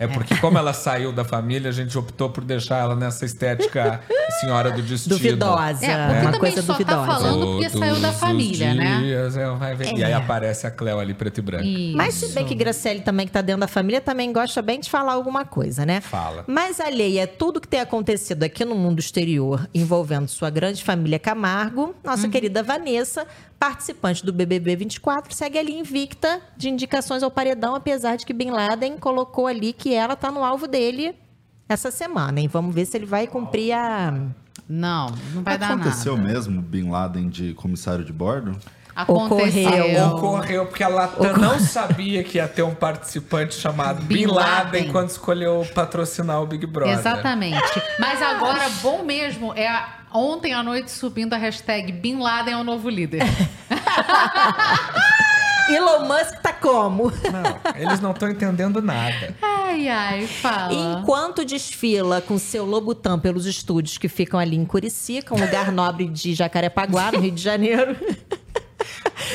[0.02, 4.00] É porque, como ela saiu da família, a gente optou por deixar ela nessa estética
[4.40, 5.16] senhora do destino.
[5.16, 7.06] duvidosa, É, porque uma também coisa só tá duvidosa.
[7.06, 8.98] falando porque saiu da família, né?
[9.00, 9.92] dias ela vai ver.
[9.94, 10.14] E aí É.
[10.14, 11.64] aparece a Cleo ali, preto e branco.
[11.94, 14.90] Mas se bem que Graciele também, que tá dentro da família, também gosta bem de
[14.90, 16.00] falar alguma coisa, né?
[16.00, 16.44] Fala.
[16.47, 21.18] Mas alheia a tudo que tem acontecido aqui no mundo exterior, envolvendo sua grande família
[21.18, 23.26] Camargo, nossa querida Vanessa,
[23.62, 28.50] participante do BBB 24, segue ali invicta de indicações ao paredão, apesar de que Bin
[28.50, 31.15] Laden colocou ali que ela tá no alvo dele
[31.68, 32.49] essa semana, hein?
[32.49, 34.15] Vamos ver se ele vai cumprir a...
[34.68, 36.28] Não, não vai dar Aconteceu nada.
[36.32, 38.58] mesmo Bin Laden de comissário de bordo?
[38.97, 39.68] Aconteceu.
[39.68, 40.07] Ocorreu.
[40.08, 44.65] Ocorreu porque a Latam não sabia que ia ter um participante chamado Bin Bin Laden
[44.65, 44.92] Laden.
[44.92, 46.99] quando escolheu patrocinar o Big Brother.
[46.99, 47.81] Exatamente.
[48.00, 52.57] Mas agora, bom mesmo, é a- ontem à noite subindo a hashtag Bin Laden é
[52.57, 53.23] o novo líder.
[55.68, 57.10] Elon Musk tá como?
[57.10, 59.34] Não, eles não estão entendendo nada.
[59.41, 60.73] Ai, ai, fala.
[60.73, 66.07] Enquanto desfila com seu Lobutan pelos estúdios que ficam ali em Curicica, um lugar nobre
[66.08, 67.97] de Jacarepaguá, no Rio de Janeiro.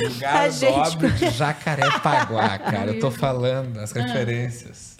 [0.02, 2.92] Lugar gente- nobre de Jacarepaguá, cara.
[2.92, 4.96] Eu tô falando as referências.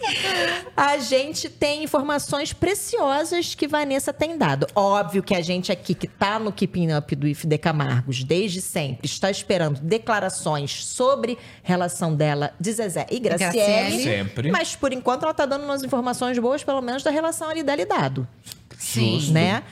[0.76, 4.66] A gente tem informações preciosas que Vanessa tem dado.
[4.74, 8.60] Óbvio que a gente aqui, que tá no Keeping Up do IF de Camargos desde
[8.60, 13.52] sempre, está esperando declarações sobre relação dela de Zezé e Graciele.
[13.52, 14.02] Graciele.
[14.02, 14.50] Sempre.
[14.50, 17.82] Mas, por enquanto, ela tá dando umas informações boas, pelo menos, da relação ali dela
[17.82, 18.26] e dado.
[18.78, 19.32] Sim.
[19.32, 19.62] né?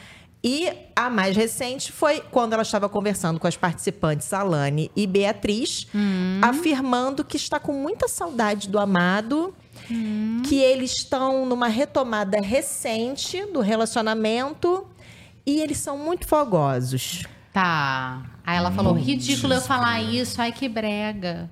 [0.44, 5.88] E a mais recente foi quando ela estava conversando com as participantes Alane e Beatriz,
[6.40, 9.54] afirmando que está com muita saudade do amado,
[10.44, 14.86] que eles estão numa retomada recente do relacionamento
[15.44, 17.24] e eles são muito fogosos.
[17.52, 18.22] Tá.
[18.44, 20.40] Aí ela falou, ridículo eu falar isso.
[20.40, 21.50] Ai, que brega.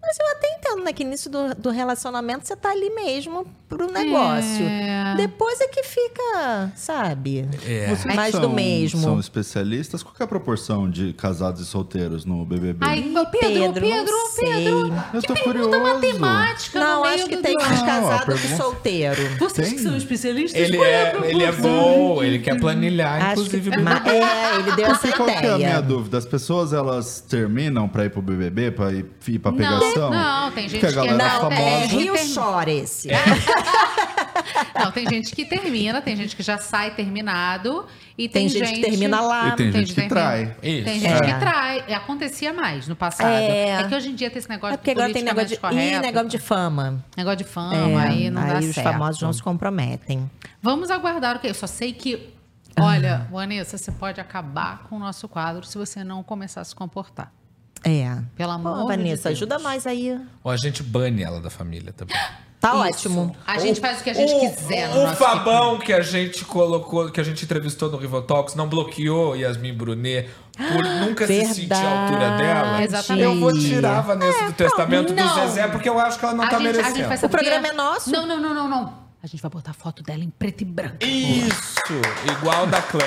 [0.00, 0.92] Mas eu até entendo, né?
[0.92, 4.64] Que início do, do relacionamento você tá ali mesmo pro negócio.
[4.64, 5.14] É.
[5.16, 7.46] Depois é que fica, sabe?
[7.66, 7.88] É.
[7.94, 9.00] Vocês Mais são, do mesmo.
[9.02, 10.02] São especialistas?
[10.02, 12.78] Qual que é a proporção de casados e solteiros no BBB?
[12.80, 14.68] Ai, Pedro, Pedro, não Pedro, sei.
[14.68, 15.80] eu que tô pergunta curioso.
[15.80, 19.36] matemática Não, no meio acho que do tem mais Não, casado a que pergunta- solteiro.
[19.38, 23.22] Vocês que são especialistas, Ele qual é, a é, ele é bom, ele quer planilhar,
[23.32, 23.82] Acho que, inclusive.
[23.82, 24.16] mas, BBB.
[24.16, 25.82] é, ele deu essa Porque qual que é a minha ideia.
[25.82, 26.16] dúvida?
[26.18, 29.04] As pessoas, elas terminam pra ir pro BBB, pra ir,
[29.38, 29.58] pra Não,
[29.96, 31.60] não, tem gente Porque a que galera não, famosa...
[31.62, 33.08] É Tem Rio gente- Chora esse.
[34.74, 37.86] Não, tem gente que termina, tem gente que já sai terminado.
[38.16, 39.48] E tem, Tem gente que termina lá.
[39.48, 40.56] E tem gente que trai.
[40.60, 40.88] Tem Isso.
[40.90, 41.20] gente É.
[41.20, 41.84] que trai.
[41.88, 43.28] E Acontecia mais no passado.
[43.30, 43.70] É.
[43.80, 43.84] É.
[43.88, 46.00] que hoje em dia tem esse negócio É porque agora tem negócio de, politicamente Ih,
[46.00, 47.04] negócio de fama.
[47.16, 48.82] negócio de fama, É, aí não dá os certo.
[48.92, 50.28] famosos não se comprometem.
[50.62, 51.48] Vamos aguardar o que?
[51.48, 52.32] Eu só sei que.
[52.80, 56.74] Olha, Vanessa, você pode acabar com o nosso quadro se você não começar a se
[56.74, 57.32] comportar.
[57.84, 58.18] É.
[58.36, 59.26] Pelo amor Pô, Vanessa, de Deus.
[59.26, 60.18] ajuda nós aí.
[60.42, 62.16] Ou a gente bane ela da família também.
[62.60, 63.08] Tá Isso.
[63.08, 63.36] ótimo.
[63.46, 66.44] A gente faz o que a gente quiser no O nosso Fabão que a gente
[66.44, 71.72] colocou, que a gente entrevistou no Rivotalks, não bloqueou Yasmin Brunet por nunca se sentir
[71.72, 72.82] à altura dela.
[72.82, 73.24] Exatamente.
[73.24, 75.34] Eu vou tirar a Vanessa do testamento do não.
[75.46, 77.10] Zezé, porque eu acho que ela não a tá gente, a merecendo.
[77.10, 78.10] gente O programa é nosso.
[78.10, 79.08] Não, não, não, não, não.
[79.22, 80.96] A gente vai botar a foto dela em preto e branco.
[81.00, 81.92] Isso,
[82.38, 83.04] igual da Cleo.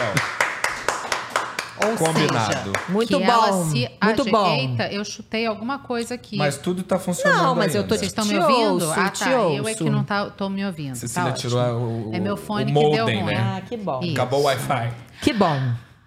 [1.89, 2.53] Ou Combinado.
[2.53, 3.31] seja, muito que bom.
[3.31, 4.55] ela se muito aje- bom.
[4.55, 6.37] Eita, eu chutei alguma coisa aqui.
[6.37, 7.89] Mas tudo tá funcionando Não, mas eu ainda.
[7.89, 8.85] tô Vocês estão me ouvindo?
[8.85, 9.29] ouço, ah, tá.
[9.31, 10.95] Eu é que não tá, tô me ouvindo.
[10.95, 13.33] Cecília tá tirou o, É meu o fone que deu modem, ruim.
[13.33, 13.57] né?
[13.57, 13.99] Ah, que bom.
[14.01, 14.13] Isso.
[14.13, 14.91] Acabou o Wi-Fi.
[15.21, 15.59] Que bom.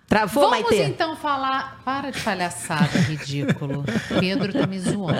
[0.06, 0.84] Travou, Vamos Maitê?
[0.84, 1.80] então falar.
[1.82, 3.84] Para de palhaçada, ridículo.
[4.20, 5.16] Pedro tá me zoando.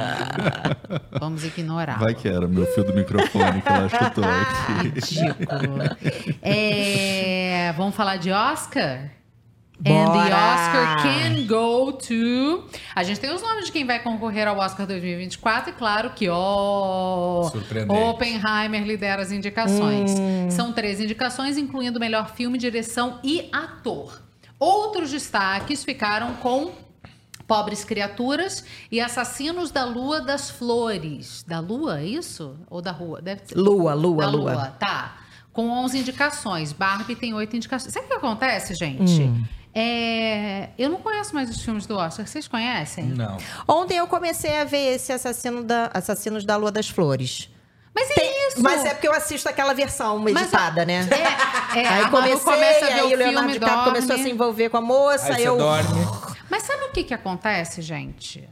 [1.18, 1.98] Vamos ignorar.
[1.98, 4.88] Vai que era meu fio do microfone que ela chutou aqui.
[4.88, 5.78] Ridículo.
[6.42, 9.10] É, vamos falar de Oscar?
[9.86, 10.34] And the Bora!
[10.34, 12.64] Oscar can go to.
[12.94, 16.28] A gente tem os nomes de quem vai concorrer ao Oscar 2024 e claro que,
[16.28, 17.50] ó.
[17.50, 18.00] Surpreendente.
[18.00, 20.12] Oppenheimer lidera as indicações.
[20.18, 20.50] Hum.
[20.50, 24.22] São três indicações, incluindo melhor filme, direção e ator.
[24.58, 26.72] Outros destaques ficaram com
[27.46, 31.44] Pobres Criaturas e Assassinos da Lua das Flores.
[31.46, 32.56] Da Lua, é isso?
[32.70, 33.20] Ou da Rua?
[33.20, 33.54] Deve ser.
[33.54, 34.66] Lua, lua, da lua.
[34.78, 35.18] Tá.
[35.52, 36.72] Com 11 indicações.
[36.72, 37.92] Barbie tem 8 indicações.
[37.92, 39.22] Sabe o que acontece, gente?
[39.22, 39.44] Hum.
[39.74, 42.26] É, Eu não conheço mais os filmes do Oscar.
[42.26, 43.04] Vocês conhecem?
[43.06, 43.36] Não.
[43.66, 47.50] Ontem eu comecei a ver esse assassino da, Assassinos da Lua das Flores.
[47.94, 48.62] Mas é Tem- isso.
[48.62, 51.08] Mas é porque eu assisto aquela versão Mas, editada, né?
[51.74, 54.30] É, é, aí comecei, começa a ver aí o Leonardo filme, DiCaprio começou a se
[54.30, 55.56] envolver com a moça, Aí você eu...
[55.56, 56.06] dorme.
[56.48, 58.48] Mas sabe o que, que acontece, gente?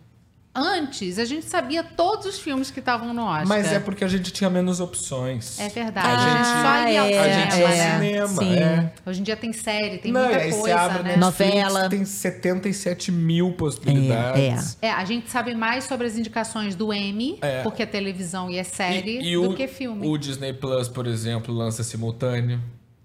[0.55, 3.47] Antes, a gente sabia todos os filmes que estavam no Oscar.
[3.49, 5.59] Mas é porque a gente tinha menos opções.
[5.59, 6.07] É verdade.
[6.07, 7.65] A gente- Só ia ao é, a gente né?
[7.65, 8.57] ao cinema, sim.
[8.59, 8.93] é.
[9.07, 11.17] Hoje em dia tem série, tem Não, muita você coisa, abre né?
[11.17, 11.89] Novela.
[11.89, 14.77] tem 77 mil possibilidades.
[14.83, 17.63] É, a gente sabe mais sobre as indicações do Emmy, É.
[17.63, 20.07] porque é televisão e é série, E, e do o, que filme.
[20.07, 22.61] o Disney Plus, por exemplo, lança simultâneo.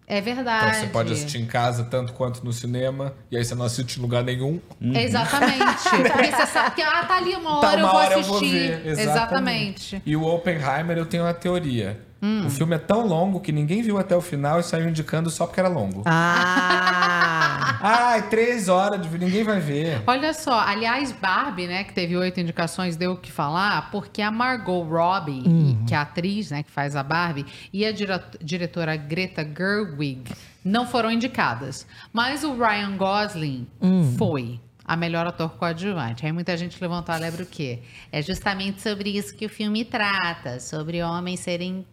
[0.10, 0.68] É verdade.
[0.70, 3.14] Então você pode assistir em casa tanto quanto no cinema.
[3.30, 4.58] E aí você não assiste em lugar nenhum.
[4.82, 5.84] Exatamente.
[6.14, 8.20] Porque você sabe que, ah, tá ali uma hora, Tá, eu, uma vou hora eu
[8.22, 8.32] assistir.
[8.32, 8.88] vou ver.
[8.88, 10.02] Exatamente.
[10.06, 12.00] E o Oppenheimer, eu tenho uma teoria.
[12.22, 12.46] Hum.
[12.48, 15.46] O filme é tão longo que ninguém viu até o final e saiu indicando só
[15.46, 16.04] porque era longo.
[16.06, 17.78] Ah!
[17.82, 20.02] Ai, três horas de ninguém vai ver.
[20.08, 24.32] Olha só, aliás, Barbie, né, que teve oito indicações, deu o que falar, porque a
[24.32, 25.86] Margot Robbie, Uhum.
[25.88, 30.24] que é a atriz, né, que faz a Barbie, e a dire- diretora Greta Gerwig
[30.66, 31.86] não foram indicadas.
[32.12, 34.16] Mas o Ryan Gosling Hum.
[34.18, 36.26] foi a melhor ator coadjuvante.
[36.26, 37.80] Aí muita gente levantou a lebre o quê?
[38.12, 41.86] É justamente sobre isso que o filme trata, sobre homens serem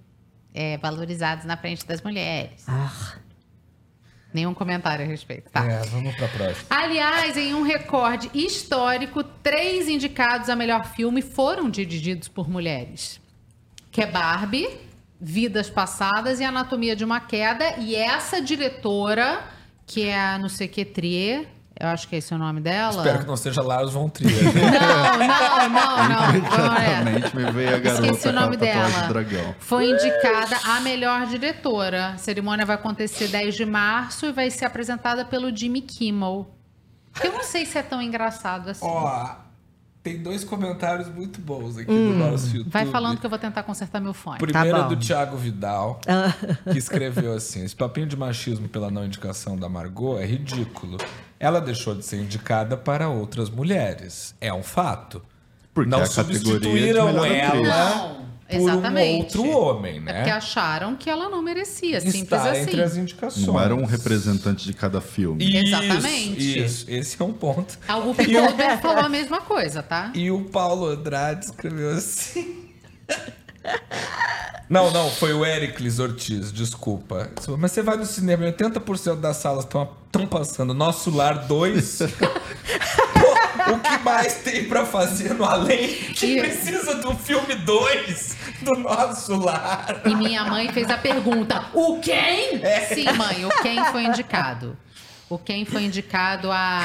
[0.55, 2.65] é, valorizados na frente das mulheres.
[2.69, 3.17] Ah.
[4.33, 5.65] Nenhum comentário a respeito, tá?
[5.65, 6.67] É, vamos pra próxima.
[6.71, 13.21] Aliás, em um recorde histórico, três indicados a melhor filme foram dirigidos por mulheres.
[13.93, 14.69] Que é Barbie,
[15.21, 17.77] Vidas Passadas e Anatomia de uma Queda.
[17.79, 19.45] E essa diretora,
[19.87, 21.47] que é a não sei que Trier,
[21.79, 22.97] eu acho que esse é o nome dela.
[22.99, 24.33] Espero que não seja Lars von Trier.
[24.45, 26.31] Não, não, não, não.
[26.31, 28.89] Imediatamente me veio a garota Esqueci o nome dela.
[29.09, 29.55] dragão.
[29.59, 32.09] Foi indicada a melhor diretora.
[32.11, 36.51] A cerimônia vai acontecer 10 de março e vai ser apresentada pelo Jimmy Kimmel.
[37.23, 38.85] Eu não sei se é tão engraçado assim.
[38.87, 39.37] Ó,
[40.03, 42.71] tem dois comentários muito bons aqui Hum, no nosso YouTube.
[42.71, 44.39] vai falando que eu vou tentar consertar meu fone.
[44.39, 45.01] Primeiro é Tá do bom.
[45.01, 46.01] Thiago Vidal,
[46.71, 50.99] que escreveu assim: esse papinho de machismo pela não indicação da Margot é ridículo.
[51.39, 54.35] Ela deixou de ser indicada para outras mulheres.
[54.41, 55.23] É um fato.
[55.73, 58.25] Porque não a categoria é de substituíram ela.
[58.47, 59.39] Por um Exatamente.
[59.39, 60.13] outro homem, É né?
[60.17, 62.61] porque acharam que ela não merecia, simples Está assim.
[62.61, 63.47] entre as indicações.
[63.47, 65.43] Não era um representante de cada filme.
[65.45, 66.59] Isso, Exatamente.
[66.65, 67.79] Isso, esse é um ponto.
[67.89, 70.13] A Whoopi Goldberg falou a mesma coisa, tá?
[70.15, 72.69] E o Paulo Andrade escreveu assim.
[74.69, 77.31] Não, não, foi o Ericles Ortiz, desculpa.
[77.59, 81.99] Mas você vai no cinema e 80% das salas estão passando Nosso Lar 2.
[83.15, 88.81] Pô, o que mais tem pra fazer no além que precisa do filme 2 do
[88.81, 90.01] Nosso Lar?
[90.07, 92.65] E minha mãe fez a pergunta: o quem?
[92.65, 92.81] É.
[92.95, 94.77] Sim, mãe, o quem foi indicado?
[95.31, 96.83] O quem foi indicado a,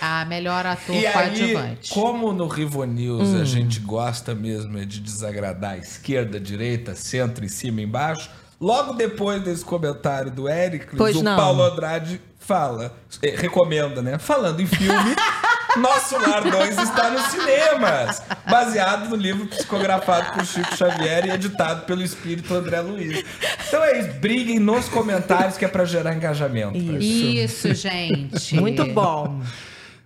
[0.00, 1.90] a melhor ator E aí, coadjuvante.
[1.90, 3.40] como no Rivo News Hum.
[3.40, 8.94] a gente gosta mesmo é de desagradar esquerda, direita, centro, em cima e embaixo, logo
[8.94, 10.48] depois desse comentário do
[10.96, 11.36] Pois o não.
[11.36, 14.18] Paulo Andrade fala, eh, recomenda, né?
[14.18, 15.14] Falando em filme,
[15.76, 21.86] Nosso Lar 2 está nos cinemas, baseado no livro psicografado por Chico Xavier e editado
[21.86, 23.24] pelo espírito André Luiz.
[23.68, 26.76] Então é isso, briguem nos comentários que é pra gerar engajamento.
[26.76, 28.54] Isso, gente.
[28.54, 29.40] Muito bom.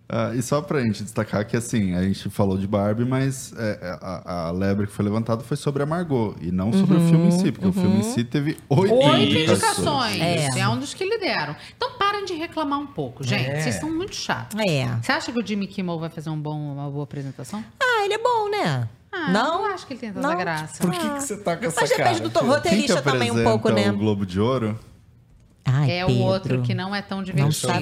[0.08, 3.78] Ah, e só pra gente destacar que, assim, a gente falou de Barbie, mas é,
[3.82, 7.00] é, a, a lebre que foi levantada foi sobre a Margot e não sobre o
[7.00, 7.70] Uhum, filme em si, porque uhum.
[7.70, 10.14] o filme em si teve oito, Oito indicações.
[10.14, 10.56] indicações.
[10.56, 10.68] É.
[10.68, 11.56] um dos que lideram.
[11.76, 13.50] Então parem de reclamar um pouco, gente.
[13.50, 13.60] É.
[13.60, 14.56] Vocês são muito chatos.
[14.60, 14.86] É.
[15.02, 17.64] Você acha que o Jimmy Kimmel vai fazer um bom, uma boa apresentação?
[17.82, 18.88] Ah, ele é bom, né?
[19.10, 19.62] Ah, não?
[19.62, 20.78] não acho que ele tem tanta graça.
[20.80, 22.46] Por que, que você tá com essa Mas depende do cara?
[22.46, 23.90] roteirista também um pouco, né?
[23.90, 24.78] o Globo de Ouro?
[25.66, 26.22] Ai, é Pedro.
[26.22, 27.72] o outro que não é tão divertido.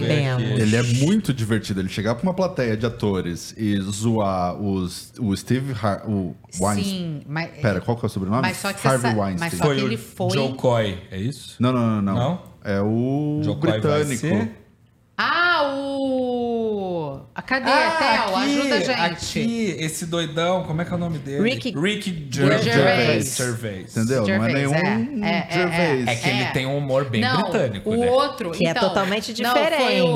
[0.59, 1.81] Ele é muito divertido.
[1.81, 6.85] Ele chegar pra uma plateia de atores e zoar os, o Steve Har o Weinstein.
[6.85, 7.51] Sim, mas.
[7.61, 8.43] Pera, qual que é o sobrenome?
[8.43, 9.37] Mas só que Harvey Weinstein.
[9.39, 11.57] mas só que ele foi- Joe Coy, é isso?
[11.61, 12.15] Não, não, não, não.
[12.15, 12.43] Não?
[12.65, 14.64] É o Joe Coy vai britânico.
[15.17, 17.21] Ah, o.
[17.35, 17.71] A cadê?
[17.71, 18.91] Ah, Theo, aqui, ajuda a gente.
[19.41, 21.51] Aqui, esse doidão, como é que é o nome dele?
[21.51, 22.65] Ricky- Ricky Gervais.
[22.65, 23.37] Gervais.
[23.37, 23.97] Gervais.
[23.97, 24.17] Entendeu?
[24.19, 24.79] Não é Gervais, nenhum é,
[25.23, 26.09] é, é, Gervais.
[26.09, 26.51] É que ele É.
[26.51, 28.11] tem um humor bem não, britânico, o né?
[28.11, 28.51] outro.
[28.51, 29.65] Que é então, totalmente não, foi o-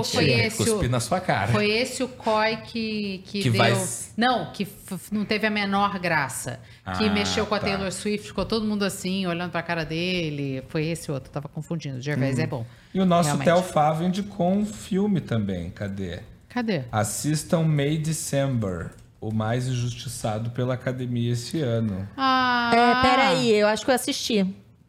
[0.03, 0.11] diferente.
[0.13, 0.57] Foi, É, esse.
[0.57, 1.53] cuspir o- na sua cara.
[1.53, 3.59] Foi esse o COI que, que, Que deu.
[3.59, 3.87] vai-
[4.17, 4.65] Não, que
[5.13, 6.61] não teve a menor graça.
[6.97, 7.67] Que Ah, mexeu com a tá.
[7.67, 10.63] Taylor Swift, ficou todo mundo assim, olhando pra cara dele.
[10.69, 11.99] Foi esse outro, tava confundindo.
[11.99, 12.43] O Gervais Hum.
[12.43, 12.67] é bom.
[12.95, 13.37] E o nosso.
[13.39, 15.71] Theo Fávio indicou um filme também.
[15.71, 16.21] Cadê?
[16.49, 16.83] Cadê?
[16.91, 22.09] Assistam May December, o mais injustiçado pela academia esse ano.
[22.17, 24.47] Ah, É, peraí, eu acho que eu assisti.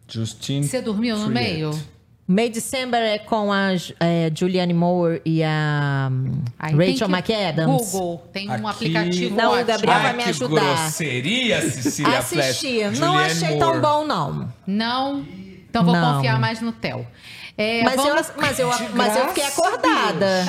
[0.07, 1.71] Justine Você dormiu no meio?
[2.31, 6.11] May December é com a é, Julianne Moore e a
[6.59, 7.91] Rachel que- McAdams.
[7.91, 9.65] Google, tem um Aqui- aplicativo Não, o.
[9.65, 10.61] Gabriel vai Ai, me que ajudar.
[10.61, 12.17] grosseria, Cecília.
[12.19, 12.83] Assisti.
[12.83, 13.59] Não Julianne achei Moore.
[13.59, 14.53] tão bom, não.
[14.67, 15.25] Não?
[15.67, 16.15] Então vou Não.
[16.17, 17.05] confiar mais no Theo.
[17.57, 20.45] É, Mas, vamos- eu, mas, eu, mas eu fiquei acordada.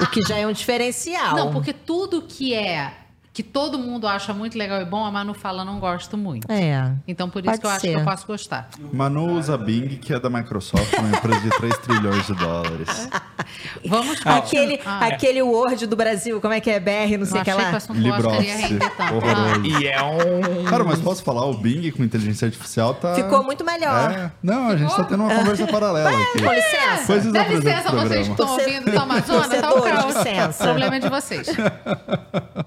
[0.00, 1.34] o que já é um diferencial.
[1.36, 2.92] Não, porque tudo que é
[3.38, 6.50] que todo mundo acha muito legal e bom, a Manu fala não gosto muito.
[6.50, 6.90] É.
[7.06, 7.88] Então por isso Pode que eu acho ser.
[7.90, 8.68] que eu posso gostar.
[8.92, 13.08] Manu usa Bing, que é da Microsoft, uma empresa de 3 trilhões de dólares.
[13.86, 15.06] Vamos Aquele, Ah.
[15.06, 16.80] aquele Word do Brasil, como é que é?
[16.80, 17.78] BR, não sei o que lá.
[17.80, 18.78] que LibreOffice.
[19.14, 19.66] Horroroso.
[19.66, 20.64] E é um.
[20.64, 23.14] Cara, mas posso falar, o Bing com inteligência artificial tá.
[23.14, 24.10] Ficou muito melhor.
[24.10, 24.32] É.
[24.42, 26.42] Não, a gente tá tendo uma conversa paralela aqui.
[26.42, 27.06] Com licença.
[27.06, 30.16] Coisas Dá licença, vocês que estão ouvindo do Amazonas, tá o caos.
[30.16, 30.64] licença.
[30.64, 31.46] O problema é de vocês.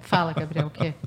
[0.02, 0.94] Fala, Gabriel, o quê?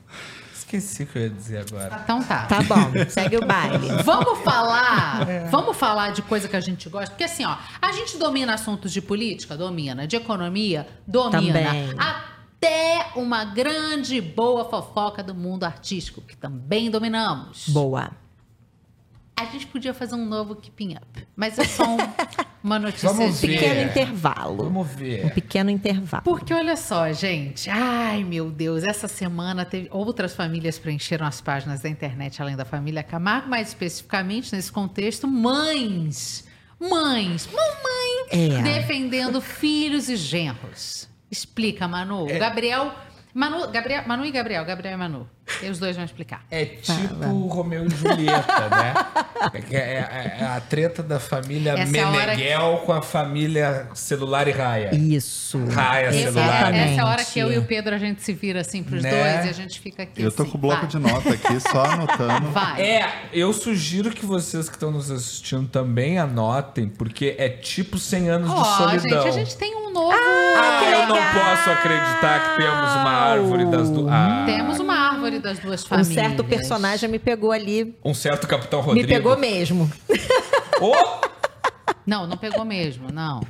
[0.53, 2.01] Esqueci o que eu ia dizer agora.
[2.03, 2.47] Então tá.
[2.47, 3.89] Tá bom, segue o baile.
[4.03, 8.17] Vamos falar, vamos falar de coisa que a gente gosta, porque assim, ó, a gente
[8.17, 11.95] domina assuntos de política, domina, de economia, domina, Também.
[11.99, 17.69] até uma grande boa fofoca do mundo artístico, que também dominamos.
[17.69, 18.11] Boa.
[19.37, 21.97] A gente podia fazer um novo Keeping Up, mas é só um-
[22.63, 23.49] uma notícia Vamos ver.
[23.59, 23.83] Pequeno É.
[23.85, 24.65] intervalo.
[24.65, 25.35] Vamos Um ver.
[25.35, 26.23] pequeno intervalo.
[26.23, 27.69] Porque olha só, gente.
[27.69, 32.65] Ai, meu Deus, essa semana teve outras famílias preencheram as páginas da internet além da
[32.65, 36.45] família Camargo, mais especificamente nesse contexto, mães.
[36.81, 38.63] Mães, mamãe, É.
[38.63, 41.09] defendendo filhos e genros.
[41.31, 42.29] Explica, Manu.
[42.31, 42.39] É.
[42.39, 42.95] Gabriel,
[43.33, 45.29] Manu, Gabriel, Manu e Gabriel, Gabriel e Manu.
[45.63, 46.43] E os dois vão explicar.
[46.51, 48.95] É tipo Romeu e Julieta, né?
[49.53, 53.89] É, que é- é- é a treta da família Essa é Meneghel com a família
[53.95, 54.95] celular e raia.
[54.95, 55.63] Isso.
[55.67, 56.75] Raia Essa, celular.
[56.75, 59.03] essa é a hora que eu e o Pedro a gente se vira assim pros
[59.03, 59.11] Né?
[59.11, 60.87] dois e a gente fica aqui Eu tô assim, com o bloco vai.
[60.91, 62.49] de nota aqui, só anotando.
[62.51, 62.81] Vai.
[62.81, 68.29] É, eu sugiro que vocês que estão nos assistindo também anotem, porque é tipo 100
[68.31, 69.23] anos de Ó, solidão.
[69.23, 70.11] gente, a gente tem um novo.
[70.13, 74.11] Ah, que eu não posso acreditar que temos uma árvore das duas.
[74.13, 76.15] Ah, Temos uma árvore das duas Um famílias.
[76.15, 77.97] certo personagem me pegou ali.
[78.05, 79.07] Um certo Capitão Rodrigo.
[79.09, 79.91] Me pegou mesmo.
[80.81, 80.93] Ô!
[82.07, 83.41] Não, não pegou mesmo, não.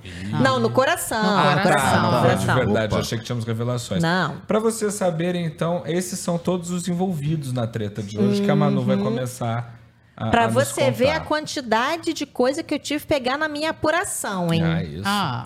[0.40, 1.20] Não, no coração.
[1.22, 1.62] No No coração.
[1.62, 2.02] coração.
[2.02, 3.00] Não, no não, de verdade, Opa.
[3.02, 4.00] achei que tínhamos revelações.
[4.00, 4.36] Não.
[4.46, 8.54] Pra vocês saberem, então, esses são todos os envolvidos na treta de hoje, que a
[8.54, 9.74] Manu vai começar
[10.16, 10.30] a.
[10.30, 13.48] Pra a nos você ver a quantidade de coisa que eu tive que pegar na
[13.48, 14.62] minha apuração, hein?
[14.62, 15.02] Ah, isso.
[15.04, 15.44] Ah,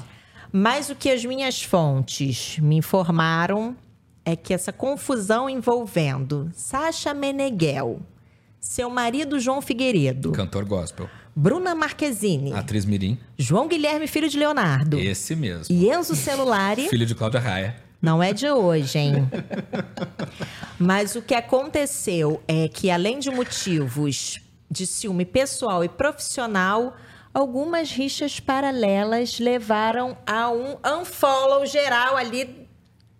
[0.52, 3.75] Mas o que as minhas fontes me informaram
[4.28, 8.02] é que essa confusão envolvendo Sasha Meneghel,
[8.60, 11.08] seu marido João Figueiredo, Cantor gospel.
[11.34, 13.16] Bruna Marquezine, Atriz Mirim.
[13.39, 15.74] João Guilherme, filho de Leonardo, Esse mesmo.
[15.74, 17.76] e Enzo Celulari, Filho de Cláudia Raia.
[18.02, 19.31] não é de hoje, hein?
[20.78, 24.40] Mas o que aconteceu é que, além de motivos
[24.70, 26.94] de ciúme pessoal e profissional,
[27.32, 32.67] algumas rixas paralelas levaram a um unfollow geral ali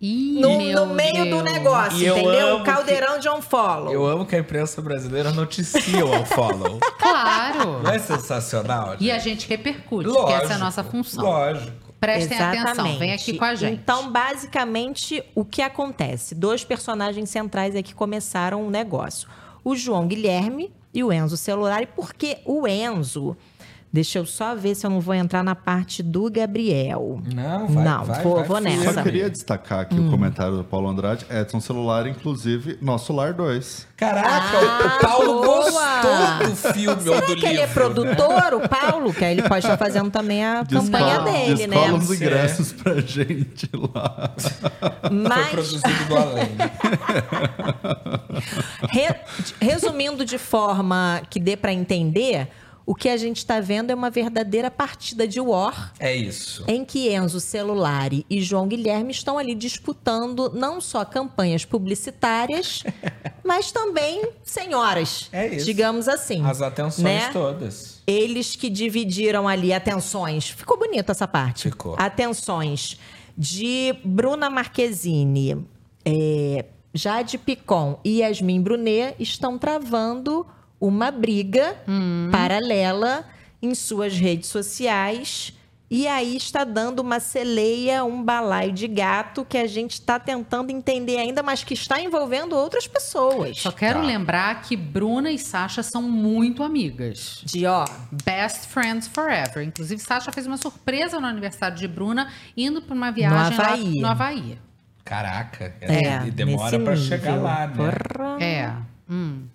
[0.01, 1.43] Ih, no, no meio do Deus.
[1.43, 2.57] negócio, E eu entendeu?
[2.57, 3.91] Um caldeirão de unfollow.
[3.91, 6.79] Eu amo que a imprensa brasileira noticia o unfollow.
[6.99, 7.81] Claro.
[7.81, 8.95] Não é sensacional?
[8.99, 11.23] E a gente repercute, Lógico, porque essa é a nossa função.
[11.23, 11.93] Lógico.
[11.99, 13.73] Prestem atenção, vem aqui com a gente.
[13.73, 16.33] Então, basicamente, o que acontece?
[16.33, 19.27] Dois personagens centrais aqui começaram o negócio.
[19.63, 23.35] O João Guilherme e o Enzo Celulari, porque o Enzo...
[23.91, 27.19] Deixa eu só ver se eu não vou entrar na parte do Gabriel.
[27.33, 28.93] Não, vai, Não, vai, vou, vai vou nessa.
[28.93, 30.07] Só queria destacar aqui Hum.
[30.07, 31.25] o comentário do Paulo Andrade.
[31.27, 33.87] Edson Celular, inclusive, Nosso Lar 2.
[33.97, 35.63] Caraca, Ah, o Paulo boa!
[35.71, 37.47] gostou do filme ou Será do que livro.
[37.49, 39.11] ele é produtor, o Paulo?
[39.13, 40.81] Que aí ele pode estar fazendo também a campanha
[41.19, 41.75] Descola- dele, né?
[41.75, 44.31] descola uns ingressos pra gente lá.
[45.01, 46.47] Foi Mas, produzido do além.
[48.91, 49.15] re-
[49.59, 52.47] resumindo de forma que dê para entender,
[52.89, 56.63] o que a gente está vendo é uma verdadeira partida de war É isso.
[56.67, 62.81] em que Enzo Celulari e João Guilherme estão ali disputando não só campanhas publicitárias,
[63.45, 65.67] mas também senhoras, É isso.
[65.67, 66.43] digamos assim.
[66.43, 67.29] As atenções né?
[67.31, 68.01] todas.
[68.07, 70.49] Eles que dividiram ali atenções.
[70.49, 71.69] Ficou bonita essa parte.
[71.69, 71.93] Ficou.
[71.95, 72.97] Atenções
[73.37, 75.63] de Bruna Marquezine,
[76.03, 80.43] é, Jade Picon e Yasmin Brunet estão travando
[80.79, 81.75] uma briga
[82.31, 83.25] paralela
[83.61, 85.53] em suas redes sociais.
[85.91, 90.69] E aí está dando uma celeia, um balaio de gato que a gente está tentando
[90.69, 93.57] entender ainda, mas que está envolvendo outras pessoas.
[93.57, 97.41] Só quero lembrar que Bruna e Sasha são muito amigas.
[97.43, 97.85] De ó.
[98.23, 99.63] Best friends forever.
[99.63, 103.99] Inclusive, Sasha fez uma surpresa no aniversário de Bruna, indo para uma viagem lá Havaí.
[103.99, 104.59] no Havaí.
[105.03, 105.75] Caraca.
[105.81, 107.73] É, e demora pra chegar lá, né?
[107.75, 108.43] Porra.
[108.43, 108.75] É.
[109.09, 109.47] Hum.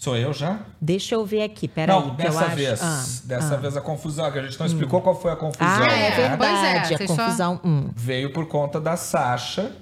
[0.00, 0.60] Sou eu já?
[0.80, 1.92] Deixa eu ver aqui, peraí.
[1.96, 2.80] não, que eu dessa acho- vez.
[2.80, 3.56] Ah, dessa ah.
[3.56, 5.66] vez a confusão, que a gente não explicou qual foi a confusão.
[5.66, 6.16] Ah, é né?
[6.16, 6.36] verdade.
[6.38, 7.60] Pois é, a vocês só- confusão.
[7.64, 7.90] hum.
[7.96, 9.72] Veio por conta da Sasha,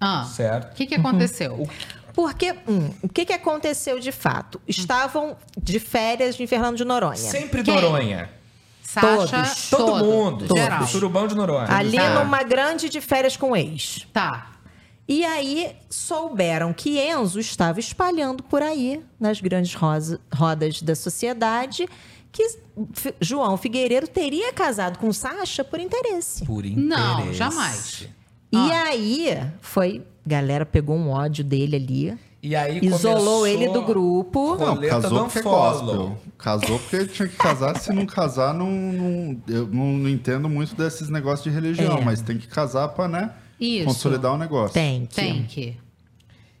[0.00, 0.72] Ah, certo?
[0.72, 1.54] o que, que aconteceu?
[1.54, 1.66] Uhum.
[2.14, 4.60] Porque, hum, o que, que aconteceu de fato?
[4.68, 7.16] Estavam de férias em Fernando de Noronha.
[7.16, 7.74] Sempre Quem?
[7.74, 8.30] Noronha.
[8.84, 9.70] Sasha, todos.
[9.70, 10.56] Todo, todo, mundo.
[10.56, 10.86] Geral.
[10.86, 11.66] Surubão de Noronha.
[11.72, 12.22] Ali Tá.
[12.22, 14.06] numa grande de férias com o ex.
[14.12, 14.46] Tá.
[15.12, 21.88] E aí souberam que Enzo estava espalhando por aí, nas grandes rosa- rodas da sociedade,
[22.30, 22.44] que
[22.94, 26.44] F- João Figueiredo teria casado com Sasha por interesse.
[26.46, 26.86] Por interesse.
[26.88, 28.08] Não, jamais.
[28.52, 28.84] E Ah.
[28.84, 30.06] aí foi.
[30.24, 32.18] Galera pegou um ódio dele ali.
[32.40, 34.56] E aí Isolou ele do grupo.
[34.56, 36.18] Não, casou porque gospel.
[36.38, 37.76] Casou porque tinha que casar.
[37.80, 42.04] Se não casar, não, não- eu não, não entendo muito desses negócios de religião, É.
[42.04, 43.84] mas tem que casar pra, né, Isso.
[43.86, 44.72] consolidar o negócio.
[44.74, 45.14] Tem que.
[45.14, 45.76] Tem que.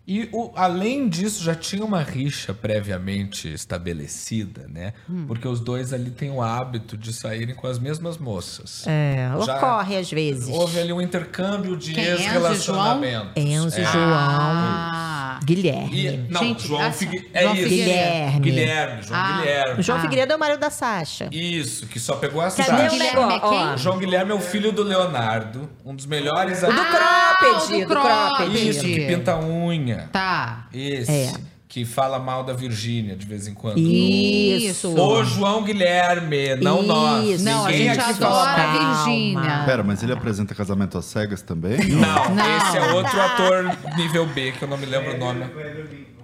[0.06, 4.92] E o- além disso, já tinha uma rixa previamente estabelecida, né?
[5.08, 5.24] Hum.
[5.28, 8.84] Porque os dois ali têm o hábito de saírem com as mesmas moças.
[8.88, 10.48] É, Já ocorre às vezes.
[10.48, 13.32] Houve ali um intercâmbio de Quem, Enzo e ex-relacionamentos.
[13.36, 13.92] Enzo e É.
[13.92, 14.04] João.
[14.12, 15.19] Ah.
[15.44, 16.06] Guilherme.
[16.06, 17.30] E, não, Gente, João Figue...
[17.32, 17.68] É João isso.
[17.68, 18.40] Guilherme.
[18.40, 19.36] Guilherme, João Ah.
[19.40, 19.80] Guilherme.
[19.80, 20.00] O João Ah.
[20.02, 21.28] Figueiredo é o marido da Sasha.
[21.32, 22.86] Isso, que só pegou a Cadê Sasha.
[22.86, 23.78] o Guilherme é quem?
[23.78, 26.86] João Guilherme é o filho do Leonardo, um dos melhores do amigos.
[26.88, 28.68] cropped, do do cropped.
[28.68, 30.08] Isso, que pinta unha.
[30.12, 30.66] Tá.
[30.72, 31.10] Esse.
[31.10, 31.32] É.
[31.70, 33.78] Que fala mal da Virgínia de vez em quando.
[33.78, 34.92] Isso.
[34.92, 37.24] O João Guilherme, não nós.
[37.28, 37.44] Isso.
[37.44, 39.04] Não, a Ninguém gente aqui adora fala a.
[39.04, 39.62] Virgínia.
[39.64, 41.78] Pera, mas ele apresenta casamento às cegas também?
[41.94, 42.56] Não, Não.
[42.58, 45.46] esse é outro ator nível B, que eu não me lembro o nome.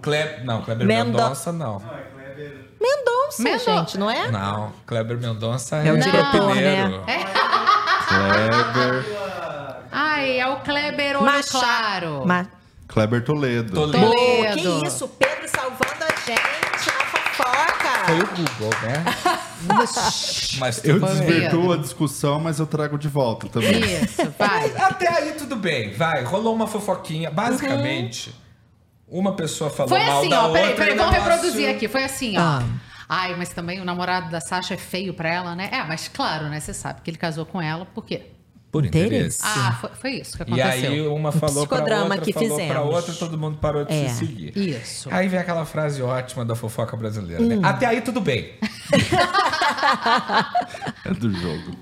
[0.02, 1.80] Kleber, não, Kleber Mendo- Mendonça não.
[2.80, 3.64] Mendonça, Mendonça.
[3.78, 4.28] gente, não é?
[4.30, 7.04] Não, Kleber Mendonça É o é, diretor, pineiro.
[7.06, 7.24] né?
[8.08, 9.04] Kleber.
[9.92, 12.22] Ai, é o Kleber Olho Macha- Claro.
[12.26, 12.46] Ma-
[12.96, 13.74] Kleber Toledo.
[13.74, 14.10] Toledo.
[14.10, 14.80] Toledo.
[14.80, 15.06] que isso?
[15.06, 18.06] Pedro salvando a gente na fofoca.
[18.06, 19.04] Foi o Google, né?
[20.58, 21.16] Mas Eu tudo bem.
[21.18, 23.80] desvirtuo a discussão, mas eu trago de volta também.
[24.02, 24.70] Isso, vai.
[24.78, 26.24] Até aí tudo bem, vai.
[26.24, 27.30] Rolou uma fofoquinha.
[27.30, 28.34] Basicamente,
[29.06, 30.46] uma pessoa falou Foi mal assim, da ó.
[30.48, 30.62] outra.
[30.62, 31.88] Peraí, peraí, vamos reproduzir aqui.
[31.88, 32.40] Foi assim, ó.
[32.40, 32.62] Ah.
[33.08, 35.68] Ai, mas também o namorado da Sasha é feio pra ela, né?
[35.70, 36.60] É, mas claro, né?
[36.60, 38.22] Você sabe que ele casou com ela, por quê?
[38.76, 39.40] Por interesse.
[39.42, 40.90] Ah, foi, foi isso que E aconteceu.
[40.92, 42.94] aí uma falou pra psicodrama outra, que falou fizemos.
[42.94, 44.08] outra, todo mundo parou de É.
[44.08, 44.56] se seguir.
[44.56, 45.08] Isso.
[45.12, 47.46] Aí vem aquela frase ótima da fofoca brasileira, Hum.
[47.46, 47.58] né?
[47.62, 48.52] Até aí tudo bem.
[51.04, 51.76] É do jogo.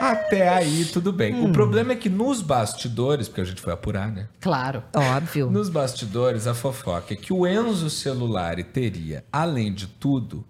[0.00, 1.34] Até aí tudo bem.
[1.34, 1.50] Hum.
[1.50, 4.28] O problema é que nos bastidores, porque a gente foi apurar, né?
[4.40, 4.82] Claro.
[4.94, 5.50] Óbvio.
[5.50, 10.44] Nos bastidores, a fofoca é que o Enzo Celulari teria, além de tudo,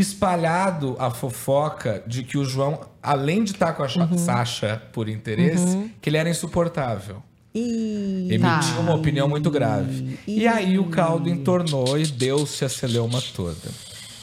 [0.00, 5.08] espalhado a fofoca de que o João, além de estar com a Cha- Sasha por
[5.08, 5.90] interesse, Uhum.
[6.00, 7.22] que ele era insuportável.
[7.54, 8.28] E...
[8.30, 8.40] Emitiu
[8.74, 8.80] Tá.
[8.80, 10.18] uma opinião muito grave.
[10.26, 13.56] E aí o caldo entornou e deu-se a celeuma toda.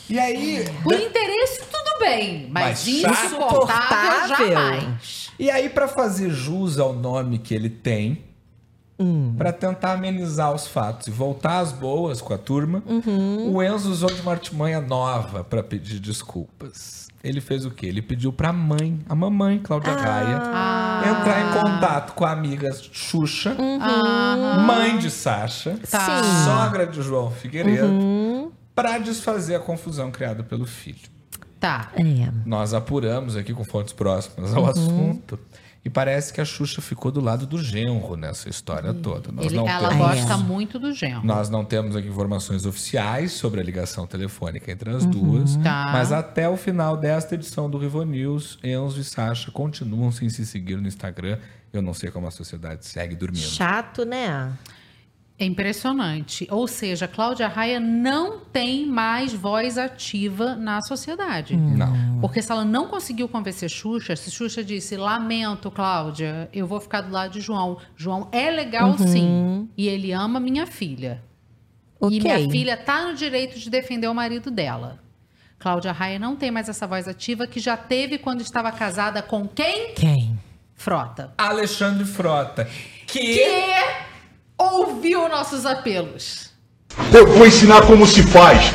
[0.09, 0.65] E aí.
[0.83, 2.47] Por interesse, tudo bem.
[2.51, 5.31] Mas, Mas insuportável jamais.
[5.39, 8.23] E aí, pra fazer jus ao nome que ele tem,
[9.38, 12.83] pra tentar amenizar os fatos e voltar às boas com a turma,
[13.51, 17.07] o Enzo usou de uma artimanha nova pra pedir desculpas.
[17.23, 17.85] Ele fez o quê?
[17.85, 20.35] Ele pediu pra mãe, a mamãe, Cláudia Raia,
[21.09, 23.56] entrar em contato com a amiga Xuxa,
[24.67, 26.22] mãe de Sasha, Tá.
[26.45, 31.14] sogra de João Figueiredo, pra desfazer a confusão criada pelo filho.
[31.59, 31.91] Tá.
[31.95, 32.30] É.
[32.45, 35.40] Nós apuramos aqui com fontes próximas ao assunto.
[35.85, 39.33] E parece que a Xuxa ficou do lado do genro nessa história toda.
[39.33, 41.25] Nós Ele- não ela temos, gosta muito do genro.
[41.25, 45.57] nós não temos aqui informações oficiais sobre a ligação telefônica entre as duas.
[45.57, 45.89] Tá.
[45.91, 50.45] Mas até o final desta edição do Rivo News, Enzo e Sasha continuam sem se
[50.45, 51.37] seguir no Instagram.
[51.73, 53.41] Eu não sei como a sociedade segue dormindo.
[53.43, 54.53] Chato, né?
[55.43, 56.47] É impressionante.
[56.49, 61.57] Ou seja, Cláudia Raia não tem mais voz ativa na sociedade.
[61.57, 62.19] Não.
[62.22, 67.01] Porque se ela não conseguiu convencer Xuxa, se Xuxa disse, lamento, Cláudia, eu vou ficar
[67.01, 67.77] do lado de João.
[67.95, 68.97] João é legal Uhum.
[68.97, 69.69] sim.
[69.77, 71.22] E ele ama minha filha.
[71.99, 72.17] Ok.
[72.17, 74.99] E minha filha tá no direito de defender o marido dela.
[75.59, 79.45] Cláudia Raia não tem mais essa voz ativa que já teve quando estava casada com
[79.47, 79.93] quem?
[79.93, 80.39] Quem?
[80.75, 81.33] Frota.
[81.38, 82.65] Alexandre Frota.
[83.07, 84.12] Que, Que
[84.57, 86.51] ouviu nossos apelos.
[87.14, 88.72] Eu vou ensinar como se faz.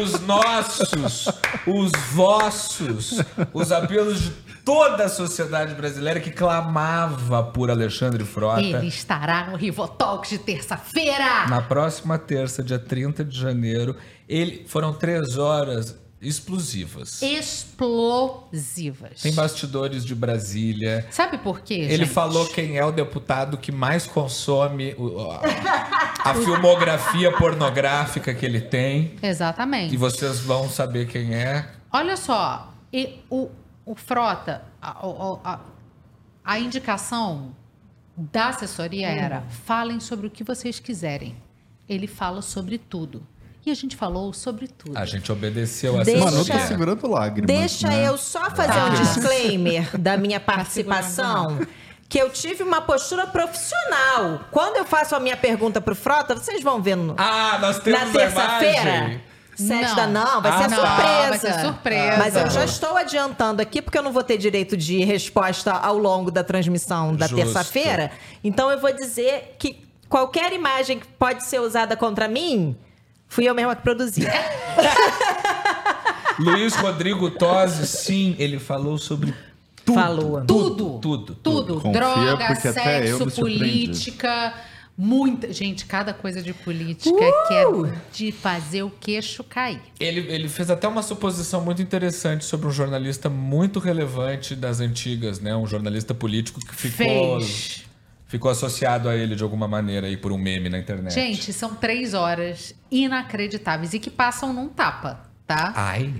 [0.00, 1.28] os nossos,
[1.66, 3.20] os vossos,
[3.52, 4.30] os apelos de
[4.64, 8.60] toda a sociedade brasileira que clamava por Alexandre Frota.
[8.60, 11.46] Ele estará no Rivotalks de terça-feira.
[11.48, 13.96] Na próxima terça, dia 30 de janeiro,
[14.28, 17.20] ele foram três horas explosivas.
[17.20, 19.20] Explosivas.
[19.20, 21.06] Tem bastidores de Brasília.
[21.10, 22.10] Sabe por quê, Ele gente?
[22.10, 25.40] falou quem é o deputado que mais consome o- a,
[26.30, 29.16] a filmografia pornográfica que ele tem.
[29.22, 29.92] Exatamente.
[29.94, 31.68] E vocês vão saber quem é.
[31.92, 33.50] Olha só, e o,
[33.84, 35.04] o Frota, a,
[35.44, 35.60] a-
[36.44, 37.54] a indicação
[38.16, 39.18] da assessoria Hum.
[39.18, 41.36] era: falem sobre o que vocês quiserem.
[41.88, 43.26] Ele fala sobre tudo.
[43.64, 44.96] E a gente falou sobre tudo.
[44.98, 47.46] A gente obedeceu a Deixa- Mano, eu tô segurando lágrimas.
[47.46, 48.08] Deixa né?
[48.08, 48.86] eu só fazer Tá.
[48.86, 51.60] um disclaimer da minha participação.
[52.08, 54.40] Que eu tive uma postura profissional.
[54.50, 58.00] Quando eu faço a minha pergunta pro Frota, vocês vão ver no, Ah, nós temos
[58.00, 59.20] na terça-feira.
[59.54, 59.94] Sete Não.
[59.96, 61.28] da não, vai Ah, ser não, surpresa.
[61.28, 62.16] vai ser surpresa.
[62.18, 65.96] Mas eu já estou adiantando aqui, porque eu não vou ter direito de resposta ao
[65.96, 68.10] longo da transmissão da terça-feira.
[68.42, 72.76] Então eu vou dizer que qualquer imagem que pode ser usada contra mim,
[73.32, 74.26] fui eu mesma que produzi.
[76.38, 79.34] Luiz Rodrigo Tosi, sim, ele falou sobre
[79.84, 79.94] tudo.
[79.94, 80.44] Falou.
[80.44, 80.98] Tudo.
[81.00, 81.34] Tudo.
[81.36, 81.80] Tudo.
[81.80, 84.54] Confia, Droga, sexo, política.
[84.96, 85.50] Muita.
[85.50, 87.64] Gente, cada coisa de política que é
[88.12, 89.80] de fazer o queixo cair.
[89.98, 95.40] Ele, ele fez até uma suposição muito interessante sobre um jornalista muito relevante das antigas,
[95.40, 95.56] né?
[95.56, 97.84] Um jornalista político que ficou, Fez.
[98.32, 101.12] Ficou associado a ele de alguma maneira aí por um meme na internet.
[101.12, 105.70] Gente, são três horas inacreditáveis e que passam num tapa, tá?
[105.76, 106.14] Ai.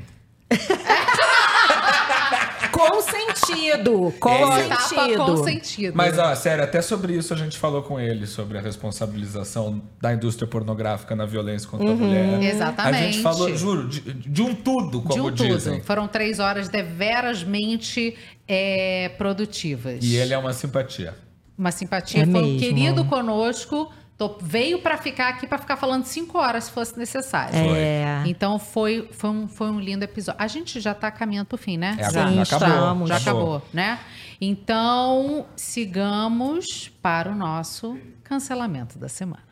[2.70, 4.12] com sentido.
[4.20, 5.24] Com Ele- Tapa sentido.
[5.24, 5.92] com sentido.
[5.96, 10.12] Mas, ó, sério, até sobre isso a gente falou com ele, sobre a responsabilização da
[10.12, 12.42] indústria pornográfica na violência contra a mulher.
[12.42, 12.98] Exatamente.
[12.98, 15.76] A gente falou, juro, de, de um tudo, de como um dizem.
[15.76, 15.86] tudo.
[15.86, 18.14] Foram três horas deverasmente
[18.46, 20.04] é, produtivas.
[20.04, 21.14] E ele é uma simpatia.
[21.62, 22.24] Uma simpatia.
[22.24, 22.58] É foi mesmo.
[22.58, 23.88] querido conosco.
[24.18, 27.54] tô- veio pra ficar aqui pra ficar falando cinco horas se fosse necessário.
[27.56, 28.22] É.
[28.26, 30.40] Então foi, foi, um, foi um lindo episódio.
[30.42, 31.96] A gente já tá caminhando pro fim, né?
[31.98, 33.06] É, Sim, agora já acabou.
[33.06, 33.42] Já Acabou.
[33.56, 33.98] acabou, né?
[34.40, 39.42] Então, sigamos para o nosso cancelamento da semana.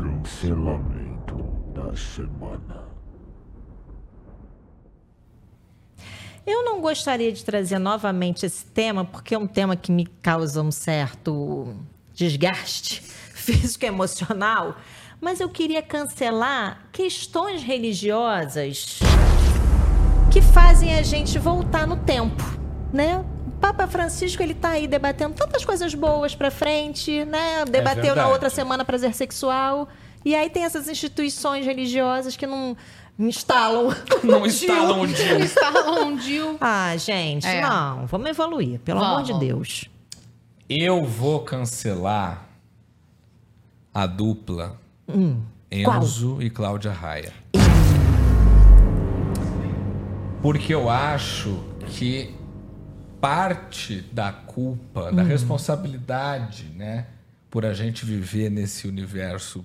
[0.00, 1.36] Cancelamento
[1.74, 2.89] da semana.
[6.46, 10.62] Eu não gostaria de trazer novamente esse tema, porque é um tema que me causa
[10.62, 11.74] um certo
[12.14, 13.02] desgaste
[13.34, 14.76] físico e emocional,
[15.20, 19.00] mas eu queria cancelar questões religiosas
[20.30, 22.42] que fazem a gente voltar no tempo,
[22.92, 23.18] né?
[23.46, 27.64] O Papa Francisco ele tá aí debatendo tantas coisas boas pra frente, né?
[27.66, 28.32] Debateu na verdade.
[28.32, 29.88] outra semana prazer sexual.
[30.24, 32.76] E aí tem essas instituições religiosas que não
[33.28, 33.88] instalam.
[34.24, 35.40] Não instalam o DIU.
[35.40, 36.56] Instalam um DIU.
[36.60, 37.60] Ah, gente, É.
[37.60, 38.06] não.
[38.06, 39.46] Vamos evoluir, pelo amor de Vamos.
[39.46, 39.84] Deus.
[40.68, 42.46] Eu vou cancelar
[43.92, 45.40] a dupla Hum.
[45.70, 47.32] Enzo e Cláudia Raia.
[50.42, 52.34] Porque eu acho que
[53.20, 55.28] parte da culpa, da Uhum.
[55.28, 57.06] responsabilidade, né,
[57.50, 59.64] por a gente viver nesse universo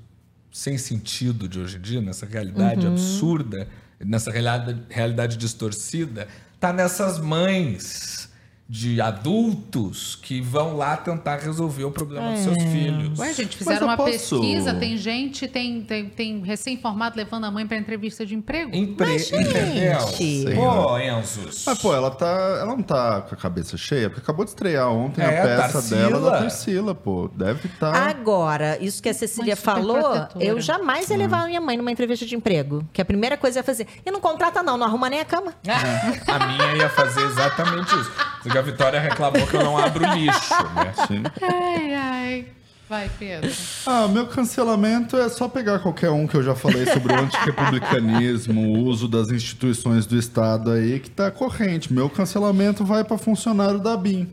[0.56, 2.94] sem sentido de hoje em dia, nessa realidade Uhum.
[2.94, 3.68] absurda,
[4.00, 6.30] nessa realidade, realidade distorcida,
[6.62, 8.25] tá nessas mães
[8.68, 13.20] de adultos que vão lá tentar resolver o problema dos seus filhos.
[13.20, 17.68] Ué, gente, fizeram uma posso- pesquisa, tem gente, tem, tem, tem recém-formado levando a mãe
[17.68, 18.76] pra entrevista de emprego.
[18.76, 19.06] Empre...
[19.06, 20.56] Mas, gente, Entendeu?
[20.56, 21.64] Pô, Enzos.
[21.68, 22.26] Mas, pô, ela tá.
[22.60, 25.74] Ela não tá com a cabeça cheia, porque acabou de estrear ontem É, a peça
[25.74, 26.00] Tarsila.
[26.10, 27.30] dela da Tarsila, pô.
[27.36, 27.94] Deve estar.
[27.96, 31.92] Ah, Agora, isso que a Cecília falou, eu jamais ia levar a minha mãe numa
[31.92, 32.84] entrevista de emprego.
[32.92, 35.54] Que a primeira coisa ia fazer, e não contrata não, não arruma nem a cama.
[36.28, 38.12] A minha ia fazer exatamente isso.
[38.46, 40.94] Porque a Vitória reclamou que eu não abro lixo, né?
[41.08, 41.24] Sim.
[41.42, 42.46] Ai, ai.
[42.88, 43.52] Vai, Pedro.
[43.88, 48.62] Ah, meu cancelamento é só pegar qualquer um que eu já falei sobre o antirrepublicanismo,
[48.62, 51.92] o uso das instituições do Estado aí, que tá corrente.
[51.92, 54.30] Meu cancelamento vai pra funcionário da BIM.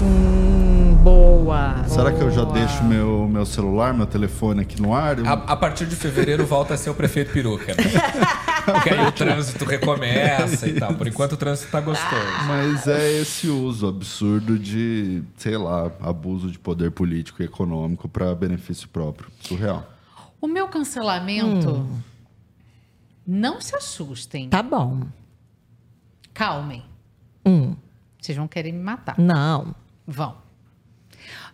[0.00, 0.43] Hum,
[1.44, 1.84] boa.
[1.88, 5.18] Será que eu já deixo meu, meu celular, meu telefone aqui no ar?
[5.18, 7.74] Eu- A, a partir de fevereiro volta a ser o prefeito peruca.
[7.74, 7.82] Né?
[8.64, 10.94] Porque aí o trânsito recomeça e tal.
[10.94, 12.22] Por enquanto o trânsito tá gostoso.
[12.46, 18.34] Mas é esse uso absurdo de, sei lá, abuso de poder político e econômico pra
[18.34, 19.28] benefício próprio.
[19.40, 19.86] Surreal.
[20.40, 21.70] O meu cancelamento.
[21.70, 21.98] Hum.
[23.26, 24.48] Não se assustem.
[24.48, 25.02] Tá bom.
[26.32, 26.82] Calmem.
[27.46, 27.74] Hum,
[28.20, 29.14] Vocês vão querer me matar.
[29.18, 29.74] não.
[30.06, 30.36] Vão.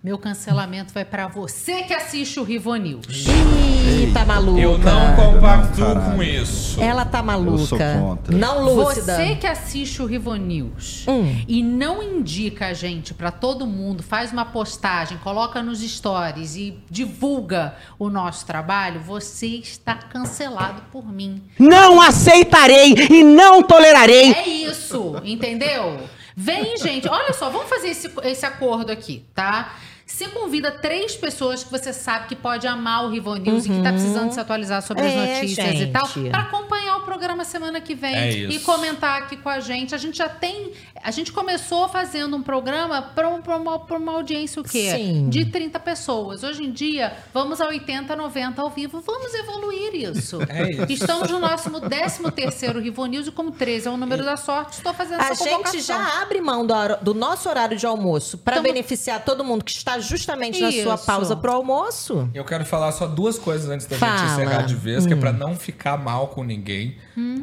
[0.03, 3.27] Meu cancelamento vai pra você que assiste o Rivo News.
[3.27, 4.59] Ih, tá maluca.
[4.59, 6.17] Eu não compactuo Caralho.
[6.17, 6.81] com isso.
[6.83, 7.61] Ela tá maluca.
[7.61, 8.35] Eu sou contra.
[8.35, 9.15] Não lúcida.
[9.17, 11.45] Você que assiste o Rivo News Hum.
[11.47, 16.79] e não indica a gente pra todo mundo, faz uma postagem, coloca nos stories e
[16.89, 21.43] divulga o nosso trabalho, você está cancelado por mim.
[21.59, 24.33] Não aceitarei e não tolerarei.
[24.33, 26.01] É isso, entendeu?
[26.35, 27.07] Vem, gente.
[27.07, 29.75] Olha só, vamos fazer esse, esse acordo aqui, tá?
[30.11, 33.83] Você convida três pessoas que você sabe que pode amar o Rivo News e que
[33.83, 35.21] tá precisando se atualizar sobre as Uhum.
[35.21, 36.31] É, notícias e tal, gente.
[36.31, 39.95] pra acompanhar o programa semana que vem É e comentar aqui com a gente.
[39.95, 40.73] A gente já tem.
[41.03, 44.91] A gente começou fazendo um programa pra, um- pra uma, pra uma audiência o quê?
[44.95, 45.29] Sim.
[45.31, 46.43] De 30 pessoas.
[46.43, 49.01] Hoje em dia, vamos a 80, 90 ao vivo.
[49.01, 50.39] Vamos evoluir isso.
[50.51, 50.87] É isso.
[50.91, 54.73] Estamos no nosso 13 terceiro Rivo News e como 13 é o número da sorte,
[54.75, 55.81] estou fazendo A essa gente convocação.
[55.81, 59.71] já abre mão do, do nosso horário de almoço para Tamo- beneficiar todo mundo que
[59.71, 61.07] está justamente na sua Isso.
[61.07, 62.29] pausa pro almoço.
[62.35, 64.19] Eu quero falar só duas coisas antes da Fala.
[64.19, 65.21] gente encerrar de vez, que é Hum.
[65.21, 66.97] pra não ficar mal com ninguém.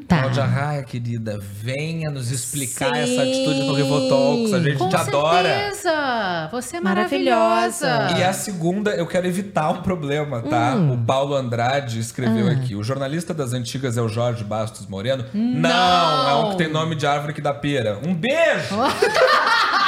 [0.07, 0.19] Tá.
[0.21, 3.01] Cláudia Raia, querida, venha nos explicar Sim.
[3.01, 4.53] essa atitude no Rivotalks.
[4.53, 5.47] A gente Com te adora.
[5.47, 6.49] certeza!
[6.51, 7.87] Você é Maravilhosa.
[7.87, 8.19] maravilhosa.
[8.19, 10.73] E a segunda, eu quero evitar um problema, tá?
[10.75, 10.93] Hum.
[10.93, 12.51] O Paulo Andrade escreveu Ah.
[12.53, 12.75] aqui.
[12.75, 15.25] O jornalista das antigas é o Jorge Bastos Moreno?
[15.33, 16.29] Não!
[16.29, 17.99] é um que tem nome de árvore que dá pera.
[18.03, 18.75] Um beijo!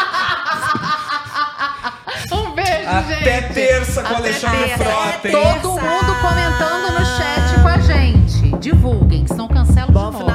[2.89, 4.69] Até terça com Até Alexandre.
[4.77, 5.29] Frota.
[5.29, 8.57] Todo mundo comentando no chat com a gente.
[8.57, 10.28] Divulguem, senão cancela de novo.